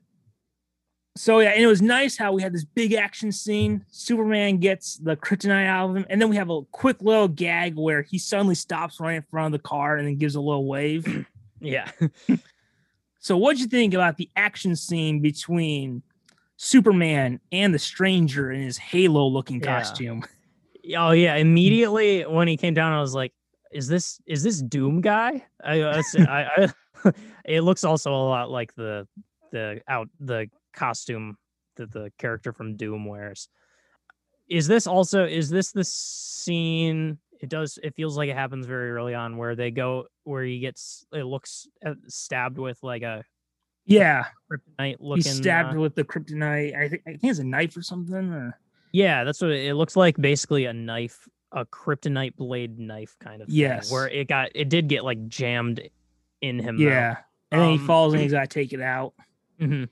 so 1.16 1.40
yeah, 1.40 1.50
and 1.50 1.62
it 1.62 1.66
was 1.66 1.82
nice 1.82 2.16
how 2.16 2.32
we 2.32 2.42
had 2.42 2.52
this 2.52 2.64
big 2.64 2.92
action 2.94 3.32
scene. 3.32 3.84
Superman 3.90 4.58
gets 4.58 4.96
the 4.96 5.16
kryptonite 5.16 5.66
out 5.66 5.90
of 5.90 5.96
him, 5.96 6.06
and 6.08 6.20
then 6.20 6.28
we 6.28 6.36
have 6.36 6.50
a 6.50 6.62
quick 6.72 6.96
little 7.00 7.28
gag 7.28 7.74
where 7.76 8.02
he 8.02 8.18
suddenly 8.18 8.54
stops 8.54 9.00
right 9.00 9.14
in 9.16 9.22
front 9.22 9.54
of 9.54 9.60
the 9.60 9.68
car 9.68 9.96
and 9.96 10.06
then 10.06 10.16
gives 10.16 10.34
a 10.34 10.40
little 10.40 10.66
wave. 10.66 11.26
Yeah. 11.62 11.90
so 13.18 13.36
what'd 13.36 13.60
you 13.60 13.66
think 13.66 13.92
about 13.92 14.16
the 14.16 14.30
action 14.34 14.74
scene 14.74 15.20
between 15.20 16.02
Superman 16.56 17.38
and 17.52 17.74
the 17.74 17.78
stranger 17.78 18.50
in 18.50 18.62
his 18.62 18.78
halo 18.78 19.26
looking 19.26 19.60
Yeah. 19.60 19.66
costume? 19.78 20.24
Oh 20.96 21.10
yeah. 21.10 21.34
Immediately 21.36 22.22
when 22.22 22.48
he 22.48 22.56
came 22.56 22.72
down, 22.72 22.94
I 22.94 23.00
was 23.02 23.14
like, 23.14 23.34
"Is 23.70 23.86
this 23.86 24.18
is 24.24 24.42
this 24.42 24.62
Doom 24.62 25.02
guy?" 25.02 25.44
I 25.62 26.72
it 27.44 27.60
looks 27.60 27.84
also 27.84 28.10
a 28.10 28.16
lot 28.16 28.50
like 28.50 28.74
the 28.74 29.06
the 29.52 29.82
out 29.86 30.08
the 30.18 30.48
costume 30.72 31.36
that 31.76 31.92
the 31.92 32.12
character 32.18 32.52
from 32.52 32.76
Doom 32.76 33.04
wears. 33.06 33.48
Is 34.48 34.66
this 34.66 34.86
also 34.86 35.24
is 35.24 35.48
this 35.50 35.72
the 35.72 35.84
scene? 35.84 37.18
It 37.40 37.48
does. 37.48 37.78
It 37.82 37.94
feels 37.94 38.16
like 38.16 38.28
it 38.28 38.36
happens 38.36 38.66
very 38.66 38.90
early 38.90 39.14
on 39.14 39.36
where 39.36 39.54
they 39.54 39.70
go 39.70 40.06
where 40.24 40.44
he 40.44 40.58
gets 40.58 41.06
it 41.12 41.24
looks 41.24 41.66
uh, 41.84 41.94
stabbed 42.08 42.58
with 42.58 42.82
like 42.82 43.02
a 43.02 43.24
Yeah, 43.86 44.26
kryptonite 44.50 44.96
looking. 45.00 45.22
he 45.22 45.22
stabbed 45.22 45.76
uh, 45.76 45.80
with 45.80 45.94
the 45.94 46.04
kryptonite. 46.04 46.76
I 46.76 46.88
think 46.88 47.02
I 47.06 47.10
think 47.10 47.24
it's 47.30 47.38
a 47.38 47.44
knife 47.44 47.76
or 47.76 47.82
something. 47.82 48.30
Or 48.32 48.58
Yeah, 48.92 49.24
that's 49.24 49.40
what 49.40 49.52
it, 49.52 49.66
it 49.66 49.74
looks 49.74 49.96
like. 49.96 50.16
Basically, 50.16 50.64
a 50.66 50.72
knife, 50.72 51.28
a 51.52 51.64
kryptonite 51.64 52.36
blade 52.36 52.78
knife 52.78 53.16
kind 53.20 53.40
of 53.42 53.48
thing. 53.48 53.56
Yes. 53.56 53.90
Where 53.90 54.08
it 54.08 54.28
got, 54.28 54.50
it 54.54 54.68
did 54.68 54.88
get 54.88 55.04
like 55.04 55.28
jammed 55.28 55.80
in 56.42 56.58
him. 56.58 56.78
yeah, 56.78 57.18
and 57.52 57.60
then 57.62 57.70
he 57.70 57.78
Um, 57.78 57.86
falls 57.86 58.12
and 58.14 58.22
he's 58.22 58.32
got 58.32 58.42
to 58.42 58.46
take 58.48 58.72
it 58.72 58.80
out. 58.82 59.14
hmm 59.58 59.84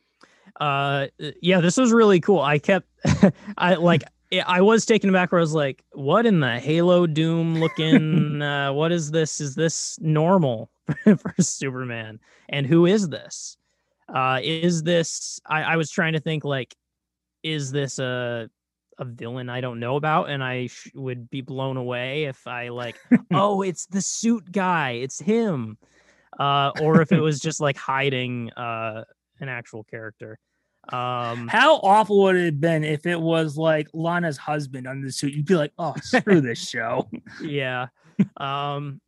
Uh, 0.58 1.06
yeah, 1.40 1.60
this 1.60 1.76
was 1.76 1.92
really 1.92 2.20
cool. 2.20 2.40
I 2.40 2.58
kept, 2.58 2.88
I 3.58 3.74
like, 3.74 4.02
I- 4.04 4.08
I 4.46 4.60
was 4.60 4.84
taken 4.84 5.08
aback 5.08 5.32
where 5.32 5.38
I 5.38 5.42
was 5.42 5.54
like, 5.54 5.82
"What 5.92 6.26
in 6.26 6.40
the 6.40 6.58
Halo 6.60 7.06
Doom 7.06 7.60
looking? 7.60 8.42
uh, 8.42 8.72
what 8.72 8.92
is 8.92 9.10
this? 9.10 9.40
Is 9.40 9.54
this 9.54 9.98
normal 10.02 10.70
for 11.04 11.34
Superman? 11.40 12.20
And 12.50 12.66
who 12.66 12.84
is 12.86 13.08
this? 13.08 13.56
Uh, 14.12 14.40
is 14.42 14.82
this? 14.82 15.40
I, 15.46 15.62
I 15.62 15.76
was 15.76 15.90
trying 15.90 16.12
to 16.14 16.20
think 16.20 16.44
like, 16.44 16.74
is 17.42 17.70
this 17.72 17.98
a 17.98 18.50
a 18.98 19.04
villain 19.04 19.48
I 19.48 19.60
don't 19.60 19.78
know 19.80 19.94
about, 19.96 20.28
and 20.28 20.42
I 20.42 20.66
sh- 20.66 20.90
would 20.94 21.30
be 21.30 21.40
blown 21.40 21.76
away 21.76 22.24
if 22.24 22.46
I 22.48 22.68
like, 22.70 22.96
oh, 23.32 23.62
it's 23.62 23.86
the 23.86 24.02
suit 24.02 24.50
guy, 24.50 24.90
it's 24.90 25.20
him, 25.20 25.78
uh, 26.38 26.72
or 26.82 27.00
if 27.00 27.12
it 27.12 27.20
was 27.20 27.38
just 27.38 27.60
like 27.60 27.76
hiding 27.76 28.50
uh 28.54 29.04
an 29.40 29.48
actual 29.48 29.84
character. 29.84 30.38
Um, 30.90 31.48
How 31.48 31.76
awful 31.76 32.22
would 32.22 32.36
it 32.36 32.44
have 32.46 32.60
been 32.60 32.82
if 32.84 33.04
it 33.06 33.20
was 33.20 33.56
like 33.56 33.88
Lana's 33.92 34.38
husband 34.38 34.86
under 34.86 35.06
the 35.06 35.12
suit? 35.12 35.34
You'd 35.34 35.44
be 35.46 35.54
like, 35.54 35.72
oh, 35.78 35.94
screw 36.02 36.40
this 36.42 36.66
show. 36.66 37.08
yeah. 37.42 37.88
Um 38.36 39.00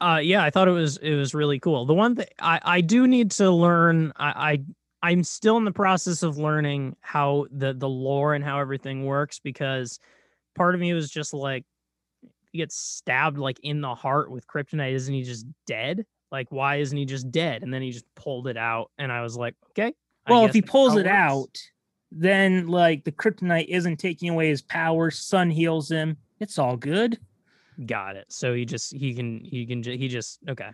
uh 0.00 0.18
yeah 0.20 0.42
i 0.42 0.50
thought 0.50 0.66
it 0.66 0.72
was 0.72 0.96
it 0.96 1.14
was 1.14 1.34
really 1.34 1.60
cool. 1.60 1.86
The 1.86 1.94
one 1.94 2.16
thing 2.16 2.26
i 2.40 2.60
i 2.64 2.80
do 2.80 3.06
need 3.06 3.30
to 3.32 3.48
learn 3.50 4.12
i 4.16 4.58
i 5.02 5.10
i'm 5.12 5.22
still 5.22 5.56
in 5.56 5.64
the 5.64 5.70
process 5.72 6.24
of 6.24 6.36
learning 6.36 6.96
how 7.00 7.46
the 7.52 7.72
the 7.72 7.88
lore 7.88 8.34
and 8.34 8.44
how 8.44 8.58
everything 8.58 9.04
works 9.04 9.38
because 9.38 10.00
part 10.56 10.74
of 10.74 10.80
me 10.80 10.92
was 10.92 11.08
just 11.08 11.32
like 11.32 11.64
he 12.50 12.58
gets 12.58 12.76
stabbed 12.76 13.38
like 13.38 13.60
in 13.62 13.80
the 13.80 13.94
heart 13.94 14.30
with 14.30 14.46
kryptonite. 14.48 14.92
Isn't 14.94 15.14
he 15.14 15.22
just 15.22 15.46
dead? 15.66 16.04
Like 16.32 16.48
why 16.50 16.76
isn't 16.76 16.98
he 16.98 17.04
just 17.04 17.30
dead? 17.30 17.62
And 17.62 17.72
then 17.72 17.80
he 17.82 17.92
just 17.92 18.06
pulled 18.16 18.48
it 18.48 18.56
out 18.56 18.90
and 18.98 19.12
i 19.12 19.22
was 19.22 19.36
like 19.36 19.54
okay 19.70 19.94
Well, 20.28 20.46
if 20.46 20.54
he 20.54 20.62
pulls 20.62 20.94
it 20.94 21.06
works. 21.06 21.08
out, 21.08 21.58
then 22.10 22.66
like 22.68 23.04
the 23.04 23.12
kryptonite 23.12 23.66
isn't 23.68 23.96
taking 23.98 24.30
away 24.30 24.48
his 24.48 24.62
powers. 24.62 25.18
Sun 25.18 25.50
heals 25.50 25.90
him. 25.90 26.16
It's 26.40 26.58
all 26.58 26.76
good. 26.76 27.18
Got 27.86 28.16
it. 28.16 28.26
So 28.28 28.54
he 28.54 28.64
just 28.64 28.94
he 28.94 29.14
can 29.14 29.40
he 29.44 29.66
can 29.66 29.82
he 29.82 30.08
just 30.08 30.38
okay. 30.48 30.70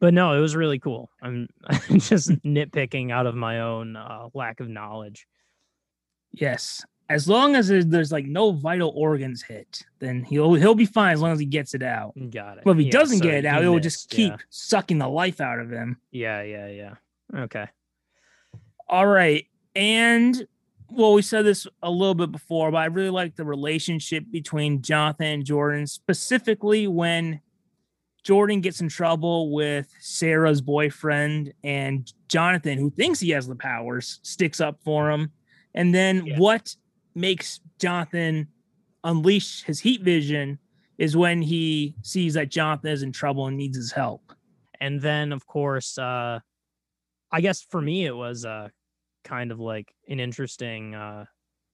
But 0.00 0.14
no, 0.14 0.32
it 0.32 0.40
was 0.40 0.56
really 0.56 0.78
cool. 0.78 1.10
I'm, 1.22 1.46
I'm 1.66 1.78
just 2.00 2.30
nitpicking 2.42 3.12
out 3.12 3.26
of 3.26 3.34
my 3.34 3.60
own 3.60 3.96
uh, 3.96 4.28
lack 4.32 4.60
of 4.60 4.68
knowledge. 4.68 5.26
Yes. 6.32 6.82
As 7.10 7.28
long 7.28 7.54
as 7.54 7.68
there's, 7.68 7.86
there's 7.86 8.12
like 8.12 8.24
no 8.24 8.52
vital 8.52 8.92
organs 8.96 9.42
hit, 9.42 9.82
then 9.98 10.22
he'll 10.24 10.54
he'll 10.54 10.74
be 10.76 10.86
fine 10.86 11.12
as 11.12 11.20
long 11.20 11.32
as 11.32 11.40
he 11.40 11.44
gets 11.44 11.74
it 11.74 11.82
out. 11.82 12.14
Got 12.30 12.58
it. 12.58 12.64
But 12.64 12.72
if 12.72 12.78
he 12.78 12.84
Yeah, 12.84 12.90
doesn't 12.92 13.18
so 13.18 13.24
get 13.24 13.34
it 13.34 13.44
out, 13.44 13.62
it 13.64 13.68
will 13.68 13.80
just 13.80 14.08
keep 14.10 14.32
yeah. 14.32 14.38
sucking 14.48 14.98
the 14.98 15.08
life 15.08 15.40
out 15.40 15.58
of 15.58 15.70
him. 15.70 15.98
Yeah, 16.12 16.42
yeah, 16.42 16.68
yeah. 16.68 16.94
Okay. 17.34 17.66
All 18.90 19.06
right. 19.06 19.46
And 19.76 20.46
well, 20.90 21.12
we 21.14 21.22
said 21.22 21.42
this 21.46 21.66
a 21.82 21.90
little 21.90 22.16
bit 22.16 22.32
before, 22.32 22.72
but 22.72 22.78
I 22.78 22.86
really 22.86 23.10
like 23.10 23.36
the 23.36 23.44
relationship 23.44 24.24
between 24.32 24.82
Jonathan 24.82 25.26
and 25.26 25.44
Jordan, 25.44 25.86
specifically 25.86 26.88
when 26.88 27.40
Jordan 28.24 28.60
gets 28.60 28.80
in 28.80 28.88
trouble 28.88 29.52
with 29.52 29.94
Sarah's 30.00 30.60
boyfriend, 30.60 31.54
and 31.64 32.12
Jonathan, 32.28 32.76
who 32.78 32.90
thinks 32.90 33.20
he 33.20 33.30
has 33.30 33.46
the 33.46 33.54
powers, 33.54 34.18
sticks 34.22 34.60
up 34.60 34.80
for 34.84 35.10
him. 35.10 35.30
And 35.74 35.94
then 35.94 36.26
Yeah. 36.26 36.38
what 36.38 36.74
makes 37.14 37.60
Jonathan 37.78 38.48
unleash 39.04 39.62
his 39.62 39.80
heat 39.80 40.02
vision 40.02 40.58
is 40.98 41.16
when 41.16 41.40
he 41.40 41.94
sees 42.02 42.34
that 42.34 42.50
Jonathan 42.50 42.90
is 42.90 43.02
in 43.04 43.12
trouble 43.12 43.46
and 43.46 43.56
needs 43.56 43.76
his 43.76 43.92
help. 43.92 44.32
and 44.82 45.00
then 45.02 45.30
of 45.30 45.46
course 45.46 45.98
uh 45.98 46.40
i 47.32 47.40
guess 47.42 47.60
for 47.60 47.82
me 47.82 48.06
it 48.06 48.16
was 48.16 48.46
uh 48.46 48.66
kind 49.24 49.52
of 49.52 49.60
like 49.60 49.94
an 50.08 50.20
interesting 50.20 50.94
uh 50.94 51.24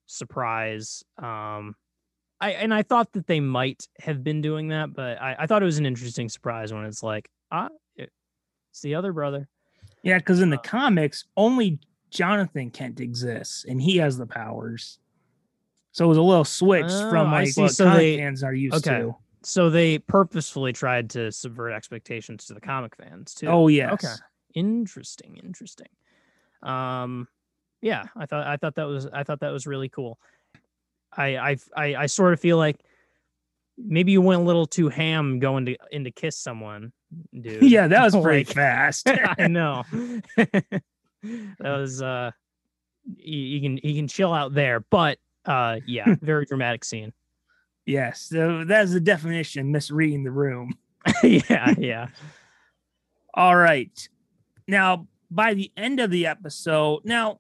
surprise 0.06 1.02
um 1.18 1.74
i 2.40 2.52
and 2.52 2.73
i 2.73 2.82
thought 2.82 3.12
that 3.12 3.27
they 3.27 3.40
might 3.40 3.89
have 3.98 4.23
been 4.23 4.40
doing 4.40 4.68
that 4.68 4.93
but 4.94 5.20
i, 5.20 5.35
I 5.40 5.47
thought 5.47 5.62
it 5.62 5.66
was 5.66 5.78
an 5.78 5.86
interesting 5.86 6.28
surprise 6.28 6.73
when 6.73 6.85
it's 6.85 7.02
like 7.02 7.28
ah 7.51 7.68
it's 7.97 8.82
the 8.82 8.94
other 8.94 9.12
brother 9.12 9.48
Yeah, 10.02 10.18
because 10.18 10.40
in 10.43 10.51
the 10.51 10.59
Uh, 10.59 10.62
comics, 10.62 11.24
only 11.36 11.78
Jonathan 12.10 12.70
Kent 12.70 13.01
exists 13.01 13.64
and 13.66 13.81
he 13.81 13.97
has 13.97 14.18
the 14.18 14.27
powers. 14.27 14.98
So 15.93 16.05
it 16.05 16.09
was 16.09 16.18
a 16.18 16.23
little 16.23 16.44
switch 16.44 16.85
Oh, 16.85 17.09
from 17.10 17.28
I 17.28 17.44
like 17.44 17.56
what 17.56 17.73
So 17.73 17.85
comic 17.86 18.01
they- 18.01 18.16
fans 18.18 18.43
are 18.44 18.52
used 18.55 18.86
okay. 18.86 18.98
to. 19.01 19.16
so 19.43 19.70
they 19.70 19.98
purposefully 19.98 20.73
tried 20.74 21.09
to 21.10 21.32
subvert 21.32 21.73
expectations 21.73 22.44
to 22.47 22.55
the 22.55 22.60
comic 22.60 22.94
fans 22.97 23.32
too 23.35 23.47
Oh 23.48 23.68
yes. 23.68 23.93
okay 23.94 24.14
interesting 24.55 25.39
interesting 25.43 25.89
um 26.62 27.27
yeah 27.87 28.05
i 28.17 28.27
thought 28.27 28.47
i 28.47 28.57
thought 28.57 28.75
that 28.75 28.85
was 28.85 29.07
i 29.13 29.23
thought 29.23 29.41
that 29.41 29.53
was 29.53 29.67
really 29.67 29.89
cool 29.89 30.19
i 31.17 31.37
i 31.37 31.57
i, 31.77 31.87
I 32.03 32.07
sort 32.07 32.33
of 32.33 32.41
feel 32.41 32.57
like 32.57 32.77
maybe 33.79 34.11
you 34.13 34.21
went 34.21 34.41
a 34.41 34.45
little 34.45 34.67
too 34.67 34.89
ham 34.89 35.39
going 35.39 35.67
to 35.67 35.77
in 35.93 36.05
to 36.05 36.11
kiss 36.11 36.37
someone 36.37 36.93
dude 37.41 37.63
Yeah, 37.63 37.87
that 37.89 38.03
was 38.03 38.17
pretty 38.23 38.45
Like- 38.49 38.55
fast. 38.55 39.09
i 39.39 39.47
know 39.47 39.85
that 40.37 40.83
was 41.61 42.03
uh 42.03 42.31
you, 43.19 43.39
you 43.39 43.61
can 43.61 43.77
you 43.89 43.95
can 43.95 44.09
chill 44.09 44.33
out 44.33 44.53
there 44.55 44.81
but 44.81 45.19
uh 45.45 45.77
yeah 45.87 46.17
very 46.23 46.45
dramatic 46.45 46.85
scene 46.85 47.13
yes. 47.89 48.23
So 48.23 48.65
that's 48.65 48.93
the 48.93 48.99
definition 48.99 49.71
misreading 49.71 50.25
the 50.25 50.33
room. 50.33 50.75
yeah 51.23 51.73
yeah 51.79 52.09
All 53.35 53.55
right. 53.55 54.09
Now, 54.67 55.07
by 55.31 55.55
the 55.55 55.71
end 55.77 56.01
of 56.01 56.11
the 56.11 56.27
episode, 56.27 57.05
now 57.05 57.39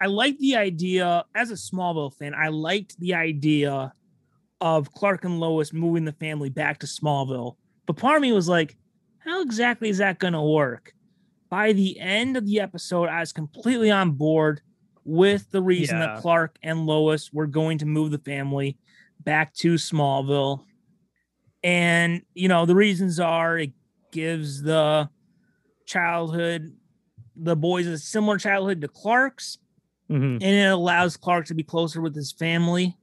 I 0.00 0.06
like 0.06 0.38
the 0.38 0.56
idea 0.56 1.24
as 1.34 1.50
a 1.50 1.54
Smallville 1.54 2.14
fan, 2.14 2.34
I 2.34 2.48
liked 2.48 2.98
the 2.98 3.14
idea 3.14 3.92
of 4.60 4.92
Clark 4.92 5.24
and 5.24 5.40
Lois 5.40 5.72
moving 5.72 6.04
the 6.04 6.12
family 6.12 6.50
back 6.50 6.78
to 6.80 6.86
Smallville. 6.86 7.56
But 7.86 7.96
part 7.96 8.16
of 8.16 8.22
me 8.22 8.32
was 8.32 8.48
like, 8.48 8.76
how 9.18 9.42
exactly 9.42 9.88
is 9.88 9.98
that 9.98 10.18
going 10.18 10.32
to 10.32 10.42
work? 10.42 10.92
By 11.50 11.72
the 11.72 11.98
end 11.98 12.36
of 12.36 12.46
the 12.46 12.60
episode, 12.60 13.08
I 13.08 13.20
was 13.20 13.32
completely 13.32 13.90
on 13.90 14.12
board 14.12 14.60
with 15.04 15.50
the 15.50 15.62
reason 15.62 15.98
Yeah. 15.98 16.06
that 16.14 16.22
Clark 16.22 16.56
and 16.62 16.86
Lois 16.86 17.32
were 17.32 17.46
going 17.46 17.78
to 17.78 17.86
move 17.86 18.10
the 18.10 18.18
family 18.18 18.78
back 19.20 19.52
to 19.54 19.74
Smallville. 19.74 20.64
And, 21.62 22.22
you 22.34 22.48
know, 22.48 22.64
the 22.64 22.74
reasons 22.74 23.20
are 23.20 23.58
it 23.58 23.72
gives 24.12 24.62
the 24.62 25.08
childhood, 25.86 26.74
the 27.36 27.56
boys 27.56 27.86
a 27.86 27.98
similar 27.98 28.38
childhood 28.38 28.80
to 28.82 28.88
Clark's, 28.88 29.58
Mhm. 30.10 30.42
and 30.42 30.42
it 30.42 30.70
allows 30.72 31.16
Clark 31.16 31.46
to 31.46 31.54
be 31.54 31.62
closer 31.62 32.00
with 32.00 32.14
his 32.14 32.32
family. 32.32 32.96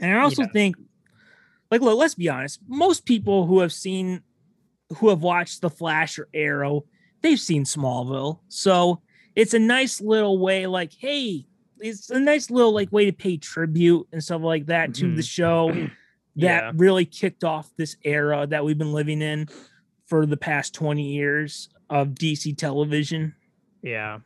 And 0.00 0.14
I 0.16 0.22
also 0.22 0.42
Yeah. 0.42 0.48
think, 0.52 0.76
like, 1.70 1.80
look, 1.80 1.98
let's 1.98 2.14
be 2.14 2.28
honest, 2.28 2.60
most 2.68 3.04
people 3.04 3.46
who 3.46 3.60
have 3.60 3.72
seen, 3.72 4.22
who 4.98 5.08
have 5.10 5.22
watched 5.22 5.60
The 5.60 5.70
Flash 5.70 6.18
or 6.18 6.28
Arrow, 6.34 6.84
they've 7.22 7.40
seen 7.40 7.64
Smallville. 7.64 8.40
So 8.48 9.02
it's 9.34 9.54
a 9.54 9.58
nice 9.58 10.00
little 10.00 10.38
way, 10.38 10.66
like, 10.66 10.92
hey, 10.98 11.46
it's 11.80 12.10
a 12.10 12.18
nice 12.20 12.50
little 12.50 12.72
like 12.72 12.90
way 12.92 13.04
to 13.04 13.12
pay 13.12 13.36
tribute 13.36 14.06
and 14.12 14.22
stuff 14.24 14.42
like 14.42 14.66
that 14.66 14.94
to 14.94 15.08
the 15.14 15.22
Mhm. 15.22 15.28
show 15.28 15.78
that 16.36 16.64
Yeah. 16.64 16.72
really 16.74 17.04
kicked 17.04 17.44
off 17.44 17.70
this 17.76 17.96
era 18.04 18.46
that 18.46 18.64
we've 18.64 18.78
been 18.78 18.92
living 18.92 19.22
in 19.22 19.48
for 20.06 20.26
the 20.26 20.36
past 20.36 20.74
20 20.74 21.12
years 21.14 21.68
of 21.90 22.14
DC 22.14 22.54
television. 22.54 23.34
yeah 23.82 24.18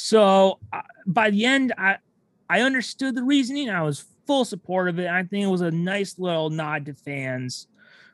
So 0.00 0.60
uh, 0.72 0.82
by 1.08 1.30
the 1.30 1.44
end, 1.44 1.74
I 1.76 1.96
I 2.48 2.60
understood 2.60 3.16
the 3.16 3.24
reasoning. 3.24 3.68
I 3.68 3.82
was 3.82 4.04
full 4.28 4.44
support 4.44 4.88
of 4.88 5.00
it. 5.00 5.08
I 5.08 5.24
think 5.24 5.44
it 5.44 5.50
was 5.50 5.60
a 5.60 5.72
nice 5.72 6.20
little 6.20 6.50
nod 6.50 6.86
to 6.86 6.94
fans 6.94 7.66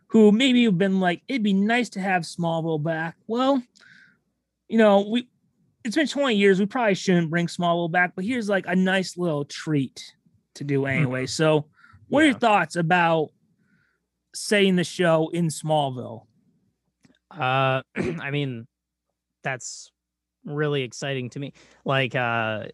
who 0.07 0.33
maybe 0.33 0.65
have 0.65 0.79
been 0.79 0.99
like, 0.99 1.21
it'd 1.29 1.43
be 1.43 1.53
nice 1.53 1.91
to 1.91 2.01
have 2.01 2.23
Smallville 2.23 2.83
back. 2.83 3.17
Well, 3.27 3.63
you 4.67 4.79
know, 4.79 5.07
we 5.11 5.29
it's 5.85 5.95
been 5.95 6.09
20 6.09 6.35
years. 6.35 6.59
We 6.59 6.65
probably 6.65 6.95
shouldn't 6.95 7.29
bring 7.29 7.49
Smallville 7.49 7.93
back, 7.93 8.15
but 8.17 8.25
here's 8.25 8.49
like 8.49 8.65
a 8.67 8.75
nice 8.75 9.19
little 9.19 9.45
treat 9.45 10.15
to 10.55 10.65
do 10.65 10.87
anyway. 10.87 11.27
So, 11.27 11.67
what 12.09 12.23
are 12.23 12.27
your 12.27 12.35
thoughts 12.35 12.77
about 12.77 13.29
setting 14.35 14.77
the 14.77 14.85
show 14.85 15.29
in 15.35 15.49
Smallville? 15.49 16.23
Uh, 17.31 17.83
I 17.95 18.31
mean, 18.31 18.67
that's 19.43 19.93
really 20.45 20.83
exciting 20.83 21.31
to 21.31 21.39
me. 21.39 21.53
Like, 21.85 22.15
uh, 22.15 22.67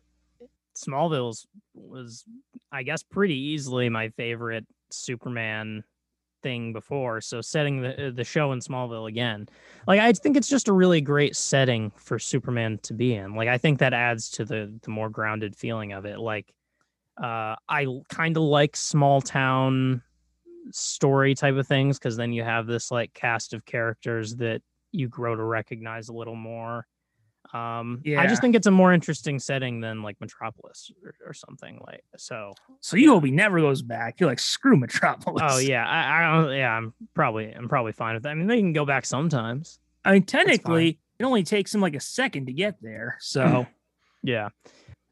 Smallville's 0.77 1.47
was, 1.75 2.25
I 2.73 2.83
guess, 2.83 3.03
pretty 3.03 3.35
easily 3.35 3.89
my 3.89 4.09
favorite 4.11 4.67
Superman 4.91 5.85
thing 6.43 6.73
before. 6.73 7.21
So 7.21 7.41
setting 7.41 7.83
the 7.83 8.09
uh, 8.09 8.11
the 8.11 8.25
show 8.25 8.53
in 8.53 8.61
Smallville 8.61 9.09
again, 9.09 9.49
like 9.87 10.01
I 10.01 10.13
think 10.13 10.37
it's 10.37 10.49
just 10.49 10.69
a 10.69 10.73
really 10.73 11.01
great 11.01 11.37
setting 11.37 11.93
for 11.97 12.19
Superman 12.19 12.79
to 12.83 12.95
be 12.95 13.15
in. 13.15 13.35
Like 13.35 13.49
I 13.49 13.59
think 13.59 13.79
that 13.79 13.93
adds 13.93 14.31
to 14.33 14.45
the 14.45 14.73
the 14.83 14.91
more 14.91 15.11
grounded 15.11 15.57
feeling 15.57 15.93
of 15.93 16.07
it. 16.07 16.19
Like, 16.19 16.53
uh, 17.23 17.57
I 17.69 17.87
kind 18.09 18.37
of 18.37 18.45
like 18.45 18.77
small 18.77 19.21
town 19.21 20.03
story 20.73 21.35
type 21.35 21.57
of 21.57 21.67
things 21.67 21.99
because 21.99 22.17
then 22.17 22.33
you 22.33 22.43
have 22.43 22.67
this 22.67 22.91
like 22.91 23.13
cast 23.15 23.55
of 23.55 23.65
characters 23.65 24.37
that 24.37 24.63
you 24.93 25.09
grow 25.09 25.35
to 25.35 25.43
recognize 25.43 26.09
a 26.09 26.13
little 26.13 26.37
more. 26.37 26.87
Um, 27.53 28.01
yeah. 28.05 28.21
I 28.21 28.27
just 28.27 28.41
think 28.41 28.55
it's 28.55 28.67
a 28.67 28.71
more 28.71 28.93
interesting 28.93 29.39
setting 29.39 29.81
than 29.81 30.03
like 30.03 30.17
Metropolis 30.21 30.91
or, 31.05 31.15
or 31.27 31.33
something 31.35 31.81
like 31.87 32.05
so. 32.17 32.53
So 32.81 32.97
you 32.97 33.11
hope 33.11 33.25
he 33.25 33.31
never 33.31 33.59
goes 33.61 33.83
back. 33.83 34.21
You're 34.21 34.29
like, 34.29 34.39
screw 34.39 34.77
Metropolis. 34.77 35.43
Oh 35.45 35.59
yeah, 35.59 35.87
I, 35.87 36.19
I 36.19 36.43
don't. 36.43 36.53
Yeah, 36.57 36.77
I'm 36.77 36.95
probably 37.15 37.51
I'm 37.53 37.69
probably 37.69 37.93
fine 37.93 38.15
with 38.15 38.23
that. 38.25 38.31
I 38.31 38.35
mean, 38.35 38.47
they 38.47 38.59
can 38.59 38.73
go 38.73 38.85
back 38.85 39.05
sometimes. 39.05 39.79
I 40.05 40.13
mean, 40.13 40.23
technically, 40.25 40.99
it 41.19 41.25
only 41.25 41.43
takes 41.43 41.75
him 41.75 41.81
like 41.81 41.95
a 41.97 42.01
second 42.01 42.47
to 42.47 42.53
get 42.53 42.77
there. 42.81 43.17
So, 43.21 43.67
Yeah, 44.23 44.51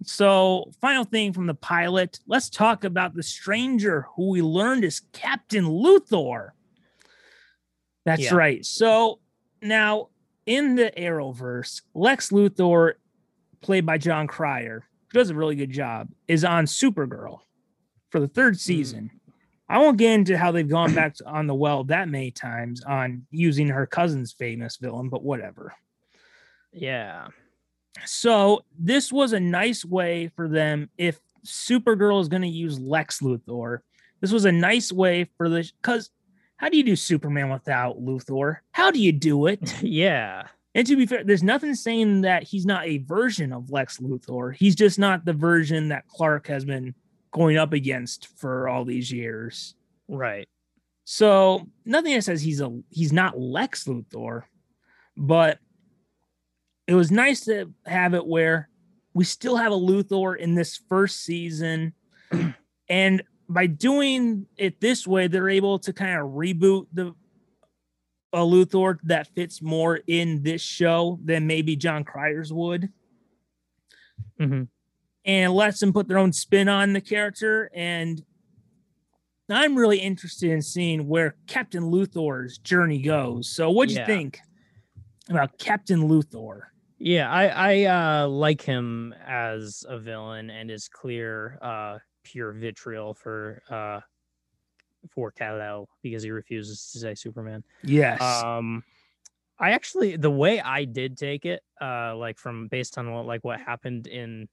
so 0.05 0.71
final 0.81 1.05
thing 1.05 1.33
from 1.33 1.47
the 1.47 1.55
pilot. 1.55 2.21
Let's 2.27 2.49
talk 2.51 2.85
about 2.85 3.15
the 3.15 3.23
stranger 3.23 4.07
who 4.15 4.29
we 4.31 4.43
learned 4.43 4.85
is 4.85 5.01
Captain 5.13 5.65
Luthor. 5.65 6.51
That's 8.05 8.23
Yeah. 8.23 8.35
right. 8.35 8.65
So 8.65 9.21
now 9.63 10.09
in 10.49 10.77
the 10.77 10.91
Arrowverse, 10.97 11.83
Lex 11.95 12.31
Luthor, 12.31 12.95
played 13.61 13.85
by 13.85 13.99
Jon 13.99 14.27
Cryer, 14.27 14.83
who 15.13 15.19
does 15.19 15.29
a 15.29 15.35
really 15.35 15.55
good 15.55 15.71
job, 15.71 16.09
is 16.27 16.43
on 16.43 16.65
Supergirl 16.65 17.41
for 18.09 18.19
the 18.19 18.29
third 18.29 18.55
hmm. 18.55 18.59
season. 18.59 19.11
I 19.69 19.77
won't 19.77 19.99
get 19.99 20.15
into 20.15 20.39
how 20.39 20.51
they've 20.51 20.67
gone 20.67 20.95
back 20.95 21.17
on 21.27 21.47
the 21.47 21.55
well 21.55 21.85
that 21.85 22.09
many 22.09 22.31
times 22.31 22.83
on 22.83 23.27
using 23.31 23.69
her 23.69 23.87
cousin's 23.87 24.33
famous 24.33 24.79
villain, 24.79 25.11
but 25.11 25.23
whatever. 25.23 25.75
yeah, 26.73 27.29
So 28.07 28.63
this 28.79 29.13
was 29.13 29.35
a 29.35 29.41
nice 29.41 29.85
way 29.85 30.31
for 30.35 30.49
them 30.49 30.89
if 30.97 31.21
Supergirl 31.45 32.23
is 32.23 32.29
going 32.29 32.43
to 32.43 32.49
use 32.49 32.81
Lex 32.81 33.21
Luthor. 33.21 33.81
This 34.23 34.33
was 34.33 34.47
a 34.47 34.53
nice 34.53 34.91
way 34.91 35.29
for 35.37 35.51
the 35.51 35.71
because 35.83 36.11
how 36.59 36.69
do 36.69 36.77
you 36.77 36.85
do 36.85 36.95
Superman 36.97 37.51
without 37.51 37.99
Luthor? 37.99 38.59
How 38.73 38.91
do 38.91 39.01
you 39.01 39.13
do 39.13 39.47
it? 39.47 39.75
yeah, 39.83 40.47
and 40.75 40.87
to 40.87 40.97
be 40.97 41.07
fair, 41.07 41.25
there's 41.25 41.43
nothing 41.43 41.75
saying 41.75 42.21
that 42.21 42.45
he's 42.45 42.67
not 42.67 42.87
a 42.87 42.99
version 42.99 43.53
of 43.53 43.71
Lex 43.71 43.99
Luthor. 43.99 44.55
He's 44.55 44.77
just 44.77 44.99
not 44.99 45.25
the 45.25 45.33
version 45.33 45.89
that 45.89 46.07
Clark 46.07 46.47
has 46.47 46.65
been 46.65 46.95
going 47.33 47.57
up 47.57 47.73
against 47.73 48.29
for 48.39 48.69
all 48.69 48.85
these 48.85 49.11
years. 49.11 49.75
right. 50.09 50.49
So 51.05 51.67
nothing 51.87 52.15
that 52.15 52.23
says 52.23 52.43
he's 52.43 52.61
a 52.61 52.71
he's 52.91 53.15
not 53.15 53.41
Lex 53.41 53.85
Luthor, 53.85 54.43
but 55.17 55.59
it 56.87 56.95
was 56.95 57.11
nice 57.11 57.47
to 57.47 57.73
have 57.87 58.13
it 58.15 58.27
where 58.27 58.69
we 59.15 59.25
still 59.25 59.57
have 59.57 59.73
a 59.73 59.75
Luthor 59.75 60.37
in 60.37 60.55
this 60.55 60.77
first 60.89 61.25
season, 61.25 61.95
and 62.89 63.23
by 63.49 63.67
doing 63.67 64.47
it 64.57 64.81
this 64.81 65.07
way, 65.07 65.27
they're 65.27 65.49
able 65.49 65.79
to 65.81 65.93
kind 65.93 66.19
of 66.21 66.29
reboot 66.29 66.87
the 66.93 67.15
a 68.33 68.39
Luthor 68.41 68.99
that 69.05 69.27
fits 69.35 69.63
more 69.63 70.01
in 70.07 70.43
this 70.43 70.61
show 70.61 71.19
than 71.25 71.47
maybe 71.47 71.77
Jon 71.77 72.05
Cryer's 72.05 72.53
would, 72.53 72.91
hmm 74.39 74.65
and 75.25 75.53
lets 75.53 75.81
them 75.81 75.93
put 75.93 76.09
their 76.09 76.19
own 76.19 76.33
spin 76.33 76.69
on 76.69 76.93
the 76.93 77.01
character 77.01 77.71
and 77.75 78.23
I'm 79.51 79.77
really 79.77 79.99
interested 79.99 80.51
in 80.51 80.61
seeing 80.61 81.09
where 81.09 81.35
Captain 81.47 81.85
Luthor's 81.85 82.59
journey 82.59 83.01
goes. 83.01 83.49
So, 83.49 83.71
what'd 83.71 83.95
Yeah. 83.95 84.01
you 84.03 84.07
think 84.07 84.41
about 85.31 85.59
Captain 85.59 86.01
Luthor? 86.09 86.65
Yeah, 86.99 87.31
I 87.31 87.47
I 87.47 87.85
uh 88.25 88.29
like 88.29 88.61
him 88.61 89.15
as 89.27 89.85
a 89.89 89.99
villain 89.99 90.51
and 90.51 90.69
his 90.69 90.89
clear 90.89 91.59
uh 91.63 91.99
pure 92.31 92.53
vitriol 92.53 93.15
for 93.15 93.63
uh 93.71 94.01
for 95.11 95.31
Kal-El 95.31 95.89
because 96.03 96.23
he 96.23 96.31
refuses 96.31 96.91
to 96.93 96.99
say 96.99 97.15
Superman. 97.15 97.65
Yes. 97.83 98.21
Um 98.21 98.83
I 99.59 99.71
actually 99.71 100.17
the 100.17 100.31
way 100.31 100.61
I 100.61 100.85
did 100.85 101.17
take 101.17 101.47
it 101.47 101.63
uh 101.81 102.17
like 102.17 102.39
from 102.39 102.69
based 102.69 102.99
on 102.99 103.13
what 103.13 103.27
like 103.27 103.45
what 103.45 103.61
happened 103.61 104.07
in 104.07 104.49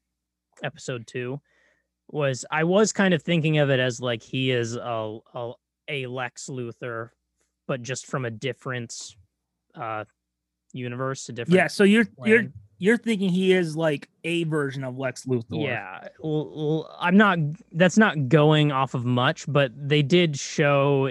episode 0.64 1.06
2 1.08 1.40
was 2.08 2.46
I 2.50 2.64
was 2.64 2.94
kind 2.94 3.14
of 3.14 3.22
thinking 3.22 3.58
of 3.58 3.70
it 3.70 3.80
as 3.80 4.00
like 4.00 4.24
he 4.24 4.52
is 4.52 4.76
a 4.76 5.20
a, 5.34 5.52
a 5.90 6.08
Lex 6.08 6.48
Luthor 6.48 7.10
but 7.68 7.82
just 7.82 8.06
from 8.06 8.26
a 8.26 8.32
different 8.32 9.16
uh 9.76 10.06
universe, 10.76 11.28
a 11.30 11.34
different 11.34 11.56
yeah. 11.56 11.68
So 11.68 11.84
you're 11.84 12.06
plane. 12.06 12.30
you're 12.30 12.44
thinking 12.98 13.30
he 13.30 13.54
is 13.54 13.76
like 13.78 14.10
a 14.24 14.44
version 14.46 14.84
of 14.84 14.98
Lex 14.98 15.26
Luthor. 15.26 15.64
Yeah, 15.64 16.08
I'm 17.00 17.18
not. 17.18 17.40
That's 17.72 17.98
not 17.98 18.28
going 18.30 18.72
off 18.72 18.94
of 18.94 19.06
much, 19.06 19.46
but 19.48 19.72
they 19.76 20.02
did 20.02 20.38
show 20.38 21.10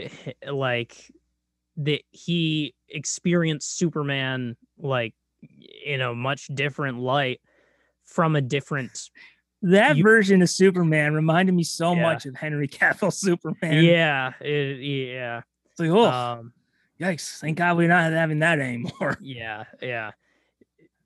like 0.51 1.11
that 1.79 2.03
he 2.11 2.75
experienced 2.89 3.77
Superman 3.77 4.57
like 4.79 5.15
in 5.85 6.01
a 6.01 6.15
much 6.15 6.47
different 6.55 6.99
light 6.99 7.41
from 8.05 8.37
a 8.37 8.41
different. 8.41 9.11
That 9.63 9.97
You- 9.97 10.03
version 10.03 10.43
of 10.43 10.51
Superman 10.51 11.15
reminded 11.15 11.55
me 11.55 11.63
so 11.65 11.95
Yeah. 11.95 12.03
much 12.03 12.27
of 12.27 12.35
Henry 12.37 12.69
Cavill 12.69 13.13
Superman. 13.13 13.83
yeah, 13.83 14.33
it, 14.41 14.79
yeah, 14.81 15.41
It's 15.71 15.81
like, 15.81 15.89
oh, 15.91 16.05
um, 16.05 16.53
yikes! 17.01 17.39
Thank 17.39 17.57
God 17.59 17.79
we're 17.79 17.89
not 17.89 18.13
having 18.13 18.41
that 18.41 18.59
anymore. 18.61 19.17
yeah, 19.23 19.65
yeah. 19.81 20.11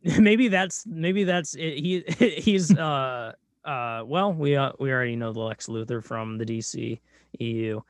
maybe 0.19 0.49
that's 0.49 0.87
maybe 0.87 1.25
that's 1.25 1.55
it. 1.55 1.79
he 1.79 2.05
he's 2.41 2.75
uh 2.77 3.33
uh 3.65 4.03
well 4.07 4.33
we 4.33 4.57
uh, 4.57 4.73
we 4.79 4.93
already 4.93 5.17
know 5.17 5.33
the 5.33 5.41
Lex 5.41 5.67
Luthor 5.67 6.03
from 6.03 6.39
the 6.39 6.45
DC 6.45 7.01
EU 7.41 7.81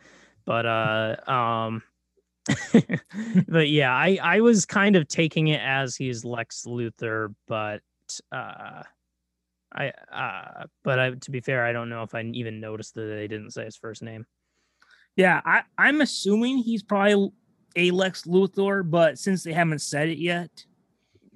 but 0.44 0.66
uh 0.66 1.16
um 1.30 1.82
but 3.48 3.68
yeah 3.68 3.92
I 3.94 4.18
I 4.22 4.40
was 4.40 4.64
kind 4.64 4.96
of 4.96 5.06
taking 5.08 5.48
it 5.48 5.60
as 5.60 5.96
he's 5.96 6.24
Lex 6.24 6.64
Luthor 6.66 7.34
but 7.46 7.82
uh 8.32 8.82
I 9.72 9.92
uh 10.12 10.64
but 10.82 10.98
I 10.98 11.10
to 11.10 11.30
be 11.30 11.40
fair 11.40 11.64
I 11.66 11.72
don't 11.72 11.90
know 11.90 12.02
if 12.02 12.14
I 12.14 12.22
even 12.22 12.60
noticed 12.60 12.94
that 12.94 13.02
they 13.02 13.28
didn't 13.28 13.50
say 13.50 13.64
his 13.66 13.76
first 13.76 14.02
name 14.02 14.26
Yeah, 15.16 15.40
I, 15.44 15.62
I'm 15.76 16.00
assuming 16.00 16.58
he's 16.58 16.82
probably 16.82 17.30
a 17.76 17.90
Lex 17.90 18.22
Luthor, 18.24 18.88
but 18.88 19.18
since 19.18 19.42
they 19.42 19.52
haven't 19.52 19.80
said 19.80 20.08
it 20.08 20.18
yet, 20.18 20.64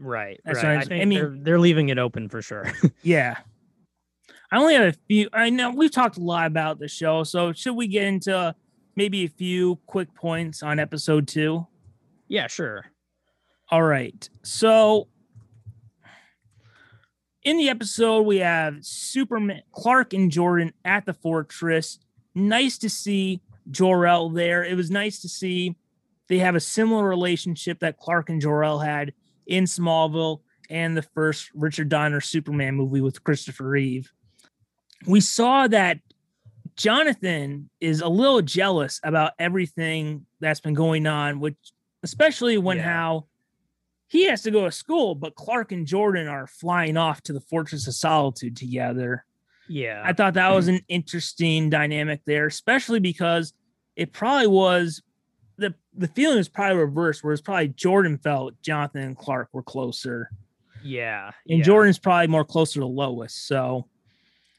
right 0.03 0.41
That's 0.45 0.63
right 0.63 0.91
I, 0.91 0.95
I 1.03 1.05
mean- 1.05 1.19
they're, 1.19 1.37
they're 1.39 1.61
leaving 1.61 1.89
it 1.89 1.99
open 1.99 2.29
for 2.29 2.43
sure 2.43 2.73
yeah. 3.03 3.39
I 4.51 4.59
only 4.59 4.75
have 4.75 4.85
a 4.85 4.99
few. 5.09 5.31
I 5.33 5.49
know 5.49 5.71
we've 5.71 5.91
talked 5.91 6.19
a 6.19 6.23
lot 6.23 6.47
about 6.47 6.79
the 6.79 6.87
show, 6.87 7.25
so 7.25 7.55
should 7.55 7.73
we 7.75 7.87
get 7.87 8.05
into 8.05 8.55
maybe 8.97 9.25
a 9.25 9.29
few 9.29 9.77
quick 9.87 10.15
points 10.15 10.63
on 10.63 10.79
episode 10.79 11.27
two? 11.27 11.67
yeah 12.29 12.47
sure 12.49 12.85
All 13.71 13.83
right. 13.83 14.29
So 14.43 15.09
in 17.43 17.57
the 17.57 17.69
episode, 17.71 18.23
we 18.23 18.39
have 18.39 18.85
Superman, 18.85 19.63
Clark, 19.73 20.13
and 20.13 20.31
Jordan 20.31 20.73
at 20.85 21.07
the 21.07 21.15
fortress. 21.15 21.99
Nice 22.35 22.79
to 22.79 22.89
see 22.91 23.41
Jor-El 23.71 24.31
there. 24.31 24.65
It 24.65 24.77
was 24.77 24.91
nice 24.91 25.21
to 25.23 25.29
see 25.29 25.77
they 26.29 26.39
have 26.39 26.55
a 26.55 26.61
similar 26.61 27.09
relationship 27.09 27.81
that 27.81 27.99
Clark 27.99 28.31
and 28.31 28.41
Jor-El 28.41 28.79
had 28.79 29.13
in 29.47 29.65
Smallville 29.65 30.41
and 30.71 30.97
the 30.97 31.03
first 31.03 31.51
Richard 31.55 31.89
Donner 31.89 32.21
Superman 32.21 32.75
movie 32.75 33.01
with 33.01 33.23
Christopher 33.25 33.69
Reeve. 33.69 34.13
We 35.07 35.21
saw 35.21 35.67
that 35.69 35.99
Jonathan 36.77 37.69
is 37.81 38.01
a 38.01 38.09
little 38.09 38.43
jealous 38.43 39.01
about 39.05 39.33
everything 39.39 40.27
that's 40.41 40.61
been 40.61 40.75
going 40.75 41.07
on, 41.07 41.41
which 41.41 41.57
especially 42.03 42.59
when 42.59 42.79
Yeah. 42.79 42.85
how 42.85 43.27
he 44.09 44.27
has 44.27 44.43
to 44.43 44.51
go 44.51 44.65
to 44.65 44.73
school, 44.73 45.15
but 45.15 45.35
Clark 45.35 45.73
and 45.73 45.87
Jordan 45.87 46.29
are 46.29 46.47
flying 46.47 46.97
off 46.97 47.23
to 47.23 47.33
the 47.33 47.41
Fortress 47.41 47.87
of 47.87 47.95
Solitude 47.95 48.57
together. 48.57 49.25
yeah 49.69 50.03
I 50.05 50.13
thought 50.13 50.35
that 50.35 50.51
was 50.51 50.67
mm-hmm. 50.67 50.77
an 50.77 50.83
interesting 50.89 51.71
dynamic 51.71 52.21
there, 52.27 52.47
especially 52.47 53.01
because 53.01 53.55
it 53.97 54.13
probably 54.13 54.49
was 54.49 55.03
the 55.95 56.09
feeling 56.09 56.39
is 56.39 56.49
probably 56.49 56.79
reversed, 56.79 57.23
whereas 57.23 57.41
probably 57.41 57.69
Jordan 57.69 58.19
felt 58.19 58.61
Jonathan 58.63 59.03
and 59.03 59.17
Clark 59.17 59.49
were 59.53 59.63
closer, 59.63 60.31
yeah 60.83 61.31
and 61.49 61.59
yeah. 61.59 61.65
Jordan's 61.65 61.99
probably 61.99 62.27
more 62.27 62.45
closer 62.45 62.81
to 62.81 62.87
Lois. 62.87 63.35
So, 63.35 63.89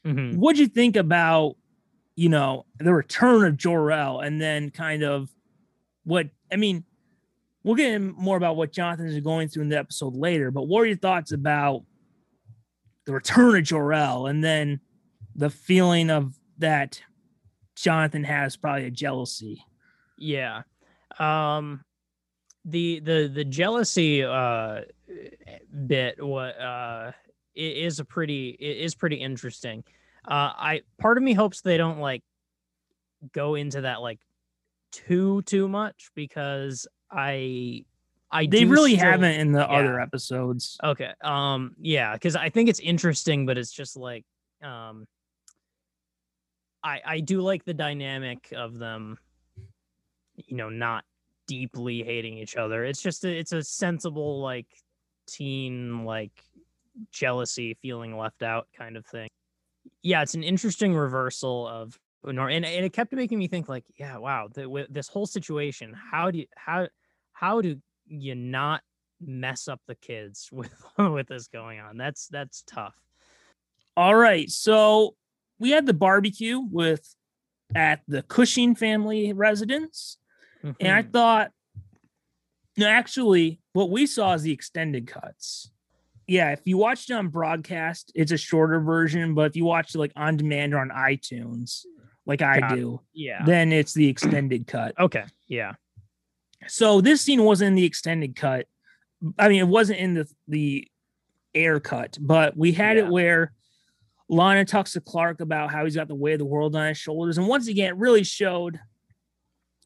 Mhm. 0.04 0.36
what'd 0.36 0.58
you 0.58 0.68
think 0.68 0.96
about, 0.96 1.56
you 2.16 2.28
know, 2.28 2.66
the 2.78 2.94
return 2.94 3.44
of 3.46 3.56
Jor-El, 3.56 4.20
and 4.20 4.40
then 4.40 4.70
kind 4.70 5.02
of 5.02 5.30
what 6.04 6.28
I 6.52 6.56
mean? 6.56 6.84
We'll 7.62 7.74
get 7.76 7.92
in 7.94 8.12
more 8.12 8.36
about 8.36 8.56
what 8.56 8.72
Jonathan 8.72 9.06
is 9.06 9.18
going 9.20 9.48
through 9.48 9.62
in 9.62 9.68
the 9.70 9.78
episode 9.78 10.14
later, 10.14 10.50
but 10.50 10.64
what 10.68 10.80
are 10.82 10.86
your 10.86 10.96
thoughts 10.96 11.32
about 11.32 11.82
the 13.06 13.12
return 13.14 13.56
of 13.56 13.64
Jor-El, 13.64 14.26
and 14.26 14.44
then 14.44 14.80
the 15.34 15.50
feeling 15.50 16.10
of 16.10 16.38
that 16.58 17.02
Jonathan 17.74 18.24
has 18.24 18.56
probably 18.56 18.84
a 18.84 18.90
jealousy? 18.90 19.64
Yeah. 20.18 20.62
Um 21.18 21.84
the 22.64 23.00
the 23.00 23.30
the 23.32 23.44
jealousy 23.44 24.24
uh 24.24 24.80
bit 25.86 26.24
what 26.24 26.58
uh 26.60 27.12
is 27.54 28.00
a 28.00 28.04
pretty 28.04 28.48
is 28.50 28.94
pretty 28.94 29.16
interesting. 29.16 29.84
Uh 30.26 30.52
I 30.56 30.82
part 30.98 31.18
of 31.18 31.22
me 31.24 31.34
hopes 31.34 31.60
they 31.60 31.76
don't 31.76 31.98
like 31.98 32.22
go 33.32 33.54
into 33.54 33.82
that 33.82 34.00
like 34.00 34.18
too 34.92 35.42
too 35.42 35.68
much 35.68 36.10
because 36.14 36.86
I 37.10 37.84
I 38.30 38.46
They 38.46 38.60
do 38.60 38.68
really 38.70 38.94
still- 38.96 39.04
haven't 39.10 39.38
in 39.38 39.52
the 39.52 39.60
yeah. 39.60 39.66
other 39.66 40.00
episodes. 40.00 40.78
Okay. 40.82 41.12
Um 41.22 41.76
yeah, 41.80 42.16
cuz 42.18 42.34
I 42.36 42.48
think 42.48 42.68
it's 42.68 42.80
interesting 42.80 43.44
but 43.46 43.58
it's 43.58 43.72
just 43.72 43.96
like 43.96 44.24
um 44.62 45.06
I 46.82 47.00
I 47.04 47.20
do 47.20 47.40
like 47.40 47.64
the 47.64 47.74
dynamic 47.74 48.52
of 48.56 48.78
them 48.78 49.18
you 50.36 50.56
know 50.56 50.68
not 50.68 51.04
deeply 51.46 52.02
hating 52.02 52.38
each 52.38 52.56
other. 52.56 52.84
It's 52.84 53.02
just 53.02 53.24
a, 53.24 53.28
it's 53.28 53.52
a 53.52 53.62
sensible 53.62 54.40
like 54.40 54.66
teen 55.26 56.04
like 56.04 56.44
jealousy 57.10 57.74
feeling 57.82 58.16
left 58.16 58.42
out 58.42 58.68
kind 58.76 58.96
of 58.96 59.06
thing. 59.06 59.28
Yeah, 60.02 60.22
it's 60.22 60.34
an 60.34 60.42
interesting 60.42 60.94
reversal 60.94 61.66
of 61.66 61.98
and, 62.26 62.38
and 62.40 62.64
it 62.64 62.92
kept 62.92 63.12
making 63.12 63.38
me 63.38 63.48
think 63.48 63.68
like, 63.68 63.84
yeah, 63.96 64.16
wow, 64.16 64.48
the, 64.52 64.86
this 64.88 65.08
whole 65.08 65.26
situation, 65.26 65.94
how 66.10 66.30
do 66.30 66.38
you 66.38 66.46
how 66.56 66.88
how 67.32 67.60
do 67.60 67.76
you 68.06 68.34
not 68.34 68.82
mess 69.20 69.68
up 69.68 69.80
the 69.86 69.94
kids 69.94 70.48
with 70.52 70.72
with 70.98 71.28
this 71.28 71.48
going 71.48 71.80
on? 71.80 71.96
That's 71.96 72.28
that's 72.28 72.62
tough. 72.62 72.94
All 73.96 74.14
right, 74.14 74.50
so 74.50 75.14
we 75.58 75.70
had 75.70 75.86
the 75.86 75.94
barbecue 75.94 76.60
with 76.60 77.14
at 77.74 78.00
the 78.08 78.22
Cushing 78.22 78.74
family 78.74 79.32
residence. 79.32 80.18
And 80.80 80.88
I 80.92 81.02
Mhm. 81.02 81.12
thought, 81.12 81.52
no, 82.76 82.88
actually, 82.88 83.60
what 83.72 83.90
we 83.90 84.06
saw 84.06 84.32
is 84.34 84.42
the 84.42 84.52
extended 84.52 85.06
cuts. 85.06 85.70
Yeah, 86.26 86.52
if 86.52 86.66
you 86.66 86.78
watched 86.78 87.10
it 87.10 87.14
on 87.14 87.28
broadcast, 87.28 88.10
it's 88.14 88.32
a 88.32 88.38
shorter 88.38 88.80
version. 88.80 89.34
But 89.34 89.50
if 89.50 89.56
you 89.56 89.64
watch 89.64 89.94
it 89.94 89.98
like 89.98 90.12
on 90.16 90.36
demand 90.36 90.72
or 90.74 90.78
on 90.78 90.88
iTunes, 90.88 91.84
like 92.26 92.40
I 92.40 92.60
Got 92.60 92.72
it. 92.72 92.76
do, 92.76 93.00
yeah. 93.12 93.44
then 93.44 93.72
it's 93.72 93.92
the 93.92 94.08
extended 94.08 94.66
cut. 94.66 94.98
Okay. 94.98 95.24
Yeah. 95.46 95.74
So 96.66 97.02
this 97.02 97.20
scene 97.20 97.42
wasn't 97.44 97.68
in 97.68 97.74
the 97.74 97.84
extended 97.84 98.34
cut. 98.36 98.66
I 99.38 99.48
mean, 99.50 99.60
it 99.60 99.68
wasn't 99.68 99.98
in 100.00 100.14
the 100.14 100.34
the 100.48 100.88
air 101.54 101.78
cut, 101.78 102.16
but 102.20 102.56
we 102.56 102.72
had 102.72 102.96
Yeah. 102.96 103.04
it 103.04 103.10
where 103.10 103.52
Lana 104.30 104.64
talks 104.64 104.94
to 104.94 105.00
Clark 105.02 105.40
about 105.40 105.70
how 105.70 105.84
he's 105.84 105.94
got 105.94 106.08
the 106.08 106.14
weight 106.14 106.32
of 106.32 106.38
the 106.38 106.44
world 106.46 106.74
on 106.74 106.88
his 106.88 106.96
shoulders, 106.98 107.36
and 107.36 107.46
once 107.46 107.68
again, 107.68 107.90
it 107.90 107.96
really 107.96 108.24
showed 108.24 108.80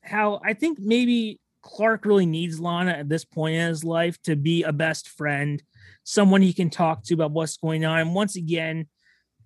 how 0.08 0.40
I 0.44 0.54
think 0.54 0.78
maybe 0.80 1.40
Clark 1.62 2.04
really 2.04 2.26
needs 2.26 2.60
Lana 2.60 2.92
at 2.92 3.08
this 3.08 3.24
point 3.24 3.56
in 3.56 3.68
his 3.68 3.84
life 3.84 4.20
to 4.22 4.36
be 4.36 4.62
a 4.62 4.72
best 4.72 5.08
friend, 5.08 5.62
someone 6.04 6.42
he 6.42 6.52
can 6.52 6.70
talk 6.70 7.04
to 7.04 7.14
about 7.14 7.32
what's 7.32 7.56
going 7.56 7.84
on. 7.84 7.98
And 7.98 8.14
once 8.14 8.36
again, 8.36 8.88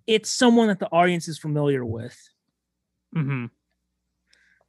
it's 0.07 0.31
someone 0.31 0.69
that 0.69 0.79
the 0.79 0.91
audience 0.91 1.29
is 1.29 1.39
familiar 1.39 1.85
with. 1.85 2.17
hmm 3.13 3.47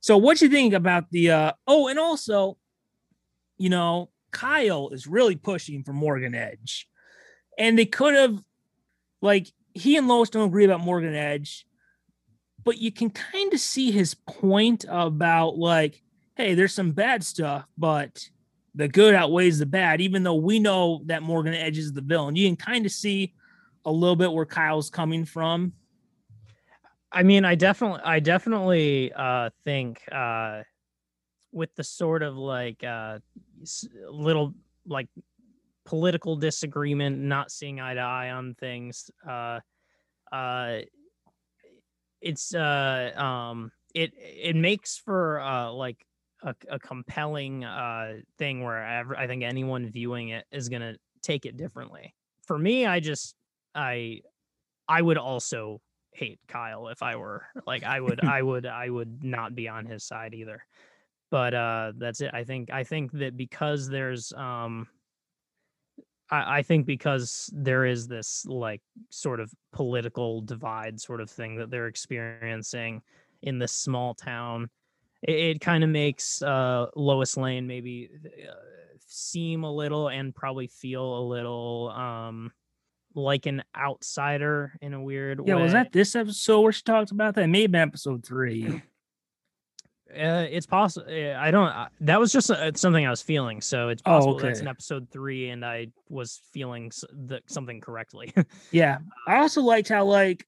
So 0.02 0.18
what 0.18 0.42
you 0.42 0.50
think 0.50 0.74
about 0.74 1.10
the 1.12 1.32
uh 1.32 1.52
oh 1.68 1.88
and 1.88 2.00
also 2.00 2.58
you 3.58 3.70
know 3.70 4.10
Kyle 4.32 4.90
is 4.90 5.08
really 5.08 5.36
pushing 5.36 5.84
for 5.84 5.94
Morgan 5.94 6.36
Edge. 6.36 6.88
And 7.58 7.78
they 7.78 7.86
could 7.86 8.16
have 8.16 8.42
like 9.22 9.48
he 9.74 9.96
and 9.96 10.08
Lois 10.08 10.30
don't 10.30 10.48
agree 10.48 10.66
about 10.66 10.82
Morgan 10.82 11.16
Edge. 11.16 11.66
But 12.64 12.78
you 12.78 12.92
can 12.92 13.10
kind 13.10 13.54
of 13.54 13.60
see 13.60 13.92
his 13.92 14.14
point 14.14 14.86
about 14.88 15.58
like, 15.58 16.02
hey, 16.36 16.54
there's 16.54 16.74
some 16.74 16.92
bad 16.92 17.24
stuff, 17.24 17.66
but 17.78 18.28
the 18.76 18.88
good 18.88 19.14
outweighs 19.14 19.60
the 19.60 19.66
bad, 19.66 20.02
even 20.02 20.24
though 20.24 20.36
we 20.36 20.60
know 20.60 21.02
that 21.06 21.22
Morgan 21.22 21.54
Edge 21.54 21.78
is 21.78 21.94
the 21.94 22.02
villain. 22.02 22.36
You 22.36 22.48
can 22.48 22.56
kind 22.56 22.86
of 22.86 22.92
see 22.92 23.34
a 23.86 23.92
little 23.92 24.16
bit 24.16 24.32
where 24.32 24.46
Kyle's 24.46 24.90
coming 24.90 25.26
from. 25.26 25.74
I 27.12 27.22
mean, 27.22 27.46
I 27.46 27.54
definitely, 27.56 28.02
I 28.04 28.20
definitely 28.20 29.14
uh, 29.14 29.52
think 29.64 30.02
uh, 30.12 30.64
with 31.52 31.74
the 31.76 31.84
sort 31.84 32.24
of 32.24 32.36
like 32.36 32.84
uh, 32.84 33.20
little 34.10 34.56
like 34.88 35.08
political 35.86 36.36
disagreement, 36.36 37.20
not 37.20 37.52
seeing 37.52 37.80
eye 37.80 37.94
to 37.94 38.00
eye 38.00 38.32
on 38.32 38.56
things, 38.56 39.12
uh, 39.30 39.60
uh, 40.32 40.80
it's 42.24 42.56
uh, 42.56 43.12
um, 43.16 43.72
it 43.94 44.14
it 44.18 44.56
makes 44.56 44.98
for 44.98 45.40
uh, 45.42 45.72
like 45.72 46.06
a, 46.42 46.56
a 46.70 46.80
compelling 46.80 47.64
uh, 47.64 48.16
thing 48.38 48.64
where 48.64 48.84
ever, 48.84 49.18
I 49.18 49.28
think 49.28 49.44
anyone 49.44 49.90
viewing 49.90 50.30
it 50.30 50.46
is 50.52 50.70
gonna 50.70 50.96
take 51.22 51.46
it 51.46 51.58
differently. 51.58 52.16
For 52.48 52.58
me, 52.58 52.86
I 52.86 53.00
just 53.00 53.36
I 53.76 54.22
I 54.88 55.02
would 55.02 55.18
also 55.18 55.82
hate 56.14 56.40
Kyle 56.48 56.88
if 56.90 57.02
I 57.04 57.16
were 57.18 57.46
like 57.68 57.84
I 57.84 58.00
would 58.00 58.22
I 58.24 58.42
would 58.42 58.66
I 58.66 58.90
would 58.90 59.24
not 59.24 59.54
be 59.54 59.68
on 59.68 59.86
his 59.86 60.04
side 60.04 60.34
either. 60.34 60.64
But 61.30 61.54
uh 61.54 61.94
that's 61.98 62.22
it. 62.22 62.32
I 62.34 62.44
think 62.44 62.72
I 62.72 62.84
think 62.84 63.12
that 63.14 63.36
because 63.36 63.90
there's 63.90 64.32
um 64.34 64.88
I, 66.34 66.58
I 66.58 66.64
think 66.64 66.86
because 66.86 67.50
there 67.54 67.86
is 67.86 68.08
this 68.08 68.46
like 68.48 68.82
sort 69.10 69.40
of 69.40 69.52
political 69.72 70.42
divide 70.42 71.00
sort 71.00 71.22
of 71.22 71.30
thing 71.30 71.58
that 71.58 71.70
they're 71.70 71.88
experiencing 71.88 73.02
in 73.42 73.60
this 73.60 73.72
small 73.72 74.16
town, 74.16 74.70
it, 75.22 75.62
kind 75.62 75.84
of 75.84 75.90
makes 75.90 76.42
uh 76.42 76.88
Lois 76.96 77.38
Lane 77.38 77.68
maybe 77.68 78.10
uh, 78.26 78.54
seem 79.08 79.64
a 79.64 79.72
little 79.72 80.08
and 80.10 80.34
probably 80.34 80.68
feel 80.68 81.20
a 81.20 81.24
little 81.28 81.94
um 81.96 82.52
like 83.16 83.46
an 83.46 83.64
outsider 83.78 84.74
in 84.82 84.94
a 84.94 85.02
weird 85.02 85.40
Yeah, 85.40 85.54
way. 85.54 85.60
Yeah, 85.60 85.64
was 85.64 85.74
that 85.74 85.92
this 85.92 86.16
episode 86.16 86.62
where 86.62 86.72
she 86.72 86.82
talked 86.82 87.12
about 87.12 87.36
that? 87.36 87.48
Maybe 87.48 87.78
episode 87.78 88.26
three. 88.26 88.82
Uh, 90.16 90.46
it's 90.50 90.66
possible. 90.66 91.08
I 91.10 91.50
don't. 91.52 91.68
Uh, 91.70 91.88
that 92.02 92.20
was 92.20 92.32
just 92.32 92.52
uh, 92.52 92.72
something 92.76 93.06
I 93.06 93.10
was 93.10 93.22
feeling. 93.22 93.62
So 93.62 93.90
it's 93.90 94.02
Oh, 94.06 94.12
possible 94.12 94.40
that's 94.40 94.60
in 94.60 94.68
episode 94.68 95.08
three, 95.12 95.50
and 95.50 95.66
I 95.66 95.88
was 96.10 96.42
feeling 96.52 96.88
s- 96.88 97.04
the, 97.12 97.42
something 97.48 97.82
correctly. 97.82 98.34
Yeah. 98.72 99.00
I 99.28 99.38
also 99.40 99.62
liked 99.62 99.90
how 99.90 100.06
like 100.06 100.46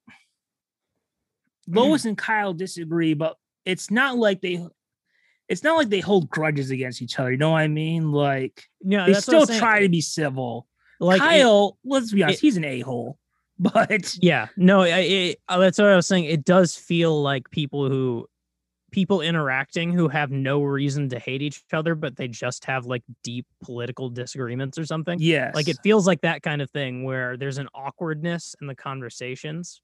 Lois 1.67 2.05
and 2.05 2.17
Kyle 2.17 2.53
disagree, 2.53 3.13
but 3.13 3.37
it's 3.65 3.89
not 3.91 4.17
like 4.17 4.41
they 4.41 4.65
it's 5.47 5.63
not 5.63 5.77
like 5.77 5.89
they 5.89 5.99
hold 5.99 6.29
grudges 6.29 6.71
against 6.71 7.01
each 7.01 7.19
other. 7.19 7.31
You 7.31 7.37
know 7.37 7.51
what 7.51 7.59
I 7.61 7.67
mean? 7.67 8.11
Like 8.11 8.63
no, 8.81 9.05
they 9.05 9.15
I 9.15 9.19
still 9.19 9.45
try 9.45 9.81
to 9.81 9.89
be 9.89 10.01
civil. 10.01 10.67
like 10.99 11.17
it- 11.17 11.25
Kyle, 11.25 11.77
let's 11.83 12.11
be 12.11 12.23
honest, 12.23 12.39
it- 12.39 12.41
he's 12.41 12.57
an 12.57 12.65
a-hole. 12.65 13.17
But 13.57 14.17
yeah, 14.21 14.47
no, 14.57 14.81
I- 14.81 14.87
it, 14.99 15.37
uh, 15.47 15.57
that's 15.59 15.77
what 15.77 15.87
I 15.87 15.95
was 15.95 16.07
saying. 16.07 16.25
It 16.25 16.43
does 16.43 16.75
feel 16.75 17.21
like 17.21 17.49
people 17.51 17.87
who 17.87 18.27
people 18.95 19.19
interacting 19.19 19.91
who 19.91 20.07
have 20.07 20.31
no 20.31 20.61
reason 20.63 21.09
to 21.09 21.19
hate 21.19 21.41
each 21.41 21.61
other, 21.73 21.95
but 21.95 22.15
they 22.15 22.29
just 22.29 22.63
have 22.63 22.85
like 22.85 23.03
deep 23.23 23.45
political 23.61 24.09
disagreements 24.09 24.77
or 24.77 24.85
something. 24.85 25.17
yes. 25.19 25.53
like 25.53 25.67
it 25.67 25.75
feels 25.83 26.07
like 26.07 26.21
that 26.21 26.41
kind 26.41 26.61
of 26.61 26.71
thing 26.71 27.03
where 27.03 27.35
there's 27.35 27.57
an 27.57 27.67
awkwardness 27.75 28.55
in 28.61 28.67
the 28.67 28.73
conversations 28.75 29.81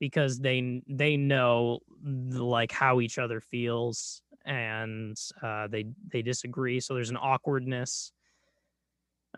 because 0.00 0.38
they 0.38 0.80
they 0.88 1.18
know 1.18 1.80
the- 2.02 2.42
like 2.42 2.72
how 2.72 2.98
each 3.02 3.18
other 3.18 3.40
feels 3.42 4.22
and 4.46 5.18
uh 5.42 5.66
they 5.68 5.84
they 6.10 6.22
disagree 6.22 6.80
so 6.80 6.94
there's 6.94 7.10
an 7.10 7.16
awkwardness 7.18 8.10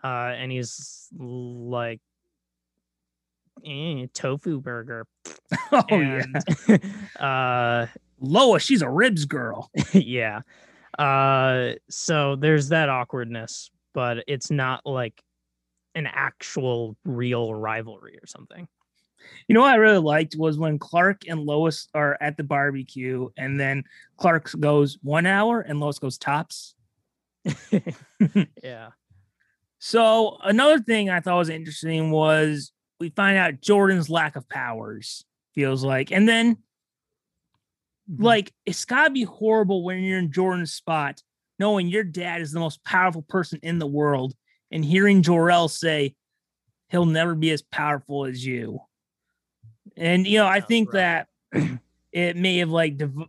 uh 0.01 0.31
and 0.37 0.49
he's 0.49 1.07
like 1.17 1.99
eh, 3.65 4.05
tofu 4.13 4.61
burger 4.61 5.05
oh 5.73 5.83
yeah. 5.89 6.23
uh 7.19 7.85
Lois, 8.19 8.63
she's 8.63 8.81
a 8.81 8.89
ribs 8.89 9.25
girl. 9.25 9.69
yeah. 9.93 10.41
Uh 10.97 11.73
so 11.89 12.35
there's 12.35 12.69
that 12.69 12.89
awkwardness, 12.89 13.71
but 13.93 14.23
it's 14.27 14.51
not 14.51 14.85
like 14.85 15.21
an 15.95 16.07
actual 16.07 16.95
real 17.05 17.53
rivalry 17.53 18.17
or 18.21 18.27
something. 18.27 18.67
You 19.47 19.55
know 19.55 19.61
what 19.61 19.73
I 19.73 19.77
really 19.77 19.99
liked 19.99 20.35
was 20.37 20.57
when 20.57 20.79
Clark 20.79 21.23
and 21.27 21.41
Lois 21.41 21.87
are 21.93 22.17
at 22.21 22.37
the 22.37 22.43
barbecue, 22.43 23.29
and 23.37 23.59
then 23.59 23.83
Clark 24.17 24.51
goes 24.59 24.97
one 25.01 25.25
hour 25.25 25.61
and 25.61 25.79
Lois 25.79 25.99
goes 25.99 26.17
tops. 26.17 26.75
yeah. 28.63 28.89
So 29.79 30.37
another 30.43 30.79
thing 30.79 31.09
I 31.09 31.19
thought 31.19 31.37
was 31.37 31.49
interesting 31.49 32.11
was 32.11 32.71
we 32.99 33.09
find 33.09 33.37
out 33.37 33.61
Jordan's 33.61 34.09
lack 34.09 34.35
of 34.35 34.47
powers 34.49 35.25
feels 35.55 35.83
like, 35.83 36.11
and 36.11 36.27
then 36.27 36.57
like 38.17 38.51
it's 38.65 38.85
gotta 38.85 39.11
be 39.11 39.23
horrible 39.23 39.83
when 39.83 39.99
you're 39.99 40.19
in 40.19 40.31
Jordan's 40.31 40.73
spot, 40.73 41.21
knowing 41.57 41.87
your 41.87 42.03
dad 42.03 42.41
is 42.41 42.51
the 42.51 42.59
most 42.59 42.83
powerful 42.83 43.21
person 43.21 43.59
in 43.63 43.79
the 43.79 43.87
world, 43.87 44.33
and 44.71 44.83
hearing 44.83 45.21
Jor-El 45.21 45.67
say 45.67 46.15
he'll 46.89 47.05
never 47.05 47.35
be 47.35 47.51
as 47.51 47.61
powerful 47.61 48.25
as 48.25 48.45
you. 48.45 48.79
And 49.95 50.25
you 50.25 50.39
know, 50.39 50.47
I 50.47 50.59
think 50.61 50.93
right. 50.93 51.25
that 51.53 51.79
it 52.11 52.35
may 52.35 52.57
have 52.57 52.69
like 52.69 52.97
div- 52.97 53.27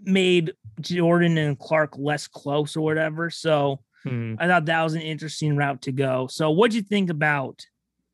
made 0.00 0.52
Jordan 0.80 1.38
and 1.38 1.58
Clark 1.58 1.98
less 1.98 2.28
close 2.28 2.76
or 2.76 2.82
whatever. 2.82 3.30
So 3.30 3.80
Hmm. 4.06 4.34
I 4.38 4.46
thought 4.46 4.66
that 4.66 4.84
was 4.84 4.94
an 4.94 5.02
interesting 5.02 5.56
route 5.56 5.82
to 5.82 5.92
go. 5.92 6.28
So, 6.28 6.50
what'd 6.50 6.74
you 6.74 6.82
think 6.82 7.10
about 7.10 7.66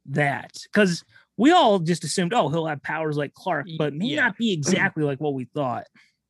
that? 0.07 0.53
Because 0.65 1.05
we 1.43 1.51
all 1.51 1.81
just 1.81 2.05
assumed, 2.05 2.33
oh, 2.33 2.49
he'll 2.51 2.69
have 2.69 2.85
powers 2.85 3.17
like 3.17 3.35
Clark, 3.35 3.67
but 3.77 3.93
may 3.93 4.07
yeah. 4.07 4.21
not 4.21 4.39
be 4.39 4.53
exactly 4.53 5.03
like 5.03 5.21
what 5.21 5.35
we 5.35 5.45
thought. 5.47 5.89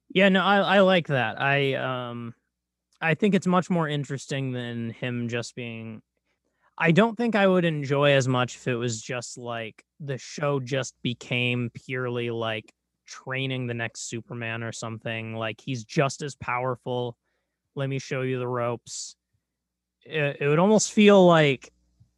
Yeah, 0.08 0.30
no, 0.30 0.42
I, 0.42 0.60
I 0.60 0.80
like 0.80 1.08
that. 1.08 1.38
I 1.38 1.74
um 1.74 2.34
I 2.98 3.12
think 3.12 3.34
it's 3.34 3.46
much 3.46 3.68
more 3.68 3.86
interesting 3.86 4.52
than 4.52 4.88
him 4.88 5.28
just 5.28 5.54
being 5.54 6.00
I 6.78 6.92
don't 6.92 7.14
think 7.14 7.36
I 7.36 7.46
would 7.46 7.66
enjoy 7.66 8.12
as 8.12 8.26
much 8.26 8.56
if 8.56 8.66
it 8.66 8.74
was 8.76 9.02
just 9.02 9.36
like 9.36 9.84
the 10.00 10.16
show 10.16 10.60
just 10.60 10.94
became 11.02 11.70
purely 11.74 12.30
like 12.30 12.72
training 13.06 13.66
the 13.66 13.74
next 13.74 14.08
Superman 14.08 14.62
or 14.62 14.72
something. 14.72 15.36
Like 15.36 15.60
he's 15.60 15.84
just 15.84 16.22
as 16.22 16.36
powerful. 16.36 17.18
Let 17.74 17.90
me 17.90 17.98
show 17.98 18.22
you 18.22 18.38
the 18.38 18.48
ropes. 18.48 19.14
It, 20.06 20.38
it 20.40 20.48
would 20.48 20.58
almost 20.58 20.90
feel 20.90 21.26
like 21.26 21.70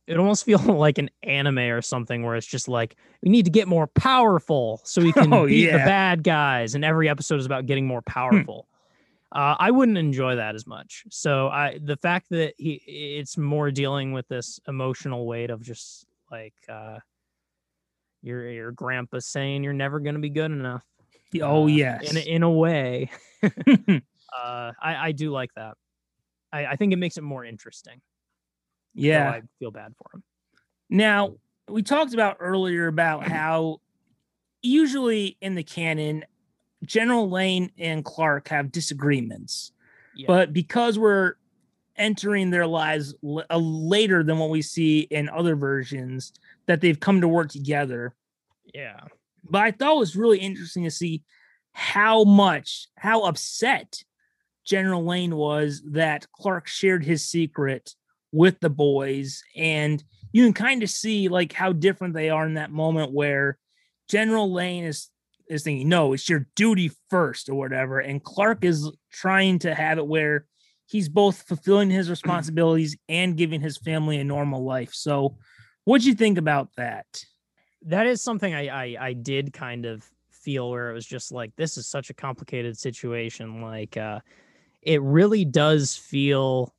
it 0.06 0.18
almost 0.18 0.44
feel 0.44 0.58
like 0.60 0.98
an 0.98 1.10
anime 1.22 1.58
or 1.58 1.82
something 1.82 2.22
where 2.22 2.36
it's 2.36 2.46
just 2.46 2.68
like 2.68 2.96
we 3.22 3.30
need 3.30 3.44
to 3.44 3.50
get 3.50 3.68
more 3.68 3.86
powerful 3.86 4.80
so 4.84 5.02
we 5.02 5.12
can 5.20 5.32
Oh, 5.32 5.46
beat 5.46 5.70
the 5.70 5.78
bad 5.78 6.22
guys 6.22 6.74
and 6.74 6.84
every 6.84 7.08
episode 7.08 7.40
is 7.40 7.46
about 7.46 7.66
getting 7.66 7.86
more 7.86 8.02
powerful. 8.02 8.68
Uh, 9.32 9.56
i 9.58 9.70
wouldn't 9.70 9.98
enjoy 9.98 10.36
that 10.36 10.54
as 10.54 10.66
much. 10.66 11.04
So 11.10 11.48
i 11.48 11.78
the 11.82 11.96
fact 11.96 12.28
that 12.30 12.54
he 12.58 12.74
it's 12.86 13.36
more 13.36 13.70
dealing 13.70 14.12
with 14.12 14.28
this 14.28 14.60
emotional 14.68 15.26
weight 15.26 15.50
of 15.50 15.62
just 15.62 16.06
like 16.30 16.54
uh 16.68 16.98
your 18.22 18.48
your 18.48 18.72
grandpa 18.72 19.18
saying 19.18 19.64
you're 19.64 19.72
never 19.72 20.00
going 20.00 20.14
to 20.14 20.20
be 20.20 20.30
good 20.30 20.50
enough. 20.50 20.84
Oh, 21.42 21.64
uh, 21.64 21.66
yes. 21.66 22.10
in 22.10 22.16
a, 22.16 22.20
in 22.20 22.42
a 22.42 22.50
way. 22.50 23.10
Uh 24.34 24.72
i 24.82 24.96
i 25.08 25.12
do 25.12 25.30
like 25.30 25.50
that. 25.54 25.76
I 26.52 26.66
i 26.66 26.76
think 26.76 26.92
it 26.92 26.96
makes 26.96 27.16
it 27.18 27.22
more 27.22 27.44
interesting 27.44 28.00
yeah. 28.94 29.30
i 29.30 29.42
feel 29.58 29.70
bad 29.70 29.92
for 29.98 30.16
him 30.16 30.22
Now, 30.88 31.34
we 31.68 31.82
talked 31.82 32.14
about 32.14 32.36
earlier 32.40 32.86
about 32.86 33.26
how 33.26 33.80
usually 34.62 35.36
in 35.40 35.54
the 35.54 35.62
canon, 35.62 36.24
General 36.84 37.28
Lane 37.28 37.70
and 37.78 38.04
Clark 38.04 38.48
have 38.48 38.70
disagreements. 38.72 39.72
yeah 40.14 40.26
But 40.26 40.52
because 40.52 40.98
we're 40.98 41.34
entering 41.96 42.50
their 42.50 42.66
lives 42.66 43.14
l- 43.24 43.44
uh, 43.50 43.56
later 43.56 44.22
than 44.22 44.38
what 44.38 44.50
we 44.50 44.62
see 44.62 45.00
in 45.00 45.28
other 45.28 45.56
versions, 45.56 46.32
that 46.66 46.80
they've 46.80 46.98
come 47.00 47.20
to 47.20 47.28
work 47.28 47.50
together. 47.50 48.14
yeah 48.74 49.00
But 49.48 49.62
I 49.62 49.70
thought 49.70 49.96
it 49.96 49.98
was 50.00 50.16
really 50.16 50.38
interesting 50.38 50.84
to 50.84 50.90
see 50.90 51.22
how 51.72 52.24
much, 52.24 52.88
how 52.96 53.22
upset 53.22 54.04
General 54.64 55.04
Lane 55.04 55.36
was 55.36 55.82
that 55.86 56.26
Clark 56.32 56.66
shared 56.68 57.04
his 57.04 57.24
secret 57.24 57.94
with 58.34 58.60
the 58.60 58.70
boys. 58.70 59.42
And 59.56 60.02
you 60.32 60.44
can 60.44 60.52
kind 60.52 60.82
of 60.82 60.90
see 60.90 61.28
like 61.28 61.52
how 61.52 61.72
different 61.72 62.14
they 62.14 62.30
are 62.30 62.46
in 62.46 62.54
that 62.54 62.70
moment 62.70 63.12
where 63.12 63.58
General 64.08 64.52
Lane 64.52 64.84
is 64.84 65.10
is 65.48 65.62
thinking, 65.62 65.88
no, 65.88 66.14
it's 66.14 66.28
your 66.28 66.46
duty 66.56 66.90
first 67.10 67.48
or 67.50 67.54
whatever. 67.54 68.00
And 68.00 68.22
Clark 68.22 68.64
is 68.64 68.90
trying 69.12 69.58
to 69.60 69.74
have 69.74 69.98
it 69.98 70.06
where 70.06 70.46
he's 70.86 71.08
both 71.08 71.42
fulfilling 71.42 71.90
his 71.90 72.10
responsibilities 72.10 72.96
and 73.08 73.36
giving 73.36 73.60
his 73.60 73.76
family 73.76 74.18
a 74.18 74.24
normal 74.24 74.64
life. 74.64 74.92
So 74.94 75.36
what'd 75.84 76.06
you 76.06 76.14
think 76.14 76.38
about 76.38 76.70
that? 76.76 77.06
that 77.86 78.06
is 78.06 78.22
something 78.22 78.54
I, 78.54 78.68
I 78.68 78.96
I 79.00 79.12
did 79.12 79.52
kind 79.52 79.86
of 79.86 80.04
feel 80.30 80.70
where 80.70 80.90
it 80.90 80.94
was 80.94 81.06
just 81.06 81.32
like 81.32 81.54
this 81.56 81.76
is 81.76 81.86
such 81.86 82.10
a 82.10 82.14
complicated 82.14 82.76
situation 82.76 83.62
like 83.62 83.96
uh 83.96 84.20
it 84.82 85.00
really 85.02 85.44
does 85.44 85.96
feel 85.96 86.73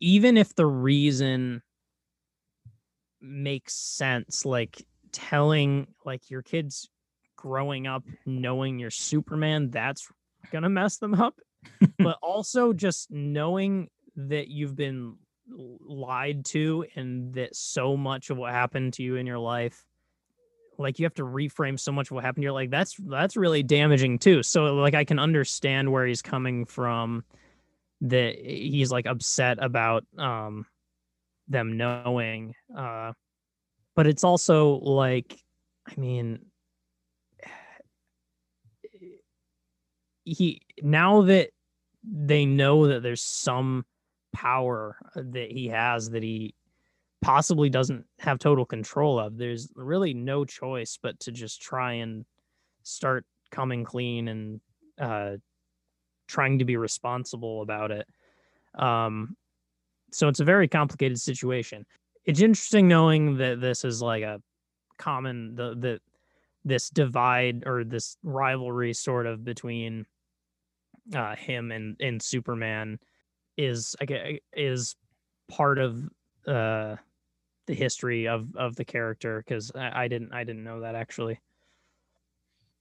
even 0.00 0.36
if 0.36 0.54
the 0.54 0.66
reason 0.66 1.62
makes 3.20 3.74
sense 3.74 4.46
like 4.46 4.84
telling 5.12 5.86
like 6.04 6.30
your 6.30 6.42
kids 6.42 6.88
growing 7.36 7.86
up 7.86 8.04
knowing 8.26 8.78
you're 8.78 8.90
superman 8.90 9.70
that's 9.70 10.08
gonna 10.50 10.68
mess 10.68 10.98
them 10.98 11.14
up. 11.14 11.38
But 11.98 12.16
also 12.22 12.72
just 12.72 13.10
knowing 13.10 13.90
that 14.16 14.48
you've 14.48 14.74
been 14.74 15.16
lied 15.46 16.46
to 16.46 16.86
and 16.94 17.34
that 17.34 17.54
so 17.54 17.98
much 17.98 18.30
of 18.30 18.38
what 18.38 18.52
happened 18.52 18.94
to 18.94 19.02
you 19.02 19.16
in 19.16 19.26
your 19.26 19.38
life 19.38 19.84
like 20.78 20.98
you 20.98 21.04
have 21.04 21.14
to 21.14 21.24
reframe 21.24 21.78
so 21.78 21.92
much 21.92 22.10
of 22.10 22.14
what 22.14 22.24
happened 22.24 22.40
to 22.40 22.44
you're 22.44 22.52
like 22.52 22.70
that's 22.70 22.96
that's 23.06 23.36
really 23.36 23.62
damaging 23.62 24.18
too. 24.18 24.42
So 24.42 24.74
like 24.76 24.94
i 24.94 25.04
can 25.04 25.18
understand 25.18 25.92
where 25.92 26.06
he's 26.06 26.22
coming 26.22 26.64
from 26.64 27.24
that 28.02 28.36
he's 28.36 28.90
like 28.90 29.06
upset 29.06 29.58
about 29.62 30.04
um 30.18 30.66
them 31.48 31.76
knowing 31.76 32.54
uh 32.76 33.12
but 33.94 34.06
it's 34.06 34.24
also 34.24 34.78
like 34.78 35.38
i 35.86 35.92
mean 36.00 36.38
he 40.24 40.62
now 40.82 41.22
that 41.22 41.50
they 42.02 42.46
know 42.46 42.86
that 42.86 43.02
there's 43.02 43.22
some 43.22 43.84
power 44.32 44.96
that 45.14 45.50
he 45.50 45.68
has 45.68 46.08
that 46.10 46.22
he 46.22 46.54
possibly 47.20 47.68
doesn't 47.68 48.06
have 48.18 48.38
total 48.38 48.64
control 48.64 49.18
of 49.18 49.36
there's 49.36 49.70
really 49.74 50.14
no 50.14 50.44
choice 50.44 50.98
but 51.02 51.18
to 51.20 51.30
just 51.30 51.60
try 51.60 51.94
and 51.94 52.24
start 52.82 53.26
coming 53.50 53.84
clean 53.84 54.28
and 54.28 54.60
uh 54.98 55.32
trying 56.30 56.58
to 56.58 56.64
be 56.64 56.76
responsible 56.76 57.62
about 57.62 57.90
it 57.90 58.06
um 58.78 59.36
so 60.12 60.28
it's 60.28 60.40
a 60.40 60.44
very 60.44 60.68
complicated 60.68 61.18
situation 61.20 61.84
it's 62.24 62.40
interesting 62.40 62.86
knowing 62.86 63.36
that 63.36 63.60
this 63.60 63.84
is 63.84 64.00
like 64.00 64.22
a 64.22 64.40
common 64.98 65.54
the 65.54 65.74
the 65.74 66.00
this 66.64 66.90
divide 66.90 67.64
or 67.66 67.84
this 67.84 68.16
rivalry 68.22 68.92
sort 68.92 69.26
of 69.26 69.44
between 69.44 70.06
uh 71.14 71.34
him 71.34 71.72
and 71.72 71.96
and 72.00 72.22
Superman 72.22 72.98
is 73.56 73.96
is 74.52 74.96
part 75.48 75.78
of 75.78 76.04
uh 76.46 76.96
the 77.66 77.74
history 77.74 78.28
of 78.28 78.54
of 78.56 78.76
the 78.76 78.84
character 78.84 79.42
because 79.44 79.72
I, 79.74 80.04
I 80.04 80.08
didn't 80.08 80.32
I 80.32 80.44
didn't 80.44 80.64
know 80.64 80.80
that 80.80 80.94
actually. 80.94 81.40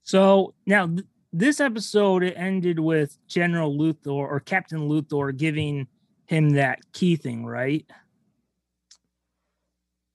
So 0.03 0.53
now 0.65 0.89
this 1.31 1.60
episode 1.60 2.23
it 2.23 2.34
ended 2.35 2.80
with 2.80 3.18
General 3.27 3.72
Luthor 3.77 4.07
or 4.07 4.39
Captain 4.39 4.89
Luthor 4.89 5.35
giving 5.35 5.88
him 6.26 6.51
that 6.51 6.80
key 6.93 7.15
thing, 7.15 7.45
right? 7.45 7.85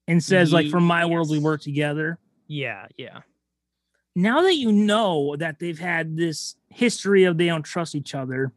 And 0.07 0.23
says 0.23 0.53
like, 0.53 0.69
"From 0.71 0.85
my 0.85 1.07
world, 1.07 1.31
we 1.31 1.39
work 1.39 1.63
together." 1.63 2.19
Yeah, 2.47 2.87
yeah. 2.97 3.21
Now 4.15 4.43
that 4.43 4.55
you 4.57 4.71
know 4.71 5.35
that 5.37 5.59
they've 5.59 5.79
had 5.79 6.17
this 6.17 6.57
history 6.69 7.25
of 7.25 7.39
they 7.39 7.47
don't 7.47 7.63
trust 7.63 7.95
each 7.95 8.15
other, 8.15 8.53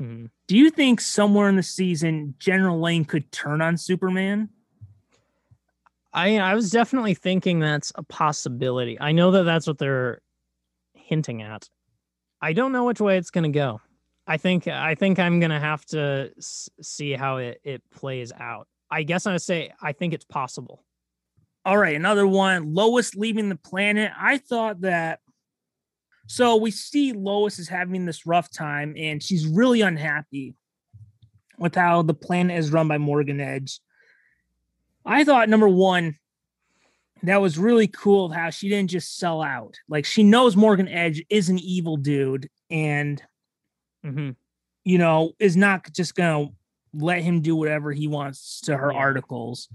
Mhm. 0.00 0.30
do 0.48 0.56
you 0.56 0.70
think 0.70 1.00
somewhere 1.00 1.48
in 1.48 1.56
the 1.56 1.62
season 1.62 2.34
General 2.38 2.78
Lane 2.80 3.04
could 3.04 3.30
turn 3.32 3.62
on 3.62 3.76
Superman? 3.76 4.50
I 6.12 6.38
I 6.38 6.54
was 6.54 6.70
definitely 6.70 7.14
thinking 7.14 7.60
that's 7.60 7.92
a 7.94 8.02
possibility. 8.02 8.98
I 9.00 9.12
know 9.12 9.30
that 9.30 9.44
that's 9.44 9.66
what 9.66 9.78
they're 9.78 10.20
hinting 11.06 11.42
at. 11.42 11.68
I 12.42 12.52
don't 12.52 12.72
know 12.72 12.84
which 12.84 13.00
way 13.00 13.16
it's 13.16 13.30
going 13.30 13.50
to 13.50 13.56
go. 13.56 13.80
I 14.26 14.36
think 14.36 14.66
I 14.66 14.94
think 14.94 15.18
I'm 15.18 15.38
going 15.38 15.50
to 15.50 15.60
have 15.60 15.84
to 15.86 16.32
s- 16.36 16.68
see 16.82 17.12
how 17.12 17.36
it 17.36 17.60
it 17.62 17.82
plays 17.90 18.32
out. 18.32 18.66
I 18.90 19.04
guess 19.04 19.26
I 19.26 19.32
would 19.32 19.42
say 19.42 19.72
I 19.80 19.92
think 19.92 20.12
it's 20.12 20.24
possible. 20.24 20.84
All 21.64 21.78
right, 21.78 21.96
another 21.96 22.26
one. 22.26 22.74
Lois 22.74 23.14
leaving 23.14 23.48
the 23.48 23.56
planet. 23.56 24.12
I 24.18 24.38
thought 24.38 24.82
that. 24.82 25.20
So 26.28 26.56
we 26.56 26.72
see 26.72 27.12
Lois 27.12 27.60
is 27.60 27.68
having 27.68 28.04
this 28.04 28.26
rough 28.26 28.50
time, 28.50 28.94
and 28.96 29.22
she's 29.22 29.46
really 29.46 29.80
unhappy 29.80 30.56
with 31.58 31.74
how 31.76 32.02
the 32.02 32.14
planet 32.14 32.58
is 32.58 32.72
run 32.72 32.88
by 32.88 32.98
Morgan 32.98 33.40
Edge. 33.40 33.80
I 35.04 35.22
thought 35.22 35.48
number 35.48 35.68
one, 35.68 36.18
that 37.22 37.40
was 37.40 37.58
really 37.58 37.88
cool 37.88 38.28
how 38.28 38.50
she 38.50 38.68
didn't 38.68 38.90
just 38.90 39.16
sell 39.18 39.42
out. 39.42 39.76
Like 39.88 40.04
she 40.04 40.22
knows 40.22 40.56
Morgan 40.56 40.88
Edge 40.88 41.24
is 41.30 41.48
an 41.48 41.58
evil 41.58 41.96
dude, 41.96 42.48
and 42.70 43.22
hmm 44.02 44.30
you 44.84 44.98
know, 44.98 45.32
is 45.40 45.56
not 45.56 45.92
just 45.92 46.14
gonna 46.14 46.46
let 46.94 47.20
him 47.20 47.40
do 47.40 47.56
whatever 47.56 47.90
he 47.92 48.06
wants 48.06 48.60
to 48.62 48.76
her 48.76 48.92
Yeah. 48.92 48.98
articles. 48.98 49.68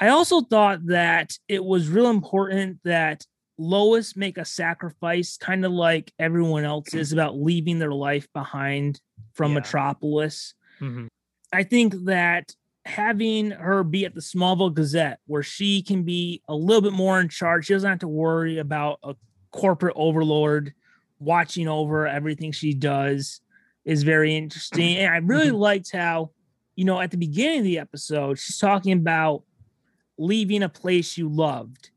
I 0.00 0.08
also 0.08 0.40
thought 0.40 0.86
that 0.86 1.36
it 1.48 1.62
was 1.62 1.88
real 1.88 2.08
important 2.08 2.78
that 2.84 3.26
Lois 3.58 4.16
make 4.16 4.38
a 4.38 4.44
sacrifice, 4.46 5.36
kind 5.36 5.66
of 5.66 5.72
like 5.72 6.10
everyone 6.18 6.64
else 6.64 6.94
is 6.94 7.12
about 7.12 7.36
leaving 7.36 7.78
their 7.78 7.92
life 7.92 8.26
behind 8.32 9.00
from 9.34 9.50
Yeah. 9.52 9.56
Metropolis. 9.60 10.54
hmm 10.78 11.08
I 11.52 11.64
think 11.64 11.94
that 12.06 12.54
having 12.84 13.52
her 13.52 13.84
be 13.84 14.04
at 14.04 14.14
the 14.14 14.20
Smallville 14.20 14.74
Gazette, 14.74 15.20
where 15.26 15.42
she 15.42 15.82
can 15.82 16.02
be 16.02 16.42
a 16.48 16.54
little 16.54 16.82
bit 16.82 16.92
more 16.92 17.20
in 17.20 17.28
charge, 17.28 17.66
she 17.66 17.74
doesn't 17.74 17.88
have 17.88 17.98
to 18.00 18.08
worry 18.08 18.58
about 18.58 18.98
a 19.02 19.14
corporate 19.52 19.94
overlord 19.96 20.74
watching 21.20 21.68
over 21.68 22.06
everything 22.06 22.50
she 22.50 22.74
does, 22.74 23.40
is 23.84 24.02
very 24.02 24.36
interesting. 24.36 24.96
And 24.96 25.14
I 25.14 25.18
mm-hmm. 25.18 25.28
really 25.28 25.50
liked 25.50 25.92
how, 25.92 26.30
you 26.74 26.84
know, 26.84 27.00
at 27.00 27.10
the 27.10 27.16
beginning 27.16 27.58
of 27.58 27.64
the 27.64 27.78
episode, 27.78 28.38
she's 28.38 28.58
talking 28.58 28.92
about 28.92 29.44
leaving 30.18 30.62
a 30.62 30.68
place 30.68 31.16
you 31.16 31.28
loved. 31.28 31.90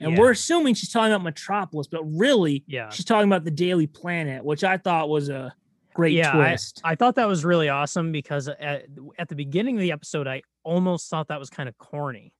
And 0.00 0.12
Yeah. 0.12 0.18
we're 0.18 0.32
assuming 0.32 0.74
she's 0.74 0.90
talking 0.90 1.12
about 1.12 1.22
Metropolis, 1.22 1.86
but 1.86 2.02
really, 2.04 2.64
Yeah. 2.66 2.88
she's 2.90 3.04
talking 3.04 3.28
about 3.28 3.44
the 3.44 3.50
Daily 3.50 3.86
Planet, 3.86 4.44
which 4.44 4.64
I 4.64 4.78
thought 4.78 5.08
was 5.08 5.28
a 5.28 5.54
great 5.94 6.12
Yeah, 6.12 6.30
I- 6.30 6.48
twist. 6.50 6.80
I 6.84 6.94
thought 6.94 7.14
that 7.16 7.26
was 7.28 7.44
really 7.44 7.68
awesome 7.68 8.12
because 8.12 8.48
at, 8.48 8.86
at 9.18 9.28
the 9.28 9.34
beginning 9.36 9.76
of 9.76 9.80
the 9.80 9.92
episode, 9.92 10.26
I 10.26 10.42
almost 10.64 11.08
thought 11.08 11.28
that 11.28 11.38
was 11.38 11.50
kind 11.50 11.68
of 11.68 11.76
corny. 11.78 12.32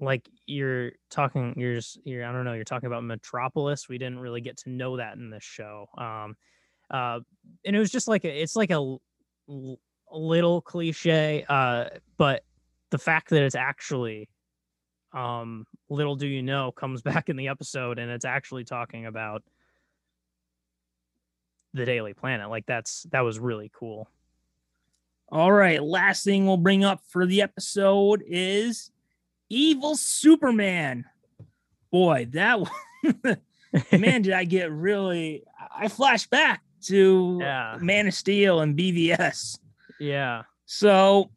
Like 0.00 0.28
you're 0.46 0.92
talking, 1.10 1.54
you're 1.56 1.76
just, 1.76 1.98
you're, 2.04 2.24
I 2.24 2.32
don't 2.32 2.44
know, 2.44 2.52
you're 2.52 2.64
talking 2.64 2.88
about 2.88 3.04
Metropolis. 3.04 3.88
We 3.88 3.96
didn't 3.98 4.18
really 4.18 4.40
get 4.40 4.56
to 4.58 4.70
know 4.70 4.96
that 4.96 5.16
in 5.16 5.30
this 5.30 5.44
show. 5.44 5.86
Um, 5.96 6.36
uh, 6.90 7.20
and 7.64 7.76
it 7.76 7.78
was 7.78 7.90
just 7.90 8.08
like, 8.08 8.24
a, 8.24 8.42
it's 8.42 8.56
like 8.56 8.70
a, 8.70 8.74
l- 8.74 9.00
l- 9.48 9.78
a 10.10 10.18
little 10.18 10.60
cliche, 10.60 11.44
uh, 11.48 11.86
but 12.18 12.42
the 12.90 12.98
fact 12.98 13.30
that 13.30 13.42
it's 13.42 13.54
actually, 13.54 14.28
um, 15.12 15.64
little 15.88 16.16
do 16.16 16.26
you 16.26 16.42
know, 16.42 16.72
comes 16.72 17.00
back 17.02 17.28
in 17.28 17.36
the 17.36 17.48
episode 17.48 17.98
and 18.00 18.10
it's 18.10 18.24
actually 18.24 18.64
talking 18.64 19.06
about 19.06 19.42
the 21.74 21.84
Daily 21.84 22.14
Planet. 22.14 22.48
Like 22.48 22.64
that's 22.66 23.02
that 23.10 23.20
was 23.20 23.38
really 23.38 23.70
cool. 23.74 24.08
All 25.30 25.52
right, 25.52 25.82
last 25.82 26.24
thing 26.24 26.46
we'll 26.46 26.56
bring 26.56 26.84
up 26.84 27.00
for 27.08 27.26
the 27.26 27.42
episode 27.42 28.22
is 28.26 28.90
Evil 29.48 29.96
Superman. 29.96 31.04
Boy, 31.90 32.28
that 32.32 32.60
one, 32.60 32.70
man, 33.92 34.22
did 34.22 34.32
I 34.32 34.44
get 34.44 34.70
really 34.70 35.44
I 35.76 35.88
flash 35.88 36.26
back 36.26 36.62
to 36.86 37.38
Yeah. 37.40 37.78
Man 37.80 38.06
of 38.06 38.14
Steel 38.14 38.60
and 38.60 38.76
BVS. 38.78 39.58
Yeah. 39.98 40.42
So 40.66 41.30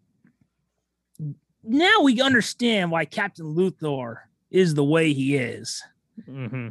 now 1.64 2.02
we 2.04 2.22
understand 2.22 2.92
why 2.92 3.06
Captain 3.06 3.46
Luthor 3.56 4.18
is 4.52 4.76
the 4.76 4.84
way 4.84 5.14
he 5.14 5.36
is. 5.36 5.84
hmm 6.26 6.70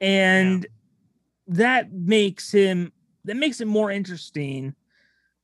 and 0.00 0.66
that 1.46 1.92
makes 1.92 2.50
him 2.50 2.92
that 3.24 3.36
makes 3.36 3.60
it 3.60 3.66
more 3.66 3.90
interesting 3.90 4.74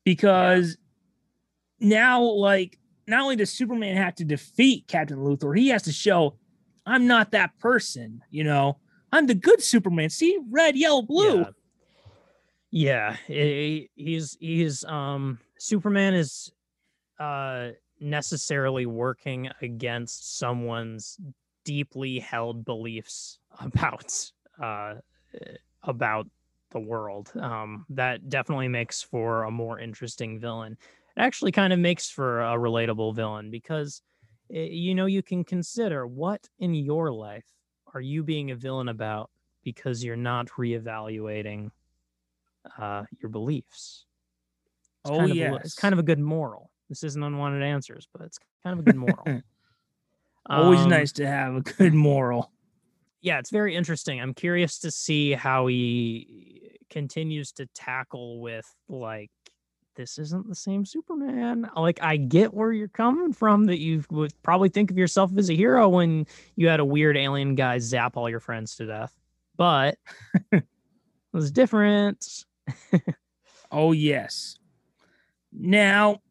because 0.04 0.76
now 1.80 2.22
like 2.22 2.78
not 3.06 3.22
only 3.22 3.36
does 3.36 3.50
superman 3.50 3.96
have 3.96 4.14
to 4.14 4.24
defeat 4.24 4.86
captain 4.88 5.18
luthor 5.18 5.56
he 5.56 5.68
has 5.68 5.82
to 5.82 5.92
show 5.92 6.36
i'm 6.86 7.06
not 7.06 7.30
that 7.32 7.56
person 7.58 8.20
you 8.30 8.42
know 8.44 8.76
i'm 9.12 9.26
the 9.26 9.34
good 9.34 9.62
superman 9.62 10.10
see 10.10 10.38
red 10.50 10.76
yellow 10.76 11.02
blue 11.02 11.38
Yeah. 11.38 11.50
Yeah. 12.70 13.16
he- 13.26 13.90
he's 13.94 14.36
he's 14.40 14.84
um 14.84 15.38
Superman 15.58 16.14
is 16.14 16.52
uh 17.18 17.70
necessarily 18.00 18.86
working 18.86 19.48
against 19.62 20.38
someone's 20.38 21.18
deeply 21.64 22.18
held 22.18 22.64
beliefs 22.64 23.38
about 23.60 24.12
uh 24.62 24.94
about 25.82 26.26
the 26.70 26.80
world. 26.80 27.32
Um 27.36 27.86
that 27.90 28.28
definitely 28.28 28.68
makes 28.68 29.02
for 29.02 29.44
a 29.44 29.50
more 29.50 29.78
interesting 29.78 30.38
villain. 30.38 30.72
It 31.16 31.20
actually 31.20 31.52
kind 31.52 31.72
of 31.72 31.78
makes 31.78 32.10
for 32.10 32.40
a 32.42 32.56
relatable 32.56 33.14
villain 33.14 33.50
because 33.50 34.02
eh, 34.52 34.64
you 34.70 34.94
know 34.94 35.06
you 35.06 35.22
can 35.22 35.44
consider 35.44 36.06
what 36.06 36.48
in 36.58 36.74
your 36.74 37.12
life 37.12 37.46
are 37.94 38.00
you 38.00 38.22
being 38.22 38.50
a 38.50 38.56
villain 38.56 38.88
about 38.88 39.30
because 39.62 40.04
you're 40.04 40.16
not 40.16 40.48
reevaluating 40.48 41.70
uh, 42.78 43.04
your 43.20 43.28
beliefs. 43.30 44.06
It's 45.02 45.10
Oh, 45.10 45.12
kind 45.12 45.32
of 45.32 45.40
a, 45.40 45.54
it's 45.56 45.74
kind 45.74 45.92
of 45.92 45.98
a 45.98 46.02
good 46.04 46.18
moral. 46.20 46.72
This 46.88 47.04
isn't 47.04 47.22
unwanted 47.22 47.62
answers, 47.62 48.08
but 48.12 48.22
it's 48.22 48.38
kind 48.62 48.74
of 48.74 48.80
a 48.80 48.84
good 48.84 48.96
moral. 48.96 49.32
Always 50.50 50.86
Um, 50.86 50.86
nice 50.86 51.12
to 51.12 51.26
have 51.26 51.54
a 51.54 51.60
good 51.62 51.94
moral. 51.94 52.52
yeah, 53.20 53.38
it's 53.38 53.50
very 53.50 53.74
interesting. 53.74 54.20
I'm 54.20 54.34
curious 54.34 54.78
to 54.80 54.90
see 54.90 55.32
how 55.32 55.66
he 55.66 56.47
continues 56.98 57.52
to 57.52 57.66
tackle 57.76 58.40
with 58.40 58.66
like 58.88 59.30
this 59.94 60.18
isn't 60.18 60.48
the 60.48 60.54
same 60.54 60.84
Superman. 60.84 61.70
Like 61.76 62.00
I 62.02 62.16
get 62.16 62.52
where 62.52 62.72
you're 62.72 62.88
coming 62.88 63.32
from 63.32 63.66
that 63.66 63.78
you 63.78 64.02
would 64.10 64.32
probably 64.42 64.68
think 64.68 64.90
of 64.90 64.98
yourself 64.98 65.30
as 65.36 65.48
a 65.48 65.54
hero 65.54 65.88
when 65.88 66.26
you 66.56 66.66
had 66.66 66.80
a 66.80 66.84
weird 66.84 67.16
alien 67.16 67.54
guy 67.54 67.78
zap 67.78 68.16
all 68.16 68.28
your 68.28 68.40
friends 68.40 68.74
to 68.76 68.86
death. 68.86 69.14
But 69.56 69.96
it 70.52 70.64
was 71.32 71.52
different. 71.52 72.44
Oh 73.70 73.92
yes. 73.92 74.58
Now, 75.52 76.22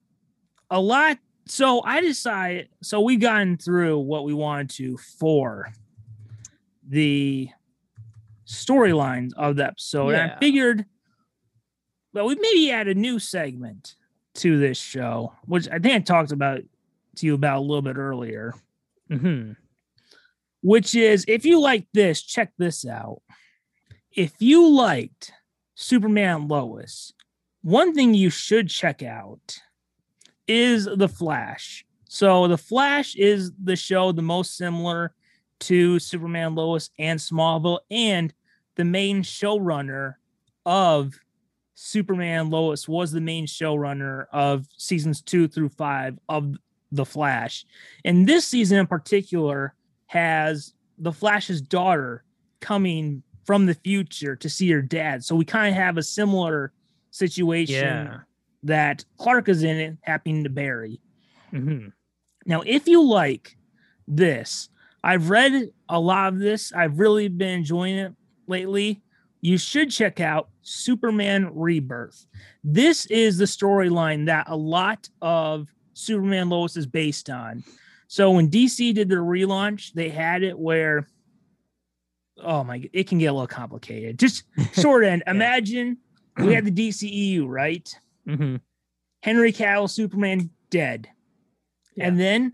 a 0.71 0.81
lot. 0.81 1.19
So 1.45 1.83
I 1.83 2.01
decided. 2.01 2.69
So 2.81 3.01
we've 3.01 3.19
gotten 3.19 3.57
through 3.57 3.99
what 3.99 4.23
we 4.23 4.33
wanted 4.33 4.71
to 4.71 4.97
for 4.97 5.71
the 6.87 7.51
storylines 8.47 9.33
of 9.35 9.57
the 9.57 9.65
episode. 9.65 10.09
And 10.15 10.31
I 10.31 10.39
figured, 10.39 10.85
well, 12.13 12.25
we 12.25 12.35
maybe 12.35 12.71
add 12.71 12.87
a 12.87 12.95
new 12.95 13.19
segment 13.19 13.95
to 14.35 14.57
this 14.57 14.77
show, 14.77 15.33
which 15.45 15.67
I 15.67 15.79
think 15.79 15.95
I 15.95 15.99
talked 15.99 16.31
about 16.31 16.61
to 17.17 17.25
you 17.25 17.33
about 17.33 17.57
a 17.57 17.61
little 17.61 17.81
bit 17.81 17.97
earlier. 17.97 18.53
hmm 19.09 19.53
Which 20.61 20.95
is, 20.95 21.25
if 21.27 21.45
you 21.45 21.59
like 21.59 21.87
this, 21.93 22.21
check 22.21 22.53
this 22.57 22.85
out. 22.85 23.21
If 24.11 24.33
you 24.39 24.67
liked 24.69 25.31
Superman 25.75 26.47
Lois, 26.47 27.13
one 27.61 27.93
thing 27.93 28.13
you 28.13 28.29
should 28.29 28.69
check 28.69 29.03
out 29.03 29.57
is 30.47 30.85
The 30.85 31.09
Flash. 31.09 31.85
So, 32.07 32.47
The 32.47 32.57
Flash 32.57 33.15
is 33.15 33.51
the 33.61 33.75
show 33.75 34.11
the 34.11 34.21
most 34.21 34.55
similar 34.55 35.13
to 35.61 35.99
Superman, 35.99 36.55
Lois, 36.55 36.89
and 36.97 37.19
Smallville, 37.19 37.79
and 37.91 38.33
the 38.77 38.85
main 38.85 39.21
showrunner 39.23 40.15
of 40.65 41.13
Superman 41.75 42.49
Lois 42.49 42.87
was 42.87 43.11
the 43.11 43.21
main 43.21 43.45
showrunner 43.45 44.25
of 44.31 44.65
seasons 44.77 45.21
two 45.21 45.47
through 45.47 45.69
five 45.69 46.17
of 46.29 46.55
The 46.91 47.05
Flash. 47.05 47.65
And 48.05 48.27
this 48.27 48.45
season 48.47 48.79
in 48.79 48.87
particular 48.87 49.73
has 50.07 50.73
The 50.97 51.11
Flash's 51.11 51.61
daughter 51.61 52.23
coming 52.61 53.21
from 53.45 53.65
the 53.65 53.75
future 53.75 54.35
to 54.35 54.49
see 54.49 54.69
her 54.71 54.81
dad. 54.81 55.23
So 55.23 55.35
we 55.35 55.45
kind 55.45 55.69
of 55.69 55.75
have 55.75 55.97
a 55.97 56.03
similar 56.03 56.73
situation 57.11 57.75
Yeah. 57.75 58.19
that 58.63 59.05
Clark 59.17 59.47
is 59.49 59.63
in 59.63 59.77
it 59.77 59.97
happening 60.01 60.43
to 60.43 60.49
Barry. 60.49 60.99
hmm 61.51 61.87
Now, 62.45 62.61
if 62.65 62.87
you 62.87 63.03
like 63.03 63.57
this, 64.07 64.69
I've 65.03 65.29
read 65.29 65.71
a 65.87 65.99
lot 65.99 66.33
of 66.33 66.39
this. 66.39 66.73
I've 66.73 66.99
really 66.99 67.27
been 67.27 67.59
enjoying 67.59 67.97
it 67.97 68.13
lately. 68.47 69.01
You 69.41 69.57
should 69.57 69.91
check 69.91 70.19
out 70.19 70.49
Superman 70.61 71.51
Rebirth. 71.53 72.25
This 72.63 73.05
is 73.07 73.37
the 73.37 73.45
storyline 73.45 74.25
that 74.25 74.49
a 74.49 74.55
lot 74.55 75.09
of 75.21 75.67
Superman 75.93 76.49
Lois 76.49 76.75
is 76.75 76.87
based 76.87 77.29
on. 77.29 77.63
So 78.07 78.31
when 78.31 78.49
DC 78.49 78.93
did 78.93 79.09
their 79.09 79.21
relaunch, 79.21 79.93
they 79.93 80.09
had 80.09 80.43
it 80.43 80.57
where, 80.57 81.07
oh 82.43 82.63
my 82.63 82.89
it 82.93 83.07
can 83.07 83.19
get 83.19 83.27
a 83.27 83.33
little 83.33 83.47
complicated. 83.47 84.17
Just 84.17 84.43
short 84.73 85.03
end. 85.03 85.23
Yeah. 85.25 85.31
Imagine 85.31 85.97
we 86.37 86.53
had 86.53 86.65
the 86.65 86.71
DCEU, 86.71 87.47
right? 87.47 87.93
Mm-hmm. 88.27 88.57
Henry 89.23 89.51
Cavill, 89.51 89.89
Superman, 89.89 90.49
dead. 90.69 91.09
Yeah. 91.95 92.07
And 92.07 92.19
then 92.19 92.53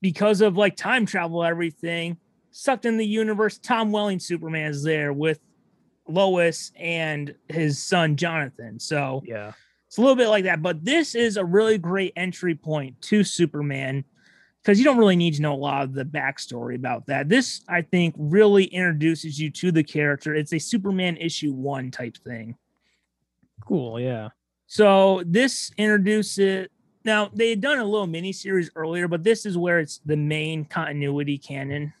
because 0.00 0.40
of 0.40 0.56
like 0.56 0.76
time 0.76 1.06
travel, 1.06 1.44
everything 1.44 2.18
sucked 2.50 2.84
in 2.84 2.96
the 2.96 3.06
universe, 3.06 3.58
Tom 3.58 3.92
Welling 3.92 4.18
Superman 4.18 4.70
is 4.70 4.82
there 4.82 5.12
with 5.12 5.40
Lois 6.08 6.72
and 6.76 7.34
his 7.48 7.82
son 7.82 8.16
Jonathan. 8.16 8.78
So 8.80 9.22
Yeah. 9.24 9.52
it's 9.86 9.98
a 9.98 10.00
little 10.00 10.16
bit 10.16 10.28
like 10.28 10.44
that. 10.44 10.62
But 10.62 10.84
this 10.84 11.14
is 11.14 11.36
a 11.36 11.44
really 11.44 11.78
great 11.78 12.12
entry 12.16 12.54
point 12.54 13.00
to 13.02 13.22
Superman 13.24 14.04
because 14.62 14.78
you 14.78 14.84
don't 14.84 14.98
really 14.98 15.16
need 15.16 15.34
to 15.34 15.42
know 15.42 15.54
a 15.54 15.56
lot 15.56 15.82
of 15.82 15.94
the 15.94 16.04
backstory 16.04 16.74
about 16.74 17.06
that. 17.06 17.28
This, 17.28 17.62
I 17.68 17.82
think, 17.82 18.14
really 18.18 18.64
introduces 18.64 19.40
you 19.40 19.50
to 19.50 19.72
the 19.72 19.82
character. 19.84 20.34
It's 20.34 20.52
a 20.52 20.58
Superman 20.58 21.16
issue 21.16 21.52
one 21.52 21.90
type 21.90 22.16
thing. 22.18 22.56
Cool. 23.64 24.00
Yeah. 24.00 24.30
So 24.66 25.22
this 25.26 25.72
introduces 25.76 26.68
now 27.04 27.30
they 27.32 27.50
had 27.50 27.62
done 27.62 27.78
a 27.78 27.84
little 27.84 28.06
mini 28.06 28.32
series 28.32 28.70
earlier, 28.76 29.08
but 29.08 29.24
this 29.24 29.46
is 29.46 29.56
where 29.56 29.78
it's 29.78 29.98
the 30.04 30.16
main 30.16 30.64
continuity 30.66 31.38
canon. 31.38 31.92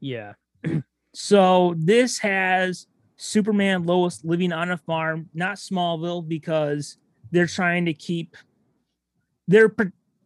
Yeah. 0.00 0.34
So 1.18 1.74
this 1.78 2.18
has 2.18 2.88
Superman 3.16 3.86
Lois 3.86 4.22
living 4.22 4.52
on 4.52 4.70
a 4.70 4.76
farm, 4.76 5.30
not 5.32 5.56
Smallville, 5.56 6.28
because 6.28 6.98
they're 7.30 7.46
trying 7.46 7.86
to 7.86 7.94
keep 7.94 8.36
they're 9.48 9.74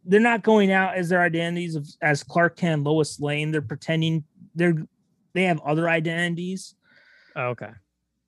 they're 0.04 0.18
not 0.18 0.42
going 0.42 0.72
out 0.72 0.96
as 0.96 1.08
their 1.08 1.22
identities 1.22 1.76
of, 1.76 1.86
as 2.02 2.24
Clark 2.24 2.56
Kent 2.56 2.74
and 2.74 2.84
Lois 2.84 3.20
Lane. 3.20 3.52
They're 3.52 3.62
pretending 3.62 4.24
they're 4.56 4.74
they 5.32 5.44
have 5.44 5.60
other 5.60 5.88
identities. 5.88 6.74
Oh, 7.36 7.50
okay. 7.50 7.70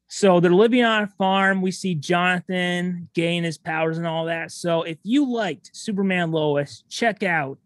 So 0.06 0.40
they're 0.40 0.52
living 0.52 0.84
on 0.84 1.04
a 1.04 1.06
farm. 1.06 1.62
We 1.62 1.72
see 1.72 1.94
Jonathan 1.94 3.08
gain 3.14 3.44
his 3.44 3.58
powers 3.58 3.98
and 3.98 4.06
all 4.06 4.26
that. 4.26 4.52
So 4.52 4.82
if 4.82 4.98
you 5.02 5.28
liked 5.28 5.70
Superman 5.72 6.30
Lois, 6.30 6.84
check 6.88 7.22
out. 7.22 7.58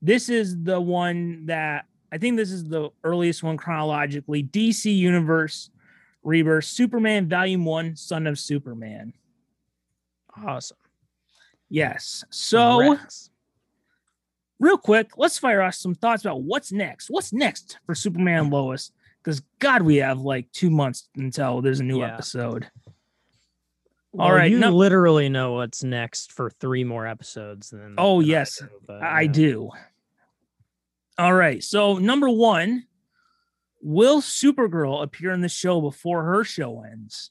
This 0.00 0.28
is 0.28 0.62
the 0.62 0.80
one 0.80 1.46
that 1.46 1.84
I 2.12 2.18
think 2.18 2.36
this 2.36 2.50
is 2.52 2.64
the 2.64 2.90
earliest 3.02 3.42
one 3.42 3.56
chronologically. 3.56 4.42
DC 4.44 4.94
Universe 4.94 5.70
Rebirth, 6.22 6.66
Superman 6.66 7.26
Volume 7.28 7.64
1, 7.64 7.96
Son 7.96 8.26
of 8.26 8.38
Superman. 8.38 9.14
Awesome. 10.36 10.76
Yes. 11.70 12.22
So 12.30 12.90
Rex. 12.92 13.30
real 14.60 14.76
quick, 14.78 15.12
let's 15.16 15.38
fire 15.38 15.62
off 15.62 15.74
some 15.74 15.94
thoughts 15.94 16.22
about 16.24 16.42
what's 16.42 16.70
next. 16.70 17.08
What's 17.10 17.32
next 17.32 17.78
for 17.86 17.94
Superman 17.94 18.50
Lois? 18.50 18.92
Because 19.24 19.40
God, 19.58 19.82
we 19.82 19.96
have 19.96 20.20
like 20.20 20.50
two 20.52 20.68
months 20.70 21.08
until 21.16 21.62
there's 21.62 21.80
a 21.80 21.84
new 21.84 22.00
Yeah. 22.00 22.12
episode. 22.14 22.70
Well, 24.12 24.26
All 24.28 24.34
right, 24.34 24.50
You 24.50 24.58
num- 24.58 24.74
literally 24.74 25.30
know 25.30 25.52
what's 25.54 25.82
next 25.82 26.32
for 26.32 26.50
three 26.50 26.84
more 26.84 27.06
episodes. 27.06 27.70
Than 27.70 27.94
Oh, 27.96 28.20
than 28.20 28.28
I 28.28 28.32
yes, 28.32 28.58
do, 28.58 28.68
but, 28.86 29.02
I 29.02 29.22
yeah. 29.22 29.32
do. 29.32 29.70
All 31.18 31.34
right. 31.34 31.62
So, 31.62 31.98
number 31.98 32.28
one, 32.28 32.84
will 33.80 34.20
Supergirl 34.22 35.02
appear 35.02 35.32
in 35.32 35.40
the 35.40 35.48
show 35.48 35.80
before 35.80 36.24
her 36.24 36.44
show 36.44 36.82
ends? 36.82 37.30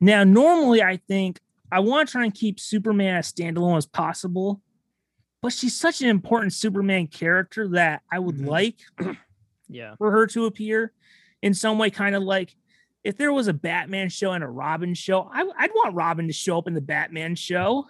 Now, 0.00 0.24
normally, 0.24 0.82
I 0.82 0.96
think 1.08 1.40
I 1.70 1.80
want 1.80 2.08
to 2.08 2.12
try 2.12 2.24
and 2.24 2.34
keep 2.34 2.58
Superman 2.60 3.16
as 3.16 3.32
standalone 3.32 3.76
as 3.78 3.86
possible, 3.86 4.60
but 5.42 5.52
she's 5.52 5.76
such 5.78 6.00
an 6.02 6.08
important 6.08 6.52
Superman 6.52 7.06
character 7.06 7.68
that 7.68 8.02
I 8.10 8.18
would 8.18 8.36
Mhm. 8.38 8.46
like 8.46 8.78
Yeah. 9.68 9.96
for 9.96 10.10
her 10.10 10.26
to 10.28 10.46
appear 10.46 10.92
in 11.42 11.54
some 11.54 11.78
way, 11.78 11.90
kind 11.90 12.14
of 12.14 12.22
like 12.22 12.54
if 13.02 13.16
there 13.18 13.32
was 13.32 13.48
a 13.48 13.52
Batman 13.52 14.08
show 14.08 14.32
and 14.32 14.42
a 14.42 14.48
Robin 14.48 14.94
show, 14.94 15.28
I, 15.32 15.44
I'd 15.58 15.70
want 15.74 15.94
Robin 15.94 16.26
to 16.28 16.32
show 16.32 16.56
up 16.58 16.66
in 16.66 16.72
the 16.74 16.80
Batman 16.80 17.34
show. 17.34 17.86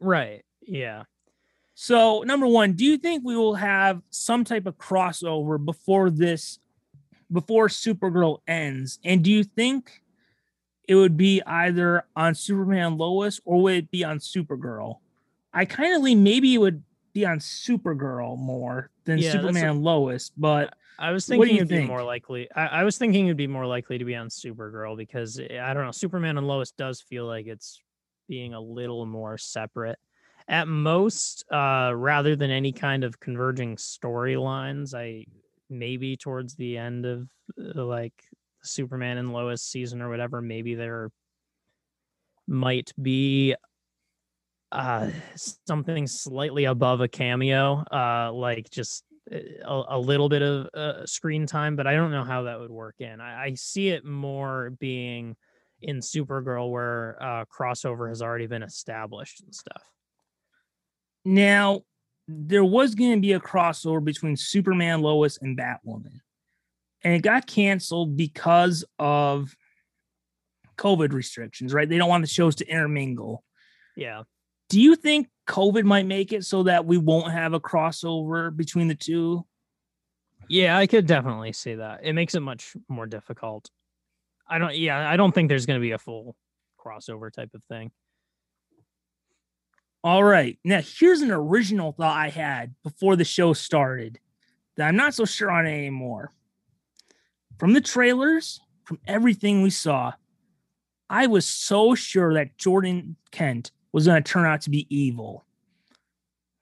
Right. 0.00 0.44
Yeah. 0.62 1.04
So, 1.80 2.22
number 2.22 2.48
one, 2.48 2.72
do 2.72 2.84
you 2.84 2.98
think 2.98 3.24
we 3.24 3.36
will 3.36 3.54
have 3.54 4.02
some 4.10 4.42
type 4.42 4.66
of 4.66 4.76
crossover 4.78 5.64
before 5.64 6.10
this, 6.10 6.58
before 7.30 7.68
Supergirl 7.68 8.40
ends? 8.48 8.98
And 9.04 9.22
do 9.22 9.30
you 9.30 9.44
think 9.44 10.02
it 10.88 10.96
would 10.96 11.16
be 11.16 11.40
either 11.46 12.04
on 12.16 12.34
Superman 12.34 12.98
Lois 12.98 13.40
or 13.44 13.62
would 13.62 13.74
it 13.76 13.90
be 13.92 14.02
on 14.02 14.18
Supergirl? 14.18 14.96
I 15.54 15.66
kind 15.66 15.94
of 15.94 16.02
lean 16.02 16.24
maybe 16.24 16.52
it 16.52 16.58
would 16.58 16.82
be 17.12 17.24
on 17.24 17.38
Supergirl 17.38 18.36
more 18.36 18.90
than 19.04 19.18
Yeah, 19.18 19.34
that's 19.34 19.44
a- 19.44 19.46
Superman 19.46 19.80
Lois, 19.80 20.32
but 20.36 20.74
I 20.98 21.12
was 21.12 21.26
thinking 21.26 21.54
it'd 21.54 21.68
be 21.68 21.86
more 21.86 22.02
likely. 22.02 22.50
I, 22.56 22.66
I 22.66 22.82
was 22.82 22.98
thinking 22.98 23.26
it'd 23.26 23.36
be 23.36 23.46
more 23.46 23.66
likely 23.66 23.98
to 23.98 24.04
be 24.04 24.16
on 24.16 24.30
Supergirl 24.30 24.96
because 24.96 25.38
eh, 25.38 25.60
I 25.62 25.74
don't 25.74 25.84
know. 25.84 25.92
Superman 25.92 26.38
and 26.38 26.48
Lois 26.48 26.72
does 26.72 27.00
feel 27.00 27.26
like 27.26 27.46
it's 27.46 27.80
being 28.28 28.52
a 28.52 28.60
little 28.60 29.06
more 29.06 29.38
separate. 29.38 30.00
At 30.48 30.66
most, 30.66 31.44
uh, 31.52 31.92
rather 31.94 32.34
than 32.34 32.50
any 32.50 32.72
kind 32.72 33.04
of 33.04 33.20
converging 33.20 33.76
storylines, 33.76 34.94
I 34.94 35.26
maybe 35.68 36.16
towards 36.16 36.54
the 36.54 36.78
end 36.78 37.04
of 37.04 37.28
uh, 37.58 37.84
like 37.84 38.14
Superman 38.62 39.18
and 39.18 39.32
Lois 39.32 39.62
season 39.62 40.00
or 40.00 40.08
whatever, 40.08 40.40
maybe 40.40 40.74
there 40.74 41.10
might 42.46 42.92
be 43.00 43.54
uh 44.72 45.10
something 45.66 46.06
slightly 46.06 46.64
above 46.64 47.00
a 47.00 47.08
cameo 47.08 47.82
uh 47.90 48.30
like 48.32 48.68
just 48.68 49.02
a, 49.30 49.82
a 49.88 49.98
little 49.98 50.28
bit 50.28 50.42
of 50.42 50.68
uh, 50.74 51.04
screen 51.06 51.46
time, 51.46 51.76
but 51.76 51.86
I 51.86 51.94
don't 51.94 52.10
know 52.10 52.24
how 52.24 52.44
that 52.44 52.58
would 52.58 52.70
work 52.70 52.96
in. 52.98 53.20
I, 53.20 53.44
I 53.44 53.54
see 53.54 53.88
it 53.90 54.04
more 54.04 54.70
being 54.78 55.36
in 55.82 55.98
Supergirl 55.98 56.70
where 56.70 57.18
uh, 57.20 57.44
crossover 57.44 58.08
has 58.08 58.22
already 58.22 58.46
been 58.46 58.62
established 58.62 59.42
and 59.42 59.54
stuff. 59.54 59.82
Now, 61.28 61.82
there 62.26 62.64
was 62.64 62.94
going 62.94 63.12
to 63.12 63.20
be 63.20 63.34
a 63.34 63.40
crossover 63.40 64.02
between 64.02 64.34
Superman, 64.34 65.02
Lois, 65.02 65.36
and 65.42 65.58
Batwoman, 65.58 66.20
and 67.04 67.12
it 67.12 67.20
got 67.20 67.46
canceled 67.46 68.16
because 68.16 68.82
of 68.98 69.54
COVID 70.78 71.12
restrictions. 71.12 71.74
Right? 71.74 71.86
They 71.86 71.98
don't 71.98 72.08
want 72.08 72.22
the 72.22 72.28
shows 72.28 72.56
to 72.56 72.66
intermingle. 72.66 73.44
Yeah. 73.94 74.22
Do 74.70 74.80
you 74.80 74.96
think 74.96 75.28
COVID 75.46 75.84
might 75.84 76.06
make 76.06 76.32
it 76.32 76.46
so 76.46 76.62
that 76.62 76.86
we 76.86 76.96
won't 76.96 77.30
have 77.30 77.52
a 77.52 77.60
crossover 77.60 78.54
between 78.54 78.88
the 78.88 78.94
two? 78.94 79.44
Yeah, 80.48 80.78
I 80.78 80.86
could 80.86 81.06
definitely 81.06 81.52
see 81.52 81.74
that. 81.74 82.00
It 82.04 82.14
makes 82.14 82.34
it 82.34 82.40
much 82.40 82.74
more 82.88 83.06
difficult. 83.06 83.68
I 84.48 84.56
don't 84.56 84.74
yeah, 84.74 85.10
I 85.10 85.18
don't 85.18 85.32
think 85.32 85.50
there's 85.50 85.66
going 85.66 85.78
to 85.78 85.84
be 85.84 85.92
a 85.92 85.98
full 85.98 86.36
crossover 86.82 87.30
type 87.30 87.50
of 87.54 87.62
thing. 87.64 87.90
All 90.04 90.22
right. 90.22 90.58
Now, 90.64 90.80
here's 90.82 91.20
an 91.22 91.30
original 91.30 91.92
thought 91.92 92.16
I 92.16 92.28
had 92.28 92.74
before 92.84 93.16
the 93.16 93.24
show 93.24 93.52
started 93.52 94.18
that 94.76 94.86
I'm 94.88 94.96
not 94.96 95.14
so 95.14 95.24
sure 95.24 95.50
on 95.50 95.66
anymore. 95.66 96.32
From 97.58 97.72
the 97.72 97.80
trailers, 97.80 98.60
from 98.84 99.00
everything 99.06 99.62
we 99.62 99.70
saw, 99.70 100.12
I 101.10 101.26
was 101.26 101.46
so 101.46 101.94
sure 101.94 102.34
that 102.34 102.56
Jordan 102.58 103.16
Kent 103.32 103.72
was 103.92 104.06
going 104.06 104.22
to 104.22 104.32
turn 104.32 104.46
out 104.46 104.60
to 104.62 104.70
be 104.70 104.86
evil. 104.94 105.44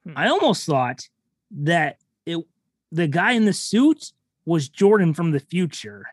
Hmm. 0.04 0.12
I 0.16 0.28
almost 0.28 0.64
thought 0.64 1.08
that 1.50 1.98
it 2.24 2.38
the 2.90 3.06
guy 3.08 3.32
in 3.32 3.44
the 3.44 3.52
suit 3.52 4.12
was 4.46 4.68
Jordan 4.68 5.12
from 5.12 5.32
the 5.32 5.40
future. 5.40 6.06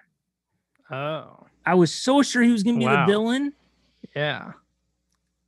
Oh. 0.92 1.46
I 1.66 1.76
was 1.76 1.94
so 1.94 2.22
sure 2.22 2.42
he 2.42 2.52
was 2.52 2.64
going 2.64 2.76
to 2.76 2.80
be 2.80 2.86
Wow. 2.86 3.06
the 3.06 3.12
villain. 3.12 3.54
Yeah. 4.16 4.54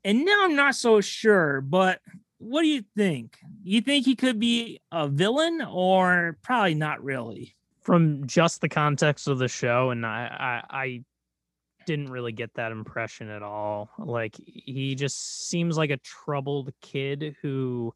And 0.06 0.24
now 0.24 0.46
I'm 0.46 0.56
not 0.56 0.76
so 0.76 1.02
sure, 1.02 1.62
but 1.62 2.00
what 2.38 2.62
do 2.62 2.68
you 2.68 2.84
think? 2.96 3.40
You 3.64 3.82
think 3.82 4.06
he 4.06 4.16
could 4.16 4.40
be 4.40 4.80
a 4.92 5.08
villain 5.08 5.66
or 5.68 6.38
probably 6.44 6.76
not 6.76 7.04
really? 7.04 7.56
From 7.82 8.28
just 8.28 8.62
the 8.62 8.70
context 8.70 9.28
of 9.28 9.40
the 9.40 9.48
show 9.48 9.90
and 9.90 10.06
I 10.06 10.62
I, 10.70 10.78
I 10.78 11.04
didn't 11.88 12.12
really 12.12 12.34
get 12.34 12.54
that 12.54 12.72
impression 12.72 13.32
at 13.32 13.42
all. 13.42 13.90
Like 13.98 14.36
he 14.46 14.94
just 14.94 15.50
seems 15.50 15.76
like 15.76 15.90
a 15.90 15.98
troubled 15.98 16.72
kid 16.82 17.36
who 17.42 17.92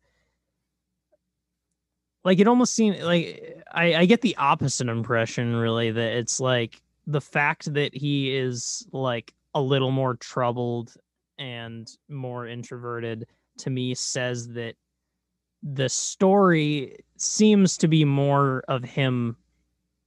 like 2.23 2.40
it 2.40 2.48
almost 2.48 2.73
seemed 2.73 3.02
like 3.02 3.64
I, 3.72 3.94
I 3.94 4.06
get 4.06 4.22
the 4.22 4.36
opposite 4.38 4.90
impression 4.90 5.56
really 5.56 5.91
that 5.91 6.18
it's 6.18 6.40
like 6.40 6.81
the 7.06 7.22
fact 7.22 7.72
that 7.76 7.95
he 7.95 8.36
is 8.36 8.88
like 8.91 9.31
a 9.53 9.61
little 9.61 9.91
more 9.91 10.15
troubled 10.15 10.95
and 11.40 11.90
more 12.07 12.45
introverted 12.48 13.26
to 13.57 13.70
me 13.70 13.95
says 13.95 14.48
that 14.49 14.76
the 15.64 15.90
story 15.90 16.95
seems 17.18 17.78
to 17.78 17.88
be 17.88 18.06
more 18.06 18.64
of 18.68 18.84
him 18.84 19.36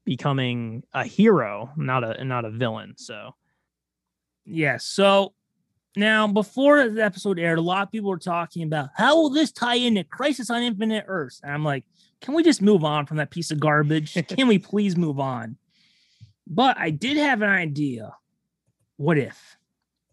becoming 0.04 0.82
a 0.94 1.04
hero 1.04 1.70
not 1.76 2.04
a 2.04 2.24
not 2.24 2.44
a 2.44 2.50
villain 2.50 2.94
so 2.96 3.34
Yeah. 4.44 4.76
So 4.78 5.34
now, 5.96 6.26
before 6.26 6.88
the 6.88 7.04
episode 7.04 7.38
aired, 7.38 7.58
a 7.58 7.62
lot 7.62 7.82
of 7.82 7.92
people 7.92 8.10
were 8.10 8.18
talking 8.18 8.62
about 8.62 8.90
how 8.96 9.16
will 9.16 9.30
this 9.30 9.52
tie 9.52 9.74
into 9.74 10.04
Crisis 10.04 10.50
on 10.50 10.62
Infinite 10.62 11.04
Earths? 11.06 11.40
And 11.42 11.52
I'm 11.52 11.64
like, 11.64 11.84
can 12.20 12.34
we 12.34 12.42
just 12.42 12.62
move 12.62 12.84
on 12.84 13.04
from 13.06 13.18
that 13.18 13.30
piece 13.30 13.50
of 13.50 13.60
garbage? 13.60 14.14
can 14.28 14.48
we 14.48 14.58
please 14.70 14.96
move 14.96 15.20
on? 15.20 15.56
But 16.46 16.78
I 16.78 16.90
did 16.90 17.16
have 17.18 17.42
an 17.42 17.50
idea. 17.50 18.14
What 18.96 19.18
if? 19.18 19.58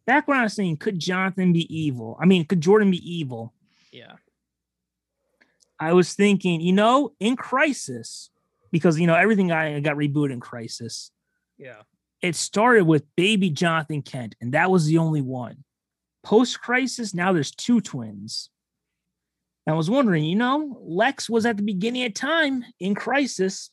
Back 0.10 0.28
when 0.28 0.40
I 0.40 0.44
was 0.44 0.54
saying, 0.54 0.78
could 0.78 0.98
Jonathan 0.98 1.54
be 1.54 1.72
evil? 1.72 2.18
I 2.20 2.26
mean, 2.26 2.44
could 2.44 2.62
Jordan 2.62 2.90
be 2.90 2.98
evil? 2.98 3.54
yeah 3.92 4.14
I 5.80 5.94
was 5.94 6.16
thinking, 6.16 6.62
you 6.62 6.74
know, 6.74 7.14
in 7.20 7.36
Crisis, 7.36 8.32
because 8.72 9.00
you 9.00 9.06
know 9.06 9.14
everything 9.14 9.50
got, 9.50 9.84
got 9.84 9.98
rebooted 9.98 10.32
in 10.32 10.40
Crisis. 10.40 11.12
yeah 11.60 11.84
It 12.24 12.36
started 12.36 12.86
with 12.86 13.06
baby 13.16 13.52
Jonathan 13.52 14.02
Kent, 14.02 14.34
and 14.42 14.54
that 14.54 14.72
was 14.72 14.88
the 14.88 14.98
only 14.98 15.22
one. 15.22 15.64
Post 16.24 16.60
Crisis, 16.60 17.14
now 17.14 17.32
there's 17.32 17.52
two 17.52 17.80
twins. 17.80 18.50
I 19.68 19.74
was 19.74 19.92
wondering, 19.92 20.24
you 20.24 20.38
know, 20.38 20.76
Lex 20.82 21.30
was 21.30 21.46
at 21.46 21.58
the 21.58 21.62
beginning 21.62 22.04
of 22.06 22.16
time 22.16 22.66
in 22.80 22.96
Crisis. 22.96 23.70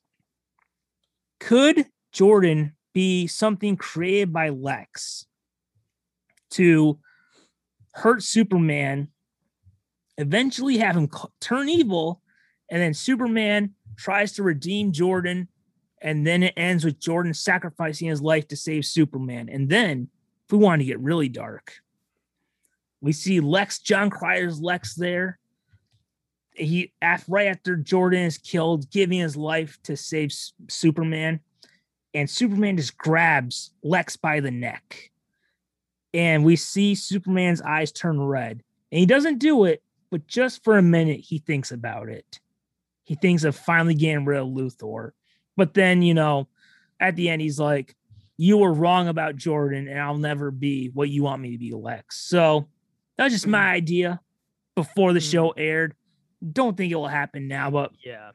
Could 1.41 1.87
Jordan 2.13 2.77
be 2.93 3.27
something 3.27 3.79
created 3.79 4.35
by 4.35 4.51
Lex 4.51 5.25
to 6.51 6.99
hurt 7.93 8.23
Superman, 8.23 9.09
eventually 10.19 10.79
have 10.79 10.97
him 10.97 11.09
turn 11.41 11.69
evil, 11.69 12.23
and 12.71 12.81
then 12.81 12.95
Superman 12.95 13.75
tries 13.97 14.33
to 14.33 14.43
redeem 14.43 14.93
Jordan, 14.93 15.49
and 16.03 16.27
then 16.27 16.43
it 16.43 16.55
ends 16.57 16.85
with 16.85 17.01
Jordan 17.01 17.35
sacrificing 17.35 18.09
his 18.09 18.21
life 18.21 18.49
to 18.49 18.57
save 18.57 18.85
Superman. 18.85 19.49
And 19.49 19.69
then, 19.69 20.09
if 20.45 20.53
we 20.53 20.59
want 20.59 20.81
to 20.81 20.87
get 20.87 21.01
really 21.01 21.29
dark, 21.29 21.75
we 23.01 23.13
see 23.13 23.41
Lex, 23.41 23.79
Jon 23.79 24.11
Cryer's 24.11 24.61
Lex 24.61 24.95
there. 24.95 25.39
He 26.55 26.93
right 27.29 27.49
after 27.49 27.77
Jordan 27.77 28.23
is 28.23 28.39
killed, 28.39 28.91
giving 28.91 29.19
his 29.19 29.37
life 29.37 29.79
to 29.85 29.97
save 29.97 30.33
Superman, 30.69 31.41
and 32.15 32.29
Superman 32.31 32.79
just 32.79 32.97
grabs 32.97 33.73
Lex 33.83 34.17
by 34.17 34.41
the 34.41 34.51
neck, 34.51 35.11
and 36.17 36.45
we 36.45 36.57
see 36.57 36.95
Superman's 36.95 37.61
eyes 37.63 37.93
turn 37.93 38.21
red, 38.21 38.63
and 38.91 38.99
he 38.99 39.07
doesn't 39.07 39.39
do 39.39 39.65
it, 39.65 39.83
but 40.11 40.27
just 40.27 40.65
for 40.65 40.79
a 40.79 40.83
minute 40.83 41.21
he 41.21 41.39
thinks 41.39 41.71
about 41.71 42.09
it. 42.09 42.41
He 43.05 43.15
thinks 43.15 43.45
of 43.45 43.55
finally 43.55 43.95
getting 43.95 44.25
rid 44.25 44.41
of 44.41 44.49
Luthor, 44.49 45.11
but 45.57 45.75
then 45.75 46.03
you 46.03 46.15
know, 46.15 46.49
at 46.99 47.15
the 47.17 47.29
end 47.29 47.43
he's 47.43 47.61
like, 47.61 47.95
"You 48.37 48.59
were 48.59 48.73
wrong 48.73 49.09
about 49.09 49.37
Jordan, 49.37 49.87
and 49.89 50.01
I'll 50.01 50.17
never 50.19 50.51
be 50.51 50.89
what 50.95 51.11
you 51.11 51.23
want 51.23 51.43
me 51.43 51.53
to 51.53 51.59
be, 51.59 51.73
Lex." 51.73 52.17
So 52.19 52.69
that's 53.17 53.33
just 53.35 53.47
my 53.47 53.71
idea 53.71 54.21
before 54.75 55.13
the 55.13 55.21
Mm. 55.21 55.31
show 55.31 55.51
aired. 55.51 55.95
Don't 56.53 56.77
think 56.77 56.93
it 56.93 56.97
will 56.97 57.07
happen 57.09 57.47
now, 57.49 57.71
but 57.71 57.93
yeah 58.05 58.31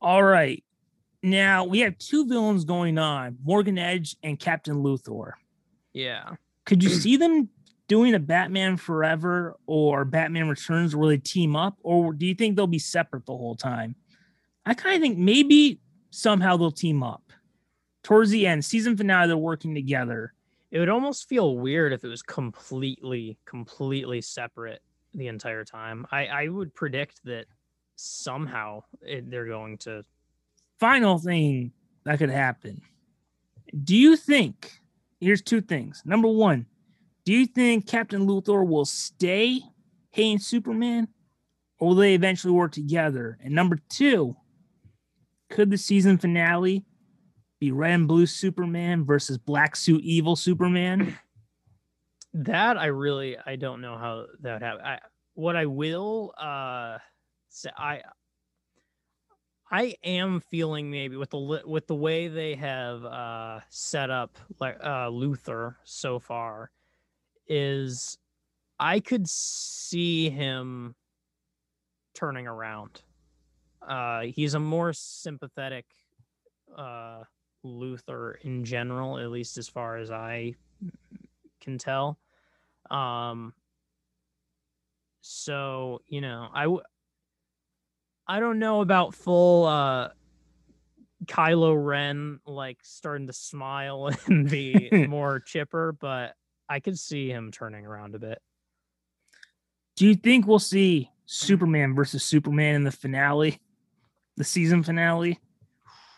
all 0.00 0.22
right. 0.22 0.64
Now 1.22 1.64
we 1.64 1.78
have 1.80 1.96
two 1.98 2.26
villains 2.26 2.64
going 2.64 2.98
on 2.98 3.38
Morgan 3.44 3.78
Edge 3.78 4.16
and 4.24 4.38
Captain 4.38 4.76
Luthor. 4.76 5.32
yeah 5.92 6.34
Could 6.64 6.82
you 6.82 6.90
see 6.90 7.16
them 7.16 7.48
doing 7.88 8.14
a 8.14 8.18
Batman 8.18 8.76
Forever 8.76 9.56
or 9.66 10.04
Batman 10.04 10.48
Returns 10.48 10.96
where 10.96 11.08
they 11.08 11.18
team 11.18 11.56
up, 11.56 11.76
or 11.82 12.12
do 12.12 12.26
you 12.26 12.34
think 12.34 12.56
they'll 12.56 12.66
be 12.66 12.78
separate 12.78 13.26
the 13.26 13.36
whole 13.36 13.56
time? 13.56 13.94
I 14.64 14.74
kind 14.74 14.96
of 14.96 15.02
think 15.02 15.18
maybe 15.18 15.80
somehow 16.10 16.56
they'll 16.56 16.70
team 16.70 17.02
up 17.02 17.32
towards 18.02 18.30
the 18.30 18.46
end, 18.46 18.64
season 18.64 18.96
finale, 18.96 19.28
they're 19.28 19.36
working 19.36 19.74
together. 19.74 20.34
it 20.70 20.78
would 20.78 20.88
almost 20.88 21.28
feel 21.28 21.56
weird 21.56 21.92
if 21.92 22.04
it 22.04 22.08
was 22.08 22.22
completely 22.22 23.38
completely 23.44 24.20
separate 24.20 24.82
the 25.14 25.28
entire 25.28 25.64
time 25.64 26.06
i 26.10 26.26
i 26.26 26.48
would 26.48 26.74
predict 26.74 27.22
that 27.24 27.44
somehow 27.96 28.82
it, 29.02 29.30
they're 29.30 29.46
going 29.46 29.76
to 29.78 30.04
Final 30.78 31.16
thing 31.16 31.70
that 32.02 32.18
could 32.18 32.30
happen. 32.30 32.82
Do 33.84 33.94
you 33.94 34.16
think? 34.16 34.81
Here's 35.22 35.42
two 35.42 35.60
things. 35.60 36.02
Number 36.04 36.28
one, 36.28 36.66
do 37.24 37.32
you 37.32 37.46
think 37.46 37.86
Captain 37.86 38.26
Luthor 38.26 38.66
will 38.66 38.84
stay 38.84 39.62
hating 40.10 40.40
Superman, 40.40 41.08
or 41.78 41.88
will 41.88 41.94
they 41.94 42.14
eventually 42.14 42.52
work 42.52 42.72
together? 42.72 43.38
And 43.42 43.54
number 43.54 43.78
two, 43.88 44.36
could 45.48 45.70
the 45.70 45.78
season 45.78 46.18
finale 46.18 46.84
be 47.60 47.70
red 47.70 47.92
and 47.92 48.08
blue 48.08 48.26
Superman 48.26 49.04
versus 49.04 49.38
black 49.38 49.76
suit 49.76 50.02
evil 50.02 50.36
Superman? 50.36 51.16
that 52.34 52.78
i 52.78 52.86
really 52.86 53.36
i 53.44 53.56
don't 53.56 53.80
know 53.80 53.96
how 53.96 54.24
that 54.40 54.54
would 54.54 54.62
happen 54.62 54.84
I, 54.84 54.98
what 55.34 55.56
i 55.56 55.66
will 55.66 56.32
uh 56.38 56.98
say 57.50 57.70
i 57.76 58.00
i 59.72 59.94
am 60.04 60.40
feeling 60.40 60.90
maybe 60.90 61.16
with 61.16 61.30
the 61.30 61.62
with 61.66 61.86
the 61.88 61.94
way 61.94 62.28
they 62.28 62.54
have 62.54 63.04
uh 63.04 63.60
set 63.68 64.10
up 64.10 64.38
like 64.60 64.76
uh 64.82 65.08
luthor 65.08 65.76
so 65.84 66.18
far 66.18 66.70
is 67.48 68.18
i 68.78 69.00
could 69.00 69.28
see 69.28 70.30
him 70.30 70.94
turning 72.14 72.46
around. 72.46 73.02
Uh 73.86 74.22
he's 74.22 74.54
a 74.54 74.60
more 74.60 74.92
sympathetic 74.92 75.86
uh 76.76 77.24
luthor 77.64 78.34
in 78.42 78.64
general 78.64 79.18
at 79.18 79.30
least 79.30 79.58
as 79.58 79.68
far 79.68 79.96
as 79.96 80.10
i 80.10 80.54
can 81.60 81.78
tell. 81.78 82.18
Um 82.90 83.54
so 85.22 86.02
you 86.08 86.20
know 86.20 86.48
i 86.52 86.66
I 88.26 88.40
don't 88.40 88.58
know 88.58 88.80
about 88.80 89.14
full 89.14 89.66
uh 89.66 90.10
Kylo 91.26 91.74
Ren 91.82 92.40
like 92.46 92.78
starting 92.82 93.26
to 93.28 93.32
smile 93.32 94.10
and 94.26 94.48
be 94.48 94.88
more 95.08 95.40
chipper, 95.40 95.92
but 95.92 96.34
I 96.68 96.80
could 96.80 96.98
see 96.98 97.28
him 97.28 97.50
turning 97.52 97.86
around 97.86 98.14
a 98.14 98.18
bit. 98.18 98.40
Do 99.96 100.06
you 100.06 100.14
think 100.14 100.46
we'll 100.46 100.58
see 100.58 101.10
Superman 101.26 101.94
versus 101.94 102.24
Superman 102.24 102.76
in 102.76 102.84
the 102.84 102.90
finale, 102.92 103.60
the 104.36 104.44
season 104.44 104.82
finale? 104.82 105.38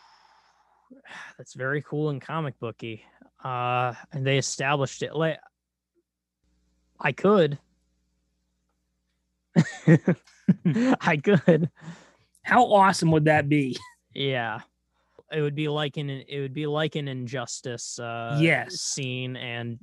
That's 1.37 1.53
very 1.53 1.81
cool 1.81 2.09
and 2.09 2.21
comic 2.21 2.59
booky. 2.59 3.03
Uh 3.43 3.93
and 4.11 4.25
they 4.25 4.37
established 4.37 5.03
it 5.03 5.15
like 5.15 5.39
I 6.99 7.11
could. 7.11 7.59
I 11.01 11.17
could. 11.17 11.69
How 12.43 12.65
awesome 12.65 13.11
would 13.11 13.25
that 13.25 13.49
be? 13.49 13.77
Yeah. 14.13 14.59
It 15.31 15.41
would 15.41 15.55
be 15.55 15.67
like 15.67 15.97
an 15.97 16.09
it 16.09 16.39
would 16.39 16.53
be 16.53 16.67
like 16.67 16.95
an 16.95 17.07
injustice 17.07 17.97
uh 17.99 18.37
Yes. 18.39 18.79
scene 18.79 19.35
and 19.35 19.79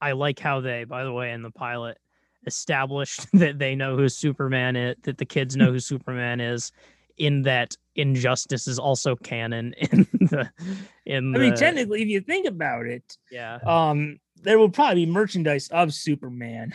I 0.00 0.12
like 0.12 0.38
how 0.38 0.60
they 0.60 0.84
by 0.84 1.04
the 1.04 1.12
way 1.12 1.32
in 1.32 1.42
the 1.42 1.50
pilot 1.50 1.98
established 2.46 3.26
that 3.34 3.58
they 3.58 3.74
know 3.74 3.96
who 3.96 4.08
Superman 4.08 4.74
is 4.76 4.96
that 5.02 5.18
the 5.18 5.24
kids 5.26 5.56
know 5.56 5.70
who 5.72 5.80
Superman 5.80 6.40
is 6.40 6.72
in 7.18 7.42
that 7.42 7.76
injustice 7.94 8.66
is 8.66 8.78
also 8.78 9.16
canon 9.16 9.74
in 9.78 10.06
the 10.20 10.50
in 11.04 11.34
I 11.34 11.38
mean, 11.38 11.54
technically, 11.54 12.02
if 12.02 12.08
you 12.08 12.20
think 12.20 12.46
about 12.46 12.86
it, 12.86 13.16
yeah 13.30 13.58
um, 13.66 14.18
there 14.42 14.58
will 14.58 14.70
probably 14.70 15.04
be 15.04 15.10
merchandise 15.12 15.68
of 15.68 15.92
Superman. 15.92 16.74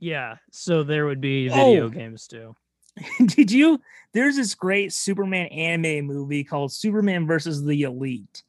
yeah 0.00 0.36
so 0.50 0.82
there 0.82 1.06
would 1.06 1.20
be 1.20 1.48
video 1.48 1.86
Oh. 1.86 1.90
games 1.90 2.26
too 2.26 2.54
Did 3.26 3.50
you? 3.50 3.80
There's 4.12 4.36
this 4.36 4.54
great 4.54 4.92
Superman 4.92 5.46
anime 5.46 6.06
movie 6.06 6.44
called 6.44 6.72
Superman 6.72 7.26
versus 7.26 7.64
the 7.64 7.82
Elite, 7.82 8.42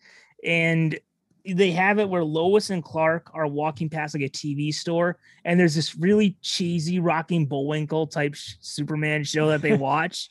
and 0.45 0.99
they 1.45 1.71
have 1.71 1.99
it 1.99 2.09
where 2.09 2.23
Lois 2.23 2.69
and 2.69 2.83
Clark 2.83 3.29
are 3.33 3.47
walking 3.47 3.89
past 3.89 4.13
like 4.13 4.23
a 4.23 4.29
TV 4.29 4.73
store, 4.73 5.17
and 5.45 5.59
there's 5.59 5.75
this 5.75 5.95
really 5.95 6.37
cheesy 6.41 6.99
rocking 6.99 7.45
Bullwinkle 7.45 8.07
type 8.07 8.35
sh- 8.35 8.53
Superman 8.59 9.23
show 9.23 9.47
that 9.47 9.61
they 9.61 9.73
watch, 9.77 10.29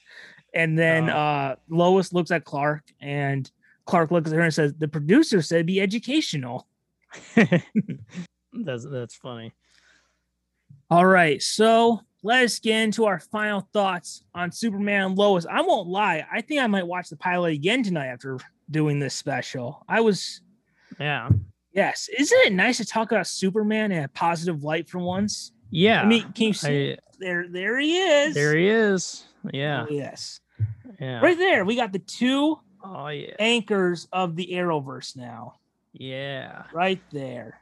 and 0.54 0.78
then 0.78 1.08
Oh. 1.08 1.16
uh, 1.16 1.56
Lois 1.70 2.12
looks 2.12 2.30
at 2.30 2.44
Clark, 2.44 2.84
and 3.00 3.50
Clark 3.86 4.10
looks 4.10 4.30
at 4.30 4.36
her 4.36 4.42
and 4.42 4.52
says, 4.54 4.74
"The 4.74 4.88
producer 4.88 5.40
said 5.40 5.64
be 5.66 5.80
educational." 5.80 6.66
that's 7.36 8.86
that's 8.86 9.14
funny 9.14 9.52
All 10.90 11.04
right, 11.06 11.42
so 11.42 12.00
let's 12.22 12.58
get 12.58 12.80
into 12.82 13.04
our 13.04 13.18
final 13.18 13.68
thoughts 13.72 14.22
on 14.34 14.52
Superman 14.52 15.14
Lois. 15.14 15.46
I 15.46 15.60
won't 15.62 15.88
lie, 15.88 16.24
I 16.32 16.40
think 16.40 16.60
I 16.60 16.66
might 16.66 16.86
watch 16.86 17.08
the 17.08 17.16
pilot 17.16 17.54
again 17.54 17.82
tonight 17.82 18.06
after 18.06 18.38
doing 18.70 18.98
this 18.98 19.14
special. 19.14 19.84
I 19.88 20.00
was, 20.00 20.40
yeah 20.98 21.28
yes, 21.74 22.08
isn't 22.18 22.38
it 22.46 22.52
nice 22.52 22.76
to 22.78 22.84
talk 22.84 23.10
about 23.12 23.26
Superman 23.26 23.92
in 23.92 24.04
a 24.04 24.08
positive 24.08 24.62
light 24.62 24.88
for 24.88 24.98
once? 24.98 25.52
yeah 25.70 26.02
I 26.02 26.06
mean, 26.06 26.30
can 26.32 26.48
you 26.48 26.52
see 26.54 26.92
I- 26.92 26.98
there? 27.18 27.46
There 27.48 27.78
he 27.78 27.98
is. 27.98 28.34
there 28.34 28.56
he 28.56 28.68
is 28.68 29.24
yeah 29.52 29.86
Oh, 29.88 29.92
yes, 29.92 30.40
yeah 31.00 31.20
right 31.20 31.36
there. 31.38 31.64
We 31.64 31.76
got 31.76 31.92
the 31.92 31.98
two 31.98 32.58
oh 32.84 33.08
yeah 33.08 33.34
anchors 33.38 34.06
of 34.12 34.36
the 34.36 34.48
Arrowverse 34.52 35.16
now, 35.16 35.54
yeah 35.92 36.64
right 36.72 37.00
there. 37.10 37.60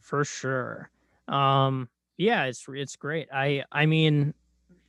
for 0.00 0.24
sure 0.24 0.90
um 1.28 1.88
yeah 2.18 2.44
it's 2.44 2.64
it's 2.68 2.96
great 2.96 3.28
i 3.32 3.64
i 3.72 3.86
mean 3.86 4.34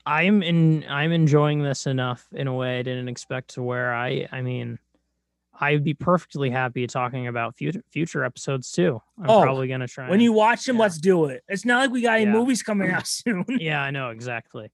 i'm 0.06 0.44
in 0.44 0.84
i'm 0.90 1.12
enjoying 1.12 1.64
this 1.64 1.88
enough 1.88 2.26
in 2.34 2.48
a 2.48 2.54
way 2.54 2.80
i 2.80 2.82
didn't 2.82 3.08
expect 3.08 3.50
to 3.56 3.62
where 3.64 3.94
i 3.94 4.28
i 4.32 4.42
mean 4.42 4.78
i'd 5.62 5.84
be 5.84 5.94
perfectly 5.94 6.50
happy 6.50 6.86
talking 6.88 7.28
about 7.28 7.56
future 7.56 7.82
future 7.90 8.24
episodes 8.24 8.72
too 8.72 9.02
i'm 9.20 9.30
Oh, 9.30 9.42
probably 9.42 9.68
gonna 9.68 9.88
try 9.88 10.06
When 10.06 10.14
and- 10.16 10.22
you 10.24 10.34
watch 10.34 10.66
them, 10.66 10.76
yeah. 10.76 10.82
let's 10.84 10.98
do 10.98 11.26
it. 11.26 11.44
It's 11.48 11.64
not 11.66 11.80
like 11.80 11.92
we 11.92 12.02
got 12.02 12.16
any 12.16 12.26
Yeah. 12.26 12.32
movies 12.34 12.62
coming 12.64 12.92
out 12.92 13.08
soon. 13.20 13.46
yeah 13.50 13.82
i 13.82 13.92
know 13.92 14.10
exactly 14.10 14.72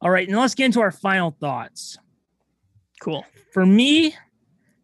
All 0.00 0.10
right, 0.10 0.26
and 0.28 0.36
let's 0.36 0.54
get 0.56 0.66
into 0.66 0.80
our 0.80 0.90
final 0.90 1.30
thoughts. 1.38 1.96
cool 3.00 3.24
for 3.52 3.64
me, 3.66 4.16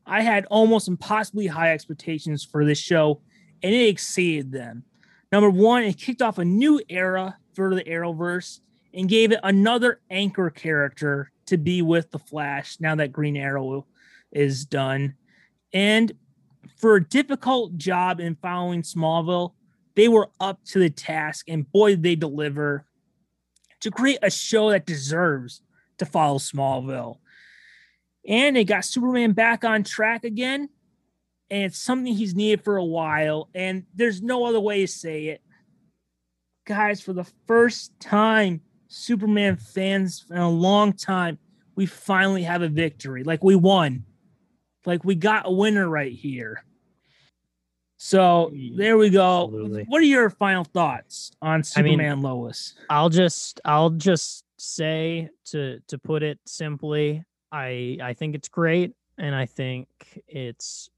I 0.07 0.21
had 0.21 0.45
almost 0.51 0.87
impossibly 0.89 1.47
high 1.47 1.73
expectations 1.73 2.45
for 2.45 2.65
this 2.65 2.79
show, 2.79 3.23
and 3.63 3.75
it 3.75 3.89
exceeded 3.89 4.53
them. 4.53 4.85
Number 5.31 5.51
one, 5.51 5.83
it 5.83 5.99
kicked 5.99 6.23
off 6.23 6.39
a 6.39 6.45
new 6.45 6.81
era 6.89 7.37
for 7.55 7.75
the 7.75 7.85
Arrowverse 7.85 8.61
and 8.95 9.09
gave 9.09 9.33
it 9.33 9.41
another 9.43 10.01
anchor 10.11 10.51
character 10.51 11.31
to 11.47 11.59
be 11.59 11.83
with 11.83 12.11
the 12.11 12.19
Flash 12.19 12.79
now 12.81 12.95
that 12.95 13.13
Green 13.13 13.37
Arrow 13.37 13.87
is 14.33 14.65
done. 14.65 15.15
And 15.73 16.13
for 16.77 16.97
a 16.97 17.05
difficult 17.05 17.77
job 17.77 18.21
in 18.21 18.37
following 18.37 18.83
Smallville, 18.83 19.53
they 19.95 20.09
were 20.09 20.31
up 20.41 20.65
to 20.67 20.79
the 20.79 20.91
task, 20.91 21.49
and 21.49 21.71
boy, 21.71 21.91
did 21.91 22.03
they 22.03 22.15
deliver 22.15 22.85
to 23.81 23.91
create 23.91 24.19
a 24.23 24.31
show 24.31 24.71
that 24.71 24.87
deserves 24.87 25.63
to 25.99 26.07
follow 26.07 26.39
Smallville 26.39 27.19
and 28.29 28.55
they 28.55 28.65
got 28.65 28.85
Superman 28.85 29.33
back 29.33 29.65
on 29.65 29.83
track 29.83 30.23
again. 30.23 30.69
And 31.51 31.65
it's 31.65 31.79
something 31.79 32.13
he's 32.13 32.35
needed 32.35 32.63
for 32.63 32.77
a 32.77 32.85
while. 32.85 33.49
And 33.55 33.85
there's 33.95 34.23
no 34.23 34.45
other 34.45 34.61
way 34.61 34.83
to 34.83 34.89
say 34.89 35.27
it. 35.27 35.43
Guys, 36.67 37.01
for 37.01 37.15
the 37.15 37.27
first 37.47 37.99
time, 38.01 38.61
Superman 38.89 39.57
fans 39.57 40.27
in 40.31 40.37
a 40.37 40.51
long 40.51 40.93
time, 40.93 41.39
we 41.75 41.87
finally 41.87 42.43
have 42.43 42.63
a 42.63 42.69
victory. 42.69 43.25
Like 43.25 43.43
we 43.43 43.57
won. 43.57 44.05
Like 44.85 45.05
we 45.05 45.15
got 45.15 45.47
a 45.47 45.51
winner 45.51 45.89
right 45.89 46.13
here. 46.13 46.63
So 47.99 48.51
mm, 48.55 48.77
there 48.77 48.97
we 48.97 49.11
go. 49.11 49.45
Absolutely. 49.45 49.85
What 49.89 50.01
are 50.01 50.07
your 50.07 50.31
final 50.31 50.65
thoughts 50.65 51.33
on 51.43 51.51
I 51.51 51.57
mean- 51.57 51.65
Superman 51.65 52.23
Lois? 52.23 52.75
I'll 52.89 53.09
just 53.09 53.61
I'll 53.65 53.91
just 53.91 54.45
say 54.59 55.31
to 55.47 55.81
to 55.89 55.99
put 55.99 56.23
it 56.23 56.39
simply, 56.47 57.25
I 57.53 57.99
I 58.03 58.15
think 58.15 58.35
it's 58.35 58.49
great 58.49 58.93
and 59.19 59.35
I 59.35 59.47
think 59.47 59.89
it's 60.27 60.91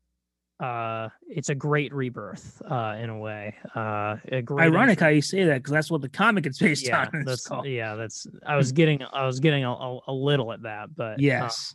uh 0.60 1.08
it's 1.28 1.48
a 1.48 1.54
great 1.54 1.92
rebirth 1.94 2.60
uh 2.70 2.96
in 3.00 3.08
a 3.10 3.18
way. 3.18 3.54
Uh 3.74 4.16
a 4.30 4.42
great 4.42 4.64
Ironic 4.66 4.92
intro- 4.92 5.06
how 5.06 5.10
you 5.10 5.22
say 5.22 5.44
that 5.44 5.54
because 5.56 5.72
that's 5.72 5.90
what 5.90 6.02
the 6.02 6.08
comic 6.08 6.46
is 6.46 6.58
based 6.58 6.86
yeah, 6.86 7.08
on. 7.12 7.22
That's 7.26 7.46
called. 7.46 7.66
yeah, 7.66 7.94
that's 7.94 8.26
I 8.46 8.56
was 8.56 8.72
getting 8.78 9.02
I 9.12 9.24
was 9.26 9.40
getting 9.40 9.64
a, 9.64 9.72
a, 9.72 9.98
a 10.08 10.12
little 10.12 10.52
at 10.52 10.62
that, 10.62 10.94
but 10.94 11.12
uh, 11.12 11.16
Yes. 11.18 11.74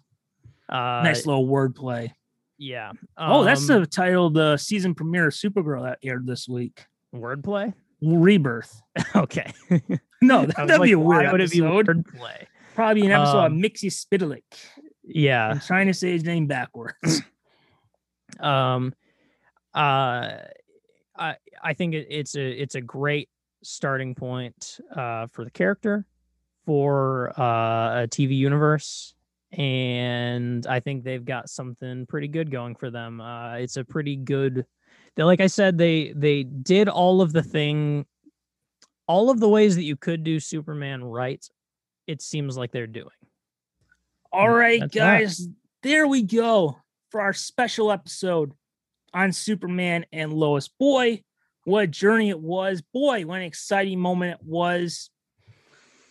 uh 0.70 1.02
nice 1.04 1.26
little 1.26 1.48
wordplay. 1.48 2.12
yeah. 2.58 2.92
oh, 3.18 3.44
that's 3.44 3.68
um, 3.70 3.82
the 3.82 3.88
title 3.88 4.28
of 4.28 4.34
the 4.34 4.58
season 4.58 4.94
premiere 4.96 5.28
of 5.28 5.34
Supergirl 5.34 5.84
that 5.84 6.00
aired 6.04 6.26
this 6.28 6.48
week. 6.48 6.86
wordplay. 7.14 7.74
Rebirth. 8.02 8.82
okay. 9.16 9.52
No, 10.22 10.46
that, 10.46 10.58
was 10.58 10.68
that'd 10.68 10.82
be 10.82 10.92
a 10.94 11.00
like, 11.00 11.08
weird 11.08 11.26
why 11.26 11.32
would 11.32 11.42
it 11.42 11.52
be 11.52 11.60
wordplay? 11.60 12.46
Probably 12.76 13.06
an 13.06 13.12
episode 13.14 13.40
Um, 13.46 13.54
of 13.54 13.60
Mixie 13.60 13.90
Spitalik. 13.90 14.44
Yeah. 15.04 15.48
I'm 15.50 15.60
trying 15.60 15.88
to 15.88 15.94
say 15.94 16.12
his 16.12 16.24
name 16.24 16.46
backwards. 16.48 17.22
Um 18.40 18.94
uh 19.74 20.38
i 21.18 21.36
i 21.64 21.74
think 21.74 21.94
it, 21.94 22.08
it's 22.10 22.36
a 22.36 22.62
it's 22.62 22.76
a 22.76 22.82
great 22.82 23.30
starting 23.64 24.16
point 24.16 24.80
uh 24.96 25.28
for 25.32 25.44
the 25.44 25.52
character 25.52 26.06
for 26.66 27.30
uh 27.40 28.04
a 28.04 28.08
tv 28.08 28.36
universe 28.36 29.14
and 29.52 30.66
i 30.68 30.80
think 30.80 31.04
they've 31.04 31.26
got 31.26 31.50
something 31.50 32.06
pretty 32.08 32.28
good 32.28 32.52
going 32.52 32.76
for 32.76 32.90
them. 32.90 33.22
Uh 33.22 33.56
it's 33.56 33.78
a 33.78 33.84
pretty 33.84 34.16
good 34.16 34.66
they 35.16 35.24
like 35.24 35.40
i 35.40 35.48
said 35.48 35.78
they 35.78 36.12
they 36.16 36.44
did 36.44 36.90
all 36.90 37.22
of 37.22 37.32
the 37.32 37.44
thing 37.44 38.06
all 39.08 39.30
of 39.30 39.40
the 39.40 39.48
ways 39.48 39.76
that 39.76 39.84
you 39.84 39.96
could 39.96 40.24
do 40.24 40.40
superman 40.40 41.04
right 41.04 41.48
it 42.08 42.22
seems 42.22 42.58
like 42.58 42.72
they're 42.72 42.88
doing. 42.88 43.10
All 44.32 44.50
right, 44.50 44.82
That's 44.82 44.94
that. 44.96 45.20
guys, 45.20 45.48
there 45.82 46.08
we 46.08 46.24
go 46.24 46.78
for 47.16 47.22
our 47.22 47.32
special 47.32 47.94
episode 47.94 48.52
on 49.14 49.32
Superman 49.32 50.06
and 50.12 50.34
Lois. 50.34 50.68
Boy, 50.68 51.24
what 51.64 51.86
a 51.86 51.88
journey 51.88 52.30
it 52.30 52.42
was. 52.42 52.82
Boy, 52.82 53.26
what 53.26 53.38
an 53.38 53.44
exciting 53.44 54.02
moment 54.02 54.34
it 54.34 54.46
was. 54.46 55.10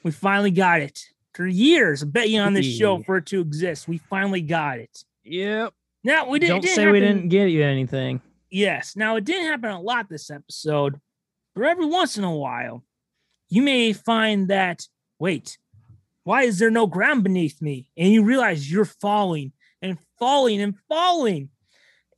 We 0.03 0.13
finally 0.13 0.51
got 0.51 0.81
it. 0.81 0.99
For 1.35 1.47
years 1.47 2.01
of 2.01 2.11
betting 2.11 2.39
on 2.39 2.55
this 2.55 2.65
show 2.65 3.03
for 3.03 3.19
it 3.19 3.27
to 3.27 3.43
exist, 3.43 3.87
we 3.87 3.99
finally 3.99 4.41
got 4.41 4.79
it. 4.79 5.05
yep 5.25 5.75
Now 6.05 6.27
we 6.27 6.39
didn't. 6.39 6.55
don't 6.55 6.61
didn't 6.63 6.75
say 6.75 6.91
we 6.91 7.01
didn't 7.01 7.29
get 7.29 7.51
you 7.51 7.63
anything 7.63 8.23
Yes. 8.51 8.97
Now 8.97 9.17
it 9.17 9.25
didn't 9.25 9.51
happen 9.51 9.73
a 9.73 9.83
lot 9.83 10.09
this 10.09 10.31
episode, 10.31 10.99
but 11.55 11.65
every 11.65 11.85
once 11.85 12.17
in 12.17 12.25
a 12.25 12.35
while, 12.35 12.83
you 13.51 13.61
may 13.61 13.93
find 13.93 14.49
that 14.49 14.89
wait, 15.19 15.59
why 16.23 16.45
is 16.45 16.59
there 16.59 16.71
no 16.71 16.87
ground 16.87 17.25
beneath 17.25 17.61
me? 17.61 17.91
And 17.95 18.11
you 18.11 18.25
realize 18.25 18.73
you're 18.73 18.87
falling 18.87 19.53
falling 20.25 20.63
and 20.63 20.75
falling. 20.89 21.51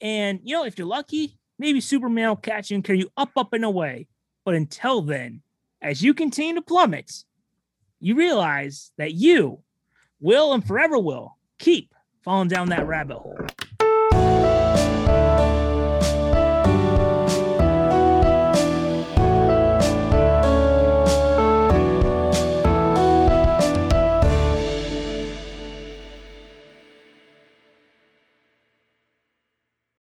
And 0.01 0.39
you 0.45 0.55
know, 0.55 0.65
if 0.65 0.79
you're 0.79 0.87
lucky, 0.87 1.41
maybe 1.59 1.81
Superman 1.81 2.29
will 2.29 2.37
catch 2.37 2.71
you 2.71 2.77
and 2.77 2.85
carry 2.85 3.01
you 3.01 3.11
up, 3.17 3.31
up, 3.37 3.53
and 3.53 3.65
away. 3.65 4.07
But 4.45 4.55
until 4.55 5.03
then, 5.03 5.43
as 5.83 6.03
you 6.03 6.15
continue 6.15 6.55
to 6.55 6.63
plummet, 6.63 7.25
you 7.99 8.15
realize 8.15 8.93
that 8.97 9.15
you, 9.15 9.59
will 10.21 10.53
and 10.53 10.65
forever 10.65 11.01
will 11.01 11.37
keep 11.59 11.93
falling 12.23 12.47
down 12.47 12.69
that 12.69 12.87
rabbit 12.87 13.17
hole. 13.17 13.45